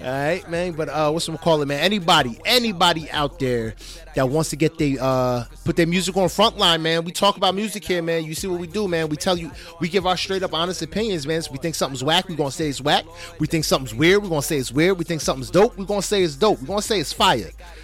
All 0.02 0.08
right, 0.08 0.50
man. 0.50 0.72
But 0.74 0.88
uh, 0.88 1.12
what's 1.12 1.28
we 1.28 1.38
call 1.38 1.62
it, 1.62 1.66
man? 1.66 1.82
Anybody, 1.82 2.40
anybody 2.46 3.12
out 3.12 3.38
there 3.38 3.76
that 4.16 4.30
wants 4.30 4.50
to 4.52 4.56
get 4.56 4.78
their 4.78 4.96
uh 5.02 5.44
put 5.66 5.76
their 5.76 5.88
music 5.88 6.16
on 6.16 6.30
frontline, 6.30 6.82
man. 6.82 7.04
We 7.04 7.12
talk 7.12 7.36
about 7.36 7.54
music 7.54 7.84
here, 7.84 8.02
man. 8.02 8.24
You 8.24 8.34
see 8.34 8.48
what 8.48 8.62
we 8.62 8.68
do, 8.68 8.88
man. 8.88 9.10
We 9.10 9.18
tell 9.18 9.38
you, 9.38 9.52
we 9.82 9.90
give 9.90 10.08
our 10.08 10.16
straight 10.16 10.42
up 10.42 10.54
honest 10.54 10.82
opinions, 10.82 11.28
man. 11.28 11.42
So 11.42 11.52
we 11.52 11.58
think 11.58 11.76
something's 11.76 12.04
whack, 12.04 12.30
we're 12.30 12.38
gonna 12.38 12.52
say 12.52 12.70
it's 12.70 12.80
whack. 12.80 13.06
We 13.40 13.48
think 13.48 13.66
something's 13.66 13.94
weird, 13.94 14.24
we're 14.24 14.30
gonna 14.30 14.42
say 14.42 14.58
it's 14.58 14.72
weird. 14.72 14.98
We 14.98 15.04
think 15.04 15.20
something's 15.20 15.52
dope, 15.52 15.78
we're 15.78 15.86
gonna 15.86 16.02
say 16.02 16.24
it's 16.24 16.36
dope. 16.36 16.62
We're 16.62 16.68
gonna 16.68 16.82
say 16.82 17.02
it's 17.02 17.12
fire. 17.12 17.38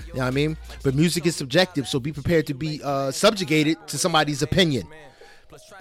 You 0.07 0.13
know 0.13 0.19
what 0.21 0.27
I 0.27 0.31
mean? 0.31 0.57
But 0.83 0.95
music 0.95 1.25
is 1.25 1.35
subjective, 1.35 1.85
so 1.85 1.99
be 1.99 2.13
prepared 2.13 2.47
to 2.47 2.53
be 2.53 2.81
uh 2.81 3.11
subjugated 3.11 3.85
to 3.87 3.97
somebody's 3.97 4.41
opinion. 4.41 4.87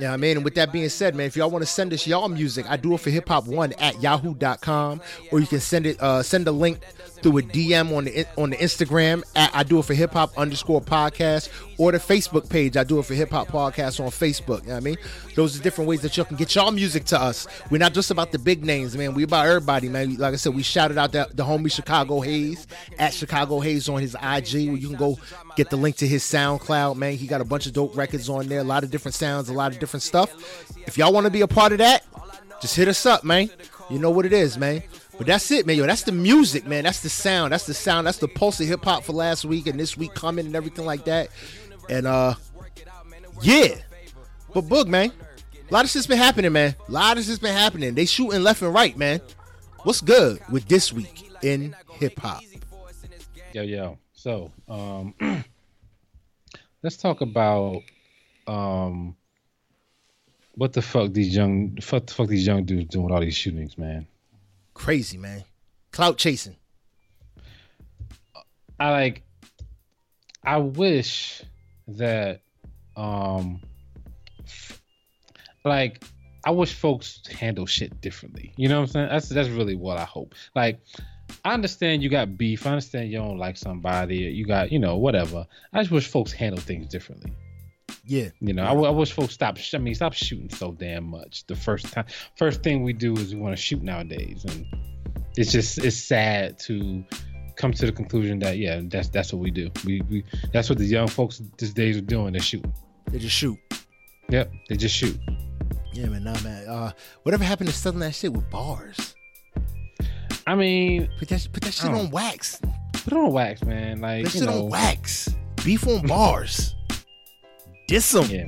Yeah, 0.01 0.13
I 0.13 0.17
mean, 0.17 0.37
and 0.37 0.45
with 0.45 0.55
that 0.57 0.73
being 0.73 0.89
said, 0.89 1.15
man, 1.15 1.27
if 1.27 1.37
y'all 1.37 1.51
want 1.51 1.63
to 1.63 1.71
send 1.71 1.93
us 1.93 2.07
y'all 2.07 2.29
music, 2.29 2.67
I 2.69 2.77
do 2.77 2.95
it 2.95 3.01
for 3.01 3.11
hip 3.11 3.29
hop 3.29 3.47
one 3.47 3.73
at 3.75 4.01
yahoo.com, 4.03 5.01
or 5.31 5.41
you 5.41 5.47
can 5.47 5.61
send 5.61 5.87
it, 5.87 6.01
uh, 6.01 6.23
send 6.23 6.49
a 6.49 6.53
link 6.53 6.81
through 7.25 7.39
a 7.39 7.43
DM 7.43 7.97
on 7.97 8.05
the 8.05 8.27
on 8.37 8.51
the 8.51 8.57
Instagram 8.57 9.23
at 9.35 9.51
I 9.55 9.63
do 9.63 9.79
it 9.79 9.87
for 9.87 9.95
hip 9.95 10.13
hop 10.13 10.37
underscore 10.37 10.83
podcast 10.83 11.49
or 11.79 11.91
the 11.91 11.99
Facebook 11.99 12.51
page 12.51 12.77
I 12.77 12.85
do 12.85 12.99
it 12.99 13.07
for 13.07 13.15
hip 13.15 13.31
hop 13.31 13.49
podcast 13.49 13.99
on 13.99 14.11
Facebook. 14.11 14.63
You 14.63 14.69
know 14.69 14.75
what 14.75 14.77
I 14.77 14.81
mean? 14.81 14.97
Those 15.35 15.59
are 15.59 15.63
different 15.63 15.89
ways 15.89 16.03
that 16.03 16.15
y'all 16.17 16.27
can 16.27 16.37
get 16.37 16.55
y'all 16.55 16.71
music 16.71 17.05
to 17.07 17.21
us. 17.21 17.47
We're 17.71 17.79
not 17.79 17.95
just 17.95 18.11
about 18.11 18.31
the 18.31 18.39
big 18.39 18.63
names, 18.63 18.95
man. 18.95 19.15
We 19.15 19.23
about 19.23 19.47
everybody, 19.47 19.89
man. 19.89 20.17
Like 20.17 20.35
I 20.35 20.37
said, 20.37 20.55
we 20.55 20.63
shouted 20.63 20.99
out 20.99 21.13
the, 21.13 21.27
the 21.33 21.45
homie 21.45 21.73
Chicago 21.73 22.21
Hayes 22.21 22.67
at 22.99 23.15
Chicago 23.15 23.61
Hayes 23.61 23.89
on 23.89 24.03
his 24.03 24.15
IG 24.15 24.69
where 24.69 24.77
you 24.77 24.89
can 24.89 24.97
go 24.97 25.19
get 25.57 25.71
the 25.71 25.77
link 25.77 25.97
to 25.97 26.07
his 26.07 26.23
SoundCloud, 26.25 26.97
man. 26.97 27.15
He 27.15 27.27
got 27.27 27.41
a 27.41 27.45
bunch 27.45 27.67
of 27.67 27.73
dope 27.73 27.97
records 27.97 28.29
on 28.29 28.49
there, 28.49 28.61
a 28.61 28.65
lot 28.65 28.85
of 28.85 28.91
different 28.91 29.15
sounds, 29.15 29.49
a 29.49 29.55
lot 29.55 29.73
of 29.73 29.79
different 29.85 30.03
stuff. 30.03 30.33
If 30.87 30.99
y'all 30.99 31.13
want 31.13 31.27
to 31.27 31.31
be 31.31 31.43
a 31.43 31.49
part 31.49 31.73
of 31.73 31.79
that, 31.79 32.05
just 32.61 32.77
hit 32.77 32.89
us 32.89 33.05
up, 33.07 33.25
man. 33.25 33.51
You 33.91 33.99
know 33.99 34.11
what 34.11 34.25
it 34.25 34.33
is, 34.33 34.57
man. 34.57 34.83
But 35.17 35.27
that's 35.27 35.51
it, 35.51 35.67
man. 35.67 35.77
Yo, 35.77 35.87
that's 35.87 36.03
the 36.03 36.13
music, 36.13 36.67
man. 36.67 36.85
That's 36.85 37.01
the 37.01 37.09
sound. 37.09 37.53
That's 37.53 37.67
the 37.67 37.75
sound. 37.75 38.07
That's 38.07 38.19
the 38.19 38.29
pulse 38.29 38.61
of 38.61 38.67
hip 38.67 38.85
hop 38.85 39.05
for 39.05 39.13
last 39.13 39.45
week 39.45 39.67
and 39.67 39.79
this 39.79 39.97
week 39.97 40.15
coming 40.15 40.47
and 40.47 40.57
everything 40.57 40.85
like 40.85 41.05
that. 41.05 41.29
And 41.89 42.07
uh, 42.07 42.35
yeah. 43.43 43.77
But 44.53 44.65
Boog, 44.65 44.87
man, 44.87 45.13
a 45.69 45.73
lot 45.73 45.85
of 45.85 45.91
shit's 45.91 46.07
been 46.07 46.19
happening, 46.19 46.53
man. 46.53 46.75
A 46.89 46.93
lot 46.93 47.19
of 47.19 47.25
shit's 47.25 47.39
been 47.39 47.55
happening. 47.55 47.95
They 47.95 48.07
shooting 48.07 48.43
left 48.43 48.63
and 48.63 48.73
right, 48.73 48.97
man. 48.97 49.21
What's 49.83 50.01
good 50.01 50.41
with 50.51 50.67
this 50.67 50.93
week 50.93 51.31
in 51.43 51.77
hip 51.93 52.19
hop? 52.19 52.43
Yo, 53.53 53.63
yo. 53.63 53.99
So, 54.13 54.51
um, 54.69 55.15
let's 56.83 56.97
talk 56.97 57.21
about 57.21 57.83
um, 58.47 59.17
what 60.57 60.73
the 60.73 60.83
fuck 60.83 61.13
these 61.13 61.35
young, 61.35 61.77
fuck 61.81 62.07
the 62.07 62.15
fuck 62.15 62.29
these 62.29 62.47
young 62.47 62.65
dudes 62.65 62.91
doing 62.91 63.05
with 63.05 63.13
all 63.13 63.21
these 63.21 63.37
shootings, 63.37 63.77
man. 63.77 64.07
Crazy, 64.75 65.19
man. 65.19 65.45
Clout 65.93 66.19
chasing. 66.19 66.57
I 68.79 68.91
like 68.91 69.23
I 70.43 70.59
wish 70.59 71.43
that 71.89 72.41
um 72.97 73.61
like 75.65 76.03
I 76.45 76.51
wish 76.51 76.75
folks 76.75 77.21
handle 77.29 77.67
shit 77.67 78.01
differently. 78.01 78.53
You 78.57 78.69
know 78.69 78.81
what 78.81 78.89
I'm 78.89 78.93
saying? 78.93 79.09
That's 79.09 79.29
that's 79.29 79.49
really 79.49 79.77
what 79.77 79.97
I 79.97 80.05
hope. 80.05 80.35
Like 80.55 80.81
I 81.45 81.55
understand 81.55 82.03
you 82.03 82.09
got 82.09 82.37
beef. 82.37 82.67
I 82.67 82.71
understand 82.71 83.11
you 83.11 83.19
don't 83.19 83.39
like 83.39 83.57
somebody. 83.57 84.17
You 84.17 84.47
got, 84.47 84.71
you 84.71 84.79
know, 84.79 84.97
whatever. 84.97 85.47
I 85.73 85.81
just 85.81 85.91
wish 85.91 86.07
folks 86.07 86.33
handle 86.33 86.61
things 86.61 86.87
differently. 86.87 87.33
Yeah. 88.05 88.29
You 88.41 88.53
know, 88.53 88.65
I, 88.65 88.73
I 88.73 88.91
wish 88.91 89.13
folks 89.13 89.35
stop. 89.35 89.59
I 89.73 89.79
mean, 89.79 89.95
stop 89.95 90.13
shooting 90.13 90.51
so 90.51 90.73
damn 90.73 91.05
much. 91.05 91.47
The 91.47 91.57
first 91.57 91.93
time, 91.93 92.05
first 92.37 92.63
thing 92.63 92.83
we 92.83 92.93
do 92.93 93.15
is 93.15 93.35
we 93.35 93.41
want 93.41 93.57
to 93.57 93.63
shoot 93.63 93.83
nowadays, 93.83 94.45
and 94.47 94.67
it's 95.37 95.53
just 95.53 95.79
it's 95.79 95.97
sad 95.97 96.59
to 96.61 97.05
come 97.57 97.73
to 97.73 97.87
the 97.87 97.93
conclusion 97.93 98.39
that 98.41 98.59
yeah, 98.59 98.81
that's 98.85 99.09
that's 99.09 99.33
what 99.33 99.41
we 99.41 99.51
do. 99.51 99.71
We, 99.85 100.01
we 100.03 100.25
that's 100.53 100.69
what 100.69 100.79
the 100.79 100.85
young 100.85 101.09
folks 101.09 101.41
these 101.59 101.73
days 101.73 101.97
are 101.97 102.03
doing. 102.03 102.33
They're 102.33 102.43
shooting. 102.43 102.73
They 103.11 103.19
just 103.19 103.37
shoot. 103.37 103.59
Yep, 104.29 104.53
they 104.69 104.77
just 104.77 104.95
shoot. 104.95 105.19
Yeah, 105.93 106.07
man, 106.07 106.25
nah, 106.25 106.41
man. 106.41 106.69
Uh, 106.69 106.91
whatever 107.23 107.45
happened 107.45 107.69
to 107.71 107.75
selling 107.75 108.01
that 108.01 108.15
shit 108.15 108.33
with 108.33 108.49
bars? 108.51 109.15
I 110.47 110.55
mean, 110.55 111.09
Put 111.19 111.29
that 111.29 111.47
put 111.53 111.63
that 111.63 111.73
shit 111.75 111.91
on 111.91 112.11
wax. 112.11 112.61
put 112.93 113.13
it 113.13 113.17
on 113.17 113.33
wax, 113.33 113.63
man. 113.65 114.01
Like 114.01 114.25
That 114.25 114.35
you 114.35 114.41
shit 114.41 114.49
know, 114.49 114.65
on 114.65 114.71
wax. 114.71 115.35
Beef 115.65 115.87
on 115.87 116.07
bars. 116.07 116.75
Diss 117.87 118.11
them. 118.13 118.25
yeah, 118.31 118.47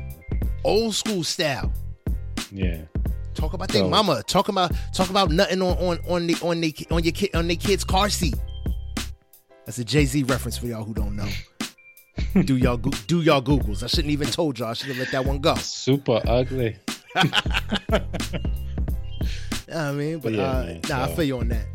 Old 0.64 0.94
school 0.94 1.22
style. 1.24 1.72
yeah. 2.50 2.82
Talk 3.34 3.52
about 3.52 3.68
their 3.68 3.84
mama. 3.86 4.22
Talk 4.26 4.48
about 4.48 4.72
talk 4.94 5.10
about 5.10 5.30
nothing 5.30 5.60
on 5.60 5.76
on 5.76 5.98
on 6.08 6.26
the 6.26 6.34
on 6.42 6.60
the 6.62 6.74
on 6.90 7.04
your 7.04 7.12
kid 7.12 7.34
on 7.34 7.46
their 7.46 7.56
kid's 7.56 7.84
car 7.84 8.08
seat. 8.08 8.34
That's 9.66 9.76
a 9.78 9.84
Jay 9.84 10.06
Z 10.06 10.22
reference 10.22 10.56
for 10.56 10.66
y'all 10.66 10.84
who 10.84 10.94
don't 10.94 11.14
know. 11.14 11.28
do 12.44 12.56
y'all 12.56 12.78
go- 12.78 12.92
do 13.06 13.20
y'all 13.20 13.42
googles? 13.42 13.82
I 13.82 13.88
shouldn't 13.88 14.10
even 14.12 14.28
told 14.28 14.58
y'all. 14.58 14.68
I 14.70 14.72
should 14.72 14.88
have 14.88 14.96
let 14.96 15.10
that 15.12 15.26
one 15.26 15.40
go. 15.40 15.54
Super 15.56 16.22
ugly. 16.26 16.76
I 19.72 19.92
mean, 19.92 20.18
but 20.20 20.32
Yeah, 20.32 20.42
uh, 20.50 20.64
man, 20.64 20.80
nah, 20.88 21.04
I 21.04 21.14
feel 21.14 21.24
you 21.24 21.38
on 21.38 21.48
that. 21.48 21.66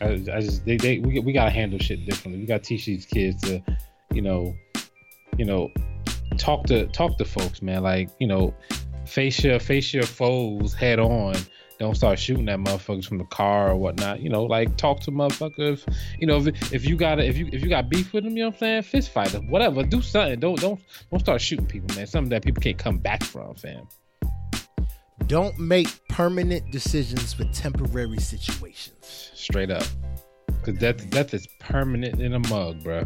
I, 0.00 0.06
I 0.32 0.40
just 0.40 0.64
they, 0.64 0.76
they 0.76 0.98
we, 0.98 1.18
we 1.20 1.32
gotta 1.32 1.50
handle 1.50 1.78
shit 1.78 2.04
differently. 2.04 2.40
We 2.40 2.46
gotta 2.46 2.62
teach 2.62 2.86
these 2.86 3.06
kids 3.06 3.40
to, 3.42 3.62
you 4.12 4.20
know, 4.22 4.54
you 5.36 5.44
know, 5.44 5.70
talk 6.36 6.66
to 6.66 6.86
talk 6.88 7.18
to 7.18 7.24
folks, 7.24 7.62
man. 7.62 7.82
Like 7.82 8.10
you 8.18 8.26
know, 8.26 8.54
face 9.06 9.42
your 9.42 9.58
face 9.58 9.92
your 9.92 10.04
foes 10.04 10.74
head 10.74 10.98
on. 10.98 11.36
Don't 11.78 11.94
start 11.94 12.18
shooting 12.18 12.48
at 12.48 12.58
motherfuckers 12.58 13.06
from 13.06 13.18
the 13.18 13.24
car 13.24 13.70
or 13.70 13.76
whatnot. 13.76 14.20
You 14.20 14.30
know, 14.30 14.42
like 14.42 14.76
talk 14.76 14.98
to 15.02 15.12
motherfuckers. 15.12 15.86
You 16.18 16.26
know, 16.26 16.38
if, 16.38 16.72
if 16.72 16.84
you 16.84 16.96
got 16.96 17.20
if 17.20 17.36
you 17.38 17.48
if 17.52 17.62
you 17.62 17.68
got 17.68 17.88
beef 17.88 18.12
with 18.12 18.24
them, 18.24 18.36
you 18.36 18.42
know 18.42 18.48
what 18.48 18.56
I'm 18.56 18.60
saying? 18.60 18.82
Fist 18.82 19.10
fight 19.10 19.28
them, 19.28 19.48
whatever. 19.48 19.84
Do 19.84 20.02
something. 20.02 20.40
Don't 20.40 20.60
don't 20.60 20.80
don't 21.10 21.20
start 21.20 21.40
shooting 21.40 21.66
people, 21.66 21.94
man. 21.94 22.06
Something 22.06 22.30
that 22.30 22.42
people 22.42 22.60
can't 22.60 22.78
come 22.78 22.98
back 22.98 23.22
from, 23.22 23.54
fam. 23.54 23.86
Don't 25.28 25.56
make 25.58 25.88
permanent 26.08 26.72
decisions 26.72 27.32
for 27.32 27.44
temporary 27.52 28.18
situations. 28.18 29.30
Straight 29.34 29.70
up, 29.70 29.84
cause 30.64 30.74
death 30.78 31.08
death 31.10 31.32
is 31.32 31.46
permanent 31.60 32.20
in 32.20 32.34
a 32.34 32.40
mug, 32.48 32.82
bro. 32.82 33.04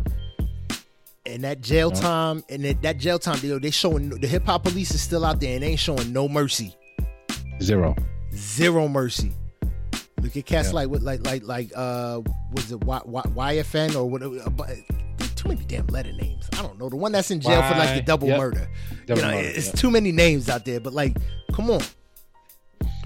And 1.24 1.44
that 1.44 1.60
jail 1.60 1.90
time, 1.92 2.42
and 2.48 2.64
that, 2.64 2.82
that 2.82 2.98
jail 2.98 3.18
time, 3.18 3.38
know, 3.48 3.58
they 3.58 3.70
showing 3.70 4.08
the 4.08 4.26
hip 4.26 4.44
hop 4.44 4.64
police 4.64 4.90
is 4.92 5.00
still 5.00 5.24
out 5.24 5.38
there 5.38 5.54
and 5.54 5.62
they 5.62 5.68
ain't 5.68 5.78
showing 5.80 6.12
no 6.12 6.28
mercy, 6.28 6.76
Zero. 7.60 7.94
zero 8.34 8.88
mercy. 8.88 9.32
Look 10.20 10.36
at 10.36 10.46
cats 10.46 10.68
Yeah. 10.68 10.74
like 10.74 10.88
what, 10.88 11.02
like, 11.02 11.24
like, 11.24 11.44
like, 11.44 11.70
uh, 11.76 12.20
was 12.52 12.72
it 12.72 12.82
y, 12.82 13.00
y, 13.04 13.22
YFN 13.22 13.94
or 13.94 14.08
whatever? 14.10 14.40
uh, 14.40 14.50
but- 14.50 14.70
Too 15.36 15.48
many 15.48 15.64
damn 15.64 15.86
letter 15.88 16.12
names. 16.12 16.48
I 16.54 16.62
don't 16.62 16.78
know. 16.78 16.88
The 16.88 16.96
one 16.96 17.10
that's 17.12 17.30
in 17.30 17.40
jail 17.40 17.62
for 17.62 17.76
like 17.76 17.96
the 17.96 18.02
double 18.02 18.28
yep. 18.28 18.38
murder. 18.38 18.68
Double 19.06 19.20
you 19.22 19.26
know, 19.28 19.34
murder, 19.34 19.48
it's 19.48 19.66
yeah. 19.68 19.72
too 19.72 19.90
many 19.90 20.12
names 20.12 20.48
out 20.48 20.64
there. 20.64 20.78
But 20.78 20.92
like, 20.92 21.16
come 21.52 21.68
on, 21.70 21.80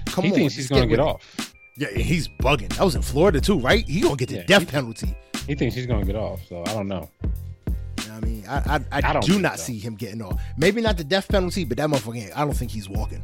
come 0.05 0.23
he 0.25 0.29
on. 0.31 0.35
thinks 0.35 0.55
he's 0.55 0.67
gonna 0.67 0.81
with 0.81 0.89
get 0.91 0.99
off. 0.99 1.53
Yeah, 1.77 1.89
he's 1.89 2.27
bugging. 2.27 2.69
That 2.75 2.83
was 2.83 2.95
in 2.95 3.01
Florida 3.01 3.41
too, 3.41 3.59
right? 3.59 3.87
He 3.87 4.01
gonna 4.01 4.15
get 4.15 4.29
the 4.29 4.35
Yeah, 4.37 4.43
death 4.43 4.61
he- 4.61 4.65
penalty. 4.67 5.15
He 5.47 5.55
thinks 5.55 5.75
he's 5.75 5.87
gonna 5.87 6.05
get 6.05 6.15
off. 6.15 6.41
So 6.47 6.61
I 6.61 6.73
don't 6.73 6.87
know. 6.87 7.09
I 8.47 8.75
I 8.91 8.99
I, 8.99 9.17
I, 9.17 9.19
do 9.19 9.39
not 9.39 9.57
so. 9.57 9.65
see 9.65 9.79
him 9.79 9.95
getting 9.95 10.21
off. 10.21 10.41
Maybe 10.57 10.81
not 10.81 10.97
the 10.97 11.03
death 11.03 11.27
penalty, 11.27 11.65
but 11.65 11.77
that 11.77 11.89
motherfucker. 11.89 12.31
I 12.35 12.45
don't 12.45 12.55
think 12.55 12.71
he's 12.71 12.89
walking. 12.89 13.21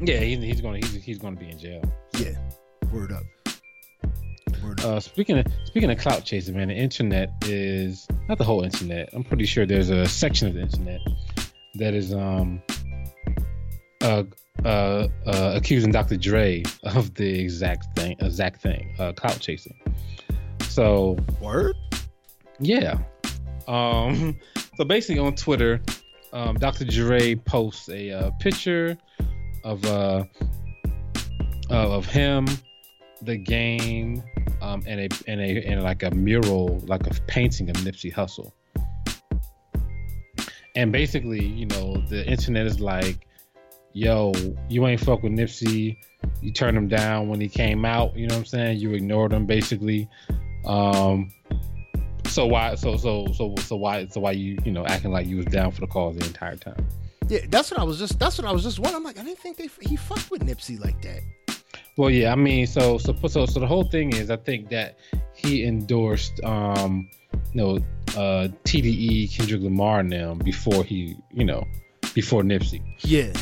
Yeah, 0.00 0.18
he, 0.18 0.36
he's 0.36 0.60
gonna 0.60 0.78
he's, 0.78 0.94
he's 0.94 1.18
gonna 1.18 1.36
be 1.36 1.50
in 1.50 1.58
jail. 1.58 1.82
Yeah, 2.18 2.34
word 2.92 3.12
up. 3.12 3.22
Word 4.62 4.80
up. 4.80 4.86
Uh, 4.86 5.00
speaking 5.00 5.38
of 5.38 5.46
speaking 5.64 5.90
of 5.90 5.98
clout 5.98 6.24
chasing, 6.24 6.56
man, 6.56 6.68
the 6.68 6.74
internet 6.74 7.30
is 7.42 8.06
not 8.28 8.38
the 8.38 8.44
whole 8.44 8.62
internet. 8.62 9.10
I'm 9.12 9.24
pretty 9.24 9.46
sure 9.46 9.66
there's 9.66 9.90
a 9.90 10.06
section 10.06 10.48
of 10.48 10.54
the 10.54 10.60
internet 10.60 11.00
that 11.76 11.94
is 11.94 12.12
um 12.12 12.62
uh 14.00 14.24
uh, 14.64 15.08
uh 15.26 15.52
accusing 15.54 15.92
Dr. 15.92 16.16
Dre 16.16 16.62
of 16.82 17.14
the 17.14 17.40
exact 17.40 17.96
thing 17.96 18.16
exact 18.20 18.60
thing 18.60 18.94
uh 18.98 19.12
clout 19.12 19.38
chasing. 19.40 19.78
So 20.68 21.16
word. 21.40 21.76
Yeah. 22.58 22.98
Um. 23.68 24.38
So 24.82 24.86
basically, 24.86 25.20
on 25.20 25.36
Twitter, 25.36 25.80
um, 26.32 26.56
Dr. 26.56 26.84
Dre 26.84 27.36
posts 27.36 27.88
a 27.88 28.10
uh, 28.10 28.30
picture 28.40 28.98
of 29.62 29.84
uh 29.84 30.24
of 31.70 32.04
him, 32.06 32.48
the 33.22 33.36
game, 33.36 34.24
um, 34.60 34.82
and 34.84 35.02
a 35.02 35.08
and 35.28 35.40
a 35.40 35.64
and 35.64 35.84
like 35.84 36.02
a 36.02 36.10
mural, 36.10 36.80
like 36.88 37.06
a 37.06 37.14
painting 37.28 37.70
of 37.70 37.76
Nipsey 37.76 38.12
Hussle. 38.12 38.50
And 40.74 40.90
basically, 40.90 41.46
you 41.46 41.66
know, 41.66 42.02
the 42.08 42.26
internet 42.26 42.66
is 42.66 42.80
like, 42.80 43.28
"Yo, 43.92 44.32
you 44.68 44.84
ain't 44.88 45.00
fuck 45.00 45.22
with 45.22 45.30
Nipsey. 45.30 45.96
You 46.40 46.52
turned 46.52 46.76
him 46.76 46.88
down 46.88 47.28
when 47.28 47.40
he 47.40 47.48
came 47.48 47.84
out. 47.84 48.16
You 48.16 48.26
know 48.26 48.34
what 48.34 48.40
I'm 48.40 48.46
saying? 48.46 48.78
You 48.80 48.94
ignored 48.94 49.32
him, 49.32 49.46
basically." 49.46 50.08
Um, 50.64 51.30
so 52.32 52.46
why 52.46 52.74
so 52.74 52.96
so 52.96 53.26
so 53.34 53.54
so 53.56 53.76
why 53.76 54.06
so 54.06 54.20
why 54.20 54.32
you 54.32 54.58
you 54.64 54.72
know 54.72 54.86
acting 54.86 55.12
like 55.12 55.26
you 55.26 55.36
was 55.36 55.46
down 55.46 55.70
for 55.70 55.82
the 55.82 55.86
cause 55.86 56.16
the 56.16 56.26
entire 56.26 56.56
time? 56.56 56.86
Yeah, 57.28 57.40
that's 57.48 57.70
what 57.70 57.78
I 57.78 57.84
was 57.84 57.98
just. 57.98 58.18
That's 58.18 58.38
what 58.38 58.46
I 58.46 58.52
was 58.52 58.62
just 58.62 58.78
wondering. 58.78 58.96
I'm 58.96 59.04
like, 59.04 59.18
I 59.18 59.24
didn't 59.24 59.38
think 59.38 59.56
they 59.56 59.68
he 59.80 59.96
fucked 59.96 60.30
with 60.30 60.42
Nipsey 60.42 60.80
like 60.80 61.00
that. 61.02 61.20
Well, 61.96 62.10
yeah, 62.10 62.32
I 62.32 62.36
mean, 62.36 62.66
so 62.66 62.98
so 62.98 63.14
so 63.26 63.46
so 63.46 63.60
the 63.60 63.66
whole 63.66 63.84
thing 63.84 64.14
is, 64.14 64.30
I 64.30 64.36
think 64.36 64.70
that 64.70 64.98
he 65.34 65.64
endorsed, 65.64 66.42
um, 66.42 67.08
you 67.52 67.60
know, 67.60 67.76
uh, 68.16 68.48
TDE 68.64 69.34
Kendrick 69.34 69.60
Lamar 69.60 70.00
and 70.00 70.10
them 70.10 70.38
before 70.38 70.84
he, 70.84 71.16
you 71.32 71.44
know, 71.44 71.66
before 72.14 72.42
Nipsey, 72.42 72.82
Yeah, 73.02 73.32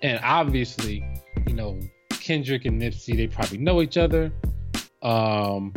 and 0.00 0.18
obviously, 0.24 1.04
you 1.46 1.54
know, 1.54 1.78
Kendrick 2.10 2.64
and 2.64 2.80
Nipsey 2.80 3.16
they 3.16 3.26
probably 3.26 3.58
know 3.58 3.82
each 3.82 3.98
other, 3.98 4.32
um, 5.02 5.74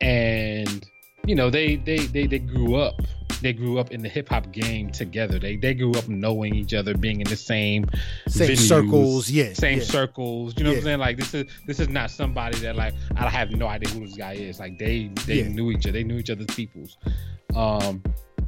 and 0.00 0.86
you 1.26 1.34
know 1.34 1.50
they 1.50 1.76
they 1.76 1.98
they 1.98 2.26
they 2.26 2.38
grew 2.38 2.76
up. 2.76 3.00
They 3.42 3.54
grew 3.54 3.78
up 3.78 3.90
in 3.90 4.02
the 4.02 4.08
hip 4.08 4.28
hop 4.28 4.52
game 4.52 4.90
together. 4.90 5.38
They 5.38 5.56
they 5.56 5.72
grew 5.72 5.92
up 5.92 6.08
knowing 6.08 6.54
each 6.54 6.74
other, 6.74 6.94
being 6.94 7.20
in 7.22 7.28
the 7.28 7.36
same 7.36 7.88
same 8.28 8.50
venues, 8.50 8.68
circles. 8.68 9.30
Yeah, 9.30 9.52
same 9.54 9.78
yeah. 9.78 9.84
circles. 9.84 10.54
You 10.58 10.64
know 10.64 10.70
what 10.70 10.78
I'm 10.78 10.84
saying? 10.84 10.98
Like 10.98 11.16
this 11.16 11.32
is 11.32 11.46
this 11.66 11.80
is 11.80 11.88
not 11.88 12.10
somebody 12.10 12.58
that 12.58 12.76
like 12.76 12.92
I 13.16 13.30
have 13.30 13.50
no 13.52 13.66
idea 13.66 13.88
who 13.94 14.06
this 14.06 14.16
guy 14.16 14.34
is. 14.34 14.60
Like 14.60 14.78
they 14.78 15.10
they 15.26 15.36
Yeah. 15.42 15.48
knew 15.48 15.70
each 15.70 15.86
other. 15.86 15.92
They 15.92 16.04
knew 16.04 16.18
each 16.18 16.28
other's 16.30 16.46
peoples. 16.54 16.98
Um, 17.54 18.02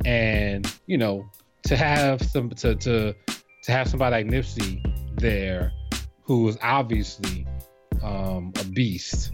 and 0.05 0.71
you 0.87 0.99
know 0.99 1.25
to 1.65 1.77
have 1.77 2.21
some 2.23 2.51
to 2.51 2.75
to 2.75 3.15
to 3.63 3.73
have 3.73 3.89
somebody 3.89 4.17
like 4.17 4.27
Nipsey 4.27 4.83
there, 5.19 5.73
who 6.25 6.47
is 6.49 6.59
obviously 6.63 7.47
um 8.03 8.53
a 8.61 8.65
beast. 8.65 9.31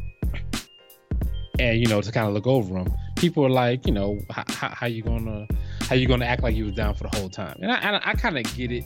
And 1.58 1.80
you 1.80 1.86
know 1.86 2.00
to 2.00 2.12
kind 2.12 2.28
of 2.28 2.34
look 2.34 2.46
over 2.46 2.76
him, 2.76 2.92
people 3.16 3.44
are 3.44 3.50
like, 3.50 3.86
you 3.86 3.92
know, 3.92 4.18
how 4.30 4.86
you 4.86 5.02
gonna 5.02 5.46
how 5.80 5.94
you 5.94 6.06
gonna 6.06 6.24
act 6.24 6.42
like 6.42 6.54
you 6.54 6.64
was 6.64 6.74
down 6.74 6.94
for 6.94 7.04
the 7.04 7.16
whole 7.16 7.28
time? 7.28 7.56
And 7.60 7.72
I 7.72 7.76
I, 7.76 8.10
I 8.10 8.12
kind 8.14 8.38
of 8.38 8.56
get 8.56 8.70
it. 8.70 8.84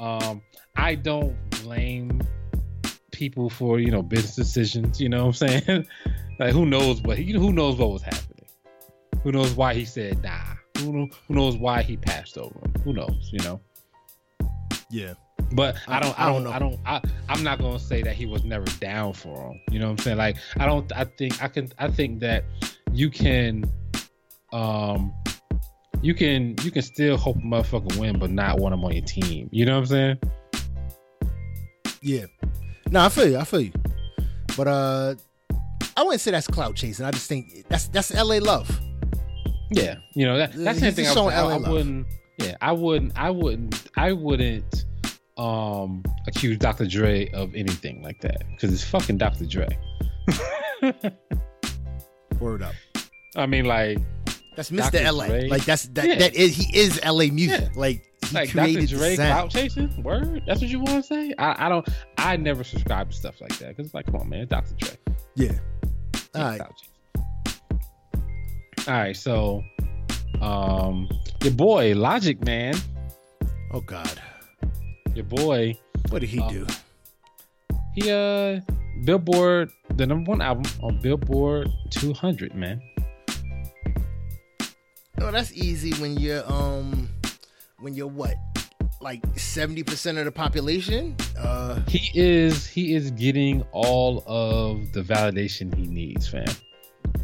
Um, 0.00 0.42
I 0.76 0.96
don't 0.96 1.36
blame 1.62 2.20
people 3.12 3.48
for 3.48 3.78
you 3.78 3.90
know 3.90 4.02
business 4.02 4.34
decisions. 4.34 5.00
You 5.00 5.08
know 5.08 5.26
what 5.26 5.42
I'm 5.42 5.48
saying? 5.48 5.86
like 6.38 6.52
who 6.52 6.66
knows 6.66 7.00
what 7.02 7.18
he 7.18 7.32
who 7.32 7.52
knows 7.52 7.76
what 7.76 7.90
was 7.90 8.02
happening? 8.02 8.46
Who 9.22 9.30
knows 9.30 9.54
why 9.54 9.74
he 9.74 9.84
said 9.84 10.22
nah? 10.22 10.54
Who 10.78 11.08
who 11.28 11.34
knows 11.34 11.56
why 11.56 11.82
he 11.82 11.96
passed 11.96 12.36
over 12.36 12.58
him? 12.58 12.74
Who 12.82 12.92
knows? 12.92 13.30
You 13.32 13.38
know. 13.44 13.60
Yeah, 14.90 15.14
But 15.54 15.76
I 15.86 16.00
don't, 16.00 16.18
I, 16.18 16.24
I 16.24 16.32
don't, 16.32 16.44
don't 16.44 16.52
I 16.54 16.58
don't, 16.58 16.80
I, 16.86 17.00
I'm 17.28 17.42
not 17.42 17.58
gonna 17.58 17.78
say 17.78 18.02
that 18.02 18.14
he 18.14 18.26
was 18.26 18.44
never 18.44 18.66
down 18.80 19.12
for 19.12 19.50
him. 19.50 19.60
You 19.70 19.78
know 19.78 19.86
what 19.86 19.92
I'm 19.92 19.98
saying? 19.98 20.18
Like, 20.18 20.36
I 20.58 20.66
don't, 20.66 20.90
I 20.96 21.04
think, 21.04 21.42
I 21.42 21.48
can, 21.48 21.70
I 21.78 21.88
think 21.88 22.20
that 22.20 22.44
you 22.92 23.10
can, 23.10 23.70
um, 24.52 25.12
you 26.00 26.14
can, 26.14 26.56
you 26.62 26.70
can 26.70 26.82
still 26.82 27.16
hope 27.16 27.36
a 27.36 27.40
motherfucker 27.40 27.98
win, 27.98 28.18
but 28.18 28.30
not 28.30 28.58
want 28.58 28.74
him 28.74 28.84
on 28.84 28.92
your 28.92 29.04
team. 29.04 29.48
You 29.52 29.66
know 29.66 29.74
what 29.74 29.80
I'm 29.80 29.86
saying? 29.86 30.18
yeah. 32.02 32.24
No, 32.90 33.04
I 33.04 33.08
feel 33.08 33.28
you. 33.28 33.38
I 33.38 33.44
feel 33.44 33.60
you. 33.60 33.72
But 34.56 34.68
uh, 34.68 35.14
I 35.96 36.02
wouldn't 36.02 36.20
say 36.20 36.30
that's 36.30 36.46
clout 36.46 36.74
chasing. 36.76 37.06
I 37.06 37.10
just 37.10 37.28
think 37.28 37.66
that's 37.68 37.88
that's 37.88 38.14
L.A. 38.14 38.40
love. 38.40 38.68
Yeah, 39.70 39.96
you 40.14 40.26
know 40.26 40.36
that, 40.36 40.52
that's 40.52 40.80
the 40.80 40.92
thing. 40.92 41.06
I, 41.06 41.14
just 41.14 41.24
was, 41.24 41.32
showing 41.32 41.64
I, 41.64 41.66
I 41.66 41.70
wouldn't. 41.70 42.06
Yeah, 42.38 42.56
I 42.60 42.72
wouldn't. 42.72 43.12
I 43.16 43.30
wouldn't. 43.30 43.90
I 43.96 44.12
wouldn't 44.12 44.84
um 45.42 46.02
accuse 46.26 46.56
Dr. 46.58 46.86
Dre 46.86 47.28
of 47.30 47.54
anything 47.54 48.02
like 48.02 48.20
that 48.20 48.42
because 48.50 48.72
it's 48.72 48.84
fucking 48.84 49.18
Dr. 49.18 49.46
Dre. 49.46 49.66
Word 52.40 52.62
up. 52.62 52.74
I 53.36 53.46
mean, 53.46 53.64
like 53.64 53.98
That's 54.56 54.70
Mr. 54.70 54.92
Dr. 54.92 55.12
LA. 55.12 55.26
Dre. 55.26 55.48
Like 55.48 55.64
that's 55.64 55.86
that 55.88 56.06
Yeah. 56.06 56.14
that 56.16 56.34
is 56.34 56.54
he 56.56 56.78
is 56.78 57.00
LA 57.04 57.26
music. 57.32 57.60
Yeah. 57.62 57.68
Like 57.80 58.04
he 58.26 58.34
like 58.34 58.52
Dr. 58.52 58.64
created 58.64 58.88
Dre 58.90 59.10
the 59.16 59.16
clout 59.16 59.50
chasing. 59.50 60.02
Word. 60.02 60.42
That's 60.46 60.60
what 60.60 60.70
you 60.70 60.78
want 60.78 61.02
to 61.02 61.02
say? 61.02 61.34
I, 61.38 61.66
I 61.66 61.68
don't. 61.68 61.88
I 62.18 62.36
never 62.36 62.62
subscribe 62.62 63.10
to 63.10 63.16
stuff 63.16 63.40
like 63.40 63.56
that 63.58 63.68
because 63.68 63.86
it's 63.86 63.94
like, 63.94 64.06
come 64.06 64.16
on, 64.16 64.28
man, 64.28 64.46
Dr. 64.46 64.74
Dre. 64.76 64.90
Yeah. 65.34 65.52
All 66.34 66.42
right. 66.42 66.60
All 68.86 68.94
right. 68.94 69.16
So, 69.16 69.62
um, 70.40 71.08
your 71.42 71.52
boy 71.52 71.94
Logic, 71.94 72.42
man, 72.44 72.74
Oh 73.72 73.80
God. 73.80 74.20
Your 75.14 75.24
boy, 75.24 75.76
What 76.10 76.20
did 76.20 76.28
he 76.30 76.40
Uh, 76.40 76.48
do? 76.50 76.66
he 77.94 78.10
uh, 78.10 78.60
Billboard, 79.04 79.70
the 79.96 80.06
number 80.06 80.30
one 80.30 80.40
album 80.40 80.64
on 80.82 80.98
Billboard 81.00 81.70
200, 81.90 82.54
man. 82.54 82.80
No, 85.18 85.30
that's 85.30 85.52
easy 85.52 85.92
when 86.00 86.16
you're 86.18 86.42
um 86.50 87.08
when 87.78 87.94
you're 87.94 88.08
what? 88.08 88.34
Like 89.00 89.22
70% 89.34 90.18
of 90.18 90.24
the 90.24 90.32
population? 90.32 91.16
Uh 91.38 91.80
He 91.88 92.10
is 92.18 92.66
he 92.66 92.94
is 92.94 93.10
getting 93.12 93.62
all 93.72 94.22
of 94.26 94.92
the 94.92 95.02
validation 95.02 95.74
he 95.74 95.86
needs, 95.86 96.28
fam. 96.28 96.46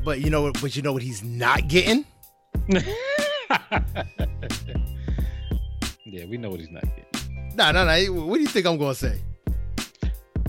but 0.05 0.21
you 0.21 0.31
know 0.31 0.43
what 0.43 0.61
but 0.61 0.77
you 0.77 0.83
know 0.83 0.93
what 0.93 1.03
he's 1.03 1.23
not 1.25 1.67
getting? 1.69 2.05
yeah, 6.05 6.25
we 6.27 6.37
know 6.37 6.51
what 6.51 6.61
he's 6.61 6.71
not 6.71 6.83
getting. 6.85 7.05
No, 7.59 7.73
no, 7.73 7.85
no. 7.85 8.13
What 8.25 8.37
do 8.37 8.41
you 8.43 8.47
think 8.47 8.67
I'm 8.67 8.79
gonna 8.79 8.95
say? 8.95 9.21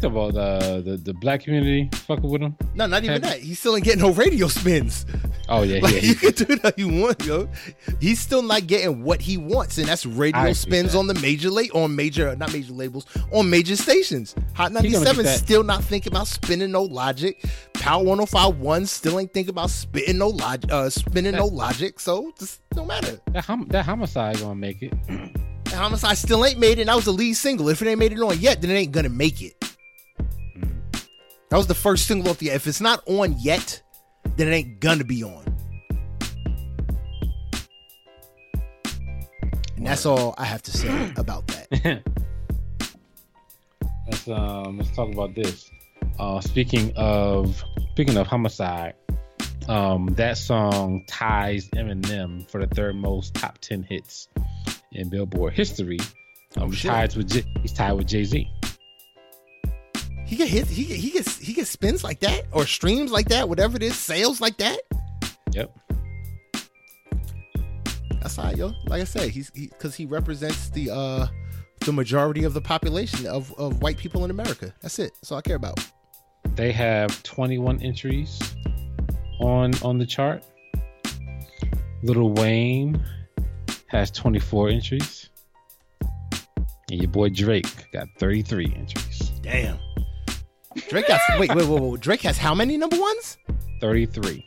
About 0.03 0.33
uh, 0.37 0.79
the 0.79 0.95
the 1.03 1.13
black 1.15 1.43
community 1.43 1.89
fucking 2.05 2.29
with 2.29 2.41
him. 2.41 2.55
No, 2.75 2.85
not 2.85 3.03
even 3.03 3.21
Have- 3.21 3.21
that. 3.23 3.39
He 3.39 3.53
still 3.55 3.75
ain't 3.75 3.83
getting 3.83 3.99
no 4.01 4.11
radio 4.11 4.47
spins. 4.47 5.05
Oh 5.49 5.63
yeah, 5.63 5.79
Like 5.83 5.95
yeah. 5.95 6.01
you 6.01 6.15
can 6.15 6.31
do 6.33 6.55
that 6.57 6.77
you 6.77 6.87
want, 6.87 7.25
yo. 7.25 7.49
He's 7.99 8.19
still 8.19 8.41
not 8.43 8.67
getting 8.67 9.03
what 9.03 9.19
he 9.21 9.37
wants, 9.37 9.77
and 9.79 9.87
that's 9.87 10.05
radio 10.05 10.53
spins 10.53 10.93
that. 10.93 10.99
on 10.99 11.07
the 11.07 11.15
major 11.15 11.49
late 11.49 11.71
on 11.73 11.95
major 11.95 12.33
not 12.35 12.53
major 12.53 12.71
labels 12.73 13.07
on 13.33 13.49
major 13.49 13.75
stations. 13.75 14.35
Hot 14.53 14.71
97 14.71 15.25
still 15.25 15.63
not 15.63 15.83
thinking 15.83 16.13
about 16.13 16.27
spinning 16.27 16.71
no 16.71 16.83
logic. 16.83 17.43
Power 17.73 18.03
1051 18.03 18.85
still 18.85 19.19
ain't 19.19 19.33
thinking 19.33 19.49
about 19.49 19.71
spitting 19.71 20.19
no 20.19 20.29
logic 20.29 20.71
uh 20.71 20.89
spinning 20.91 21.35
no 21.35 21.47
logic. 21.47 21.99
So 21.99 22.31
just 22.39 22.61
no 22.75 22.85
matter. 22.85 23.19
that, 23.33 23.43
hom- 23.43 23.67
that 23.71 23.83
homicide 23.83 24.39
gonna 24.39 24.55
make 24.55 24.83
it. 24.83 24.93
Homicide 25.71 26.17
still 26.17 26.45
ain't 26.45 26.59
made 26.59 26.79
it. 26.79 26.81
And 26.81 26.89
that 26.89 26.95
was 26.95 27.05
the 27.05 27.13
lead 27.13 27.33
single. 27.33 27.69
If 27.69 27.81
it 27.81 27.87
ain't 27.87 27.99
made 27.99 28.11
it 28.11 28.19
on 28.19 28.39
yet, 28.39 28.61
then 28.61 28.71
it 28.71 28.75
ain't 28.75 28.91
gonna 28.91 29.09
make 29.09 29.41
it. 29.41 29.53
That 31.49 31.57
was 31.57 31.67
the 31.67 31.75
first 31.75 32.05
single 32.07 32.29
off 32.29 32.37
the. 32.37 32.49
If 32.49 32.67
it's 32.67 32.81
not 32.81 33.01
on 33.07 33.35
yet, 33.39 33.81
then 34.35 34.47
it 34.47 34.51
ain't 34.51 34.79
gonna 34.79 35.03
be 35.03 35.23
on. 35.23 35.45
And 39.77 39.87
that's 39.87 40.05
all 40.05 40.35
I 40.37 40.45
have 40.45 40.61
to 40.63 40.71
say 40.71 41.11
about 41.17 41.47
that. 41.47 42.03
let's 44.07 44.27
um 44.27 44.77
let's 44.77 44.95
talk 44.95 45.11
about 45.11 45.33
this. 45.35 45.69
Uh, 46.19 46.41
speaking 46.41 46.91
of 46.97 47.63
speaking 47.91 48.17
of 48.17 48.27
homicide, 48.27 48.95
um, 49.67 50.07
that 50.15 50.37
song 50.37 51.03
ties 51.07 51.67
Eminem 51.69 52.49
for 52.49 52.65
the 52.65 52.73
third 52.73 52.95
most 52.95 53.33
top 53.33 53.57
ten 53.59 53.83
hits 53.83 54.27
in 54.91 55.09
Billboard 55.09 55.53
history. 55.53 55.99
Um, 56.57 56.69
Oh, 56.69 56.71
tied 56.71 57.15
with 57.15 57.29
J- 57.29 57.45
he's 57.61 57.73
tied 57.73 57.93
with 57.93 58.07
Jay 58.07 58.23
Z. 58.23 58.49
He 60.25 60.35
get 60.35 60.47
hit. 60.47 60.67
He 60.67 60.83
he 60.83 61.11
gets 61.11 61.37
he 61.37 61.53
gets 61.53 61.69
spins 61.69 62.03
like 62.03 62.19
that 62.21 62.45
or 62.51 62.65
streams 62.65 63.11
like 63.11 63.29
that, 63.29 63.49
whatever 63.49 63.77
it 63.77 63.83
is, 63.83 63.95
sales 63.95 64.41
like 64.41 64.57
that. 64.57 64.79
Yep. 65.51 65.75
That's 68.21 68.35
how 68.35 68.51
yo. 68.51 68.73
Like 68.85 69.01
I 69.01 69.05
said, 69.05 69.29
he's 69.29 69.49
because 69.49 69.95
he, 69.95 70.05
represents 70.05 70.69
the 70.69 70.91
uh 70.91 71.27
the 71.85 71.93
majority 71.93 72.43
of 72.43 72.53
the 72.53 72.61
population 72.61 73.25
of 73.25 73.53
of 73.57 73.81
white 73.81 73.97
people 73.97 74.25
in 74.25 74.31
America. 74.31 74.73
That's 74.81 74.99
it. 74.99 75.13
That's 75.15 75.31
all 75.31 75.37
I 75.39 75.41
care 75.41 75.55
about. 75.55 75.79
They 76.55 76.71
have 76.73 77.23
21 77.23 77.81
entries 77.81 78.39
on 79.39 79.73
on 79.83 79.97
the 79.97 80.05
chart. 80.05 80.43
Lil 82.03 82.31
Wayne 82.33 83.03
has 83.87 84.11
24 84.11 84.69
entries. 84.69 85.29
And 86.91 87.01
your 87.01 87.09
boy 87.09 87.29
Drake 87.29 87.67
got 87.91 88.07
33 88.17 88.73
entries. 88.75 89.29
Damn. 89.41 89.77
Drake 90.87 91.07
got 91.07 91.19
wait 91.39 91.53
wait 91.53 91.67
wait 91.67 91.81
wait. 91.81 91.99
Drake 92.01 92.21
has 92.21 92.37
how 92.37 92.55
many 92.55 92.77
number 92.77 92.99
ones? 92.99 93.37
33. 93.81 94.45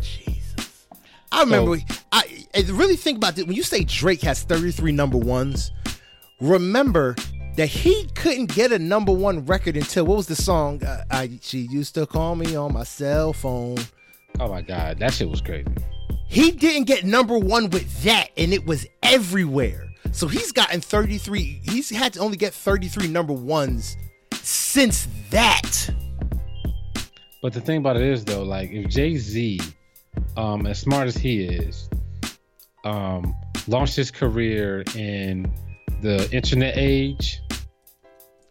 Jesus. 0.00 0.86
I 1.30 1.42
remember. 1.42 1.76
I, 2.12 2.46
I 2.54 2.60
really 2.72 2.96
think 2.96 3.16
about 3.16 3.36
this 3.36 3.46
when 3.46 3.56
you 3.56 3.62
say 3.62 3.84
Drake 3.84 4.22
has 4.22 4.42
33 4.42 4.92
number 4.92 5.18
ones. 5.18 5.70
Remember 6.40 7.14
that 7.56 7.66
he 7.66 8.06
couldn't 8.14 8.54
get 8.54 8.72
a 8.72 8.78
number 8.78 9.12
one 9.12 9.44
record 9.46 9.76
until 9.76 10.06
what 10.06 10.16
was 10.16 10.26
the 10.26 10.36
song? 10.36 10.82
Uh, 10.82 11.04
I 11.10 11.38
she 11.42 11.60
used 11.60 11.94
to 11.94 12.06
call 12.06 12.36
me 12.36 12.56
on 12.56 12.72
my 12.72 12.84
cell 12.84 13.32
phone. 13.32 13.76
Oh 14.40 14.48
my 14.48 14.62
god, 14.62 14.98
that 14.98 15.12
shit 15.12 15.28
was 15.28 15.40
crazy. 15.40 15.68
He 16.28 16.50
didn't 16.50 16.84
get 16.84 17.04
number 17.04 17.38
one 17.38 17.68
with 17.70 18.02
that, 18.04 18.30
and 18.36 18.52
it 18.52 18.66
was 18.66 18.86
everywhere. 19.02 19.88
So 20.12 20.28
he's 20.28 20.52
gotten 20.52 20.80
33. 20.80 21.60
He's 21.62 21.90
had 21.90 22.14
to 22.14 22.20
only 22.20 22.36
get 22.36 22.54
33 22.54 23.08
number 23.08 23.32
ones 23.32 23.96
since 24.34 25.06
that. 25.30 25.90
But 27.42 27.52
the 27.52 27.60
thing 27.60 27.78
about 27.78 27.96
it 27.96 28.02
is 28.02 28.24
though, 28.24 28.44
like 28.44 28.70
if 28.70 28.88
Jay 28.88 29.16
Z, 29.16 29.60
um, 30.36 30.66
as 30.66 30.78
smart 30.78 31.08
as 31.08 31.16
he 31.16 31.44
is, 31.44 31.90
um, 32.84 33.34
launched 33.66 33.96
his 33.96 34.10
career 34.10 34.84
in 34.94 35.52
the 36.00 36.28
internet 36.32 36.74
age, 36.76 37.40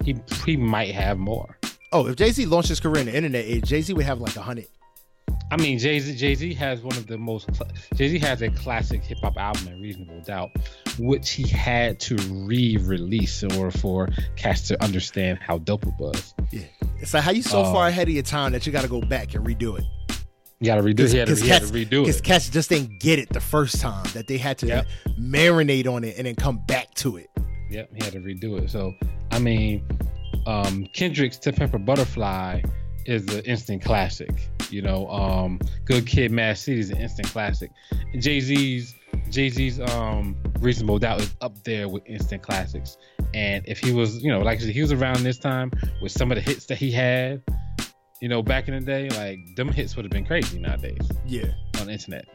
he 0.03 0.15
he 0.45 0.57
might 0.57 0.93
have 0.93 1.17
more. 1.17 1.57
Oh, 1.91 2.07
if 2.07 2.15
Jay 2.15 2.31
Z 2.31 2.45
launched 2.45 2.69
his 2.69 2.79
career 2.79 3.01
in 3.01 3.05
the 3.07 3.15
internet 3.15 3.45
age, 3.45 3.63
Jay 3.65 3.81
Z 3.81 3.93
would 3.93 4.05
have 4.05 4.19
like 4.19 4.35
a 4.35 4.41
hundred. 4.41 4.67
I 5.51 5.57
mean, 5.57 5.77
Jay 5.79 5.99
Z 5.99 6.15
Jay 6.15 6.33
Z 6.33 6.53
has 6.55 6.81
one 6.81 6.95
of 6.95 7.07
the 7.07 7.17
most 7.17 7.49
Jay 7.95 8.07
Z 8.07 8.19
has 8.19 8.41
a 8.41 8.49
classic 8.49 9.03
hip 9.03 9.19
hop 9.19 9.37
album, 9.37 9.67
in 9.67 9.81
Reasonable 9.81 10.21
Doubt, 10.21 10.49
which 10.97 11.31
he 11.31 11.45
had 11.47 11.99
to 12.01 12.15
re-release 12.15 13.43
in 13.43 13.51
order 13.53 13.77
for 13.77 14.07
cats 14.37 14.67
to 14.69 14.81
understand 14.81 15.39
how 15.39 15.57
dope 15.59 15.85
it 15.85 15.93
was. 15.99 16.33
Yeah, 16.51 16.61
it's 16.99 17.13
like 17.13 17.23
how 17.23 17.31
you 17.31 17.43
so 17.43 17.63
far 17.65 17.87
ahead 17.87 18.07
of 18.07 18.13
your 18.13 18.23
time 18.23 18.53
that 18.53 18.65
you 18.65 18.71
got 18.71 18.83
to 18.83 18.87
go 18.87 19.01
back 19.01 19.35
and 19.35 19.45
redo 19.45 19.77
it. 19.77 19.83
You 20.61 20.67
got 20.67 20.75
to 20.75 20.83
redo. 20.83 21.09
He 21.11 21.17
had 21.17 21.27
to, 21.27 21.35
he 21.35 21.49
had 21.49 21.63
to 21.63 21.67
redo 21.67 21.81
it. 21.81 21.89
Because 22.05 22.19
it. 22.19 22.23
cats 22.23 22.49
just 22.49 22.69
didn't 22.69 22.99
get 22.99 23.19
it 23.19 23.29
the 23.29 23.41
first 23.41 23.81
time. 23.81 24.05
That 24.13 24.27
they 24.27 24.37
had 24.37 24.57
to 24.59 24.67
Yep. 24.67 24.87
marinate 25.19 25.87
on 25.91 26.03
it 26.03 26.15
and 26.17 26.27
then 26.27 26.35
come 26.35 26.63
back 26.65 26.93
to 26.95 27.17
it. 27.17 27.27
Yep, 27.71 27.89
he 27.95 28.03
had 28.03 28.13
to 28.13 28.19
redo 28.19 28.61
it. 28.61 28.69
So, 28.69 28.93
I 29.31 29.39
mean, 29.39 29.83
um, 30.45 30.85
Kendrick's 30.93 31.37
"To 31.39 31.51
Pimp 31.51 31.73
a 31.73 31.79
Butterfly" 31.79 32.61
is 33.05 33.27
an 33.33 33.41
instant 33.45 33.83
classic. 33.83 34.31
You 34.69 34.81
know, 34.81 35.07
um, 35.09 35.59
"Good 35.85 36.05
Kid, 36.07 36.31
Mad 36.31 36.57
City" 36.57 36.79
is 36.79 36.89
an 36.91 36.97
instant 36.97 37.27
classic. 37.29 37.71
Jay 38.19 38.39
Z's 38.39 38.93
Jay 39.29 39.49
Z's 39.49 39.79
um, 39.79 40.35
"Reasonable 40.59 40.99
Doubt" 40.99 41.21
is 41.21 41.33
up 41.41 41.61
there 41.63 41.89
with 41.89 42.03
instant 42.05 42.41
classics. 42.43 42.97
And 43.33 43.63
if 43.67 43.79
he 43.79 43.91
was, 43.93 44.21
you 44.23 44.29
know, 44.31 44.39
like 44.39 44.59
he 44.59 44.81
was 44.81 44.91
around 44.91 45.23
this 45.23 45.37
time 45.37 45.71
with 46.01 46.11
some 46.11 46.31
of 46.31 46.35
the 46.35 46.41
hits 46.41 46.65
that 46.65 46.77
he 46.77 46.91
had, 46.91 47.41
you 48.21 48.27
know, 48.27 48.41
back 48.43 48.67
in 48.67 48.73
the 48.73 48.81
day, 48.81 49.09
like 49.09 49.39
them 49.55 49.69
hits 49.69 49.95
would 49.95 50.03
have 50.05 50.11
been 50.11 50.25
crazy 50.25 50.59
nowadays 50.59 51.09
Yeah. 51.25 51.51
on 51.79 51.87
the 51.87 51.93
internet. 51.93 52.25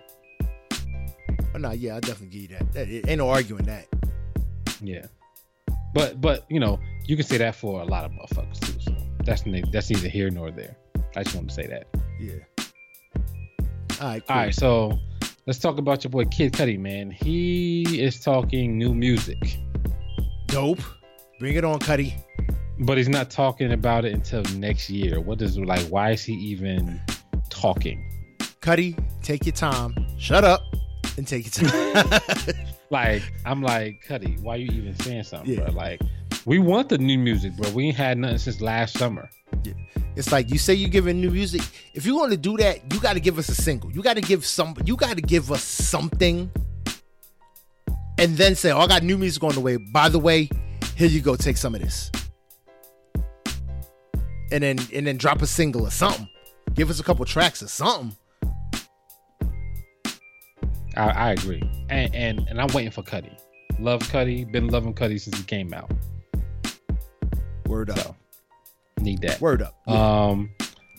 Oh, 1.55 1.59
no, 1.59 1.71
yeah, 1.73 1.97
I 1.97 2.01
definitely 2.01 2.27
give 2.29 2.43
you 2.43 2.49
that. 2.59 2.73
that 2.73 2.89
it, 2.89 3.09
ain't 3.09 3.19
no 3.19 3.29
arguing 3.29 3.65
that. 3.65 3.87
Yeah. 4.83 5.07
But 5.95 6.21
but 6.21 6.45
you 6.51 6.61
know, 6.61 6.79
you 7.07 7.17
can 7.17 7.25
say 7.25 7.39
that 7.39 7.55
for 7.55 7.81
a 7.81 7.85
lot 7.85 8.05
of 8.05 8.11
motherfuckers 8.13 8.61
too. 8.61 8.76
That's 9.27 9.43
that's 9.73 9.91
neither 9.91 10.09
here 10.09 10.31
nor 10.31 10.53
there. 10.53 10.77
I 11.17 11.25
just 11.25 11.35
want 11.35 11.49
to 11.49 11.55
say 11.55 11.67
that. 11.67 11.87
Yeah. 12.21 12.35
All 14.01 14.09
right. 14.09 14.27
Cool. 14.27 14.37
All 14.37 14.43
right, 14.43 14.55
so 14.55 14.99
let's 15.47 15.59
talk 15.59 15.79
about 15.79 16.05
your 16.05 16.13
boy 16.13 16.27
Kid 16.27 16.53
Cudi, 16.53 16.79
man. 16.79 17.11
He 17.11 18.01
is 18.01 18.21
talking 18.21 18.79
new 18.79 18.95
music, 18.95 19.59
Dope. 20.47 20.81
Bring 21.41 21.57
it 21.57 21.65
on, 21.65 21.81
Cudi. 21.81 22.15
but 22.79 22.97
he's 22.99 23.09
not 23.09 23.31
talking 23.31 23.73
about 23.73 24.05
it 24.05 24.15
until 24.15 24.43
next 24.59 24.89
year. 24.89 25.21
What 25.21 25.43
is 25.43 25.59
like? 25.59 25.87
Why 25.89 26.13
is 26.13 26.23
he 26.23 26.35
even 26.35 27.01
talking? 27.51 28.09
Cudi, 28.61 28.97
take 29.23 29.45
your 29.45 29.55
time. 29.55 29.93
Shut 30.19 30.45
up 30.45 30.63
and 31.17 31.27
take 31.27 31.45
your 31.61 31.69
time. 31.69 32.21
Like 32.91 33.23
I'm 33.45 33.63
like 33.63 34.03
Cudi, 34.07 34.41
why 34.41 34.57
you 34.57 34.71
even 34.73 34.95
saying 35.01 35.25
something, 35.25 35.53
Yeah. 35.55 35.65
bro? 35.65 35.73
Like 35.73 36.01
we 36.45 36.59
want 36.59 36.89
the 36.89 36.99
new 36.99 37.19
music, 37.19 37.57
bro. 37.57 37.71
We 37.71 37.87
ain't 37.89 37.97
had 37.97 38.19
nothing 38.19 38.39
since 38.39 38.61
last 38.61 38.97
summer. 38.99 39.29
It's 40.15 40.33
like 40.33 40.51
you 40.51 40.59
say 40.59 40.73
you're 40.73 40.89
giving 40.91 41.21
new 41.21 41.31
music. 41.31 41.63
If 41.93 42.07
you 42.07 42.17
want 42.17 42.31
to 42.31 42.37
do 42.39 42.57
that, 42.59 42.81
you 42.93 43.01
got 43.01 43.15
to 43.15 43.21
give 43.21 43.39
us 43.39 43.49
a 43.51 43.55
single. 43.55 43.91
You 43.93 44.03
got 44.03 44.15
to 44.15 44.23
give 44.23 44.47
some. 44.47 44.75
You 44.85 44.97
got 44.97 45.17
to 45.17 45.23
give 45.23 45.53
us 45.53 45.63
something, 45.63 46.51
and 48.19 48.37
then 48.37 48.55
say, 48.55 48.71
"Oh, 48.73 48.79
I 48.81 48.87
got 48.87 49.03
new 49.03 49.19
music 49.19 49.43
on 49.45 49.53
the 49.55 49.61
way." 49.61 49.77
By 49.77 50.09
the 50.09 50.19
way, 50.19 50.49
here 50.95 51.09
you 51.09 51.21
go. 51.21 51.37
Take 51.37 51.57
some 51.59 51.75
of 51.75 51.83
this, 51.83 52.11
and 54.53 54.63
then 54.63 54.79
and 54.95 55.07
then 55.07 55.17
drop 55.19 55.43
a 55.43 55.47
single 55.47 55.87
or 55.87 55.91
something. 55.91 56.29
Give 56.75 56.89
us 56.91 57.01
a 57.01 57.03
couple 57.03 57.25
tracks 57.25 57.63
or 57.63 57.69
something. 57.69 58.17
I, 60.97 61.11
I 61.11 61.33
agree, 61.33 61.63
and, 61.89 62.15
and 62.15 62.47
and 62.49 62.61
I'm 62.61 62.69
waiting 62.69 62.91
for 62.91 63.03
Cudi. 63.03 63.39
Love 63.79 64.01
Cudi. 64.03 64.51
Been 64.51 64.69
loving 64.69 64.95
Cudi 64.95 65.21
since 65.21 65.37
he 65.37 65.45
came 65.45 65.75
out. 65.75 65.91
Word 67.67 67.91
up. 67.91 67.99
So, 67.99 68.17
need 69.01 69.21
that. 69.23 69.41
Word 69.41 69.63
up. 69.63 69.75
Yeah. 69.87 70.27
Um, 70.27 70.51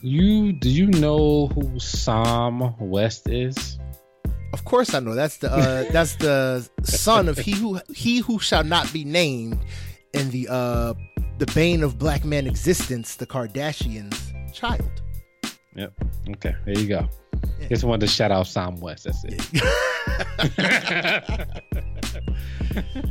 you 0.02 0.54
do 0.54 0.70
you 0.70 0.88
know 0.88 1.48
who 1.48 1.80
Psalm 1.80 2.76
West 2.80 3.28
is? 3.28 3.80
Of 4.54 4.66
course 4.66 4.93
I 4.93 5.00
know. 5.00 5.16
That's 5.16 5.38
the 5.38 5.52
uh, 5.52 5.86
that's 5.91 6.16
the 6.16 6.68
son 6.84 7.30
of 7.30 7.38
he 7.38 7.52
who 7.52 7.80
he 7.93 8.20
who 8.20 8.39
shall 8.39 8.64
not 8.64 8.91
be 8.93 9.04
named 9.04 9.60
in 10.14 10.30
the 10.32 10.48
uh 10.50 10.93
the 11.38 11.45
bane 11.54 11.84
of 11.84 11.98
black 12.00 12.26
man 12.26 12.48
existence, 12.48 13.16
the 13.16 13.28
Kardashians' 13.28 14.54
child. 14.54 15.02
Yep. 15.76 15.93
Okay. 16.32 16.56
There 16.66 16.80
you 16.80 16.88
go. 16.88 17.10
Yeah. 17.60 17.68
Just 17.70 17.84
wanted 17.84 18.02
to 18.02 18.08
shout 18.08 18.32
out 18.32 18.48
Psalm 18.48 18.80
West. 18.80 19.06
That's 19.06 19.24
it. 19.26 19.42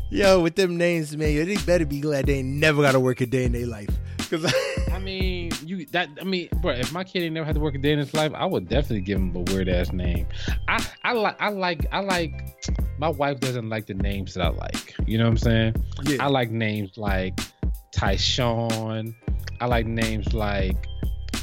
Yo, 0.10 0.40
with 0.40 0.56
them 0.56 0.76
names, 0.76 1.16
man, 1.16 1.46
they 1.46 1.56
better 1.58 1.86
be 1.86 2.00
glad 2.00 2.26
they 2.26 2.42
never 2.42 2.82
got 2.82 2.92
to 2.92 3.00
work 3.00 3.20
a 3.20 3.26
day 3.26 3.44
in 3.44 3.52
their 3.52 3.66
life. 3.66 3.90
Cause 4.30 4.52
I 4.92 4.98
mean, 4.98 5.52
you 5.64 5.86
that 5.86 6.08
I 6.20 6.24
mean, 6.24 6.48
bro, 6.60 6.72
if 6.72 6.92
my 6.92 7.04
kid 7.04 7.22
ain't 7.22 7.34
never 7.34 7.46
had 7.46 7.54
to 7.54 7.60
work 7.60 7.74
a 7.74 7.78
day 7.78 7.92
in 7.92 7.98
his 7.98 8.12
life, 8.12 8.32
I 8.34 8.44
would 8.44 8.68
definitely 8.68 9.02
give 9.02 9.18
him 9.18 9.34
a 9.36 9.40
weird 9.40 9.68
ass 9.68 9.92
name. 9.92 10.26
I 10.68 10.84
I 11.04 11.12
like 11.12 11.40
I 11.40 11.50
like 11.50 11.86
I 11.92 12.00
like. 12.00 12.32
My 12.98 13.08
wife 13.08 13.40
doesn't 13.40 13.68
like 13.68 13.86
the 13.86 13.94
names 13.94 14.34
that 14.34 14.44
I 14.44 14.48
like. 14.48 14.94
You 15.06 15.18
know 15.18 15.24
what 15.24 15.30
I'm 15.30 15.38
saying? 15.38 15.74
Yeah. 16.04 16.24
I 16.24 16.28
like 16.28 16.50
names 16.50 16.96
like 16.96 17.38
Tyshawn. 17.94 19.14
I 19.60 19.66
like 19.66 19.86
names 19.86 20.32
like 20.32 20.76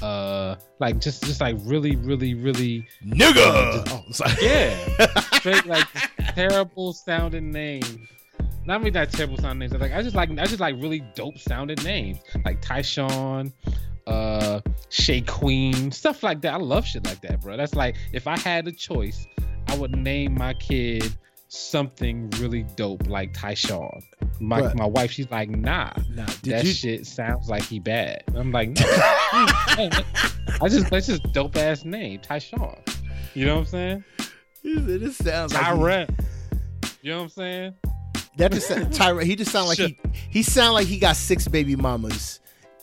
uh 0.04 0.56
like 0.80 1.00
just 1.00 1.24
just 1.24 1.40
like 1.40 1.56
really 1.64 1.96
really 1.96 2.34
really 2.34 2.86
nigga! 3.06 3.38
uh, 3.38 4.04
just, 4.08 4.22
oh, 4.22 4.36
yeah. 4.42 5.20
Straight 5.38 5.66
like 5.66 5.88
terrible 6.36 6.92
sounding 6.92 7.52
names. 7.52 7.98
Not 8.66 8.80
only 8.80 8.90
that 8.92 9.12
terrible 9.12 9.38
sounding 9.38 9.60
names 9.70 9.82
like 9.82 9.94
i 9.94 10.02
just 10.02 10.16
like 10.16 10.30
i 10.32 10.46
just 10.46 10.60
like 10.60 10.76
really 10.76 11.00
dope 11.16 11.38
sounding 11.38 11.82
names. 11.84 12.20
Like 12.44 12.62
tyshawn 12.62 13.54
uh 14.06 14.60
shay 14.90 15.22
queen 15.22 15.92
stuff 15.92 16.22
like 16.22 16.42
that. 16.42 16.54
I 16.54 16.58
love 16.58 16.86
shit 16.86 17.06
like 17.06 17.22
that 17.22 17.40
bro. 17.40 17.56
That's 17.56 17.74
like 17.74 17.96
if 18.12 18.28
i 18.28 18.38
had 18.38 18.68
a 18.68 18.72
choice 18.74 19.26
i 19.68 19.78
would 19.78 19.96
name 19.96 20.36
my 20.36 20.54
kid 20.56 21.16
something 21.54 22.30
really 22.40 22.64
dope 22.76 23.08
like 23.08 23.34
Tyshawn. 23.34 24.04
My 24.40 24.74
my 24.74 24.86
wife, 24.86 25.12
she's 25.12 25.30
like, 25.30 25.50
nah, 25.50 25.92
nah 26.10 26.26
that 26.44 26.66
you... 26.66 26.72
shit 26.72 27.06
sounds 27.06 27.50
like 27.50 27.64
he 27.64 27.80
bad. 27.80 28.24
I'm 28.36 28.52
like, 28.52 28.70
no, 28.70 28.82
I 28.86 30.68
just 30.68 30.90
that's 30.90 31.08
just 31.08 31.32
dope 31.34 31.56
ass 31.56 31.86
name, 31.86 32.20
Tyshawn. 32.20 32.80
You 33.36 33.46
know 33.46 33.56
what 33.56 33.62
I'm 33.62 33.66
saying? 33.68 34.04
It 34.64 35.00
just 35.00 35.24
sounds 35.24 35.54
Tyrant. 35.54 36.10
Like 36.10 36.92
he... 36.92 37.08
You 37.08 37.12
know 37.12 37.18
what 37.18 37.24
I'm 37.24 37.30
saying? 37.30 37.74
That 38.38 38.52
just 38.52 38.70
Tyrant. 38.94 39.28
He 39.28 39.36
just 39.36 39.52
sound 39.52 39.68
like 39.68 39.78
he 39.78 39.98
he 40.30 40.44
sound 40.44 40.74
like 40.74 40.88
he 40.88 40.98
got 40.98 41.16
six 41.16 41.48
baby 41.48 41.76
mamas 41.76 42.40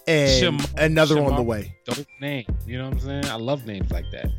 and 0.06 0.60
another 0.78 1.20
on 1.20 1.36
the 1.36 1.42
way. 1.42 1.76
Dope 1.84 2.06
name. 2.20 2.46
You 2.66 2.78
know 2.78 2.84
what 2.84 2.94
I'm 2.94 3.00
saying? 3.00 3.24
I 3.26 3.36
love 3.36 3.66
names 3.66 3.90
like 3.90 4.06
that. 4.12 4.30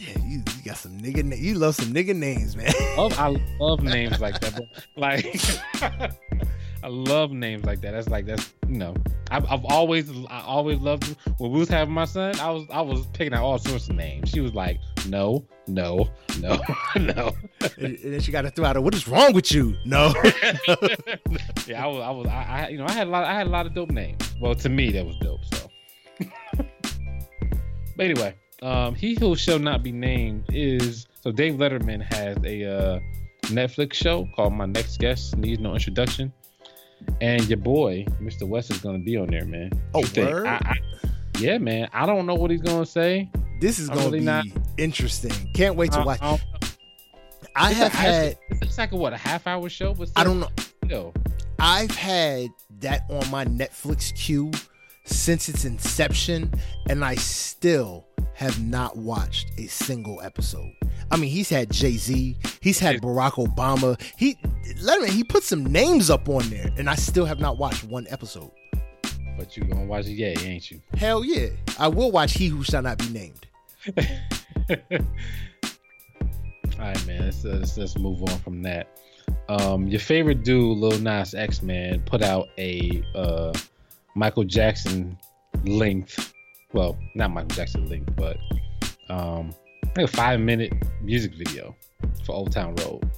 Yeah, 0.00 0.18
you, 0.24 0.38
you 0.38 0.62
got 0.64 0.78
some 0.78 0.98
nigga. 0.98 1.22
Na- 1.22 1.36
you 1.36 1.56
love 1.56 1.74
some 1.74 1.92
nigga 1.92 2.16
names, 2.16 2.56
man. 2.56 2.72
Oh, 2.96 3.10
I 3.18 3.36
love 3.62 3.82
names 3.82 4.18
like 4.18 4.40
that. 4.40 4.54
But 4.54 4.86
like, 4.96 5.36
I 6.82 6.88
love 6.88 7.32
names 7.32 7.66
like 7.66 7.82
that. 7.82 7.90
That's 7.90 8.08
like 8.08 8.24
that's 8.24 8.54
you 8.66 8.78
know. 8.78 8.94
I've, 9.30 9.44
I've 9.44 9.64
always 9.66 10.10
I 10.28 10.40
always 10.40 10.78
loved 10.78 11.16
when 11.36 11.52
we 11.52 11.58
was 11.58 11.68
having 11.68 11.92
my 11.92 12.06
son. 12.06 12.40
I 12.40 12.50
was 12.50 12.64
I 12.72 12.80
was 12.80 13.06
picking 13.08 13.34
out 13.34 13.44
all 13.44 13.58
sorts 13.58 13.90
of 13.90 13.96
names. 13.96 14.30
She 14.30 14.40
was 14.40 14.54
like, 14.54 14.80
no, 15.06 15.44
no, 15.66 16.08
no, 16.40 16.58
no. 16.96 17.32
and, 17.76 17.98
then 18.02 18.20
she 18.20 18.32
got 18.32 18.42
to 18.42 18.50
throw 18.50 18.64
out, 18.64 18.82
"What 18.82 18.94
is 18.94 19.06
wrong 19.06 19.34
with 19.34 19.52
you?" 19.52 19.76
No. 19.84 20.14
yeah, 21.66 21.84
I 21.84 21.86
was 21.86 22.00
I 22.00 22.10
was 22.10 22.26
I, 22.26 22.44
I 22.48 22.68
you 22.68 22.78
know 22.78 22.86
I 22.86 22.92
had 22.92 23.06
a 23.06 23.10
lot 23.10 23.24
I 23.24 23.34
had 23.34 23.46
a 23.46 23.50
lot 23.50 23.66
of 23.66 23.74
dope 23.74 23.90
names. 23.90 24.34
Well, 24.40 24.54
to 24.54 24.70
me 24.70 24.92
that 24.92 25.04
was 25.04 25.16
dope. 25.16 25.44
So. 25.52 25.68
but 26.56 28.06
anyway, 28.06 28.34
um, 28.62 28.94
he 28.94 29.14
who 29.14 29.36
shall 29.36 29.58
not 29.58 29.82
be 29.82 29.92
named 29.92 30.44
is 30.50 31.06
so 31.22 31.32
Dave 31.32 31.54
Letterman 31.54 32.02
has 32.12 32.36
a 32.44 32.64
uh, 32.64 33.00
Netflix 33.44 33.94
show 33.94 34.28
called 34.34 34.52
My 34.52 34.66
Next 34.66 34.98
Guest 34.98 35.36
Needs 35.36 35.60
No 35.60 35.74
Introduction, 35.74 36.32
and 37.20 37.46
your 37.48 37.58
boy 37.58 38.04
Mr. 38.20 38.46
West 38.46 38.70
is 38.70 38.78
gonna 38.78 38.98
be 38.98 39.16
on 39.16 39.28
there, 39.28 39.44
man. 39.44 39.70
Oh, 39.94 40.02
word? 40.16 40.46
I, 40.46 40.56
I, 40.56 40.76
yeah, 41.38 41.58
man. 41.58 41.88
I 41.92 42.06
don't 42.06 42.26
know 42.26 42.34
what 42.34 42.50
he's 42.50 42.62
gonna 42.62 42.86
say. 42.86 43.30
This 43.60 43.78
is 43.78 43.88
gonna 43.88 44.02
really 44.02 44.20
be 44.20 44.24
not, 44.26 44.44
interesting. 44.78 45.32
Can't 45.54 45.76
wait 45.76 45.92
to 45.92 46.02
watch. 46.02 46.20
I, 46.22 46.38
I 47.54 47.72
have 47.72 47.92
had. 47.92 48.38
It's 48.50 48.78
like 48.78 48.92
a 48.92 48.96
what 48.96 49.12
a 49.12 49.18
half 49.18 49.46
hour 49.46 49.68
show, 49.68 49.94
but 49.94 50.08
still, 50.08 50.20
I 50.20 50.24
don't 50.24 50.40
know. 50.40 50.48
Still. 50.84 51.14
I've 51.58 51.90
had 51.90 52.48
that 52.80 53.02
on 53.10 53.30
my 53.30 53.44
Netflix 53.44 54.14
queue 54.14 54.50
since 55.04 55.48
its 55.48 55.64
inception, 55.64 56.52
and 56.88 57.04
I 57.04 57.14
still 57.16 58.06
have 58.34 58.62
not 58.62 58.96
watched 58.96 59.50
a 59.58 59.66
single 59.66 60.20
episode. 60.22 60.72
I 61.10 61.16
mean, 61.16 61.30
he's 61.30 61.48
had 61.48 61.70
Jay 61.70 61.96
Z, 61.96 62.36
he's 62.60 62.78
had 62.78 63.00
Barack 63.02 63.32
Obama. 63.32 64.00
He 64.16 64.38
let 64.80 65.00
me 65.00 65.10
he 65.10 65.24
put 65.24 65.42
some 65.42 65.64
names 65.64 66.08
up 66.10 66.28
on 66.28 66.48
there, 66.50 66.70
and 66.78 66.88
I 66.88 66.94
still 66.94 67.26
have 67.26 67.40
not 67.40 67.58
watched 67.58 67.84
one 67.84 68.06
episode. 68.10 68.50
But 69.36 69.56
you 69.56 69.64
gonna 69.64 69.86
watch 69.86 70.06
it, 70.06 70.12
yeah, 70.12 70.38
ain't 70.38 70.70
you? 70.70 70.80
Hell 70.94 71.24
yeah, 71.24 71.48
I 71.78 71.88
will 71.88 72.12
watch 72.12 72.34
He 72.34 72.48
Who 72.48 72.62
Shall 72.62 72.82
Not 72.82 72.98
Be 72.98 73.08
Named. 73.08 73.46
All 76.78 76.86
right, 76.86 77.06
man. 77.06 77.24
Let's, 77.24 77.44
let's, 77.44 77.76
let's 77.76 77.98
move 77.98 78.22
on 78.22 78.38
from 78.40 78.62
that. 78.62 78.98
Um, 79.48 79.86
your 79.86 80.00
favorite 80.00 80.44
dude, 80.44 80.78
Lil 80.78 80.98
Nas 80.98 81.34
X, 81.34 81.62
man, 81.62 82.00
put 82.00 82.22
out 82.22 82.48
a 82.58 83.02
uh, 83.14 83.52
Michael 84.20 84.44
Jackson 84.44 85.16
length. 85.64 86.34
Well, 86.74 86.98
not 87.14 87.30
Michael 87.30 87.56
Jackson 87.56 87.88
length, 87.88 88.14
but 88.16 88.36
um, 89.08 89.54
like 89.96 90.04
a 90.04 90.06
five 90.06 90.40
minute 90.40 90.74
music 91.00 91.32
video 91.34 91.74
for 92.26 92.34
Old 92.34 92.52
Town 92.52 92.74
Road. 92.76 93.10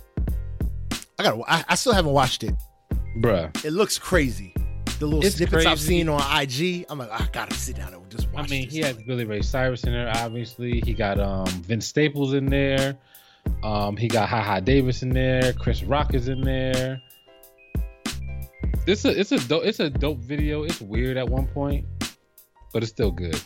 I 1.18 1.24
got. 1.24 1.40
I, 1.48 1.64
I 1.70 1.74
still 1.74 1.92
haven't 1.92 2.12
watched 2.12 2.44
it, 2.44 2.54
bruh. 3.18 3.64
It 3.64 3.72
looks 3.72 3.98
crazy. 3.98 4.54
The 5.00 5.06
little 5.06 5.24
it's 5.24 5.34
snippets 5.34 5.54
crazy. 5.54 5.68
I've 5.68 5.80
seen 5.80 6.08
on 6.08 6.20
IG, 6.40 6.86
I'm 6.88 7.00
like, 7.00 7.10
I 7.10 7.28
gotta 7.32 7.54
sit 7.56 7.74
down 7.74 7.92
and 7.92 8.08
just 8.08 8.30
watch. 8.30 8.44
I 8.44 8.48
mean, 8.48 8.70
he 8.70 8.78
has 8.82 8.96
Billy 9.02 9.24
Ray 9.24 9.42
Cyrus 9.42 9.82
in 9.82 9.92
there. 9.92 10.12
Obviously, 10.14 10.80
he 10.86 10.94
got 10.94 11.18
um 11.18 11.48
Vince 11.48 11.84
Staples 11.84 12.32
in 12.32 12.46
there. 12.46 12.96
Um, 13.64 13.96
he 13.96 14.06
got 14.06 14.28
Haha 14.28 14.60
Davis 14.60 15.02
in 15.02 15.08
there. 15.08 15.52
Chris 15.54 15.82
Rock 15.82 16.14
is 16.14 16.28
in 16.28 16.42
there. 16.42 17.02
This 18.84 19.04
a, 19.04 19.18
it's 19.18 19.30
a 19.30 19.38
dope 19.46 19.64
it's 19.64 19.78
a 19.78 19.88
dope 19.88 20.18
video. 20.18 20.64
It's 20.64 20.80
weird 20.80 21.16
at 21.16 21.28
one 21.28 21.46
point, 21.46 21.86
but 22.72 22.82
it's 22.82 22.90
still 22.90 23.12
good. 23.12 23.40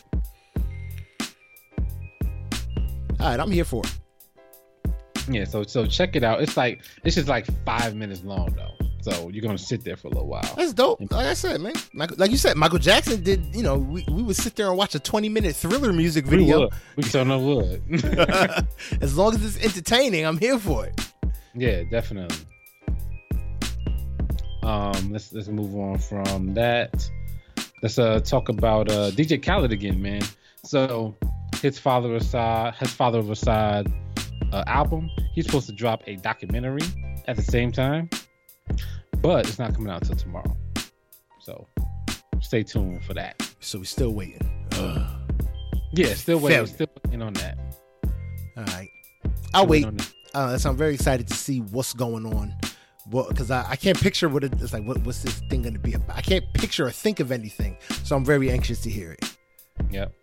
All 3.19 3.29
right, 3.29 3.39
I'm 3.39 3.51
here 3.51 3.65
for 3.65 3.83
it. 3.83 4.93
Yeah, 5.29 5.43
so 5.43 5.61
so 5.63 5.85
check 5.85 6.15
it 6.15 6.23
out. 6.23 6.41
It's 6.41 6.57
like 6.57 6.81
it's 7.03 7.15
just 7.15 7.27
like 7.27 7.45
five 7.65 7.95
minutes 7.95 8.23
long 8.23 8.51
though. 8.55 8.73
So 9.01 9.29
you're 9.29 9.43
gonna 9.43 9.59
sit 9.59 9.83
there 9.83 9.95
for 9.95 10.07
a 10.07 10.11
little 10.11 10.27
while. 10.27 10.53
That's 10.55 10.73
dope. 10.73 10.99
Like 11.11 11.27
I 11.27 11.33
said, 11.35 11.61
man. 11.61 11.73
Like 11.93 12.31
you 12.31 12.37
said, 12.37 12.57
Michael 12.57 12.79
Jackson 12.79 13.21
did. 13.21 13.55
You 13.55 13.61
know, 13.61 13.77
we, 13.77 14.05
we 14.09 14.23
would 14.23 14.35
sit 14.35 14.55
there 14.55 14.67
and 14.67 14.77
watch 14.77 14.95
a 14.95 14.99
20 14.99 15.29
minute 15.29 15.55
thriller 15.55 15.93
music 15.93 16.25
video. 16.25 16.57
We 16.57 16.63
would. 16.63 16.73
We 16.95 17.03
certainly 17.03 17.45
would. 17.45 18.67
as 19.01 19.15
long 19.15 19.35
as 19.35 19.45
it's 19.45 19.63
entertaining, 19.63 20.25
I'm 20.25 20.37
here 20.39 20.57
for 20.57 20.87
it. 20.87 20.99
Yeah, 21.53 21.83
definitely. 21.83 22.37
Um, 24.67 25.13
let's 25.13 25.31
let's 25.31 25.47
move 25.47 25.73
on 25.77 25.97
from 25.97 26.53
that. 26.55 27.09
Let's 27.81 27.97
uh 27.97 28.19
talk 28.19 28.49
about 28.49 28.91
uh 28.91 29.11
DJ 29.11 29.41
Khaled 29.41 29.71
again, 29.71 30.01
man. 30.01 30.21
So 30.65 31.15
his 31.61 31.79
father 31.79 32.09
Asahd, 32.09 32.75
his 32.75 32.91
father 32.91 33.19
of 33.19 33.27
Asahd 33.27 33.89
uh, 34.51 34.65
album, 34.67 35.09
he's 35.33 35.45
supposed 35.45 35.67
to 35.67 35.71
drop 35.73 36.03
a 36.05 36.17
documentary 36.17 36.81
at 37.29 37.37
the 37.37 37.43
same 37.43 37.71
time, 37.71 38.09
but 39.21 39.47
it's 39.47 39.57
not 39.57 39.73
coming 39.73 39.89
out 39.89 40.01
until 40.01 40.17
tomorrow. 40.17 40.57
So 41.39 41.65
stay 42.41 42.63
tuned 42.63 43.05
for 43.05 43.13
that. 43.13 43.41
So 43.61 43.79
we're 43.79 43.85
still 43.85 44.13
waiting. 44.13 44.49
Ugh. 44.73 45.01
Yeah, 45.93 46.13
still 46.15 46.39
waiting. 46.39 46.65
Failure. 46.65 46.73
Still 46.73 46.87
waiting 47.05 47.21
on 47.21 47.33
that. 47.35 47.57
All 48.57 48.63
right, 48.65 48.89
I'll 49.53 49.65
wait. 49.65 49.85
Uh, 50.33 50.57
so 50.57 50.69
I'm 50.69 50.75
very 50.75 50.93
excited 50.93 51.25
to 51.29 51.33
see 51.35 51.61
what's 51.61 51.93
going 51.93 52.25
on 52.25 52.53
well, 53.11 53.27
because 53.29 53.51
I, 53.51 53.65
I 53.71 53.75
can't 53.75 53.99
picture 53.99 54.29
what 54.29 54.43
it, 54.43 54.53
it's 54.61 54.73
like. 54.73 54.83
What, 54.83 54.99
what's 54.99 55.23
this 55.23 55.39
thing 55.49 55.61
going 55.61 55.73
to 55.73 55.79
be 55.79 55.93
about? 55.93 56.17
I 56.17 56.21
can't 56.21 56.45
picture 56.53 56.85
or 56.85 56.91
think 56.91 57.19
of 57.19 57.31
anything, 57.31 57.77
so 58.03 58.15
I'm 58.15 58.25
very 58.25 58.51
anxious 58.51 58.81
to 58.81 58.89
hear 58.89 59.13
it. 59.13 59.37
Yep. 59.91 60.13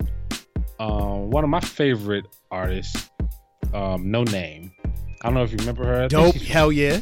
Um, 0.78 1.30
one 1.30 1.44
of 1.44 1.50
my 1.50 1.60
favorite 1.60 2.26
artists, 2.50 3.10
um, 3.72 4.06
Noname. 4.06 4.70
I 5.22 5.28
don't 5.28 5.34
know 5.34 5.42
if 5.42 5.52
you 5.52 5.58
remember 5.58 5.84
her. 5.84 6.08
Dope, 6.08 6.34
hell 6.34 6.70
yeah. 6.70 7.00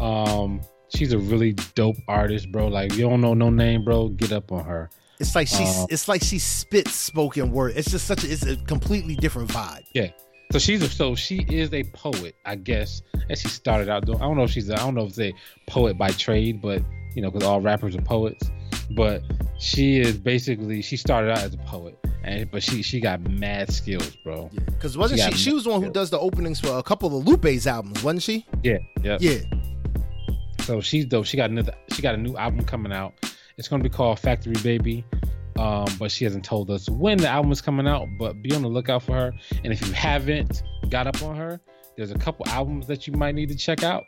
Um, 0.00 0.60
she's 0.94 1.12
a 1.12 1.18
really 1.18 1.52
dope 1.74 1.96
artist, 2.06 2.50
bro. 2.50 2.68
Like 2.68 2.94
you 2.94 3.08
don't 3.08 3.20
know 3.20 3.34
Noname, 3.34 3.84
bro. 3.84 4.08
Get 4.08 4.32
up 4.32 4.52
on 4.52 4.64
her. 4.64 4.90
It's 5.20 5.34
like 5.34 5.48
she 5.48 5.64
um, 5.64 5.88
it's 5.90 6.08
like 6.08 6.22
she 6.22 6.38
spits 6.38 6.94
spoken 6.94 7.50
word. 7.50 7.72
It's 7.76 7.90
just 7.90 8.06
such 8.06 8.24
a 8.24 8.30
it's 8.30 8.46
a 8.46 8.56
completely 8.56 9.16
different 9.16 9.50
vibe. 9.50 9.84
Yeah. 9.92 10.10
So 10.50 10.58
she's 10.58 10.82
a, 10.82 10.88
so 10.88 11.14
she 11.14 11.44
is 11.48 11.72
a 11.74 11.84
poet, 11.84 12.34
I 12.46 12.54
guess. 12.54 13.02
As 13.28 13.40
she 13.40 13.48
started 13.48 13.90
out 13.90 14.06
doing, 14.06 14.18
I 14.18 14.22
don't 14.22 14.36
know 14.36 14.44
if 14.44 14.50
she's 14.50 14.70
a, 14.70 14.74
I 14.74 14.78
don't 14.78 14.94
know 14.94 15.04
if 15.04 15.10
it's 15.10 15.18
a 15.18 15.34
poet 15.66 15.98
by 15.98 16.10
trade, 16.10 16.62
but 16.62 16.82
you 17.14 17.20
know, 17.20 17.30
because 17.30 17.46
all 17.46 17.60
rappers 17.60 17.94
are 17.96 18.02
poets. 18.02 18.50
But 18.96 19.22
she 19.58 19.98
is 19.98 20.16
basically 20.16 20.80
she 20.80 20.96
started 20.96 21.30
out 21.30 21.38
as 21.38 21.52
a 21.52 21.58
poet, 21.58 21.98
and 22.24 22.50
but 22.50 22.62
she 22.62 22.80
she 22.82 23.00
got 23.00 23.20
mad 23.20 23.70
skills, 23.70 24.16
bro. 24.24 24.50
Because 24.64 24.94
yeah, 24.94 25.00
wasn't 25.00 25.20
she? 25.20 25.30
She, 25.32 25.38
she 25.38 25.52
was 25.52 25.64
the 25.64 25.70
one 25.70 25.82
who 25.82 25.90
does 25.90 26.08
the 26.08 26.18
openings 26.18 26.60
for 26.60 26.78
a 26.78 26.82
couple 26.82 27.18
of 27.18 27.26
Lupe's 27.26 27.66
albums, 27.66 28.02
wasn't 28.02 28.22
she? 28.22 28.46
Yeah, 28.62 28.78
yeah, 29.02 29.18
yeah. 29.20 29.40
So 30.60 30.80
she's 30.80 31.04
dope. 31.04 31.26
She 31.26 31.36
got 31.36 31.50
another. 31.50 31.74
She 31.92 32.00
got 32.00 32.14
a 32.14 32.18
new 32.18 32.36
album 32.36 32.64
coming 32.64 32.92
out. 32.92 33.12
It's 33.58 33.68
gonna 33.68 33.82
be 33.82 33.90
called 33.90 34.18
Factory 34.18 34.56
Baby. 34.62 35.04
Um, 35.58 35.86
but 35.98 36.12
she 36.12 36.24
hasn't 36.24 36.44
told 36.44 36.70
us 36.70 36.88
when 36.88 37.18
the 37.18 37.28
album 37.28 37.50
is 37.50 37.60
coming 37.60 37.88
out. 37.88 38.06
But 38.18 38.40
be 38.40 38.54
on 38.54 38.62
the 38.62 38.68
lookout 38.68 39.02
for 39.02 39.12
her. 39.12 39.32
And 39.64 39.72
if 39.72 39.84
you 39.84 39.92
haven't 39.92 40.62
got 40.88 41.06
up 41.06 41.20
on 41.22 41.36
her, 41.36 41.60
there's 41.96 42.12
a 42.12 42.18
couple 42.18 42.46
albums 42.48 42.86
that 42.86 43.08
you 43.08 43.12
might 43.12 43.34
need 43.34 43.48
to 43.48 43.56
check 43.56 43.82
out. 43.82 44.04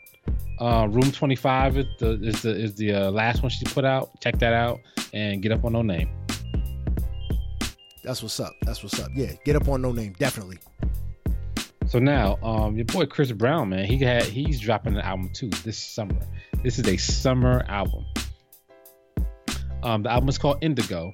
Uh, 0.61 0.86
Room 0.88 1.11
25 1.11 1.78
is 1.78 1.86
the 1.98 2.22
is 2.22 2.42
the 2.42 2.51
is 2.51 2.74
the 2.76 2.94
uh, 2.94 3.11
last 3.11 3.42
one 3.42 3.51
she 3.51 3.64
put 3.64 3.84
out. 3.84 4.09
Check 4.20 4.38
that 4.38 4.53
out 4.53 4.78
and 5.12 5.42
get 5.42 5.51
up 5.51 5.64
on 5.64 5.72
Noname. 5.72 6.09
That's 8.05 8.22
what's 8.22 8.38
up. 8.38 8.53
That's 8.62 8.82
what's 8.82 9.01
up. 9.01 9.09
Yeah, 9.14 9.32
get 9.44 9.57
up 9.57 9.68
on 9.68 9.82
Noname 9.82 10.16
definitely. 10.18 10.59
So 11.88 11.98
now, 11.98 12.38
um, 12.44 12.76
your 12.76 12.84
boy 12.84 13.07
Chris 13.07 13.32
Brown, 13.32 13.70
man, 13.70 13.84
he 13.84 13.98
had 13.98 14.22
he's 14.22 14.61
dropping 14.61 14.94
an 14.94 15.01
album 15.01 15.30
too 15.32 15.48
this 15.64 15.76
summer. 15.76 16.20
This 16.62 16.78
is 16.78 16.86
a 16.86 16.96
summer 16.96 17.64
album. 17.68 18.05
Um, 19.83 20.03
the 20.03 20.11
album 20.11 20.28
is 20.28 20.39
called 20.39 20.59
Indigo. 20.61 21.12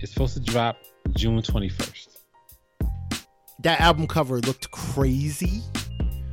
It's 0.00 0.12
supposed 0.12 0.34
to 0.34 0.40
drop 0.40 0.76
June 1.16 1.40
21st. 1.40 2.08
That 3.62 3.80
album 3.80 4.06
cover 4.06 4.40
looked 4.40 4.70
crazy. 4.70 5.62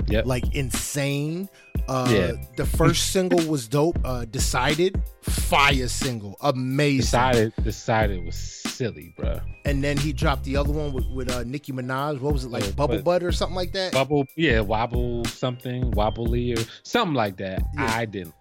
Yep. 0.07 0.25
Like 0.25 0.55
insane. 0.55 1.49
Uh, 1.87 2.07
yeah. 2.09 2.31
The 2.55 2.65
first 2.65 3.11
single 3.11 3.45
was 3.47 3.67
dope. 3.67 3.97
Uh, 4.03 4.25
Decided, 4.25 5.01
fire 5.21 5.87
single, 5.87 6.37
amazing. 6.41 7.01
Decided, 7.01 7.53
Decided 7.63 8.25
was 8.25 8.35
silly, 8.35 9.13
bro. 9.17 9.39
And 9.65 9.83
then 9.83 9.97
he 9.97 10.13
dropped 10.13 10.43
the 10.43 10.55
other 10.55 10.71
one 10.71 10.93
with, 10.93 11.07
with 11.07 11.31
uh, 11.31 11.43
Nicki 11.43 11.71
Minaj. 11.71 12.19
What 12.19 12.33
was 12.33 12.45
it 12.45 12.51
like, 12.51 12.63
oh, 12.65 12.71
Bubble 12.71 13.01
Butt 13.01 13.23
or 13.23 13.31
something 13.31 13.55
like 13.55 13.73
that? 13.73 13.93
Bubble, 13.93 14.25
yeah, 14.35 14.61
Wobble 14.61 15.25
something, 15.25 15.91
Wobbly 15.91 16.53
or 16.53 16.63
something 16.83 17.15
like 17.15 17.37
that. 17.37 17.61
Yeah. 17.75 17.95
I 17.95 18.05
didn't. 18.05 18.35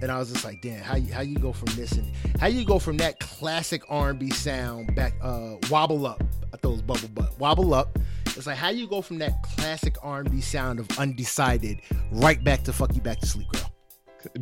And 0.00 0.10
I 0.10 0.18
was 0.18 0.32
just 0.32 0.44
like, 0.44 0.60
damn, 0.62 0.80
how 0.80 0.96
you, 0.96 1.12
how 1.12 1.22
you 1.22 1.36
go 1.36 1.52
from 1.52 1.74
this 1.74 1.92
and 1.92 2.06
how 2.40 2.46
you 2.46 2.64
go 2.64 2.78
from 2.78 2.96
that 2.98 3.18
classic 3.20 3.82
R&B 3.88 4.30
sound 4.30 4.94
back, 4.94 5.14
uh, 5.22 5.56
Wobble 5.70 6.06
Up. 6.06 6.22
I 6.52 6.56
thought 6.56 6.70
it 6.70 6.72
was 6.72 6.82
Bubble 6.82 7.08
Butt. 7.08 7.38
Wobble 7.38 7.74
Up 7.74 7.98
it's 8.38 8.46
like 8.46 8.56
how 8.56 8.68
you 8.68 8.86
go 8.86 9.02
from 9.02 9.18
that 9.18 9.42
classic 9.42 9.96
R&B 10.00 10.40
sound 10.40 10.78
of 10.78 10.88
undecided 10.98 11.80
right 12.12 12.42
back 12.42 12.62
to 12.64 12.72
"fuck 12.72 12.94
you 12.94 13.00
back 13.00 13.18
to 13.18 13.26
sleep, 13.26 13.48
girl." 13.48 13.72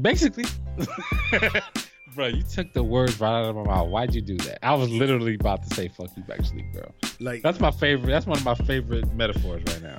Basically, 0.03 0.45
bro, 2.15 2.27
you 2.27 2.43
took 2.43 2.73
the 2.75 2.83
words 2.85 3.19
right 3.21 3.41
out 3.41 3.47
of 3.47 3.57
my 3.57 3.65
mouth. 3.65 3.89
Why'd 3.89 4.15
you 4.15 4.21
do 4.21 4.37
that? 4.39 4.65
I 4.65 4.75
was 4.75 4.91
literally 4.91 5.35
about 5.35 5.63
to 5.67 5.75
say 5.75 5.89
"fuck 5.89 6.11
you 6.15 6.23
back 6.25 6.39
to 6.39 6.45
sleep, 6.45 6.67
girl." 6.75 6.95
Like 7.21 7.43
that's 7.43 7.59
my 7.59 7.71
favorite. 7.71 8.11
That's 8.11 8.27
one 8.27 8.37
of 8.37 8.45
my 8.45 8.55
favorite 8.55 9.11
metaphors 9.15 9.63
right 9.67 9.83
now. 9.83 9.99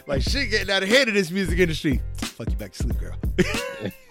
like 0.06 0.22
shit 0.22 0.50
getting 0.50 0.70
out 0.70 0.82
ahead 0.82 0.82
of 0.82 0.88
hand 0.88 1.08
in 1.10 1.14
this 1.14 1.30
music 1.30 1.58
industry. 1.58 2.00
Fuck 2.16 2.50
you 2.50 2.56
back 2.56 2.72
to 2.72 2.82
sleep, 2.84 2.98
girl. 2.98 3.16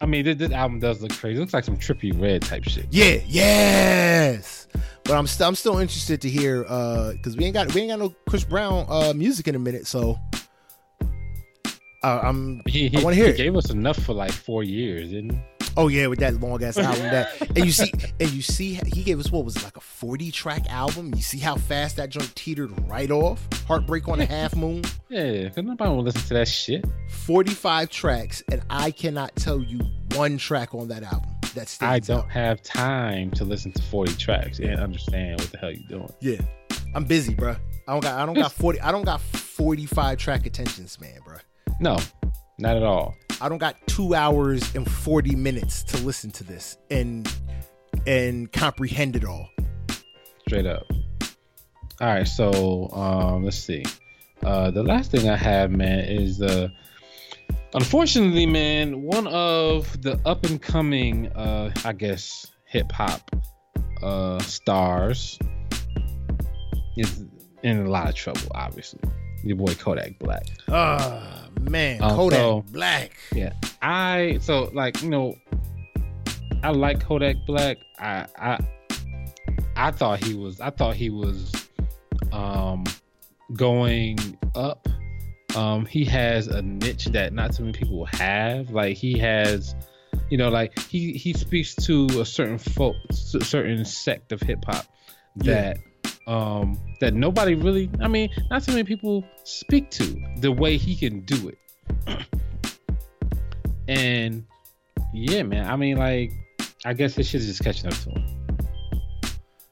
I 0.00 0.06
mean, 0.06 0.24
this, 0.24 0.36
this, 0.36 0.52
album 0.52 0.78
does 0.78 1.02
look 1.02 1.12
crazy. 1.12 1.36
It 1.36 1.40
looks 1.40 1.52
like 1.52 1.64
some 1.64 1.76
trippy 1.76 2.18
red 2.20 2.42
type 2.42 2.64
shit. 2.64 2.86
Yeah, 2.90 3.18
yes. 3.26 4.68
But 5.04 5.14
I'm 5.14 5.26
still 5.26 5.48
I'm 5.48 5.54
still 5.54 5.78
interested 5.78 6.20
to 6.20 6.28
hear 6.28 6.62
because 6.62 7.34
uh, 7.34 7.38
we 7.38 7.44
ain't 7.46 7.54
got 7.54 7.74
we 7.74 7.80
ain't 7.80 7.90
got 7.90 7.98
no 7.98 8.14
Chris 8.28 8.44
Brown 8.44 8.86
uh, 8.88 9.12
music 9.14 9.48
in 9.48 9.54
a 9.54 9.58
minute, 9.58 9.86
so 9.86 10.18
uh, 12.02 12.20
I'm 12.22 12.60
he, 12.66 12.88
he, 12.88 12.98
I 12.98 13.02
want 13.02 13.14
to 13.14 13.20
hear. 13.20 13.32
He 13.32 13.32
it. 13.32 13.36
gave 13.36 13.56
us 13.56 13.70
enough 13.70 13.98
for 13.98 14.12
like 14.12 14.32
four 14.32 14.62
years, 14.62 15.10
didn't 15.10 15.30
he? 15.30 15.57
Oh 15.78 15.86
yeah, 15.86 16.08
with 16.08 16.18
that 16.18 16.40
long 16.40 16.60
ass 16.64 16.76
album 16.76 17.02
that 17.02 17.40
and 17.56 17.64
you 17.64 17.70
see 17.70 17.92
and 18.18 18.30
you 18.30 18.42
see 18.42 18.80
he 18.92 19.04
gave 19.04 19.20
us 19.20 19.30
what 19.30 19.44
was 19.44 19.54
it 19.54 19.62
like 19.62 19.76
a 19.76 19.80
40 19.80 20.32
track 20.32 20.68
album? 20.68 21.14
You 21.14 21.22
see 21.22 21.38
how 21.38 21.54
fast 21.54 21.98
that 21.98 22.10
joint 22.10 22.34
teetered 22.34 22.72
right 22.90 23.08
off? 23.12 23.46
Heartbreak 23.68 24.08
on 24.08 24.18
a 24.20 24.24
half 24.24 24.56
moon. 24.56 24.82
Yeah, 25.08 25.44
because 25.44 25.62
nobody 25.64 25.88
will 25.88 26.02
listen 26.02 26.22
to 26.22 26.34
that 26.34 26.48
shit. 26.48 26.84
45 27.10 27.90
tracks, 27.90 28.42
and 28.50 28.60
I 28.68 28.90
cannot 28.90 29.36
tell 29.36 29.62
you 29.62 29.78
one 30.16 30.36
track 30.36 30.74
on 30.74 30.88
that 30.88 31.04
album. 31.04 31.30
That 31.54 31.78
I 31.80 32.00
don't 32.00 32.24
out. 32.24 32.30
have 32.32 32.60
time 32.60 33.30
to 33.32 33.44
listen 33.44 33.70
to 33.70 33.82
40 33.82 34.16
tracks 34.16 34.58
and 34.58 34.80
understand 34.80 35.40
what 35.40 35.52
the 35.52 35.58
hell 35.58 35.70
you're 35.70 35.88
doing. 35.88 36.12
Yeah. 36.18 36.40
I'm 36.96 37.04
busy, 37.04 37.34
bro. 37.34 37.54
I 37.86 37.92
don't 37.92 38.02
got 38.02 38.18
I 38.18 38.26
don't 38.26 38.34
got 38.34 38.50
40 38.50 38.80
I 38.80 38.90
don't 38.90 39.04
got 39.04 39.20
45 39.20 40.18
track 40.18 40.44
attention 40.44 40.88
span, 40.88 41.20
bro. 41.24 41.36
No, 41.78 41.98
not 42.58 42.76
at 42.76 42.82
all. 42.82 43.14
I 43.40 43.48
don't 43.48 43.58
got 43.58 43.76
two 43.86 44.14
hours 44.14 44.74
and 44.74 44.90
40 44.90 45.36
minutes 45.36 45.82
to 45.84 45.98
listen 45.98 46.30
to 46.32 46.44
this 46.44 46.76
and 46.90 47.32
and 48.06 48.50
comprehend 48.52 49.16
it 49.16 49.24
all. 49.24 49.48
Straight 50.46 50.66
up. 50.66 50.86
All 52.00 52.08
right, 52.08 52.26
so 52.26 52.88
um, 52.92 53.44
let's 53.44 53.58
see. 53.58 53.84
Uh, 54.42 54.70
the 54.70 54.82
last 54.82 55.10
thing 55.10 55.28
I 55.28 55.36
have, 55.36 55.70
man, 55.70 56.00
is 56.00 56.40
uh, 56.40 56.68
unfortunately, 57.74 58.46
man, 58.46 59.02
one 59.02 59.26
of 59.26 60.00
the 60.02 60.20
up 60.24 60.44
and 60.44 60.62
coming, 60.62 61.26
uh, 61.32 61.72
I 61.84 61.92
guess, 61.92 62.46
hip 62.66 62.90
hop 62.92 63.30
uh, 64.02 64.38
stars 64.40 65.38
is 66.96 67.24
in 67.62 67.86
a 67.86 67.90
lot 67.90 68.08
of 68.08 68.14
trouble. 68.14 68.42
Obviously, 68.54 69.00
your 69.42 69.56
boy 69.56 69.74
Kodak 69.74 70.18
Black. 70.18 70.46
Ah 70.68 71.48
man, 71.60 72.02
um, 72.02 72.16
Kodak 72.16 72.38
so, 72.38 72.64
Black. 72.70 73.12
Yeah, 73.32 73.52
I 73.82 74.38
so 74.40 74.70
like 74.72 75.02
you 75.02 75.10
know, 75.10 75.36
I 76.62 76.70
like 76.70 77.00
Kodak 77.04 77.36
Black. 77.46 77.78
I 77.98 78.26
I 78.38 78.58
I 79.76 79.90
thought 79.90 80.22
he 80.22 80.34
was 80.34 80.60
I 80.60 80.70
thought 80.70 80.94
he 80.94 81.10
was 81.10 81.52
um 82.32 82.84
going 83.54 84.38
up. 84.54 84.88
Um, 85.56 85.86
he 85.86 86.04
has 86.04 86.46
a 86.46 86.60
niche 86.60 87.06
that 87.06 87.32
not 87.32 87.54
too 87.54 87.64
many 87.64 87.78
people 87.78 88.04
have. 88.06 88.70
Like 88.70 88.96
he 88.96 89.18
has, 89.18 89.74
you 90.28 90.36
know, 90.36 90.50
like 90.50 90.78
he 90.78 91.12
he 91.12 91.32
speaks 91.32 91.74
to 91.86 92.06
a 92.20 92.24
certain 92.24 92.58
folk, 92.58 92.96
certain 93.12 93.84
sect 93.84 94.32
of 94.32 94.40
hip 94.40 94.64
hop 94.66 94.86
that 95.36 95.78
um, 96.28 96.78
that 97.00 97.14
nobody 97.14 97.54
really, 97.54 97.90
I 98.00 98.06
mean, 98.06 98.30
not 98.50 98.62
too 98.62 98.72
many 98.72 98.84
people 98.84 99.24
speak 99.44 99.90
to 99.92 100.04
the 100.36 100.52
way 100.52 100.76
he 100.76 100.94
can 100.94 101.20
do 101.22 101.48
it. 101.48 101.58
and 103.88 104.44
yeah, 105.12 105.42
man, 105.42 105.66
I 105.68 105.74
mean, 105.76 105.96
like, 105.96 106.30
I 106.84 106.92
guess 106.92 107.14
this 107.14 107.28
shit 107.28 107.40
is 107.40 107.46
just 107.48 107.64
catching 107.64 107.86
up 107.86 107.94
to 108.00 108.10
him. 108.10 108.24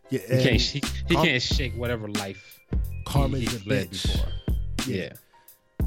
Yeah, 0.09 0.20
he 0.20 0.42
can't, 0.42 0.61
he, 0.61 0.82
he 1.09 1.14
Car- 1.14 1.24
can't 1.24 1.42
shake 1.42 1.74
whatever 1.74 2.09
life 2.09 2.59
karma's 3.07 3.40
he, 3.40 3.46
he 3.46 3.57
a 3.57 3.84
bitch. 3.84 4.02
before. 4.02 4.32
Yeah. 4.86 4.96
yeah. 4.96 5.12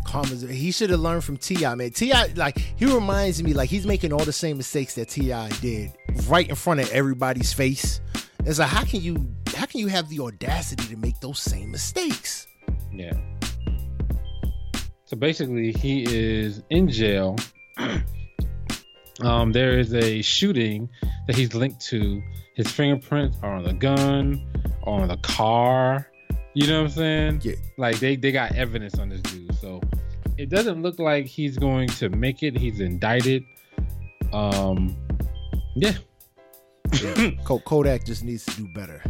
Karma's 0.05 0.41
he 0.41 0.71
should 0.71 0.89
have 0.89 0.99
learned 0.99 1.23
from 1.23 1.37
T.I. 1.37 1.75
man. 1.75 1.91
T.I. 1.91 2.27
like 2.35 2.57
he 2.57 2.85
reminds 2.85 3.43
me 3.43 3.53
like 3.53 3.69
he's 3.69 3.85
making 3.85 4.13
all 4.13 4.23
the 4.23 4.33
same 4.33 4.57
mistakes 4.57 4.95
that 4.95 5.09
T.I. 5.09 5.49
did 5.61 5.91
right 6.27 6.47
in 6.47 6.55
front 6.55 6.79
of 6.79 6.91
everybody's 6.91 7.53
face. 7.53 8.01
It's 8.45 8.59
like 8.59 8.69
how 8.69 8.83
can 8.83 9.01
you 9.01 9.35
how 9.55 9.65
can 9.65 9.79
you 9.79 9.87
have 9.87 10.09
the 10.09 10.19
audacity 10.21 10.87
to 10.87 10.97
make 10.97 11.19
those 11.19 11.39
same 11.39 11.71
mistakes? 11.71 12.47
Yeah. 12.91 13.13
So 15.05 15.17
basically, 15.17 15.71
he 15.71 16.03
is 16.03 16.61
in 16.69 16.87
jail. 16.87 17.35
um, 19.21 19.51
there 19.51 19.79
is 19.79 19.93
a 19.93 20.21
shooting 20.21 20.89
that 21.27 21.35
he's 21.35 21.55
linked 21.55 21.81
to. 21.87 22.21
His 22.55 22.69
fingerprints 22.69 23.37
are 23.41 23.53
on 23.53 23.63
the 23.63 23.73
gun, 23.73 24.45
or 24.83 25.01
on 25.01 25.07
the 25.07 25.17
car. 25.17 26.07
You 26.53 26.67
know 26.67 26.83
what 26.83 26.91
I'm 26.91 26.95
saying? 26.95 27.41
Yeah. 27.43 27.55
Like 27.77 27.99
they 27.99 28.15
they 28.15 28.31
got 28.31 28.55
evidence 28.55 28.99
on 28.99 29.09
this 29.09 29.21
dude. 29.21 29.53
So 29.55 29.81
it 30.37 30.49
doesn't 30.49 30.81
look 30.81 30.99
like 30.99 31.25
he's 31.25 31.57
going 31.57 31.89
to 31.89 32.09
make 32.09 32.43
it. 32.43 32.57
He's 32.57 32.79
indicted. 32.79 33.43
Um, 34.31 34.95
yeah. 35.75 35.93
Yeah. 36.93 37.31
Kodak 37.43 38.05
just 38.05 38.23
needs 38.23 38.45
to 38.45 38.51
do 38.57 38.67
better. 38.73 39.01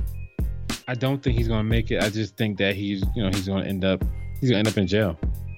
I 0.87 0.95
don't 0.95 1.21
think 1.21 1.37
he's 1.37 1.47
gonna 1.47 1.63
make 1.63 1.91
it. 1.91 2.01
I 2.01 2.09
just 2.09 2.35
think 2.35 2.57
that 2.57 2.75
he's, 2.75 3.03
you 3.15 3.23
know, 3.23 3.29
he's 3.29 3.47
gonna 3.47 3.65
end 3.65 3.85
up, 3.85 4.03
he's 4.39 4.49
gonna 4.49 4.59
end 4.59 4.67
up 4.67 4.77
in 4.77 4.87
jail. 4.87 5.17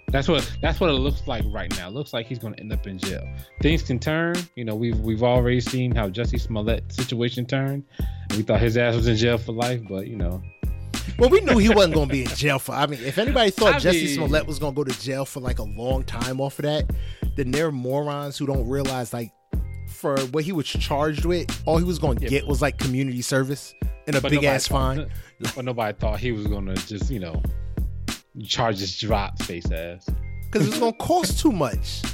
That's 0.10 0.28
what 0.28 0.50
that's 0.62 0.82
what 0.82 0.90
it 0.90 0.94
looks 0.94 1.26
like 1.26 1.46
right 1.48 1.74
now. 1.78 1.88
It 1.88 1.94
looks 1.94 2.12
like 2.12 2.26
he's 2.26 2.38
gonna 2.38 2.58
end 2.58 2.74
up 2.74 2.86
in 2.86 3.00
jail. 3.00 3.26
Things 3.62 3.82
can 3.82 3.98
turn. 3.98 4.36
You 4.56 4.66
know, 4.66 4.76
we've 4.76 5.00
we've 5.00 5.24
already 5.24 5.62
seen 5.62 5.96
how 5.96 6.10
Jussie 6.10 6.40
Smollett 6.40 6.92
situation 6.92 7.46
turned. 7.46 7.86
We 8.32 8.44
thought 8.44 8.60
his 8.60 8.76
ass 8.76 8.96
was 8.96 9.08
in 9.08 9.16
jail 9.16 9.38
for 9.38 9.54
life, 9.54 9.82
but 9.88 10.08
you 10.08 10.18
know. 10.18 10.42
Well, 11.18 11.30
we 11.30 11.40
knew 11.42 11.58
he 11.58 11.70
wasn't 11.70 11.94
going 11.94 12.08
to 12.08 12.12
be 12.12 12.24
in 12.24 12.30
jail 12.30 12.60
for. 12.60 12.74
I 12.74 12.88
mean, 12.88 13.00
if 13.04 13.18
anybody 13.18 13.52
thought 13.52 13.76
I 13.76 13.78
Jussie 13.78 14.06
mean, 14.06 14.16
Smollett 14.16 14.46
was 14.46 14.60
going 14.60 14.74
to 14.74 14.76
go 14.76 14.84
to 14.84 15.00
jail 15.02 15.24
for 15.26 15.40
like 15.40 15.60
a 15.60 15.64
long 15.64 16.04
time 16.04 16.42
off 16.42 16.60
of 16.60 16.64
that, 16.64 16.90
then 17.36 17.52
they're 17.52 17.72
morons 17.72 18.38
who 18.38 18.46
don't 18.46 18.68
realize 18.68 19.14
like 19.14 19.32
for 20.02 20.20
what 20.32 20.44
he 20.44 20.52
was 20.52 20.66
charged 20.66 21.24
with, 21.26 21.48
all 21.66 21.78
he 21.78 21.84
was 21.86 22.00
going 22.00 22.18
to 22.18 22.24
Yeah. 22.24 22.30
get 22.30 22.48
was 22.48 22.62
like 22.62 22.78
community 22.78 23.22
service 23.22 23.74
and 24.08 24.16
a 24.16 24.22
But 24.22 24.32
big 24.32 24.44
ass 24.44 24.68
thought- 24.68 24.96
fine. 24.98 25.08
But 25.56 25.66
nobody 25.66 25.98
thought 25.98 26.20
he 26.20 26.32
was 26.32 26.46
gonna 26.48 26.76
just, 26.76 27.10
you 27.10 27.20
know, 27.20 27.42
charge 28.46 28.80
his 28.80 28.98
drop 29.00 29.42
face 29.44 29.70
ass. 29.72 30.08
Because 30.52 30.68
it 30.68 30.72
was 30.72 30.80
going 30.80 30.92
to 30.92 30.98
cost 30.98 31.40
too 31.40 31.52
much. 31.52 32.02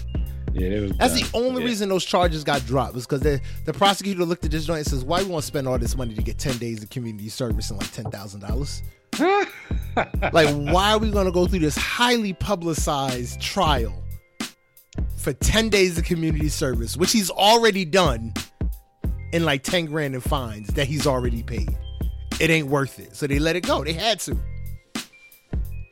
Yeah, 0.53 0.69
it 0.69 0.81
was. 0.81 0.91
That's 0.97 1.19
dumb. 1.21 1.29
the 1.29 1.37
only 1.47 1.61
Yeah. 1.61 1.67
reason 1.67 1.89
those 1.89 2.05
charges 2.05 2.43
got 2.43 2.65
dropped 2.65 2.95
was 2.95 3.05
because 3.05 3.19
the 3.21 3.39
the 3.65 3.73
prosecutor 3.73 4.25
looked 4.25 4.43
at 4.43 4.49
this 4.49 4.65
joint 4.65 4.79
and 4.79 4.87
says, 4.87 5.03
"Why 5.05 5.21
we 5.21 5.29
want 5.29 5.43
to 5.43 5.47
spend 5.47 5.67
all 5.67 5.77
this 5.77 5.95
money 5.95 6.15
to 6.15 6.21
get 6.23 6.39
ten 6.39 6.57
days 6.57 6.81
of 6.81 6.89
community 6.89 7.29
service 7.29 7.69
and 7.69 7.79
like 7.79 7.91
ten 7.91 8.09
thousand 8.09 8.39
dollars? 8.39 8.81
Like, 10.33 10.49
why 10.73 10.93
are 10.93 10.99
we 10.99 11.11
going 11.11 11.25
to 11.25 11.31
go 11.31 11.45
through 11.47 11.59
this 11.59 11.75
highly 11.77 12.33
publicized 12.33 13.39
trial 13.41 13.93
for 15.17 15.33
ten 15.33 15.69
days 15.69 15.97
of 15.97 16.05
community 16.05 16.49
service, 16.49 16.95
which 16.97 17.11
he's 17.11 17.29
already 17.29 17.85
done, 17.85 18.33
in 19.33 19.43
like 19.45 19.63
ten 19.63 19.85
grand 19.85 20.15
in 20.15 20.21
fines 20.21 20.67
that 20.69 20.87
he's 20.87 21.05
already 21.07 21.43
paid? 21.43 21.77
It 22.39 22.49
ain't 22.49 22.67
worth 22.67 22.99
it. 22.99 23.15
So 23.15 23.25
they 23.27 23.39
let 23.39 23.55
it 23.55 23.65
go. 23.65 23.83
They 23.83 23.93
had 23.93 24.19
to. 24.21 24.37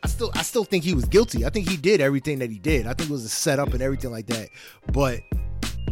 I 0.03 0.07
still 0.07 0.31
I 0.35 0.43
still 0.43 0.63
think 0.63 0.83
he 0.83 0.93
was 0.93 1.05
guilty. 1.05 1.45
I 1.45 1.49
think 1.49 1.67
he 1.67 1.77
did 1.77 1.99
everything 2.01 2.39
that 2.39 2.51
he 2.51 2.59
did. 2.59 2.85
I 2.85 2.93
think 2.93 3.09
it 3.09 3.13
was 3.13 3.25
a 3.25 3.29
setup 3.29 3.73
and 3.73 3.81
everything 3.81 4.11
like 4.11 4.27
that. 4.27 4.49
But 4.91 5.21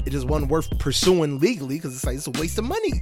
it 0.05 0.11
just 0.11 0.27
wasn't 0.27 0.51
worth 0.51 0.69
pursuing 0.79 1.39
legally 1.39 1.75
because 1.75 1.95
it's 1.95 2.05
like 2.05 2.17
it's 2.17 2.27
a 2.27 2.31
waste 2.31 2.57
of 2.59 2.65
money. 2.65 3.01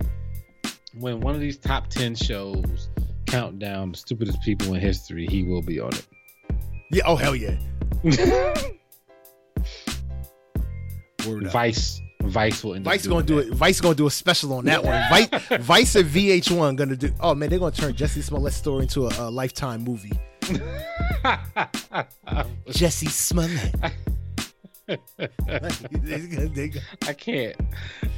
when 0.94 1.20
one 1.20 1.36
of 1.36 1.42
these 1.42 1.58
top 1.58 1.88
ten 1.90 2.16
shows 2.16 2.90
count 3.28 3.60
down 3.60 3.92
the 3.92 3.98
stupidest 3.98 4.42
people 4.42 4.74
in 4.74 4.80
history, 4.80 5.28
he 5.28 5.44
will 5.44 5.62
be 5.62 5.80
on 5.80 5.90
it. 5.94 6.08
Yeah. 6.92 7.04
Oh 7.06 7.16
hell 7.18 7.36
yeah. 7.36 7.58
Word 11.28 11.46
up. 11.48 11.52
Vice, 11.54 12.02
Vice 12.24 12.64
will 12.64 12.76
end 12.76 12.86
up 12.88 12.92
Vice 12.94 13.04
doing 13.04 13.14
gonna 13.16 13.26
do 13.26 13.40
it. 13.40 13.50
Vice 13.54 13.82
gonna 13.82 13.96
do 13.96 14.08
a 14.08 14.12
special 14.12 14.54
on 14.54 14.66
that 14.66 14.84
one. 14.84 15.02
Vice, 15.10 15.30
Vice 15.62 15.96
and 15.96 16.10
VH1 16.10 16.76
gonna 16.76 16.96
do. 16.96 17.12
Oh 17.20 17.34
man, 17.36 17.50
they're 17.50 17.60
gonna 17.60 17.72
turn 17.72 17.96
Jesse 17.96 18.22
Smollett's 18.22 18.56
story 18.56 18.84
into 18.84 19.08
a, 19.08 19.12
a 19.20 19.30
lifetime 19.30 19.84
movie. 19.84 20.12
Jesse 22.70 23.08
Smollett. 23.08 23.74
They're 24.88 25.00
gonna- 26.20 26.50
they're 26.50 26.70
I 27.08 27.14
can't. 27.14 27.56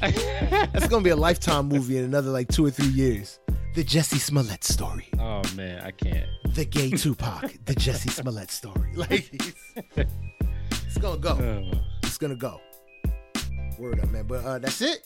That's 0.00 0.88
gonna 0.88 1.02
be 1.04 1.10
a 1.10 1.16
lifetime 1.16 1.66
movie 1.68 1.98
in 1.98 2.04
another 2.04 2.30
like 2.30 2.48
two 2.48 2.64
or 2.66 2.70
three 2.70 2.88
years. 2.88 3.38
The 3.74 3.84
Jesse 3.84 4.18
Smollett 4.18 4.64
story. 4.64 5.08
oh 5.18 5.42
man, 5.56 5.82
I 5.84 5.90
can't. 5.90 6.26
The 6.54 6.64
gay 6.64 6.90
Tupac. 6.90 7.52
the 7.64 7.74
Jesse 7.74 8.08
Smollett 8.10 8.50
story. 8.50 8.92
Like 8.94 9.28
it's, 9.32 9.52
it's 10.86 10.98
gonna 10.98 11.18
go. 11.18 11.30
Oh, 11.30 11.78
It's 12.04 12.18
gonna 12.18 12.36
go. 12.36 12.60
Word 13.78 14.00
up, 14.00 14.10
man. 14.10 14.26
But 14.26 14.44
uh, 14.44 14.58
that's 14.58 14.80
it. 14.80 15.04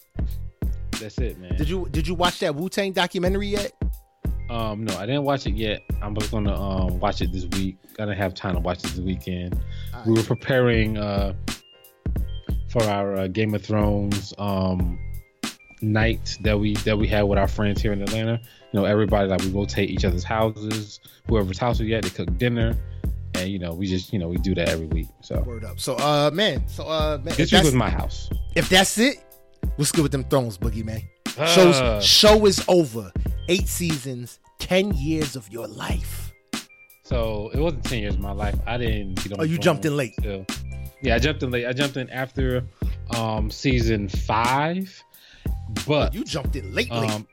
that's 1.00 1.18
it, 1.18 1.38
man. 1.38 1.56
Did 1.56 1.68
you 1.68 1.88
did 1.90 2.06
you 2.06 2.14
watch 2.14 2.38
that 2.40 2.54
Wu 2.54 2.68
Tang 2.68 2.92
documentary 2.92 3.48
yet? 3.48 3.72
Um, 4.50 4.84
no, 4.84 4.96
I 4.96 5.04
didn't 5.04 5.24
watch 5.24 5.46
it 5.46 5.54
yet. 5.54 5.82
I'm 6.00 6.14
just 6.14 6.30
gonna 6.30 6.54
um 6.54 6.98
watch 7.00 7.20
it 7.20 7.32
this 7.32 7.46
week. 7.46 7.76
I 7.98 8.04
didn't 8.04 8.18
have 8.18 8.34
time 8.34 8.54
to 8.54 8.60
watch 8.60 8.78
it 8.78 8.88
this 8.88 9.00
weekend. 9.00 9.58
We 10.06 10.12
were 10.12 10.22
preparing 10.22 10.96
uh 10.98 11.34
for 12.70 12.82
our 12.84 13.16
uh, 13.16 13.26
Game 13.28 13.54
of 13.54 13.62
Thrones 13.64 14.32
um 14.38 14.98
night 15.80 16.36
that 16.42 16.58
we 16.58 16.74
that 16.76 16.98
we 16.98 17.06
had 17.06 17.22
with 17.22 17.38
our 17.38 17.48
friends 17.48 17.80
here 17.82 17.92
in 17.92 18.02
Atlanta. 18.02 18.40
You 18.72 18.80
know, 18.80 18.84
everybody 18.84 19.28
like 19.28 19.40
we 19.42 19.50
rotate 19.50 19.90
each 19.90 20.04
other's 20.04 20.24
houses. 20.24 21.00
Whoever's 21.28 21.58
house 21.58 21.80
we 21.80 21.94
at, 21.94 22.04
they 22.04 22.10
cook 22.10 22.36
dinner, 22.38 22.76
and 23.38 23.50
you 23.50 23.58
know 23.58 23.72
we 23.72 23.86
just 23.86 24.12
you 24.12 24.18
know 24.18 24.28
we 24.28 24.36
do 24.38 24.54
that 24.54 24.68
every 24.68 24.86
week. 24.86 25.08
So 25.22 25.40
Word 25.42 25.64
up. 25.64 25.78
So 25.80 25.96
uh 25.96 26.30
man, 26.32 26.66
so 26.68 26.84
uh 26.84 27.18
man, 27.22 27.34
this 27.36 27.52
week 27.52 27.62
was 27.64 27.74
my 27.74 27.90
house. 27.90 28.28
if 28.56 28.68
that's 28.68 28.98
it, 28.98 29.16
what's 29.76 29.92
good 29.92 30.02
with 30.02 30.12
them 30.12 30.24
thrones, 30.24 30.58
Boogie 30.58 30.84
man? 30.84 31.02
Show's 31.36 31.76
Uh, 31.76 32.00
show 32.00 32.46
is 32.46 32.64
over. 32.68 33.12
Eight 33.48 33.68
seasons, 33.68 34.40
ten 34.58 34.92
years 34.94 35.36
of 35.36 35.48
your 35.50 35.66
life. 35.68 36.32
So 37.04 37.50
it 37.54 37.60
wasn't 37.60 37.84
ten 37.84 38.00
years 38.00 38.14
of 38.14 38.20
my 38.20 38.32
life. 38.32 38.56
I 38.66 38.76
didn't. 38.76 39.14
Get 39.22 39.32
on 39.34 39.40
Oh, 39.40 39.44
you 39.44 39.56
jumped 39.58 39.84
in 39.86 39.96
late. 39.96 40.14
Still. 40.18 40.44
Yeah, 41.00 41.14
I 41.14 41.18
jumped 41.18 41.42
in 41.42 41.50
late. 41.50 41.66
I 41.66 41.72
jumped 41.72 41.96
in 41.96 42.10
after 42.10 42.64
um 43.16 43.50
season 43.50 44.08
five, 44.08 44.92
but 45.86 46.12
You 46.12 46.24
jumped 46.24 46.56
in 46.56 46.74
late, 46.74 46.90
late. 46.90 47.10
um, 47.10 47.26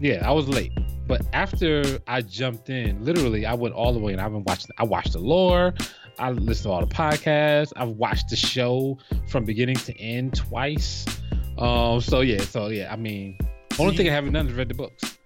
yeah, 0.00 0.26
I 0.26 0.32
was 0.32 0.48
late. 0.48 0.72
But 1.10 1.22
after 1.32 1.98
I 2.06 2.22
jumped 2.22 2.70
in, 2.70 3.04
literally, 3.04 3.44
I 3.44 3.54
went 3.54 3.74
all 3.74 3.92
the 3.92 3.98
way, 3.98 4.12
and 4.12 4.20
I've 4.20 4.30
been 4.30 4.44
watching. 4.44 4.70
I 4.78 4.84
watched 4.84 5.12
the 5.12 5.18
lore. 5.18 5.74
I 6.20 6.30
listened 6.30 6.64
to 6.64 6.70
all 6.70 6.80
the 6.86 6.94
podcasts. 6.94 7.72
I've 7.76 7.88
watched 7.88 8.28
the 8.30 8.36
show 8.36 8.96
from 9.28 9.44
beginning 9.44 9.74
to 9.74 10.00
end 10.00 10.36
twice. 10.36 11.04
Um, 11.58 12.00
so 12.00 12.20
yeah, 12.20 12.40
so 12.42 12.68
yeah. 12.68 12.92
I 12.92 12.96
mean, 12.96 13.36
only 13.80 13.92
you- 13.92 13.96
thing 13.98 14.08
I 14.08 14.12
haven't 14.12 14.34
done 14.34 14.46
is 14.46 14.52
read 14.54 14.68
the 14.68 14.74
books. 14.74 15.18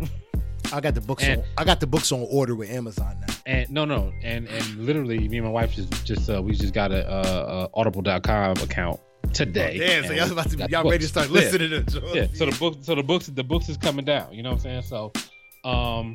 I 0.74 0.80
got 0.80 0.94
the 0.94 1.00
books 1.00 1.24
and- 1.24 1.40
on. 1.40 1.46
I 1.56 1.64
got 1.64 1.80
the 1.80 1.86
books 1.86 2.12
on 2.12 2.26
order 2.30 2.54
with 2.54 2.70
Amazon 2.70 3.16
now. 3.26 3.34
And 3.46 3.70
no, 3.70 3.86
no, 3.86 4.12
and 4.22 4.46
and 4.46 4.76
literally, 4.84 5.26
me 5.26 5.38
and 5.38 5.46
my 5.46 5.52
wife 5.52 5.72
just 5.72 6.04
just 6.04 6.28
uh, 6.28 6.42
we 6.42 6.52
just 6.52 6.74
got 6.74 6.92
a, 6.92 7.10
a, 7.10 7.20
a 7.64 7.68
Audible.com 7.72 8.58
account 8.58 9.00
today. 9.32 9.76
Oh, 9.76 9.86
Damn, 9.86 10.04
so 10.06 10.12
y'all 10.12 10.32
about 10.32 10.50
to 10.50 10.56
y'all 10.70 10.90
ready 10.90 11.06
to 11.06 11.12
books. 11.12 11.26
start 11.26 11.28
Yeah. 11.30 11.34
listening 11.34 11.70
to 11.70 11.82
Jones. 12.00 12.14
yeah 12.14 12.26
so 12.34 12.46
the 12.46 12.56
book 12.58 12.78
so 12.82 12.94
the 12.94 13.02
books 13.02 13.26
the 13.26 13.44
books 13.44 13.68
is 13.68 13.76
coming 13.76 14.04
down 14.04 14.32
you 14.32 14.42
know 14.42 14.50
what 14.50 14.64
i'm 14.64 14.82
saying 14.82 14.82
so 14.82 15.12
um 15.64 16.14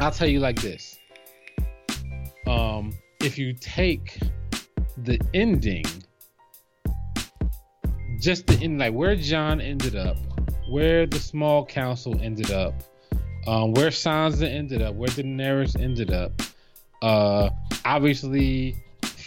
i'll 0.00 0.10
tell 0.10 0.28
you 0.28 0.40
like 0.40 0.60
this 0.60 0.96
um 2.46 2.92
if 3.20 3.36
you 3.38 3.52
take 3.52 4.18
the 4.98 5.20
ending 5.34 5.84
just 8.20 8.46
the 8.46 8.54
end 8.62 8.78
like 8.78 8.92
where 8.94 9.14
jon 9.14 9.60
ended 9.60 9.94
up 9.96 10.16
where 10.70 11.06
the 11.06 11.18
small 11.18 11.64
council 11.64 12.18
ended 12.22 12.50
up 12.50 12.74
um 13.46 13.72
where 13.74 13.90
sansa 13.90 14.48
ended 14.48 14.82
up 14.82 14.94
where 14.94 15.08
daenerys 15.10 15.80
ended 15.80 16.12
up 16.12 16.32
uh 17.02 17.48
obviously 17.84 18.74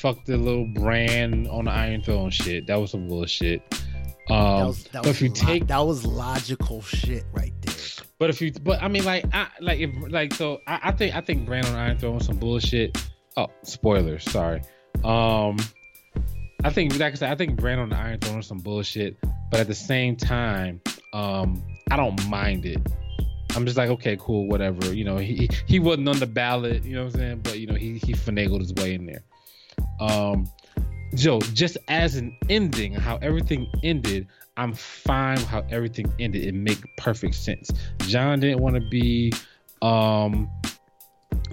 fuck 0.01 0.25
the 0.25 0.37
little 0.37 0.65
bran 0.65 1.47
on 1.47 1.65
the 1.65 1.71
iron 1.71 2.01
throne 2.01 2.31
shit 2.31 2.65
that 2.67 2.75
was 2.75 2.91
some 2.91 3.07
bullshit 3.07 3.61
um 4.29 4.57
that 4.57 4.65
was, 4.65 4.83
that 4.85 5.03
but 5.03 5.09
if 5.09 5.21
you 5.21 5.29
lo- 5.29 5.35
take 5.35 5.67
that 5.67 5.79
was 5.79 6.05
logical 6.05 6.81
shit 6.81 7.23
right 7.33 7.53
there. 7.61 7.75
but 8.17 8.29
if 8.29 8.41
you, 8.41 8.51
but 8.51 8.81
I 8.81 8.87
mean, 8.87 9.03
like, 9.03 9.25
I 9.33 9.47
like 9.59 9.79
if 9.79 9.91
like 10.09 10.33
so, 10.33 10.61
I, 10.67 10.79
I 10.83 10.91
think 10.91 11.15
I 11.15 11.21
think 11.21 11.45
Bran 11.45 11.65
on 11.65 11.75
Iron 11.75 11.97
Throne 11.97 12.15
was 12.15 12.25
some 12.25 12.37
bullshit. 12.37 12.97
Oh, 13.35 13.47
spoilers, 13.63 14.23
sorry. 14.23 14.61
Um, 15.03 15.57
I 16.63 16.69
think 16.69 16.97
like 16.99 17.13
I 17.13 17.15
said, 17.15 17.31
I 17.31 17.35
think 17.35 17.59
Bran 17.59 17.79
on 17.79 17.89
the 17.89 17.97
Iron 17.97 18.19
Throne 18.19 18.37
was 18.37 18.47
some 18.47 18.59
bullshit. 18.59 19.17
But 19.49 19.59
at 19.59 19.67
the 19.67 19.75
same 19.75 20.15
time, 20.15 20.81
um, 21.13 21.61
I 21.89 21.97
don't 21.97 22.29
mind 22.29 22.65
it. 22.65 22.79
I'm 23.55 23.65
just 23.65 23.77
like, 23.77 23.89
okay, 23.89 24.17
cool, 24.19 24.47
whatever. 24.47 24.93
You 24.93 25.03
know, 25.03 25.17
he 25.17 25.49
he 25.65 25.79
wasn't 25.79 26.07
on 26.07 26.19
the 26.19 26.27
ballot, 26.27 26.85
you 26.85 26.95
know 26.95 27.05
what 27.05 27.15
I'm 27.15 27.19
saying? 27.19 27.39
But 27.43 27.59
you 27.59 27.67
know, 27.67 27.75
he 27.75 27.97
he 27.97 28.13
finagled 28.13 28.61
his 28.61 28.73
way 28.73 28.93
in 28.93 29.05
there. 29.05 29.23
Um, 29.99 30.49
Joe, 31.15 31.39
just 31.53 31.77
as 31.87 32.15
an 32.15 32.35
ending, 32.49 32.93
how 32.93 33.17
everything 33.17 33.67
ended, 33.83 34.27
I'm 34.57 34.73
fine 34.73 35.35
with 35.37 35.45
how 35.47 35.63
everything 35.69 36.11
ended. 36.19 36.45
It 36.45 36.53
make 36.53 36.79
perfect 36.97 37.35
sense. 37.35 37.69
Jon 37.99 38.39
didn't 38.39 38.59
want 38.61 38.75
to 38.75 38.81
be, 38.89 39.33
um, 39.81 40.49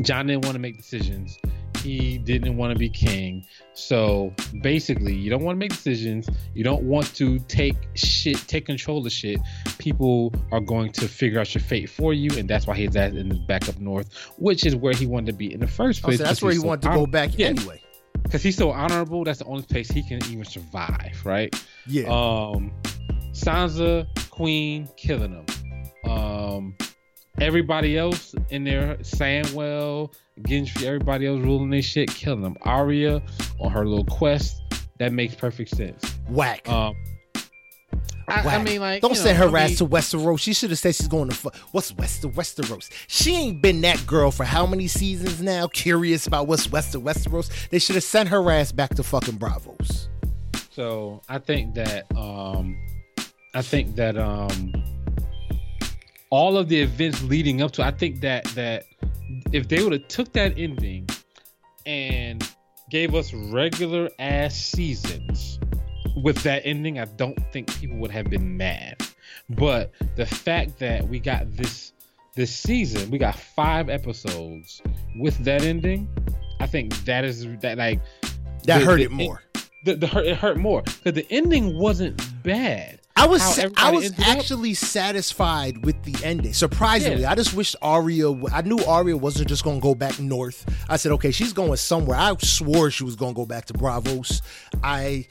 Jon 0.03 0.27
didn't 0.27 0.45
want 0.45 0.55
to 0.55 0.61
make 0.61 0.77
decisions. 0.77 1.37
He 1.83 2.19
didn't 2.19 2.57
want 2.57 2.73
to 2.73 2.79
be 2.79 2.89
king. 2.89 3.45
So 3.75 4.33
basically, 4.63 5.15
you 5.15 5.31
don't 5.31 5.43
want 5.45 5.57
to 5.57 5.59
make 5.59 5.71
decisions. 5.71 6.29
You 6.55 6.65
don't 6.65 6.83
want 6.85 7.13
to 7.17 7.39
take 7.41 7.77
shit, 7.95 8.37
take 8.49 8.67
control 8.67 9.05
of 9.07 9.13
shit. 9.13 9.39
People 9.79 10.33
are 10.51 10.61
going 10.61 10.91
to 10.95 11.09
figure 11.09 11.39
out 11.41 11.55
your 11.55 11.63
fate 11.63 11.89
for 11.89 12.13
you, 12.13 12.31
and 12.37 12.49
that's 12.49 12.67
why 12.67 12.77
he's 12.77 12.95
at 12.97 13.15
in 13.15 13.29
the 13.29 13.37
back 13.37 13.69
up 13.69 13.79
north, 13.79 14.13
which 14.39 14.67
is 14.67 14.75
where 14.77 14.93
he 14.93 15.07
wanted 15.07 15.27
to 15.27 15.33
be 15.35 15.53
in 15.53 15.61
the 15.61 15.69
first 15.69 16.01
Oh, 16.05 16.09
place. 16.09 16.19
so 16.19 16.25
that's 16.25 16.43
where 16.43 16.53
he 16.53 16.59
so 16.59 16.67
wanted 16.67 16.83
to 16.89 16.95
go 16.95 17.07
back 17.07 17.37
Yeah. 17.39 17.49
anyway. 17.49 17.81
Because 18.23 18.43
he's 18.43 18.57
so 18.57 18.71
honorable. 18.71 19.25
That's 19.25 19.39
the 19.39 19.45
only 19.47 19.63
place 19.63 19.91
he 19.91 20.03
can 20.03 20.25
even 20.31 20.45
survive, 20.45 21.21
right? 21.25 21.55
Yeah. 21.87 22.05
Um, 22.05 22.73
Sansa, 23.33 24.07
Queen, 24.31 24.89
killing 24.97 25.33
him. 25.33 26.11
Um, 26.11 26.77
everybody 27.41 27.97
else 27.97 28.35
in 28.51 28.65
there, 28.65 28.97
Samwell, 28.97 30.13
Gendry, 30.43 30.85
everybody 30.85 31.27
else 31.27 31.41
ruling 31.41 31.71
this 31.71 31.85
shit, 31.85 32.09
killing 32.11 32.43
them. 32.43 32.57
Arya 32.63 33.23
on 33.61 33.71
her 33.71 33.87
little 33.87 34.05
quest, 34.05 34.63
that 34.99 35.13
makes 35.13 35.35
perfect 35.35 35.71
sense. 35.71 36.03
Whack. 36.29 36.69
Um, 36.69 36.95
I, 38.29 38.57
I 38.57 38.63
mean, 38.63 38.81
like, 38.81 39.01
Don't 39.03 39.11
you 39.13 39.17
send 39.17 39.39
know, 39.39 39.51
her 39.51 39.57
I 39.57 39.63
ass 39.63 39.69
mean- 39.71 39.77
to 39.79 39.87
Westeros. 39.87 40.39
She 40.41 40.53
should 40.53 40.71
have 40.71 40.79
said 40.79 40.95
she's 40.95 41.09
going 41.09 41.29
to 41.31 41.35
fu- 41.35 41.51
what's 41.73 41.93
West 41.95 42.23
Westeros. 42.23 42.91
She 43.07 43.35
ain't 43.35 43.63
been 43.63 43.81
that 43.83 44.07
girl 44.07 44.31
for 44.31 44.45
how 44.45 44.67
many 44.67 44.87
seasons 44.87 45.41
now? 45.43 45.67
Curious 45.69 46.27
about 46.27 46.47
what's 46.47 46.71
West 46.71 46.95
of 46.95 47.03
Westeros. 47.03 47.51
They 47.71 47.79
should 47.79 47.95
have 47.95 48.05
sent 48.05 48.29
her 48.29 48.51
ass 48.51 48.73
back 48.73 48.95
to 48.97 49.03
fucking 49.03 49.39
Braavos. 49.39 50.09
So 50.71 51.23
I 51.29 51.39
think 51.39 51.75
that 51.75 52.05
um 52.17 52.77
I 53.55 53.63
think 53.63 53.97
that 53.97 54.17
um 54.17 54.73
all 56.31 56.57
of 56.59 56.69
the 56.69 56.81
events 56.81 57.23
leading 57.23 57.63
up 57.63 57.73
to 57.73 57.83
I 57.83 57.91
think 57.91 58.21
that 58.21 58.45
that 58.55 58.85
if 59.53 59.69
they 59.69 59.83
would 59.83 59.93
have 59.93 60.09
took 60.09 60.33
that 60.35 60.59
ending 60.59 61.09
and 61.87 62.47
gave 62.91 63.15
us 63.15 63.33
regular 63.33 64.09
ass 64.19 64.55
seasons 64.55 65.59
with 66.23 66.43
that 66.43 66.63
ending, 66.65 66.99
I 66.99 67.05
don't 67.05 67.39
think 67.53 67.75
people 67.79 67.97
would 67.99 68.11
have 68.11 68.31
been 68.31 68.57
mad. 68.57 69.03
But 69.51 69.93
the 70.17 70.27
fact 70.27 70.79
that 70.79 71.09
we 71.09 71.21
got 71.21 71.57
this 71.57 71.93
this 72.35 72.55
season, 72.55 73.11
we 73.11 73.19
got 73.19 73.35
five 73.35 73.89
episodes 73.89 74.81
with 75.19 75.37
that 75.45 75.63
ending. 75.63 76.09
I 76.61 76.67
think 76.67 76.95
that 77.05 77.25
is 77.25 77.47
that 77.61 77.79
like 77.79 78.01
that 78.65 78.81
the, 78.81 78.85
hurt 78.85 78.97
the, 78.97 79.05
it 79.05 79.11
more. 79.11 79.43
The, 79.85 79.97
the 79.97 80.07
hurt 80.07 80.27
it 80.27 80.37
hurt 80.37 80.59
more 80.59 80.83
because 80.83 81.15
the 81.15 81.27
ending 81.31 81.79
wasn't 81.79 82.21
bad. 82.43 83.01
I 83.19 83.27
was 83.27 83.59
I 83.77 83.91
was 83.91 84.13
actually 84.21 84.71
up. 84.73 84.77
satisfied 84.77 85.85
with 85.85 86.01
the 86.05 86.15
ending. 86.25 86.53
Surprisingly, 86.53 87.23
yeah. 87.23 87.33
I 87.33 87.35
just 87.35 87.53
wished 87.53 87.75
Arya. 87.83 88.33
I 88.53 88.63
knew 88.63 88.79
Arya 88.85 89.17
wasn't 89.17 89.49
just 89.49 89.65
going 89.65 89.81
to 89.81 89.83
go 89.83 89.97
back 89.97 90.21
north. 90.21 90.65
I 90.89 90.97
said, 90.97 91.11
okay, 91.13 91.33
she's 91.33 91.53
going 91.53 91.77
somewhere. 91.77 92.17
I 92.17 92.37
swore 92.37 92.93
she 92.93 93.03
was 93.03 93.17
going 93.17 93.35
to 93.35 93.37
go 93.37 93.45
back 93.47 93.65
to 93.67 93.73
Braavos. 93.73 94.41
I 94.85 95.27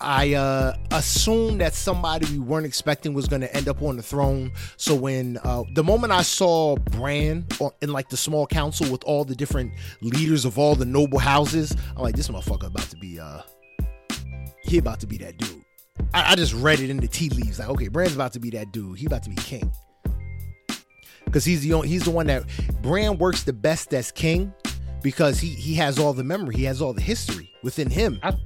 I 0.00 0.34
uh, 0.34 0.74
assumed 0.92 1.60
that 1.60 1.74
somebody 1.74 2.26
we 2.32 2.38
weren't 2.38 2.64
expecting 2.64 3.12
was 3.12 3.28
going 3.28 3.42
to 3.42 3.54
end 3.54 3.68
up 3.68 3.82
on 3.82 3.96
the 3.96 4.02
throne. 4.02 4.52
So 4.76 4.94
when 4.94 5.38
uh, 5.44 5.64
the 5.74 5.84
moment 5.84 6.12
I 6.12 6.22
saw 6.22 6.76
Bran 6.76 7.46
in 7.82 7.92
like 7.92 8.08
the 8.08 8.16
small 8.16 8.46
council 8.46 8.90
with 8.90 9.04
all 9.04 9.24
the 9.24 9.34
different 9.34 9.72
leaders 10.00 10.44
of 10.44 10.58
all 10.58 10.74
the 10.74 10.86
noble 10.86 11.18
houses, 11.18 11.76
I'm 11.96 12.02
like, 12.02 12.16
this 12.16 12.28
motherfucker 12.28 12.68
about 12.68 12.88
to 12.90 12.96
be 12.96 13.20
uh, 13.20 13.42
he 14.62 14.78
about 14.78 15.00
to 15.00 15.06
be 15.06 15.18
that 15.18 15.36
dude. 15.36 15.64
I, 16.14 16.32
I 16.32 16.34
just 16.34 16.54
read 16.54 16.80
it 16.80 16.88
in 16.88 16.96
the 16.96 17.08
tea 17.08 17.28
leaves. 17.28 17.58
Like, 17.58 17.68
okay, 17.68 17.88
Bran's 17.88 18.14
about 18.14 18.32
to 18.32 18.40
be 18.40 18.50
that 18.50 18.72
dude. 18.72 18.98
He 18.98 19.06
about 19.06 19.22
to 19.24 19.30
be 19.30 19.36
king. 19.36 19.70
Because 21.26 21.44
he's 21.44 21.62
the 21.62 21.74
only, 21.74 21.88
he's 21.88 22.04
the 22.04 22.10
one 22.10 22.26
that 22.26 22.44
Bran 22.82 23.18
works 23.18 23.44
the 23.44 23.52
best 23.52 23.92
as 23.94 24.10
king 24.10 24.52
because 25.02 25.38
he 25.38 25.50
he 25.50 25.74
has 25.74 25.98
all 25.98 26.12
the 26.12 26.24
memory, 26.24 26.56
he 26.56 26.64
has 26.64 26.80
all 26.82 26.92
the 26.92 27.00
history 27.00 27.50
within 27.62 27.90
him. 27.90 28.18
I, 28.22 28.36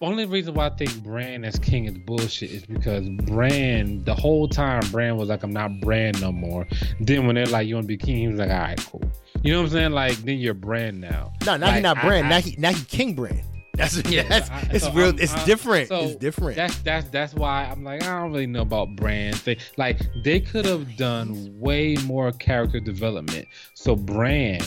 only 0.00 0.26
reason 0.26 0.54
why 0.54 0.66
I 0.66 0.70
think 0.70 1.02
Bran 1.02 1.44
as 1.44 1.58
king 1.58 1.84
is 1.84 1.96
bullshit 1.98 2.50
is 2.50 2.66
because 2.66 3.08
Bran 3.08 4.04
the 4.04 4.14
whole 4.14 4.48
time, 4.48 4.82
Bran 4.90 5.16
was 5.16 5.28
like, 5.28 5.42
I'm 5.42 5.52
not 5.52 5.80
Bran 5.80 6.14
no 6.20 6.32
more. 6.32 6.66
Then 7.00 7.26
when 7.26 7.36
they're 7.36 7.46
like, 7.46 7.66
you 7.66 7.74
want 7.74 7.84
to 7.84 7.88
be 7.88 7.96
king, 7.96 8.16
he 8.16 8.28
was 8.28 8.38
like, 8.38 8.50
all 8.50 8.58
right, 8.58 8.86
cool. 8.90 9.02
You 9.42 9.52
know 9.52 9.60
what 9.60 9.66
I'm 9.66 9.72
saying? 9.72 9.92
Like, 9.92 10.16
then 10.18 10.38
you're 10.38 10.54
Bran 10.54 11.00
now. 11.00 11.32
No, 11.46 11.56
now 11.56 11.66
like, 11.66 11.74
he's 11.74 11.82
not 11.82 12.00
Bran. 12.00 12.26
I, 12.26 12.28
now 12.28 12.40
he 12.40 12.56
now 12.58 12.72
he 12.72 12.84
King 12.84 13.14
Bran. 13.14 13.42
That's 13.74 14.08
yeah. 14.08 14.22
That's, 14.28 14.50
I, 14.50 14.68
it's 14.72 14.84
so 14.84 14.92
real. 14.92 15.08
I'm, 15.10 15.18
it's 15.18 15.34
I'm, 15.34 15.46
different. 15.46 15.88
So 15.88 16.04
it's 16.04 16.16
different. 16.16 16.56
That's 16.56 16.78
that's 16.78 17.08
that's 17.08 17.34
why 17.34 17.64
I'm 17.64 17.82
like 17.82 18.02
I 18.02 18.20
don't 18.20 18.32
really 18.32 18.46
know 18.46 18.62
about 18.62 18.94
Bran 18.96 19.34
They 19.44 19.58
like 19.76 20.00
they 20.22 20.40
could 20.40 20.64
have 20.64 20.96
done 20.96 21.58
way 21.58 21.96
more 22.04 22.32
character 22.32 22.80
development. 22.80 23.48
So 23.74 23.96
Bran 23.96 24.60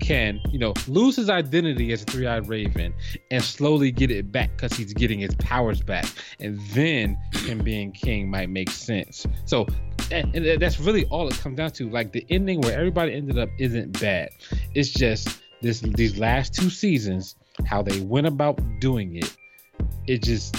can, 0.00 0.40
you 0.50 0.58
know, 0.58 0.74
lose 0.86 1.16
his 1.16 1.28
identity 1.30 1.92
as 1.92 2.02
a 2.02 2.04
three-eyed 2.04 2.48
raven 2.48 2.94
and 3.30 3.42
slowly 3.42 3.90
get 3.90 4.10
it 4.10 4.30
back 4.32 4.50
because 4.56 4.72
he's 4.72 4.92
getting 4.92 5.18
his 5.18 5.34
powers 5.36 5.82
back, 5.82 6.06
and 6.40 6.60
then 6.70 7.18
him 7.32 7.58
being 7.58 7.92
king 7.92 8.30
might 8.30 8.50
make 8.50 8.70
sense. 8.70 9.26
So, 9.44 9.66
and, 10.10 10.34
and 10.34 10.60
that's 10.60 10.80
really 10.80 11.04
all 11.06 11.28
it 11.28 11.38
comes 11.38 11.56
down 11.56 11.70
to. 11.72 11.90
Like 11.90 12.12
the 12.12 12.24
ending 12.30 12.60
where 12.60 12.76
everybody 12.78 13.14
ended 13.14 13.38
up 13.38 13.48
isn't 13.58 14.00
bad. 14.00 14.30
It's 14.74 14.90
just 14.90 15.40
this 15.60 15.80
these 15.80 16.18
last 16.18 16.54
two 16.54 16.70
seasons, 16.70 17.36
how 17.66 17.82
they 17.82 18.00
went 18.00 18.26
about 18.26 18.60
doing 18.80 19.16
it. 19.16 19.36
It 20.06 20.22
just 20.22 20.56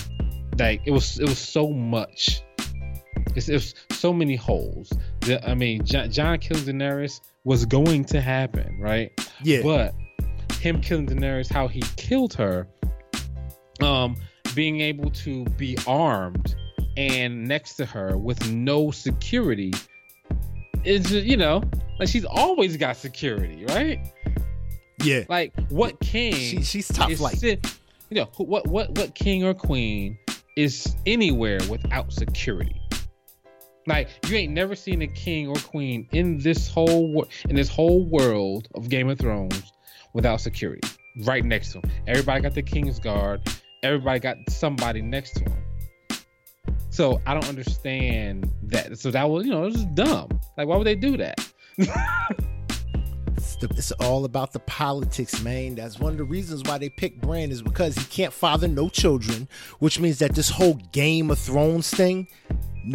like 0.57 0.81
it 0.85 0.91
was 0.91 1.19
it 1.19 1.27
was 1.27 1.39
so 1.39 1.69
much. 1.69 2.41
It's, 3.35 3.49
it 3.49 3.53
was 3.53 3.75
so 3.91 4.13
many 4.13 4.35
holes. 4.35 4.91
The, 5.21 5.47
I 5.47 5.53
mean, 5.53 5.85
John, 5.85 6.11
Jon 6.11 6.39
killing 6.39 6.63
Daenerys 6.63 7.21
was 7.43 7.65
going 7.65 8.05
to 8.05 8.21
happen, 8.21 8.77
right? 8.79 9.11
Yeah. 9.43 9.61
But 9.63 9.93
him 10.59 10.81
killing 10.81 11.07
Daenerys, 11.07 11.51
how 11.51 11.67
he 11.67 11.81
killed 11.95 12.33
her, 12.33 12.67
um, 13.81 14.15
being 14.55 14.81
able 14.81 15.09
to 15.11 15.45
be 15.45 15.77
armed 15.87 16.55
and 16.97 17.47
next 17.47 17.75
to 17.75 17.85
her 17.85 18.17
with 18.17 18.51
no 18.51 18.91
security 18.91 19.71
is 20.83 21.11
you 21.11 21.37
know 21.37 21.63
like 21.99 22.09
she's 22.09 22.25
always 22.25 22.77
got 22.77 22.97
security, 22.97 23.65
right? 23.65 23.99
Yeah. 25.03 25.23
Like 25.29 25.53
what 25.69 25.99
king? 25.99 26.33
She, 26.33 26.63
she's 26.63 26.87
tough. 26.87 27.19
Like 27.19 27.41
you 27.41 27.57
know 28.11 28.29
what 28.37 28.67
what 28.67 28.91
what 28.97 29.15
king 29.15 29.43
or 29.43 29.53
queen 29.53 30.17
is 30.55 30.95
anywhere 31.05 31.59
without 31.69 32.11
security? 32.11 32.78
Like 33.89 34.07
you 34.27 34.37
ain't 34.37 34.53
never 34.53 34.75
seen 34.75 35.01
a 35.01 35.07
king 35.07 35.47
or 35.47 35.55
queen 35.55 36.07
in 36.11 36.37
this 36.37 36.69
whole 36.69 37.27
in 37.49 37.55
this 37.55 37.69
whole 37.69 38.05
world 38.05 38.67
of 38.75 38.87
Game 38.87 39.09
of 39.09 39.17
Thrones 39.17 39.73
without 40.13 40.39
security 40.41 40.87
right 41.25 41.43
next 41.43 41.71
to 41.71 41.79
him. 41.79 41.89
Everybody 42.05 42.41
got 42.41 42.53
the 42.53 42.61
King's 42.61 42.99
Guard. 42.99 43.41
Everybody 43.81 44.19
got 44.19 44.37
somebody 44.47 45.01
next 45.01 45.31
to 45.37 45.39
him. 45.39 45.63
So 46.91 47.19
I 47.25 47.33
don't 47.33 47.49
understand 47.49 48.53
that. 48.63 48.99
So 48.99 49.09
that 49.09 49.27
was 49.27 49.45
you 49.45 49.51
know 49.51 49.63
it 49.63 49.73
was 49.73 49.85
dumb. 49.85 50.39
Like 50.55 50.67
why 50.67 50.77
would 50.77 50.85
they 50.85 50.95
do 50.95 51.17
that? 51.17 51.39
it's, 51.79 53.57
it's 53.63 53.91
all 53.93 54.23
about 54.23 54.53
the 54.53 54.59
politics, 54.59 55.41
man. 55.41 55.73
That's 55.73 55.99
one 55.99 56.11
of 56.11 56.19
the 56.19 56.25
reasons 56.25 56.61
why 56.61 56.77
they 56.77 56.89
picked 56.89 57.21
Bran 57.21 57.49
is 57.49 57.63
because 57.63 57.95
he 57.95 58.05
can't 58.05 58.33
father 58.33 58.67
no 58.67 58.87
children, 58.87 59.47
which 59.79 59.99
means 59.99 60.19
that 60.19 60.35
this 60.35 60.49
whole 60.49 60.75
Game 60.91 61.31
of 61.31 61.39
Thrones 61.39 61.89
thing 61.89 62.27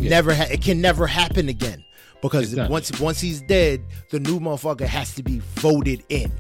yeah. 0.03 0.11
never 0.11 0.35
ha- 0.35 0.49
it 0.51 0.63
can 0.63 0.81
never 0.81 1.07
happen 1.07 1.49
again 1.49 1.85
because 2.23 2.55
once 2.55 2.99
once 3.01 3.21
he's 3.21 3.43
dead, 3.43 3.85
the 4.11 4.21
new 4.21 4.41
motherfucker 4.41 4.87
has 4.87 5.15
to 5.15 5.23
be 5.23 5.41
voted 5.57 6.03
in. 6.09 6.33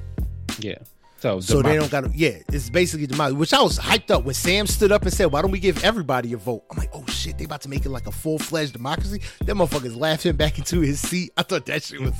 Yeah. 0.59 0.79
So, 1.25 1.41
so 1.41 1.63
they 1.63 1.77
don't 1.77 1.91
got 1.91 2.05
to, 2.05 2.11
yeah, 2.15 2.41
it's 2.53 2.69
basically 2.69 3.07
democracy, 3.07 3.39
which 3.39 3.55
I 3.55 3.63
was 3.63 3.79
hyped 3.79 4.11
up 4.11 4.25
when 4.25 4.35
Sam 4.35 4.67
stood 4.67 4.93
up 4.93 5.05
and 5.05 5.13
said, 5.13 5.33
why 5.33 5.41
don't 5.41 5.53
we 5.53 5.59
give 5.59 5.83
everybody 5.83 6.35
a 6.35 6.37
vote? 6.37 6.65
I'm 6.71 6.77
like, 6.77 6.91
oh 6.93 7.03
shit, 7.07 7.39
they 7.39 7.47
about 7.47 7.63
to 7.63 7.71
make 7.71 7.87
it 7.87 7.89
like 7.89 8.07
a 8.07 8.13
full 8.13 8.39
fledged 8.39 8.75
democracy. 8.75 9.23
That 9.47 9.55
motherfuckers 9.55 9.97
laughed 9.99 10.27
him 10.27 10.37
back 10.37 10.59
into 10.59 10.81
his 10.81 11.01
seat. 11.01 11.33
I 11.39 11.43
thought 11.43 11.65
that 11.65 11.83
shit 11.83 12.03
was. 12.03 12.13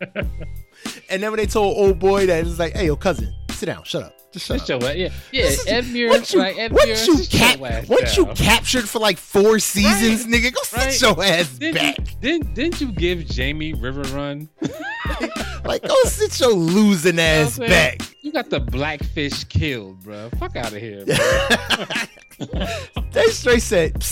and 0.16 1.22
then 1.22 1.30
when 1.30 1.36
they 1.36 1.46
told 1.46 1.76
old 1.76 2.00
boy 2.00 2.26
that, 2.26 2.44
it's 2.44 2.58
like, 2.58 2.72
hey, 2.72 2.86
yo, 2.86 2.96
cousin, 2.96 3.32
sit 3.50 3.66
down, 3.66 3.84
shut 3.84 4.02
up. 4.02 4.21
Just 4.32 4.46
shut 4.46 4.70
up. 4.70 4.82
yeah, 4.96 5.10
yeah. 5.32 5.48
Edmure, 5.48 6.08
once 6.08 6.32
you, 6.32 6.38
like 6.38 6.56
Edmure, 6.56 6.72
once 6.72 7.06
you, 7.06 7.38
cap- 7.38 7.88
once 7.88 8.16
you 8.16 8.26
captured 8.26 8.88
for 8.88 8.98
like 8.98 9.18
four 9.18 9.58
seasons, 9.58 10.24
right. 10.24 10.42
nigga, 10.42 10.54
go 10.54 10.60
right. 10.78 10.92
sit 10.92 11.02
your 11.02 11.22
ass 11.22 11.50
didn't 11.58 11.74
back. 11.74 11.98
You, 11.98 12.04
didn't 12.20 12.54
didn't 12.54 12.80
you 12.80 12.92
give 12.92 13.28
Jaime 13.28 13.74
River 13.74 14.02
Run? 14.16 14.48
like, 15.64 15.82
go 15.82 15.94
sit 16.04 16.40
your 16.40 16.54
losing 16.54 17.18
ass 17.18 17.58
you 17.58 17.64
know 17.64 17.68
back. 17.68 18.00
You 18.22 18.32
got 18.32 18.48
the 18.48 18.60
blackfish 18.60 19.44
killed, 19.44 20.02
bro. 20.02 20.30
Fuck 20.38 20.56
out 20.56 20.72
of 20.72 20.80
here, 20.80 21.04
bro. 21.04 22.56
they 23.12 23.26
straight 23.26 23.62
said, 23.62 24.02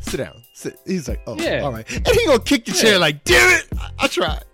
sit 0.00 0.18
down. 0.18 0.39
He's 0.86 1.08
like, 1.08 1.20
oh, 1.26 1.36
yeah. 1.36 1.60
all 1.60 1.72
right. 1.72 1.90
And 1.90 2.06
he 2.06 2.26
gonna 2.26 2.40
kick 2.40 2.64
the 2.64 2.72
yeah. 2.72 2.80
chair 2.80 2.98
like, 2.98 3.24
damn 3.24 3.58
it, 3.58 3.66
I, 3.78 3.90
I 4.00 4.06
tried. 4.06 4.44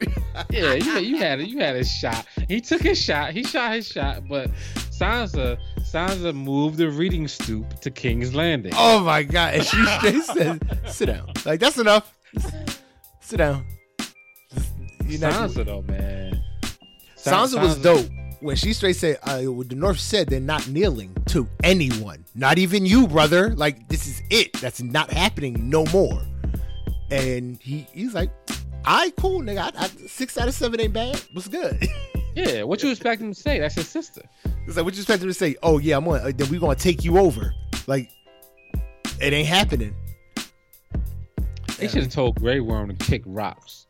yeah, 0.50 0.74
you, 0.74 0.98
you 0.98 1.16
had 1.18 1.40
it. 1.40 1.48
You 1.48 1.58
had 1.58 1.76
a 1.76 1.84
shot. 1.84 2.26
He 2.48 2.60
took 2.60 2.82
his 2.82 3.00
shot. 3.00 3.32
He 3.32 3.42
shot 3.42 3.72
his 3.72 3.86
shot, 3.86 4.28
but 4.28 4.50
Sansa 4.90 5.58
Sansa 5.80 6.34
moved 6.34 6.78
the 6.78 6.90
reading 6.90 7.28
stoop 7.28 7.80
to 7.80 7.90
King's 7.90 8.34
Landing. 8.34 8.72
Oh 8.76 9.00
my 9.00 9.22
god! 9.22 9.54
And 9.54 9.64
she 9.64 9.84
straight 9.98 10.22
said, 10.22 10.80
"Sit 10.86 11.06
down." 11.06 11.32
Like 11.44 11.60
that's 11.60 11.78
enough. 11.78 12.12
Sit 13.20 13.38
down. 13.38 13.64
you 15.06 15.18
Sansa 15.18 15.64
though, 15.64 15.82
man. 15.82 16.42
Sansa, 17.16 17.56
Sansa 17.56 17.62
was 17.62 17.78
dope 17.78 18.06
when 18.40 18.56
she 18.56 18.72
straight 18.72 18.96
said, 18.96 19.18
uh, 19.22 19.38
"The 19.38 19.74
North 19.74 20.00
said 20.00 20.28
they're 20.28 20.40
not 20.40 20.68
kneeling 20.68 21.14
to 21.26 21.48
anyone, 21.62 22.24
not 22.34 22.58
even 22.58 22.86
you, 22.86 23.06
brother. 23.06 23.54
Like 23.54 23.88
this 23.88 24.06
is 24.06 24.22
it. 24.30 24.52
That's 24.60 24.82
not 24.82 25.10
happening 25.10 25.68
no 25.68 25.84
more." 25.86 26.20
And 27.10 27.60
he 27.60 27.86
he's 27.92 28.14
like, 28.14 28.30
"I 28.84 29.04
right, 29.04 29.16
cool, 29.16 29.40
nigga. 29.40 29.72
I, 29.76 29.84
I, 29.84 29.86
six 30.06 30.36
out 30.38 30.48
of 30.48 30.54
seven 30.54 30.80
ain't 30.80 30.92
bad. 30.92 31.20
What's 31.32 31.48
good?" 31.48 31.86
Yeah, 32.36 32.64
what 32.64 32.82
you 32.82 32.90
expect 32.90 33.22
him 33.22 33.32
to 33.32 33.40
say? 33.40 33.60
That's 33.60 33.76
his 33.76 33.88
sister. 33.88 34.20
It's 34.66 34.76
like 34.76 34.84
what 34.84 34.92
you 34.92 35.00
expect 35.00 35.22
him 35.22 35.28
to 35.28 35.34
say? 35.34 35.56
Oh 35.62 35.78
yeah, 35.78 35.96
I'm 35.96 36.04
gonna 36.04 36.22
uh, 36.22 36.32
then 36.36 36.50
we 36.50 36.58
gonna 36.58 36.74
take 36.74 37.02
you 37.02 37.16
over. 37.18 37.54
Like 37.86 38.10
it 39.22 39.32
ain't 39.32 39.48
happening. 39.48 39.96
They 41.78 41.88
should 41.88 42.02
have 42.02 42.12
told 42.12 42.38
Grey 42.38 42.60
Worm 42.60 42.94
to 42.94 43.06
kick 43.06 43.22
rocks. 43.24 43.85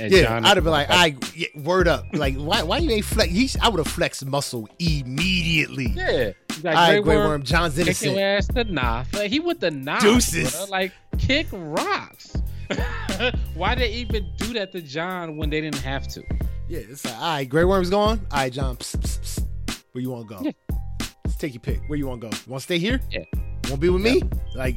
And 0.00 0.12
yeah, 0.12 0.22
Jon 0.22 0.44
I'd 0.44 0.56
have 0.56 0.64
been 0.64 0.72
like, 0.72 0.88
"I 0.90 1.16
yeah, 1.34 1.48
word 1.56 1.88
up." 1.88 2.06
Like, 2.12 2.36
why? 2.36 2.62
Why 2.62 2.78
you 2.78 2.90
ain't 2.90 3.04
flex? 3.04 3.30
He, 3.30 3.48
I 3.60 3.68
would 3.68 3.78
have 3.78 3.86
flexed 3.86 4.24
muscle 4.24 4.68
immediately. 4.78 5.92
Yeah, 5.94 6.32
like, 6.62 6.76
I 6.76 7.00
Grey 7.00 7.16
Worm, 7.16 7.28
Worm 7.28 7.42
Jon's 7.42 7.78
innocent. 7.78 8.14
Kick 8.14 8.22
ass 8.22 8.46
the 8.48 8.64
knife. 8.64 9.12
Like, 9.12 9.30
he 9.30 9.40
with 9.40 9.60
the 9.60 9.70
knife. 9.70 10.00
Deuces. 10.00 10.54
Bro. 10.54 10.66
Like, 10.66 10.92
kick 11.18 11.46
rocks. 11.52 12.36
why 13.54 13.74
they 13.74 13.90
even 13.90 14.30
do 14.36 14.52
that 14.54 14.72
to 14.72 14.80
Jon 14.80 15.36
when 15.36 15.50
they 15.50 15.60
didn't 15.60 15.82
have 15.82 16.08
to? 16.08 16.22
Yeah, 16.68 16.80
it's 16.80 17.04
like, 17.04 17.14
all 17.14 17.20
right, 17.20 17.48
Grey 17.48 17.64
Worm's 17.64 17.90
gone. 17.90 18.26
All 18.30 18.38
right, 18.38 18.52
Jon, 18.52 18.76
psst, 18.76 19.00
psst, 19.00 19.20
psst. 19.20 19.82
where 19.92 20.02
you 20.02 20.10
want 20.10 20.28
to 20.28 20.34
go? 20.34 20.40
Yeah. 20.42 20.76
Let's 21.24 21.36
take 21.36 21.54
your 21.54 21.60
pick. 21.60 21.80
Where 21.88 21.98
you 21.98 22.06
want 22.06 22.22
to 22.22 22.28
go? 22.28 22.36
You 22.36 22.50
want 22.50 22.60
to 22.60 22.64
stay 22.64 22.78
here? 22.78 23.00
Yeah. 23.10 23.24
Want 23.34 23.64
to 23.64 23.76
be 23.76 23.88
with 23.90 24.04
yeah. 24.04 24.14
me? 24.14 24.22
Like, 24.54 24.76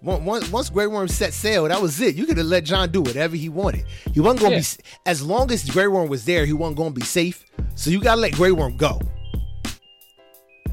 once 0.00 0.50
once 0.50 0.70
Grey 0.70 0.86
Worm 0.86 1.08
set 1.08 1.32
sail, 1.32 1.66
that 1.66 1.82
was 1.82 2.00
it. 2.00 2.14
You 2.14 2.26
could 2.26 2.36
have 2.38 2.46
let 2.46 2.64
Jon 2.64 2.90
do 2.90 3.00
whatever 3.02 3.34
he 3.36 3.48
wanted. 3.48 3.84
He 4.12 4.20
wasn't 4.20 4.40
gonna 4.42 4.54
yeah. 4.56 4.60
be 4.60 4.84
as 5.06 5.22
long 5.22 5.50
as 5.50 5.68
Grey 5.68 5.88
Worm 5.88 6.08
was 6.08 6.24
there. 6.24 6.46
He 6.46 6.52
wasn't 6.52 6.78
gonna 6.78 6.90
be 6.90 7.02
safe. 7.02 7.44
So 7.74 7.90
you 7.90 8.00
gotta 8.00 8.20
let 8.20 8.32
Grey 8.34 8.52
Worm 8.52 8.76
go. 8.76 9.00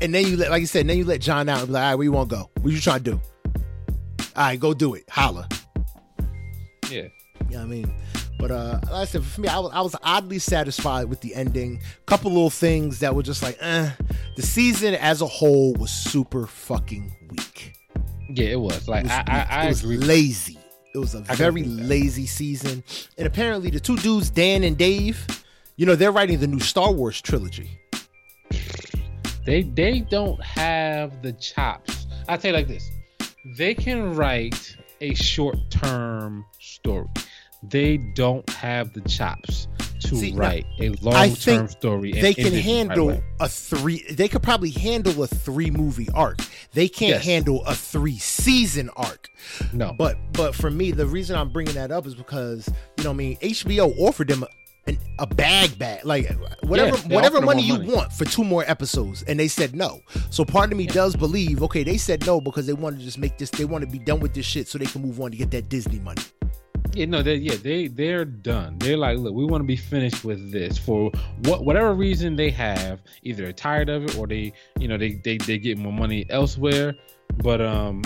and 0.02 0.14
then 0.14 0.26
you 0.26 0.38
let, 0.38 0.50
like 0.52 0.62
you 0.62 0.68
said, 0.68 0.88
then 0.88 0.98
you 0.98 1.06
let 1.06 1.22
Jon 1.22 1.50
out 1.50 1.60
and 1.60 1.68
be 1.68 1.74
like, 1.74 1.82
all 1.84 1.90
right, 1.90 1.96
where 1.96 2.04
you 2.04 2.12
want 2.12 2.30
to 2.30 2.36
go? 2.36 2.50
What 2.62 2.74
you 2.74 2.80
trying 2.80 3.04
to 3.04 3.12
do? 3.12 3.22
All 4.36 4.44
right, 4.44 4.60
go 4.60 4.74
do 4.74 4.94
it. 4.96 5.06
Holla. 5.10 5.48
Yeah. 6.90 7.08
You 7.50 7.52
know 7.52 7.58
what 7.58 7.60
I 7.60 7.66
mean? 7.66 7.94
But 8.38 8.52
uh, 8.52 8.80
like 8.84 8.92
I 8.94 9.06
said, 9.06 9.24
for 9.24 9.42
me, 9.42 9.48
I 9.48 9.60
was, 9.60 9.72
I 9.74 9.82
was 9.82 9.96
oddly 10.04 10.40
satisfied 10.40 11.06
with 11.06 11.22
the 11.22 11.34
ending. 11.34 11.82
Couple 12.06 12.32
little 12.32 12.50
things 12.50 13.00
that 13.00 13.16
were 13.16 13.24
just 13.24 13.42
like, 13.42 13.58
eh. 13.62 13.92
The 14.36 14.42
season 14.42 14.94
as 14.96 15.22
a 15.22 15.28
whole 15.28 15.74
was 15.74 15.92
super 15.92 16.46
fucking 16.46 17.16
weak. 17.32 17.74
Yeah, 18.30 18.48
it 18.48 18.60
was. 18.60 18.88
Like 18.88 19.06
It 19.06 19.10
was, 19.10 19.12
I, 19.12 19.24
I, 19.28 19.48
I 19.50 19.66
it 19.66 19.70
was 19.70 19.84
lazy. 19.86 20.58
It 20.94 20.98
was 20.98 21.16
a 21.16 21.24
I 21.30 21.36
very 21.36 21.50
agree 21.50 21.64
with 21.64 21.78
that. 21.78 21.86
lazy 21.88 22.26
season. 22.26 22.84
And 23.18 23.28
apparently, 23.28 23.70
the 23.70 23.80
two 23.80 23.98
dudes, 23.98 24.30
Dan 24.30 24.64
and 24.64 24.78
Dave, 24.78 25.26
you 25.76 25.86
know, 25.86 25.96
they're 25.96 26.12
writing 26.12 26.40
the 26.40 26.48
new 26.48 26.60
Star 26.60 26.92
Wars 26.92 27.22
trilogy. 27.22 27.70
They 29.46 29.62
they 29.64 30.00
don't 30.00 30.42
have 30.42 31.22
the 31.22 31.34
chops. 31.34 32.08
I 32.28 32.38
tell 32.38 32.52
you 32.52 32.58
like 32.58 32.68
this: 32.68 32.90
they 33.58 33.76
can 33.76 34.16
write 34.16 34.76
a 35.02 35.14
short 35.14 35.58
term 35.70 36.46
story. 36.60 37.08
They 37.62 37.98
don't 37.98 38.48
have 38.52 38.94
the 38.94 39.02
chops 39.02 39.68
to 40.06 40.16
See, 40.16 40.32
now, 40.32 40.40
write 40.40 40.66
a 40.80 40.88
I 40.90 40.96
long 41.02 41.36
term 41.36 41.68
story. 41.68 42.12
They 42.14 42.34
can 42.34 42.46
the 42.46 42.52
right 42.58 42.64
handle 42.64 43.22
a 43.40 43.50
three. 43.50 44.04
They 44.12 44.28
could 44.28 44.44
probably 44.44 44.72
handle 44.72 45.24
a 45.24 45.28
three 45.28 45.72
movie 45.72 46.08
arc. 46.14 46.40
They 46.74 46.88
can't 46.88 47.16
Yes. 47.16 47.26
handle 47.26 47.64
a 47.66 47.76
three 47.76 48.18
season 48.18 48.90
arc. 48.96 49.30
no, 49.74 49.94
But 49.98 50.18
but 50.34 50.56
for 50.56 50.70
me, 50.72 50.92
the 50.92 51.06
reason 51.06 51.36
I'm 51.36 51.50
bringing 51.50 51.76
that 51.76 51.92
up 51.92 52.06
is 52.06 52.16
because 52.16 52.68
you 52.98 53.04
know, 53.04 53.12
I 53.12 53.14
mean, 53.14 53.38
HBO 53.38 53.94
offered 54.00 54.28
them 54.30 54.44
a, 54.44 54.48
an, 54.88 54.98
a 55.20 55.26
bag 55.28 55.78
bag, 55.80 56.06
like 56.06 56.30
whatever 56.64 56.96
Yeah, 57.08 57.16
whatever 57.16 57.42
money 57.42 57.64
you 57.64 57.74
money. 57.80 57.92
want 57.94 58.14
for 58.14 58.26
two 58.26 58.44
more 58.44 58.64
episodes, 58.68 59.24
and 59.28 59.40
they 59.40 59.48
said 59.48 59.76
no. 59.76 60.02
So 60.30 60.46
part 60.46 60.72
of 60.72 60.78
me 60.78 60.86
does 60.86 61.16
believe, 61.16 61.64
okay, 61.64 61.84
they 61.84 61.98
said 61.98 62.26
no 62.26 62.40
because 62.40 62.68
they 62.68 62.74
want 62.74 63.00
to 63.00 63.04
just 63.04 63.18
make 63.18 63.38
this, 63.38 63.50
they 63.50 63.66
want 63.66 63.84
to 63.84 63.90
be 63.90 63.98
done 64.00 64.20
with 64.20 64.34
this 64.36 64.46
shit 64.46 64.68
so 64.68 64.78
they 64.78 64.86
can 64.86 65.02
move 65.02 65.20
on 65.22 65.32
to 65.32 65.38
get 65.38 65.50
that 65.52 65.70
Disney 65.70 66.00
money. 66.00 66.22
Yeah, 66.94 67.06
no, 67.06 67.22
they 67.22 67.36
yeah, 67.36 67.56
they 67.62 67.88
they're 67.88 68.26
done. 68.26 68.78
They're 68.80 68.98
like, 68.98 69.18
look, 69.18 69.34
we 69.34 69.46
want 69.46 69.62
to 69.62 69.68
be 69.68 69.76
finished 69.76 70.24
with 70.24 70.52
this 70.52 70.78
for 70.78 71.12
what 71.44 71.66
whatever 71.66 71.94
reason 71.94 72.36
they 72.36 72.50
have. 72.52 73.02
Either 73.24 73.44
they're 73.44 73.54
tired 73.54 73.90
of 73.90 74.06
it 74.06 74.18
or 74.18 74.28
they, 74.28 74.54
you 74.80 74.88
know, 74.88 74.98
they 74.98 75.14
they 75.14 75.38
they 75.38 75.58
get 75.58 75.78
more 75.78 75.94
money 75.94 76.26
elsewhere. 76.30 76.96
But 77.38 77.62
um, 77.62 78.04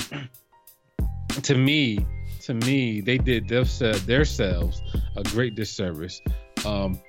to 1.43 1.55
me, 1.55 2.05
to 2.41 2.53
me, 2.53 3.01
they 3.01 3.17
did 3.17 3.47
themselves 3.47 4.05
themselves 4.05 4.81
a 5.15 5.23
great 5.23 5.55
disservice. 5.55 6.21
Um, 6.65 6.99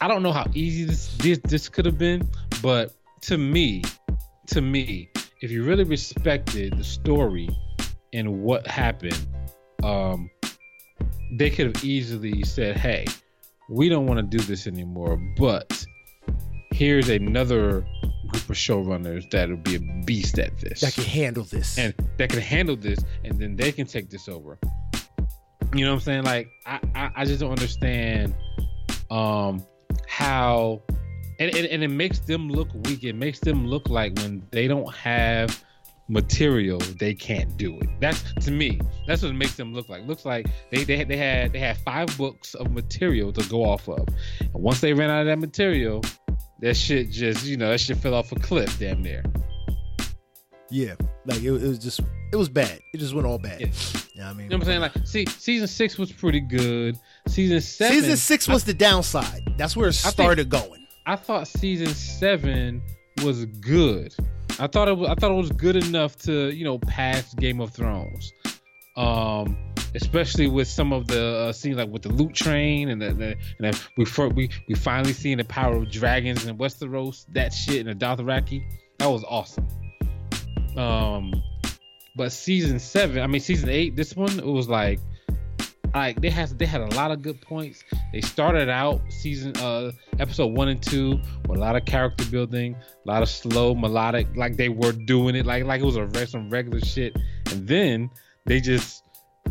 I 0.00 0.08
don't 0.08 0.22
know 0.22 0.32
how 0.32 0.46
easy 0.54 0.84
this 0.84 1.16
this 1.18 1.38
this 1.44 1.68
could 1.68 1.86
have 1.86 1.98
been, 1.98 2.28
but 2.62 2.92
to 3.22 3.36
me, 3.36 3.82
to 4.48 4.60
me, 4.60 5.10
if 5.40 5.50
you 5.50 5.64
really 5.64 5.84
respected 5.84 6.76
the 6.76 6.84
story 6.84 7.48
and 8.12 8.42
what 8.42 8.66
happened, 8.66 9.26
um, 9.82 10.30
they 11.32 11.50
could 11.50 11.66
have 11.74 11.84
easily 11.84 12.42
said, 12.44 12.76
"Hey, 12.76 13.06
we 13.70 13.88
don't 13.88 14.06
want 14.06 14.18
to 14.18 14.36
do 14.36 14.42
this 14.44 14.66
anymore, 14.66 15.16
but 15.36 15.84
here's 16.72 17.08
another 17.08 17.84
group 18.28 18.50
of 18.50 18.56
showrunners 18.56 19.28
that'll 19.30 19.56
be 19.56 19.76
a 19.76 20.02
beast 20.04 20.38
at 20.38 20.58
this, 20.58 20.80
That 20.80 20.94
can 20.94 21.04
handle 21.04 21.44
this. 21.44 21.78
and 21.78 21.94
that 22.18 22.30
can 22.30 22.40
handle 22.40 22.76
this, 22.76 22.98
and 23.24 23.38
then 23.38 23.56
they 23.56 23.72
can 23.72 23.86
take 23.86 24.10
this 24.10 24.28
over." 24.28 24.58
You 25.74 25.84
know 25.84 25.90
what 25.90 25.96
I'm 25.96 26.00
saying? 26.00 26.22
Like, 26.24 26.48
I 26.66 26.80
I, 26.94 27.10
I 27.16 27.24
just 27.24 27.40
don't 27.40 27.50
understand 27.50 28.34
um 29.10 29.64
how. 30.06 30.82
And, 31.40 31.54
and, 31.54 31.66
and 31.68 31.84
it 31.84 31.88
makes 31.88 32.18
them 32.18 32.48
look 32.50 32.66
weak. 32.74 33.04
It 33.04 33.14
makes 33.14 33.38
them 33.38 33.64
look 33.64 33.88
like 33.88 34.16
when 34.16 34.42
they 34.50 34.66
don't 34.66 34.92
have 34.92 35.62
material, 36.08 36.78
they 36.98 37.14
can't 37.14 37.56
do 37.56 37.78
it. 37.80 37.88
That's 38.00 38.22
to 38.44 38.50
me. 38.50 38.80
That's 39.06 39.22
what 39.22 39.30
it 39.30 39.34
makes 39.34 39.56
them 39.56 39.74
look 39.74 39.88
like. 39.88 40.06
Looks 40.06 40.24
like 40.24 40.46
they 40.70 40.84
they 40.84 40.96
had, 40.96 41.08
they 41.08 41.16
had 41.16 41.52
they 41.52 41.58
had 41.58 41.76
five 41.78 42.16
books 42.18 42.54
of 42.54 42.70
material 42.72 43.32
to 43.32 43.48
go 43.48 43.64
off 43.64 43.88
of. 43.88 44.06
And 44.40 44.52
once 44.54 44.80
they 44.80 44.92
ran 44.94 45.10
out 45.10 45.20
of 45.20 45.26
that 45.26 45.38
material, 45.38 46.02
that 46.60 46.74
shit 46.76 47.10
just 47.10 47.44
you 47.46 47.56
know 47.56 47.70
that 47.70 47.78
shit 47.80 47.98
fell 47.98 48.14
off 48.14 48.32
a 48.32 48.36
cliff 48.36 48.78
damn 48.78 49.02
near. 49.02 49.22
yeah, 50.70 50.94
like 51.26 51.38
it, 51.42 51.48
it 51.52 51.68
was 51.68 51.78
just, 51.78 52.00
it 52.32 52.36
was 52.36 52.48
bad. 52.48 52.78
It 52.92 52.98
just 52.98 53.14
went 53.14 53.26
all 53.26 53.38
bad. 53.38 53.60
Yeah. 53.60 53.66
You 54.14 54.20
know 54.20 54.26
what 54.26 54.30
I 54.30 54.32
mean? 54.34 54.44
You 54.44 54.50
know 54.50 54.56
what 54.56 54.62
I'm 54.62 54.66
saying? 54.66 54.80
Like, 54.80 54.92
see, 55.06 55.26
season 55.26 55.66
six 55.68 55.96
was 55.96 56.10
pretty 56.12 56.40
good. 56.40 56.98
Season 57.28 57.60
seven, 57.60 58.00
Season 58.00 58.16
six 58.16 58.48
was 58.48 58.64
the 58.64 58.74
downside. 58.74 59.54
That's 59.56 59.76
where 59.76 59.88
it 59.88 59.94
think- 59.94 60.12
started 60.12 60.48
going. 60.50 60.86
I 61.06 61.16
thought 61.16 61.48
season 61.48 61.86
seven 61.94 62.82
was 63.24 63.46
good. 63.46 64.14
I 64.60 64.66
thought 64.66 64.88
it 64.88 64.96
was, 64.96 65.08
I 65.08 65.14
thought 65.14 65.30
it 65.30 65.36
was 65.36 65.50
good 65.50 65.76
enough 65.76 66.16
to 66.22 66.50
you 66.50 66.64
know 66.64 66.78
pass 66.78 67.32
Game 67.34 67.60
of 67.60 67.72
Thrones, 67.72 68.32
um, 68.96 69.56
especially 69.94 70.48
with 70.48 70.68
some 70.68 70.92
of 70.92 71.06
the 71.06 71.48
uh, 71.48 71.52
scenes 71.52 71.76
like 71.76 71.88
with 71.88 72.02
the 72.02 72.08
loot 72.08 72.34
train 72.34 72.88
and 72.88 73.00
the, 73.00 73.12
the 73.12 73.26
and 73.32 73.60
then 73.60 73.74
we 73.96 74.04
fir- 74.04 74.28
we 74.28 74.50
we 74.68 74.74
finally 74.74 75.12
seeing 75.12 75.38
the 75.38 75.44
power 75.44 75.76
of 75.76 75.90
dragons 75.90 76.44
and 76.44 76.58
Westeros. 76.58 77.24
That 77.32 77.52
shit 77.52 77.86
in 77.86 77.98
the 77.98 78.04
Dothraki, 78.04 78.64
that 78.98 79.06
was 79.06 79.24
awesome. 79.28 79.68
Um, 80.76 81.32
but 82.16 82.32
season 82.32 82.78
seven, 82.80 83.22
I 83.22 83.26
mean 83.28 83.40
season 83.40 83.68
eight, 83.68 83.94
this 83.94 84.16
one 84.16 84.38
it 84.38 84.44
was 84.44 84.68
like 84.68 85.00
like 85.94 86.20
they 86.20 86.30
had 86.30 86.48
they 86.58 86.66
had 86.66 86.80
a 86.80 86.94
lot 86.94 87.10
of 87.10 87.22
good 87.22 87.40
points. 87.40 87.84
They 88.12 88.20
started 88.20 88.68
out 88.68 89.00
season 89.08 89.56
uh 89.58 89.92
episode 90.18 90.48
one 90.48 90.68
and 90.68 90.82
two 90.82 91.20
with 91.46 91.58
a 91.58 91.60
lot 91.60 91.76
of 91.76 91.84
character 91.84 92.24
building, 92.30 92.74
a 92.74 93.10
lot 93.10 93.22
of 93.22 93.28
slow 93.28 93.74
melodic, 93.74 94.26
like 94.36 94.56
they 94.56 94.68
were 94.68 94.92
doing 94.92 95.34
it 95.34 95.46
like 95.46 95.64
like 95.64 95.80
it 95.80 95.84
was 95.84 95.96
a 95.96 96.26
some 96.26 96.50
regular 96.50 96.80
shit, 96.80 97.16
and 97.50 97.66
then 97.66 98.10
they 98.46 98.60
just 98.60 99.04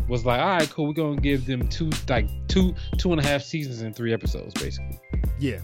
was 0.08 0.24
like, 0.24 0.40
all 0.40 0.46
right, 0.46 0.70
cool, 0.70 0.86
we're 0.86 0.92
gonna 0.92 1.20
give 1.20 1.46
them 1.46 1.68
two 1.68 1.90
like 2.08 2.28
two 2.48 2.74
two 2.98 3.12
and 3.12 3.20
a 3.20 3.24
half 3.24 3.42
seasons 3.42 3.82
and 3.82 3.94
three 3.94 4.12
episodes 4.12 4.54
basically. 4.54 4.98
Yeah, 5.38 5.60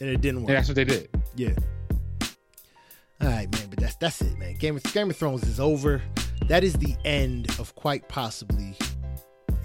and 0.00 0.08
it 0.08 0.20
didn't 0.20 0.42
work. 0.42 0.50
And 0.50 0.56
that's 0.56 0.68
what 0.68 0.76
they 0.76 0.84
did. 0.84 1.08
Yeah. 1.36 1.54
All 3.20 3.28
right, 3.28 3.50
man, 3.52 3.66
but 3.68 3.78
that's 3.78 3.96
that's 3.96 4.20
it, 4.20 4.38
man. 4.38 4.54
Game 4.54 4.76
of 4.76 4.82
Game 4.92 5.10
of 5.10 5.16
Thrones 5.16 5.42
is 5.44 5.60
over. 5.60 6.00
That 6.46 6.64
is 6.64 6.74
the 6.74 6.96
end 7.04 7.50
of 7.58 7.74
quite 7.74 8.08
possibly 8.08 8.76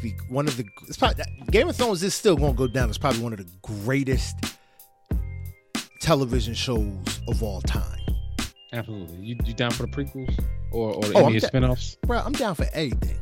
the 0.03 0.13
one 0.29 0.47
of 0.47 0.55
the. 0.57 0.65
It's 0.87 0.97
probably, 0.97 1.23
Game 1.49 1.67
of 1.69 1.75
Thrones 1.75 2.03
is 2.03 2.13
still 2.13 2.35
going 2.37 2.51
to 2.53 2.57
go 2.57 2.67
down 2.67 2.89
as 2.91 2.97
probably 2.99 3.21
one 3.21 3.33
of 3.33 3.39
the 3.39 3.47
greatest 3.63 4.35
television 6.01 6.53
shows 6.53 7.21
of 7.27 7.41
all 7.41 7.61
time. 7.61 7.99
Absolutely. 8.73 9.17
You 9.17 9.37
you 9.45 9.53
down 9.53 9.71
for 9.71 9.83
the 9.83 9.89
prequels 9.91 10.37
or 10.71 10.93
or 10.93 11.01
Oh, 11.15 11.27
any 11.27 11.39
da- 11.39 11.47
spinoffs? 11.47 11.95
Bro, 12.01 12.19
I'm 12.19 12.33
down 12.33 12.55
for 12.55 12.67
anything. 12.73 13.17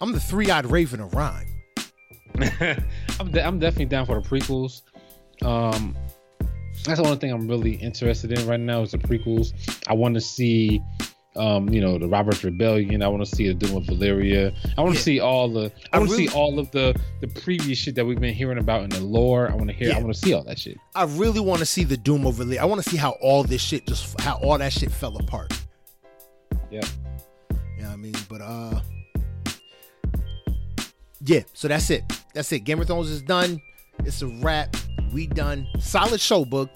I'm 0.00 0.12
the 0.12 0.20
three-eyed 0.20 0.66
raven 0.66 1.00
of 1.00 1.12
rhyme. 1.14 1.46
I'm 3.20 3.30
de- 3.32 3.44
I'm 3.44 3.58
definitely 3.58 3.86
down 3.86 4.06
for 4.06 4.20
the 4.20 4.26
prequels. 4.26 4.82
Um, 5.42 5.96
that's 6.84 6.98
the 7.00 7.04
only 7.06 7.18
thing 7.18 7.32
I'm 7.32 7.46
really 7.48 7.74
interested 7.74 8.32
in 8.38 8.46
right 8.46 8.60
now 8.60 8.82
is 8.82 8.92
the 8.92 8.98
prequels. 8.98 9.52
I 9.88 9.92
want 9.94 10.14
to 10.14 10.20
see, 10.20 10.80
um, 11.40 11.68
you 11.70 11.80
know, 11.80 11.98
the 11.98 12.06
Robert's 12.06 12.44
Rebellion. 12.44 13.02
I 13.02 13.08
want 13.08 13.24
to 13.24 13.34
see 13.34 13.48
the 13.48 13.54
Doom 13.54 13.76
of 13.76 13.84
Valyria. 13.84 14.54
I 14.76 14.80
want 14.82 14.94
to 14.94 14.98
Yeah. 15.00 15.04
see 15.04 15.20
all 15.20 15.48
the. 15.48 15.72
I 15.92 15.96
I 15.96 15.98
want 15.98 16.10
to 16.10 16.16
really- 16.16 16.26
see 16.28 16.34
all 16.34 16.58
of 16.58 16.70
the 16.72 16.94
the 17.20 17.28
previous 17.28 17.78
shit 17.78 17.94
that 17.94 18.04
we've 18.04 18.20
been 18.20 18.34
hearing 18.34 18.58
about 18.58 18.82
in 18.84 18.90
the 18.90 19.00
lore. 19.00 19.50
I 19.50 19.54
want 19.54 19.68
to 19.70 19.74
hear. 19.74 19.88
Yeah. 19.88 19.96
I 19.98 20.00
want 20.02 20.14
to 20.14 20.20
see 20.20 20.32
all 20.34 20.44
that 20.44 20.58
shit. 20.58 20.76
I 20.94 21.04
really 21.04 21.40
want 21.40 21.60
to 21.60 21.66
see 21.66 21.84
the 21.84 21.96
doom 21.96 22.26
of 22.26 22.36
there. 22.36 22.60
I 22.60 22.64
want 22.66 22.82
to 22.82 22.88
see 22.90 22.96
how 22.96 23.12
all 23.22 23.42
this 23.44 23.62
shit 23.62 23.86
just 23.86 24.20
how 24.20 24.34
all 24.42 24.58
that 24.58 24.72
shit 24.72 24.90
fell 24.92 25.16
apart. 25.16 25.52
Yeah. 26.70 26.82
You 27.76 27.82
know 27.82 27.88
what 27.88 27.92
I 27.92 27.96
mean? 27.96 28.14
But 28.28 28.40
uh 28.42 28.80
Yeah, 31.24 31.40
so 31.52 31.68
that's 31.68 31.90
it. 31.90 32.04
That's 32.34 32.50
it. 32.52 32.60
Game 32.60 32.80
of 32.80 32.86
Thrones 32.86 33.10
is 33.10 33.22
done. 33.22 33.60
It's 34.04 34.22
a 34.22 34.26
wrap. 34.26 34.74
We 35.12 35.26
done. 35.26 35.66
Solid 35.78 36.20
show, 36.20 36.44
book. 36.44 36.70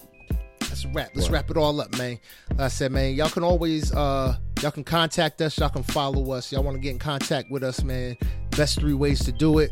That's 0.74 0.86
a 0.86 0.88
wrap. 0.88 1.10
Let's 1.14 1.30
wrap 1.30 1.50
it 1.52 1.56
all 1.56 1.80
up, 1.80 1.96
man. 1.96 2.18
Like 2.50 2.60
I 2.60 2.66
said, 2.66 2.90
man, 2.90 3.14
y'all 3.14 3.28
can 3.28 3.44
always 3.44 3.94
uh 3.94 4.36
y'all 4.60 4.72
can 4.72 4.82
contact 4.82 5.40
us, 5.40 5.56
y'all 5.56 5.68
can 5.68 5.84
follow 5.84 6.32
us. 6.32 6.50
Y'all 6.50 6.64
want 6.64 6.74
to 6.74 6.80
get 6.80 6.90
in 6.90 6.98
contact 6.98 7.48
with 7.48 7.62
us, 7.62 7.84
man. 7.84 8.16
Best 8.50 8.80
three 8.80 8.92
ways 8.92 9.24
to 9.24 9.30
do 9.30 9.60
it. 9.60 9.70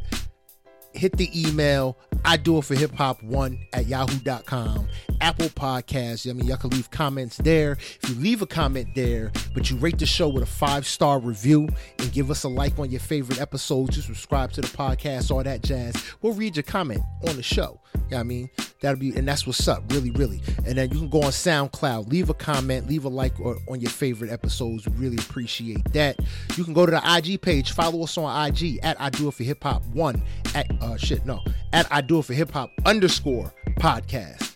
Hit 0.93 1.17
the 1.17 1.29
email. 1.49 1.99
I 2.25 2.37
do 2.37 2.57
it 2.59 2.65
for 2.65 2.77
hip 2.77 2.95
hop 2.95 3.21
one 3.21 3.59
at 3.73 3.87
yahoo.com. 3.87 4.89
Apple 5.23 5.47
Podcasts. 5.51 6.29
I 6.29 6.33
mean, 6.33 6.49
y'all 6.49 6.57
can 6.57 6.71
leave 6.71 6.91
comments 6.91 7.37
there. 7.37 7.73
If 7.73 8.09
you 8.09 8.17
leave 8.17 8.43
a 8.43 8.47
comment 8.47 8.89
there, 8.97 9.31
but 9.55 9.71
you 9.71 9.77
rate 9.77 9.99
the 9.99 10.05
show 10.05 10.29
with 10.29 10.43
a 10.43 10.47
five 10.47 10.85
star 10.85 11.21
review 11.21 11.69
and 12.01 12.13
give 12.13 12.29
us 12.31 12.43
a 12.43 12.49
like 12.49 12.77
on 12.79 12.91
your 12.91 13.01
favorite 13.01 13.41
episodes, 13.41 13.95
just 13.95 14.09
subscribe 14.09 14.51
to 14.53 14.61
the 14.61 14.67
podcast, 14.67 15.31
all 15.31 15.43
that 15.45 15.63
jazz. 15.63 15.95
We'll 16.21 16.35
read 16.35 16.57
your 16.57 16.65
comment 16.65 17.03
on 17.29 17.37
the 17.37 17.43
show. 17.43 17.81
You 17.95 18.01
know 18.11 18.19
I 18.19 18.23
mean? 18.25 18.51
That'll 18.81 18.99
be, 18.99 19.15
and 19.15 19.29
that's 19.29 19.47
what's 19.47 19.69
up, 19.69 19.85
really, 19.93 20.11
really. 20.11 20.43
And 20.67 20.77
then 20.77 20.91
you 20.91 20.99
can 20.99 21.09
go 21.09 21.23
on 21.23 21.31
SoundCloud, 21.31 22.09
leave 22.09 22.29
a 22.29 22.35
comment, 22.35 22.89
leave 22.89 23.05
a 23.05 23.09
like 23.09 23.39
or, 23.39 23.57
on 23.69 23.81
your 23.81 23.93
favorite 23.93 24.33
episodes. 24.33 24.89
We 24.89 24.97
really 24.97 25.19
appreciate 25.19 25.85
that. 25.93 26.19
You 26.57 26.65
can 26.65 26.75
go 26.75 26.85
to 26.85 26.91
the 26.91 27.17
IG 27.17 27.41
page, 27.41 27.73
follow 27.73 28.03
us 28.03 28.19
on 28.19 28.49
IG 28.49 28.81
at 28.83 29.01
I 29.01 29.09
Do 29.11 29.29
It 29.29 29.35
for 29.35 29.45
Hip 29.45 29.63
Hop 29.63 29.85
One, 29.93 30.21
at 30.57 30.69
uh 30.83 30.97
shit, 30.97 31.25
no, 31.25 31.41
at 31.73 31.87
I 31.93 32.01
Do 32.01 32.19
It 32.19 32.25
for 32.25 32.35
Hip 32.35 32.51
Hop 32.51 32.73
underscore 32.85 33.55
podcast. 33.79 34.52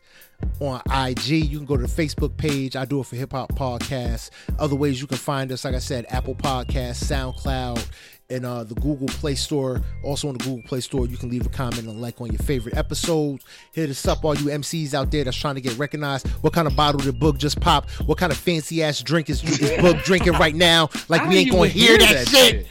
On 0.60 0.80
IG. 0.90 1.28
You 1.28 1.58
can 1.58 1.66
go 1.66 1.76
to 1.76 1.86
the 1.86 2.02
Facebook 2.02 2.36
page. 2.36 2.76
I 2.76 2.84
do 2.84 3.00
it 3.00 3.06
for 3.06 3.16
Hip 3.16 3.32
Hop 3.32 3.52
Podcast. 3.52 4.30
Other 4.58 4.74
ways 4.76 5.00
you 5.00 5.06
can 5.06 5.18
find 5.18 5.52
us, 5.52 5.64
like 5.64 5.74
I 5.74 5.78
said, 5.78 6.06
Apple 6.08 6.34
Podcast, 6.34 7.04
SoundCloud, 7.04 7.86
and 8.30 8.44
uh, 8.44 8.64
the 8.64 8.74
Google 8.74 9.06
Play 9.06 9.34
Store. 9.34 9.80
Also 10.02 10.28
on 10.28 10.36
the 10.36 10.44
Google 10.44 10.62
Play 10.62 10.80
Store, 10.80 11.06
you 11.06 11.16
can 11.16 11.30
leave 11.30 11.46
a 11.46 11.50
comment 11.50 11.86
and 11.86 12.00
like 12.00 12.20
on 12.20 12.28
your 12.28 12.38
favorite 12.38 12.76
episodes. 12.76 13.44
Hit 13.72 13.90
us 13.90 14.06
up, 14.06 14.24
all 14.24 14.34
you 14.34 14.46
MCs 14.46 14.94
out 14.94 15.10
there 15.10 15.24
that's 15.24 15.36
trying 15.36 15.54
to 15.56 15.60
get 15.60 15.76
recognized. 15.78 16.26
What 16.42 16.52
kind 16.52 16.66
of 16.66 16.74
bottle 16.74 17.00
did 17.00 17.18
Book 17.18 17.38
just 17.38 17.60
pop? 17.60 17.88
What 18.06 18.18
kind 18.18 18.32
of 18.32 18.38
fancy 18.38 18.82
ass 18.82 19.02
drink 19.02 19.30
is, 19.30 19.42
is 19.44 19.80
Book 19.80 19.98
drinking 20.04 20.34
right 20.34 20.54
now? 20.54 20.88
Like 21.08 21.26
we 21.28 21.38
ain't 21.38 21.50
gonna 21.50 21.68
hear, 21.68 21.98
hear 21.98 21.98
that, 21.98 22.26
that 22.26 22.28
shit. 22.28 22.66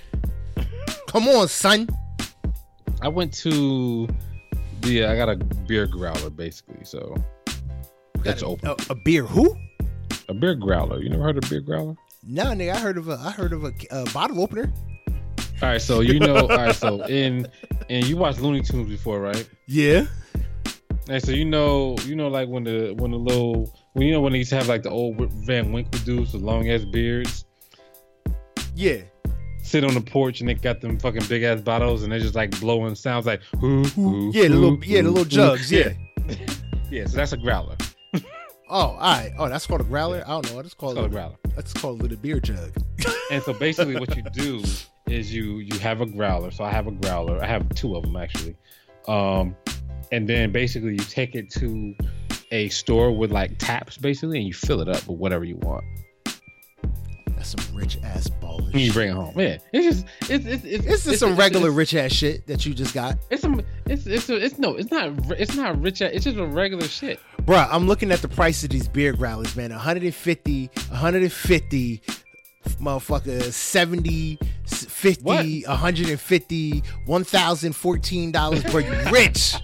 shit. 0.58 0.68
Come 1.08 1.28
on, 1.28 1.48
son. 1.48 1.88
I 3.02 3.08
went 3.08 3.34
to 3.36 4.08
the. 4.82 5.06
I 5.06 5.16
got 5.16 5.30
a 5.30 5.36
beer 5.36 5.86
growler 5.86 6.30
basically, 6.30 6.84
so 6.84 7.16
that's 8.26 8.42
a, 8.42 8.46
open. 8.46 8.70
A, 8.70 8.76
a, 8.90 8.96
beer 8.96 9.24
who? 9.24 9.56
A 10.30 10.34
beer 10.34 10.56
growler. 10.56 11.02
You 11.02 11.10
never 11.10 11.24
heard 11.24 11.38
of 11.38 11.46
a 11.46 11.50
beer 11.50 11.62
growler? 11.62 11.96
No, 12.24 12.46
nigga. 12.46 12.74
I 12.74 12.80
heard 12.80 12.98
of 12.98 13.08
a. 13.08 13.20
I 13.20 13.32
heard 13.32 13.54
of 13.54 13.64
a, 13.64 13.74
a 13.92 14.06
bottle 14.12 14.42
opener. 14.42 14.74
All 15.62 15.70
right, 15.70 15.82
so 15.82 16.02
you 16.02 16.20
know, 16.20 16.36
all 16.36 16.48
right, 16.50 16.76
so 16.76 17.06
in 17.06 17.48
and 17.90 18.06
you 18.06 18.18
watched 18.18 18.42
Looney 18.42 18.62
Tunes 18.62 18.90
before, 18.90 19.22
right? 19.22 19.48
Yeah. 19.68 20.06
And 21.08 21.24
so 21.24 21.32
you 21.32 21.46
know, 21.46 21.96
you 22.06 22.16
know, 22.16 22.28
like 22.28 22.50
when 22.50 22.66
the 22.66 22.94
when 22.98 23.12
the 23.12 23.18
little 23.18 23.74
when 23.94 24.06
you 24.06 24.12
know 24.12 24.22
when 24.22 24.34
they 24.34 24.40
used 24.40 24.50
to 24.50 24.58
have 24.58 24.68
like 24.68 24.84
the 24.84 24.90
old 24.90 25.18
Van 25.46 25.72
Winkle 25.72 26.00
dudes 26.02 26.34
with 26.34 26.42
long 26.42 26.70
ass 26.70 26.84
beards. 26.84 27.46
Yeah. 28.76 28.98
Sit 29.64 29.84
on 29.86 29.94
the 29.94 30.02
porch 30.02 30.42
and 30.42 30.50
they 30.50 30.56
got 30.56 30.82
them 30.82 31.00
fucking 31.00 31.26
big 31.28 31.44
ass 31.44 31.62
bottles 31.62 32.04
and 32.04 32.12
they're 32.12 32.20
just 32.20 32.36
like 32.36 32.60
blowing 32.60 32.94
sounds 32.96 33.26
like 33.26 33.42
whoo, 33.62 33.86
whoo, 33.96 34.32
yeah, 34.34 34.48
the 34.48 34.56
little 34.56 34.84
yeah, 34.84 35.02
the 35.02 35.10
little 35.10 35.26
jugs, 35.26 35.72
yeah. 35.72 35.94
yeah, 36.92 37.06
so 37.06 37.18
that's 37.18 37.32
a 37.32 37.38
growler. 37.38 37.78
Oh, 38.68 38.78
all 38.78 38.98
right. 38.98 39.32
Oh, 39.38 39.48
that's 39.48 39.68
called 39.68 39.82
a 39.82 39.84
growler. 39.84 40.24
I 40.26 40.30
don't 40.30 40.50
know 40.50 40.56
what 40.56 40.66
it's 40.66 40.74
called. 40.74 40.94
It's 40.94 41.00
called 41.00 41.12
a 41.12 41.14
growler. 41.14 41.36
That's 41.56 41.74
called 41.74 42.00
a 42.00 42.04
little 42.04 42.18
beer 42.18 42.40
jug. 42.40 42.72
and 43.32 43.44
so 43.44 43.54
basically, 43.54 44.00
what 44.00 44.16
you 44.16 44.24
do 44.34 44.64
is 45.08 45.34
you 45.34 45.60
you 45.60 45.78
have 45.80 46.02
a 46.02 46.06
growler. 46.06 46.52
So 46.52 46.64
I 46.64 46.72
have 46.72 46.88
a 46.88 46.92
growler. 46.92 47.42
I 47.42 47.46
have 47.46 47.70
two 47.76 47.96
of 47.96 48.04
them 48.04 48.16
actually. 48.16 48.56
Um, 49.08 49.56
and 50.12 50.28
then 50.28 50.52
basically 50.52 50.94
you 50.94 50.98
take 50.98 51.36
it 51.36 51.50
to 51.52 51.96
a 52.52 52.70
store 52.70 53.16
with 53.16 53.32
like 53.32 53.58
taps 53.60 53.98
basically, 53.98 54.40
and 54.40 54.48
you 54.48 54.54
fill 54.54 54.82
it 54.82 54.90
up 54.90 55.08
with 55.08 55.20
whatever 55.20 55.44
you 55.44 55.58
want. 55.58 55.84
That's 57.36 57.50
some 57.50 57.76
rich 57.76 58.00
ass 58.04 58.30
baller. 58.42 58.74
You 58.74 58.92
bring 58.92 59.10
it 59.10 59.14
home. 59.14 59.40
Yeah, 59.40 59.58
it's 59.74 59.86
just 59.86 60.32
it's 60.32 60.46
it's 60.46 60.64
it's, 60.66 60.86
it's 60.86 61.04
just 61.06 61.20
some 61.20 61.36
regular 61.36 61.70
rich 61.70 61.94
ass 61.94 62.12
shit 62.12 62.48
that 62.48 62.66
you 62.66 62.74
just 62.74 62.96
got. 62.96 63.20
It's 63.30 63.44
some 63.44 63.62
it's 63.86 64.08
it's 64.08 64.28
it's 64.28 64.58
no 64.58 64.76
it's 64.76 64.90
not 64.90 65.12
it's 65.40 65.56
not 65.56 65.80
rich. 65.80 66.02
It's 66.02 66.26
just 66.26 66.38
a 66.38 66.46
regular 66.48 66.88
shit. 66.88 67.20
Bruh, 67.46 67.68
I'm 67.72 67.88
looking 67.88 68.12
at 68.12 68.22
the 68.24 68.28
price 68.28 68.64
of 68.64 68.72
these 68.72 68.88
beer 68.88 69.14
growlers, 69.14 69.56
man. 69.56 69.70
150, 69.70 70.70
150 70.90 72.02
motherfucker 72.82 73.44
70 73.44 74.40
50 74.66 75.24
what? 75.24 75.46
150 75.46 76.84
1014 77.06 78.32
dollars 78.32 78.64
bro 78.64 78.80
you 78.80 79.12
rich 79.12 79.56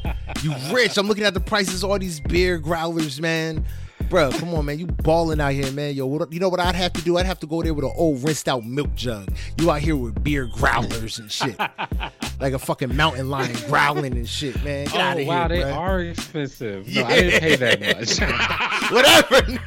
you 0.43 0.53
rich 0.71 0.97
i'm 0.97 1.07
looking 1.07 1.23
at 1.23 1.33
the 1.33 1.39
prices 1.39 1.83
of 1.83 1.89
all 1.89 1.97
these 1.97 2.19
beer 2.19 2.59
growlers 2.59 3.19
man 3.19 3.65
bro 4.11 4.29
come 4.31 4.53
on 4.53 4.65
man 4.65 4.77
you 4.77 4.85
balling 4.85 5.41
out 5.41 5.53
here 5.53 5.71
man 5.71 5.95
yo 5.95 6.05
what, 6.05 6.31
you 6.31 6.39
know 6.39 6.49
what 6.49 6.59
i'd 6.59 6.75
have 6.75 6.93
to 6.93 7.01
do 7.01 7.17
i'd 7.17 7.25
have 7.25 7.39
to 7.39 7.47
go 7.47 7.63
there 7.63 7.73
with 7.73 7.85
an 7.85 7.91
old 7.95 8.23
rinsed 8.23 8.47
out 8.47 8.63
milk 8.63 8.93
jug 8.93 9.33
you 9.57 9.71
out 9.71 9.79
here 9.79 9.95
with 9.95 10.23
beer 10.23 10.45
growlers 10.45 11.17
and 11.17 11.31
shit 11.31 11.57
like 12.39 12.53
a 12.53 12.59
fucking 12.59 12.95
mountain 12.95 13.29
lion 13.29 13.55
growling 13.67 14.13
and 14.13 14.29
shit 14.29 14.61
man 14.63 14.85
Get 14.85 14.95
oh 14.95 14.99
out 14.99 15.19
of 15.19 15.27
wow 15.27 15.47
here, 15.47 15.57
they 15.57 15.63
bro. 15.63 15.71
are 15.71 15.99
expensive 16.01 16.85
no, 16.87 17.01
yeah. 17.01 17.07
i 17.07 17.15
didn't 17.21 17.39
pay 17.39 17.55
that 17.55 17.79
much 17.81 18.19
whatever 18.91 19.59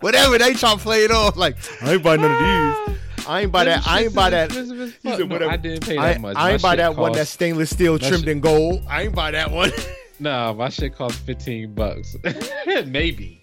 whatever 0.00 0.38
they 0.38 0.54
try 0.54 0.72
to 0.72 0.78
play 0.78 1.04
it 1.04 1.10
off. 1.10 1.36
Like 1.36 1.56
I 1.82 1.94
ain't 1.94 2.02
buy 2.02 2.16
none 2.16 2.30
of 2.30 2.38
these. 2.38 2.98
I 3.26 3.42
ain't 3.42 3.52
buy 3.52 3.64
that. 3.64 3.86
I 3.86 4.04
ain't 4.04 4.14
buy 4.14 4.30
that. 4.30 4.52
Said, 4.52 5.28
no, 5.28 5.48
I 5.48 5.56
didn't 5.56 5.86
pay 5.86 5.96
that 5.96 6.20
much. 6.20 6.36
I, 6.36 6.48
I 6.48 6.52
ain't 6.52 6.62
buy 6.62 6.76
that 6.76 6.88
cost, 6.88 6.98
one 6.98 7.12
that's 7.12 7.30
stainless 7.30 7.70
steel 7.70 7.98
trimmed 7.98 8.20
shit, 8.20 8.28
in 8.28 8.40
gold. 8.40 8.82
I 8.88 9.02
ain't 9.02 9.14
buy 9.14 9.32
that 9.32 9.50
one. 9.50 9.70
No, 10.20 10.54
my 10.54 10.68
shit 10.68 10.94
cost 10.94 11.18
fifteen 11.20 11.74
bucks. 11.74 12.16
Maybe. 12.66 12.86
Maybe. 12.86 13.40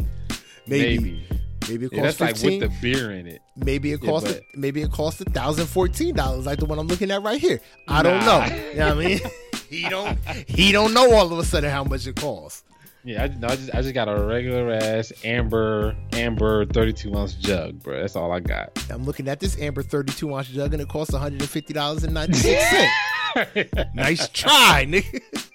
Maybe. 0.68 1.28
Maybe 1.68 1.86
it 1.86 1.92
costs 1.92 2.20
yeah, 2.20 2.28
that's 2.28 2.42
15. 2.42 2.62
like 2.62 2.70
with 2.70 2.82
the 2.82 2.82
beer 2.82 3.12
in 3.12 3.28
it. 3.28 3.42
Maybe 3.56 3.92
it 3.92 4.02
costs 4.02 4.30
yeah, 4.30 4.36
but... 4.36 4.60
maybe 4.60 4.82
it 4.82 4.92
costs 4.92 5.22
a 5.22 5.26
thousand 5.26 5.68
fourteen 5.68 6.16
dollars, 6.16 6.46
like 6.46 6.60
the 6.60 6.66
one 6.66 6.78
I'm 6.78 6.88
looking 6.88 7.12
at 7.12 7.24
right 7.24 7.42
here. 7.42 7.60
I 7.88 8.02
nah. 8.02 8.04
don't 8.04 8.26
know. 8.26 8.56
You 8.56 8.76
know 8.76 8.96
what 8.96 9.06
I 9.06 9.08
mean? 9.08 9.20
he 9.70 9.90
don't 9.90 10.20
he 10.48 10.72
don't 10.72 10.94
know 10.94 11.14
all 11.14 11.32
of 11.32 11.38
a 11.38 11.44
sudden 11.44 11.72
how 11.72 11.84
much 11.84 12.08
it 12.08 12.16
costs. 12.16 12.64
Yeah, 13.04 13.24
I, 13.24 13.28
no, 13.28 13.48
I 13.48 13.56
just 13.56 13.76
I 13.76 13.82
just 13.82 13.94
got 13.94 14.08
a 14.10 14.20
regular 14.24 14.72
ass 14.72 15.14
amber 15.24 15.96
amber 16.14 16.66
32 16.66 17.16
ounce 17.16 17.36
jug, 17.36 17.82
bro. 17.84 18.02
That's 18.02 18.16
all 18.16 18.32
I 18.32 18.40
got. 18.40 18.72
I'm 18.90 19.06
looking 19.06 19.28
at 19.28 19.40
this 19.40 19.60
amber 19.60 19.84
32 19.84 20.36
ounce 20.36 20.48
jug 20.48 20.74
and 20.74 20.82
it 20.82 20.88
costs 20.88 21.14
150 21.14 21.74
dollars 21.74 22.04
and 22.04 22.14
96 22.14 22.70
cents. 22.70 23.86
nice 23.94 24.28
try, 24.30 24.86
nigga. 24.88 25.50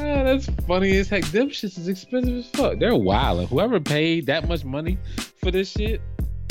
Oh, 0.00 0.24
that's 0.24 0.46
funny 0.66 0.96
as 0.98 1.08
heck. 1.08 1.24
Them 1.26 1.48
shits 1.48 1.76
is 1.76 1.88
expensive 1.88 2.36
as 2.36 2.46
fuck. 2.50 2.78
They're 2.78 2.94
wild. 2.94 3.48
Whoever 3.48 3.80
paid 3.80 4.26
that 4.26 4.46
much 4.46 4.64
money 4.64 4.96
for 5.40 5.50
this 5.50 5.70
shit, 5.70 6.00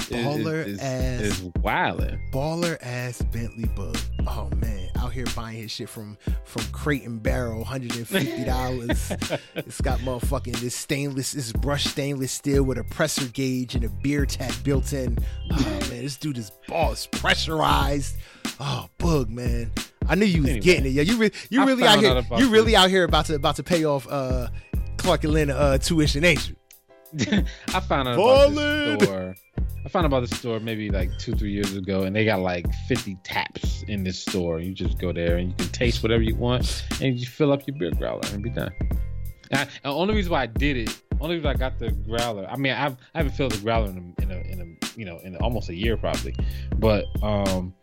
baller 0.10 0.66
is, 0.66 0.80
ass 0.80 1.22
is 1.22 1.42
wildin'. 1.42 2.20
Baller 2.32 2.78
ass 2.82 3.22
Bentley 3.32 3.66
bug. 3.76 3.98
Oh 4.28 4.50
man, 4.58 4.90
out 4.98 5.14
here 5.14 5.26
buying 5.36 5.58
his 5.58 5.72
shit 5.72 5.90
from 5.90 6.18
from 6.44 6.64
Crate 6.72 7.04
and 7.04 7.22
Barrel, 7.22 7.64
hundred 7.64 7.96
and 7.96 8.08
fifty 8.08 8.44
dollars. 8.44 9.12
it's 9.56 9.82
got 9.82 10.00
motherfucking 10.00 10.60
this 10.60 10.76
stainless, 10.76 11.34
this 11.34 11.52
brushed 11.52 11.88
stainless 11.88 12.32
steel 12.32 12.64
with 12.64 12.78
a 12.78 12.84
pressure 12.84 13.28
gauge 13.28 13.76
and 13.76 13.84
a 13.84 13.90
beer 13.90 14.26
tap 14.26 14.54
built 14.64 14.94
in. 14.94 15.18
Oh 15.52 15.64
man, 15.64 15.90
this 15.90 16.18
dude 16.18 16.38
is 16.38 16.52
boss 16.68 17.08
pressurized. 17.08 18.18
Oh 18.60 18.88
bug 18.98 19.30
man. 19.30 19.72
I 20.10 20.16
knew 20.16 20.26
you 20.26 20.42
was 20.42 20.52
anyway, 20.52 20.64
getting 20.64 20.86
it. 20.86 20.90
Yeah, 20.90 21.04
you 21.04 21.18
really, 21.18 21.34
you 21.50 21.66
really 21.66 21.84
out 21.84 22.00
here, 22.00 22.24
you 22.38 22.50
really 22.50 22.76
out 22.76 22.90
here 22.90 23.04
about 23.04 23.26
to 23.26 23.36
about 23.36 23.58
to 23.58 23.64
pay 23.64 23.84
off 23.86 24.08
uh 24.10 24.48
Clark 24.98 25.24
Atlanta 25.24 25.54
uh 25.56 25.78
tuition, 25.78 26.24
ain't 26.24 26.50
you? 26.50 26.56
I 27.74 27.80
found 27.82 28.08
out 28.08 28.16
about 28.16 28.54
this 28.54 29.04
store. 29.04 29.36
I 29.88 29.90
found 29.90 30.06
about 30.06 30.20
this 30.20 30.38
store 30.38 30.60
maybe 30.60 30.90
like 30.90 31.18
two, 31.18 31.34
three 31.34 31.54
years 31.54 31.74
ago, 31.78 32.04
and 32.04 32.14
they 32.14 32.26
got 32.26 32.42
like 32.42 32.66
50 32.90 33.16
taps 33.24 33.84
in 33.84 34.04
this 34.04 34.20
store. 34.20 34.60
You 34.60 34.74
just 34.74 35.00
go 35.00 35.14
there 35.14 35.38
and 35.38 35.48
you 35.48 35.56
can 35.56 35.70
taste 35.70 36.04
whatever 36.04 36.22
you 36.22 36.36
want, 36.36 36.84
and 37.02 37.18
you 37.18 37.26
fill 37.26 37.54
up 37.54 37.66
your 37.66 37.78
beer 37.78 37.92
growler 37.92 38.28
and 38.34 38.44
be 38.44 38.50
done. 38.50 38.74
And 39.52 39.70
the 39.84 39.90
only 39.90 40.14
reason 40.14 40.34
why 40.34 40.42
I 40.42 40.48
did 40.48 40.76
it, 40.76 41.02
only 41.22 41.36
reason 41.36 41.50
I 41.50 41.54
got 41.54 41.80
the 41.80 41.92
growler. 41.92 42.46
I 42.50 42.58
mean, 42.58 42.74
I've 42.74 42.98
I 43.16 43.20
haven't 43.20 43.32
filled 43.32 43.54
the 43.54 43.62
growler 43.62 43.88
in 43.88 44.14
a, 44.20 44.22
in 44.24 44.32
a, 44.32 44.36
in 44.52 44.60
a 44.60 45.00
you 45.00 45.06
know 45.06 45.20
in 45.20 45.38
almost 45.38 45.70
a 45.70 45.74
year 45.74 45.96
probably, 45.96 46.36
but 46.76 47.06
um 47.24 47.74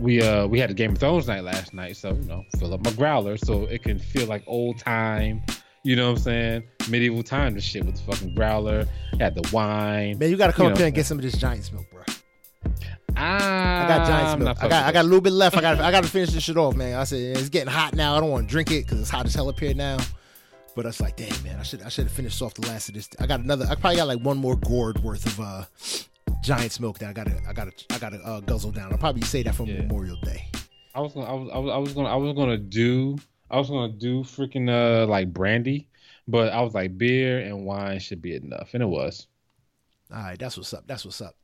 we 0.00 0.20
uh 0.20 0.48
we 0.48 0.58
had 0.58 0.72
a 0.72 0.74
Game 0.74 0.90
of 0.90 0.98
Thrones 0.98 1.28
night 1.28 1.44
last 1.44 1.72
night, 1.72 1.96
so 1.96 2.08
you 2.08 2.26
know 2.26 2.42
fill 2.58 2.74
up 2.74 2.84
my 2.84 2.90
growler 2.94 3.36
so 3.36 3.66
it 3.66 3.84
can 3.84 4.00
feel 4.00 4.26
like 4.26 4.42
old 4.48 4.80
time 4.80 5.44
you 5.82 5.96
know 5.96 6.10
what 6.10 6.18
I'm 6.18 6.22
saying? 6.24 6.62
Medieval 6.88 7.22
times 7.22 7.54
and 7.54 7.62
shit 7.62 7.84
with 7.84 7.96
the 7.96 8.02
fucking 8.12 8.34
growler. 8.34 8.86
Had 9.18 9.34
the 9.34 9.48
wine. 9.52 10.18
Man, 10.18 10.30
you 10.30 10.36
gotta 10.36 10.52
come 10.52 10.66
up 10.66 10.76
here 10.76 10.86
and 10.86 10.94
get 10.94 11.06
some 11.06 11.18
of 11.18 11.22
this 11.22 11.36
Giant's 11.36 11.72
milk, 11.72 11.86
bro. 11.90 12.02
Ah 13.16 13.84
I 13.84 13.88
got 13.88 14.06
Giant's 14.06 14.44
milk. 14.44 14.62
I 14.62 14.68
got 14.68 14.84
I 14.86 14.92
got 14.92 15.02
a 15.02 15.08
little 15.08 15.20
bit 15.20 15.32
left. 15.32 15.56
I 15.56 15.60
got 15.60 15.80
I 15.80 15.90
got 15.90 16.04
to 16.04 16.10
finish 16.10 16.30
this 16.30 16.42
shit 16.42 16.56
off, 16.56 16.76
man. 16.76 16.98
I 16.98 17.04
said 17.04 17.36
it's 17.36 17.48
getting 17.48 17.72
hot 17.72 17.94
now. 17.94 18.16
I 18.16 18.20
don't 18.20 18.30
want 18.30 18.48
to 18.48 18.50
drink 18.50 18.70
it 18.70 18.84
because 18.84 19.00
it's 19.00 19.10
hot 19.10 19.26
as 19.26 19.34
hell 19.34 19.48
up 19.48 19.58
here 19.58 19.74
now. 19.74 19.98
But 20.76 20.86
I 20.86 20.88
was 20.88 21.00
like, 21.00 21.16
damn, 21.16 21.42
man, 21.42 21.58
I 21.58 21.62
should 21.62 21.82
I 21.82 21.88
should 21.88 22.04
have 22.04 22.12
finished 22.12 22.40
off 22.42 22.54
the 22.54 22.66
last 22.68 22.88
of 22.88 22.94
this. 22.94 23.08
I 23.18 23.26
got 23.26 23.40
another. 23.40 23.66
I 23.68 23.74
probably 23.74 23.96
got 23.96 24.06
like 24.06 24.20
one 24.20 24.36
more 24.36 24.56
gourd 24.56 25.02
worth 25.02 25.26
of 25.26 25.40
uh 25.40 25.64
Giant's 26.42 26.78
milk 26.78 26.98
that 26.98 27.10
I 27.10 27.12
gotta 27.12 27.40
I 27.48 27.52
gotta 27.52 27.72
I 27.90 27.98
gotta 27.98 28.18
uh, 28.18 28.40
guzzle 28.40 28.70
down. 28.70 28.92
I'll 28.92 28.98
probably 28.98 29.22
say 29.22 29.42
that 29.42 29.54
for 29.54 29.66
yeah. 29.66 29.82
Memorial 29.82 30.16
Day. 30.22 30.46
I 30.94 31.00
was 31.00 31.12
gonna 31.12 31.26
I 31.26 31.32
was 31.32 31.50
I 31.52 31.58
was 31.58 31.72
I 31.72 31.76
was 31.78 31.92
gonna 31.92 32.08
I 32.08 32.16
was 32.16 32.34
gonna 32.34 32.58
do 32.58 33.18
I 33.50 33.58
was 33.58 33.70
gonna 33.70 33.92
do 33.92 34.22
freaking 34.22 34.68
uh 34.68 35.06
like 35.06 35.32
brandy, 35.32 35.88
but 36.28 36.52
I 36.52 36.60
was 36.62 36.74
like 36.74 36.96
beer 36.96 37.40
and 37.40 37.64
wine 37.64 37.98
should 37.98 38.22
be 38.22 38.34
enough, 38.34 38.74
and 38.74 38.82
it 38.82 38.86
was. 38.86 39.26
All 40.12 40.18
right, 40.18 40.38
that's 40.38 40.56
what's 40.56 40.74
up. 40.74 40.84
That's 40.86 41.04
what's 41.04 41.20
up. 41.20 41.36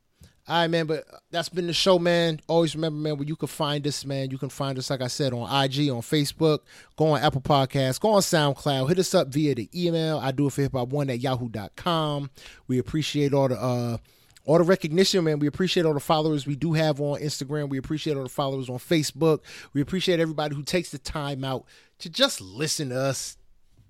All 0.47 0.61
right, 0.61 0.67
man. 0.69 0.85
But 0.85 1.03
that's 1.29 1.49
been 1.49 1.67
the 1.67 1.73
show, 1.73 1.99
man. 1.99 2.39
Always 2.47 2.73
remember, 2.73 2.97
man, 2.97 3.17
where 3.17 3.27
you 3.27 3.35
can 3.35 3.49
find 3.49 3.85
us, 3.85 4.05
man. 4.05 4.31
You 4.31 4.37
can 4.37 4.49
find 4.49 4.77
us, 4.77 4.89
like 4.89 5.01
I 5.01 5.07
said, 5.07 5.33
on 5.33 5.43
IG, 5.43 5.89
on 5.89 6.01
Facebook, 6.01 6.59
go 6.95 7.07
on 7.07 7.21
Apple 7.21 7.41
Podcasts, 7.41 7.99
go 7.99 8.11
on 8.11 8.21
SoundCloud, 8.21 8.87
hit 8.87 8.99
us 8.99 9.13
up 9.13 9.27
via 9.27 9.55
the 9.55 9.69
email. 9.75 10.19
I 10.19 10.31
do 10.31 10.47
it 10.47 10.53
for 10.53 10.61
hip 10.61 10.71
hop 10.71 10.87
one 10.89 11.09
at 11.09 11.19
yahoo.com. 11.19 12.29
We 12.67 12.77
appreciate 12.77 13.33
all 13.33 13.49
the 13.49 13.61
uh 13.61 13.97
all 14.45 14.57
the 14.57 14.63
recognition, 14.63 15.25
man. 15.25 15.39
We 15.39 15.47
appreciate 15.47 15.85
all 15.85 15.93
the 15.93 15.99
followers 15.99 16.47
we 16.47 16.55
do 16.55 16.71
have 16.71 17.01
on 17.01 17.19
Instagram. 17.19 17.67
We 17.67 17.77
appreciate 17.77 18.15
all 18.15 18.23
the 18.23 18.29
followers 18.29 18.69
on 18.69 18.77
Facebook. 18.77 19.41
We 19.73 19.81
appreciate 19.81 20.21
everybody 20.21 20.55
who 20.55 20.63
takes 20.63 20.89
the 20.89 20.97
time 20.97 21.43
out 21.43 21.65
to 21.99 22.09
just 22.09 22.41
listen 22.41 22.89
to 22.89 22.99
us 22.99 23.37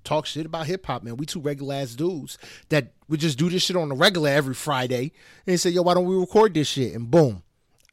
talk 0.03 0.25
shit 0.25 0.45
about 0.45 0.65
hip 0.65 0.85
hop, 0.85 1.03
man. 1.03 1.17
We 1.17 1.25
two 1.25 1.41
regular 1.41 1.75
ass 1.75 1.93
dudes 1.93 2.37
that 2.69 2.93
we 3.07 3.17
just 3.17 3.37
do 3.37 3.49
this 3.49 3.63
shit 3.63 3.75
on 3.75 3.89
the 3.89 3.95
regular 3.95 4.29
every 4.29 4.53
Friday. 4.53 5.11
And 5.45 5.59
say, 5.59 5.69
yo, 5.69 5.81
why 5.81 5.93
don't 5.93 6.05
we 6.05 6.15
record 6.15 6.53
this 6.53 6.67
shit? 6.67 6.95
And 6.95 7.11
boom. 7.11 7.43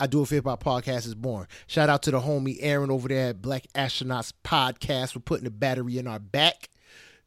I 0.01 0.09
Do 0.09 0.25
for 0.25 0.35
Hip 0.35 0.45
Hop 0.45 0.63
Podcast 0.63 1.07
is 1.07 1.15
born. 1.15 1.47
Shout 1.69 1.89
out 1.89 2.03
to 2.03 2.11
the 2.11 2.21
homie 2.21 2.59
Aaron 2.61 2.91
over 2.91 3.09
there 3.09 3.29
at 3.29 3.41
Black 3.41 3.67
Astronauts 3.75 4.33
Podcast 4.43 5.13
for 5.13 5.21
putting 5.21 5.45
the 5.45 5.51
battery 5.51 5.99
in 5.99 6.07
our 6.07 6.19
back. 6.19 6.69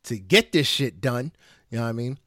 to 0.04 0.18
get 0.18 0.52
this 0.52 0.68
shit 0.68 1.02
done. 1.02 1.32
You 1.70 1.78
know 1.78 1.84
what 1.84 1.90
I 1.90 1.94
mean? 1.94 2.18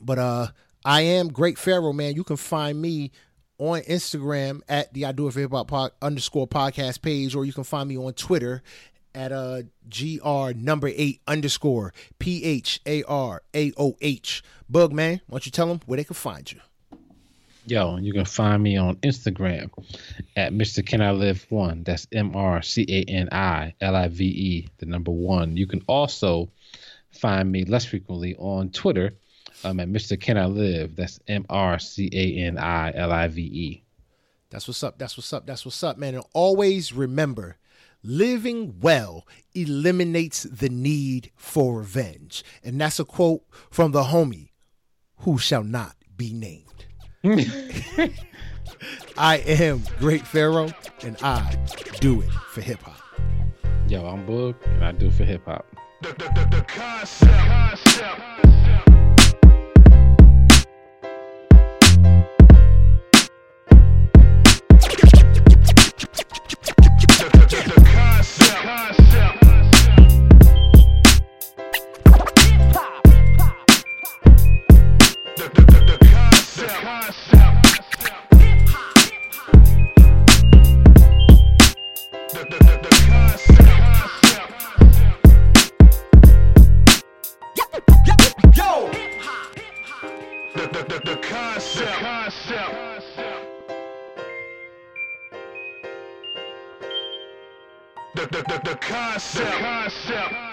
But 0.00 0.18
uh 0.18 0.46
I 0.84 1.02
am 1.02 1.28
Great 1.28 1.58
Pharaoh, 1.58 1.92
man. 1.92 2.14
You 2.14 2.24
can 2.24 2.36
find 2.36 2.80
me 2.80 3.12
on 3.58 3.80
Instagram 3.82 4.62
at 4.68 4.92
the 4.94 5.04
I 5.04 5.12
Do 5.12 5.28
It 5.28 5.34
for 5.34 5.40
Hip 5.40 5.50
Hop 5.50 5.68
pod, 5.68 5.92
underscore 6.00 6.48
podcast 6.48 7.02
page, 7.02 7.34
or 7.34 7.44
you 7.44 7.52
can 7.52 7.64
find 7.64 7.88
me 7.88 7.98
on 7.98 8.12
Twitter 8.14 8.62
at 9.14 9.32
uh 9.32 9.62
gr 9.88 10.52
number 10.56 10.88
eight 10.88 11.20
underscore 11.26 11.92
p 12.18 12.44
h 12.44 12.80
a 12.86 13.02
r 13.04 13.42
a 13.54 13.72
o 13.76 13.96
h. 14.00 14.42
Bug 14.68 14.92
man, 14.92 15.20
why 15.26 15.36
don't 15.36 15.46
you 15.46 15.52
tell 15.52 15.66
them 15.66 15.80
where 15.86 15.96
they 15.96 16.04
can 16.04 16.14
find 16.14 16.50
you? 16.50 16.60
Yo, 17.66 17.98
you 17.98 18.12
can 18.12 18.24
find 18.24 18.62
me 18.62 18.76
on 18.76 18.96
Instagram 18.96 19.70
at 20.34 20.52
Mr. 20.52 20.84
Can 20.84 21.02
I 21.02 21.10
Live 21.10 21.46
One. 21.50 21.82
That's 21.84 22.06
M 22.10 22.34
R 22.34 22.62
C 22.62 22.86
A 22.88 23.04
N 23.10 23.28
I 23.32 23.74
L 23.80 23.94
I 23.94 24.08
V 24.08 24.24
E, 24.24 24.68
the 24.78 24.86
number 24.86 25.10
one. 25.10 25.56
You 25.56 25.66
can 25.66 25.82
also 25.86 26.48
find 27.12 27.52
me 27.52 27.64
less 27.64 27.84
frequently 27.84 28.34
on 28.36 28.70
Twitter 28.70 29.12
um, 29.62 29.78
at 29.78 29.88
Mr. 29.88 30.18
Can 30.18 30.38
I 30.38 30.46
Live. 30.46 30.96
That's 30.96 31.20
M 31.28 31.44
R 31.50 31.78
C 31.78 32.08
A 32.12 32.46
N 32.46 32.58
I 32.58 32.92
L 32.94 33.12
I 33.12 33.28
V 33.28 33.42
E. 33.42 33.82
That's 34.48 34.66
what's 34.66 34.82
up. 34.82 34.98
That's 34.98 35.16
what's 35.16 35.32
up. 35.32 35.46
That's 35.46 35.64
what's 35.64 35.82
up, 35.84 35.98
man. 35.98 36.14
And 36.14 36.24
always 36.32 36.92
remember 36.92 37.56
living 38.02 38.78
well 38.80 39.26
eliminates 39.54 40.44
the 40.44 40.68
need 40.68 41.30
for 41.36 41.78
revenge. 41.78 42.44
And 42.62 42.80
that's 42.80 42.98
a 42.98 43.04
quote 43.04 43.42
from 43.70 43.92
the 43.92 44.04
homie 44.04 44.50
who 45.18 45.38
shall 45.38 45.64
not 45.64 45.96
be 46.16 46.32
named. 46.32 46.86
I 49.18 49.36
am 49.38 49.82
Great 49.98 50.26
Pharaoh, 50.26 50.72
and 51.02 51.16
I 51.22 51.56
do 52.00 52.22
it 52.22 52.30
for 52.50 52.62
hip 52.62 52.82
hop. 52.82 53.00
Yo, 53.88 54.06
I'm 54.06 54.26
Boog, 54.26 54.54
and 54.64 54.84
I 54.84 54.92
do 54.92 55.08
it 55.08 55.14
for 55.14 55.24
hip 55.24 55.44
hop. 55.44 55.66
The, 56.02 56.08
the, 56.10 56.32
the, 56.34 56.56
the 56.56 56.62
concept. 56.62 57.30
the, 57.92 58.00
the, 99.34 99.38
the, 99.38 99.44
concept. 99.44 100.16
concept. 100.16 100.49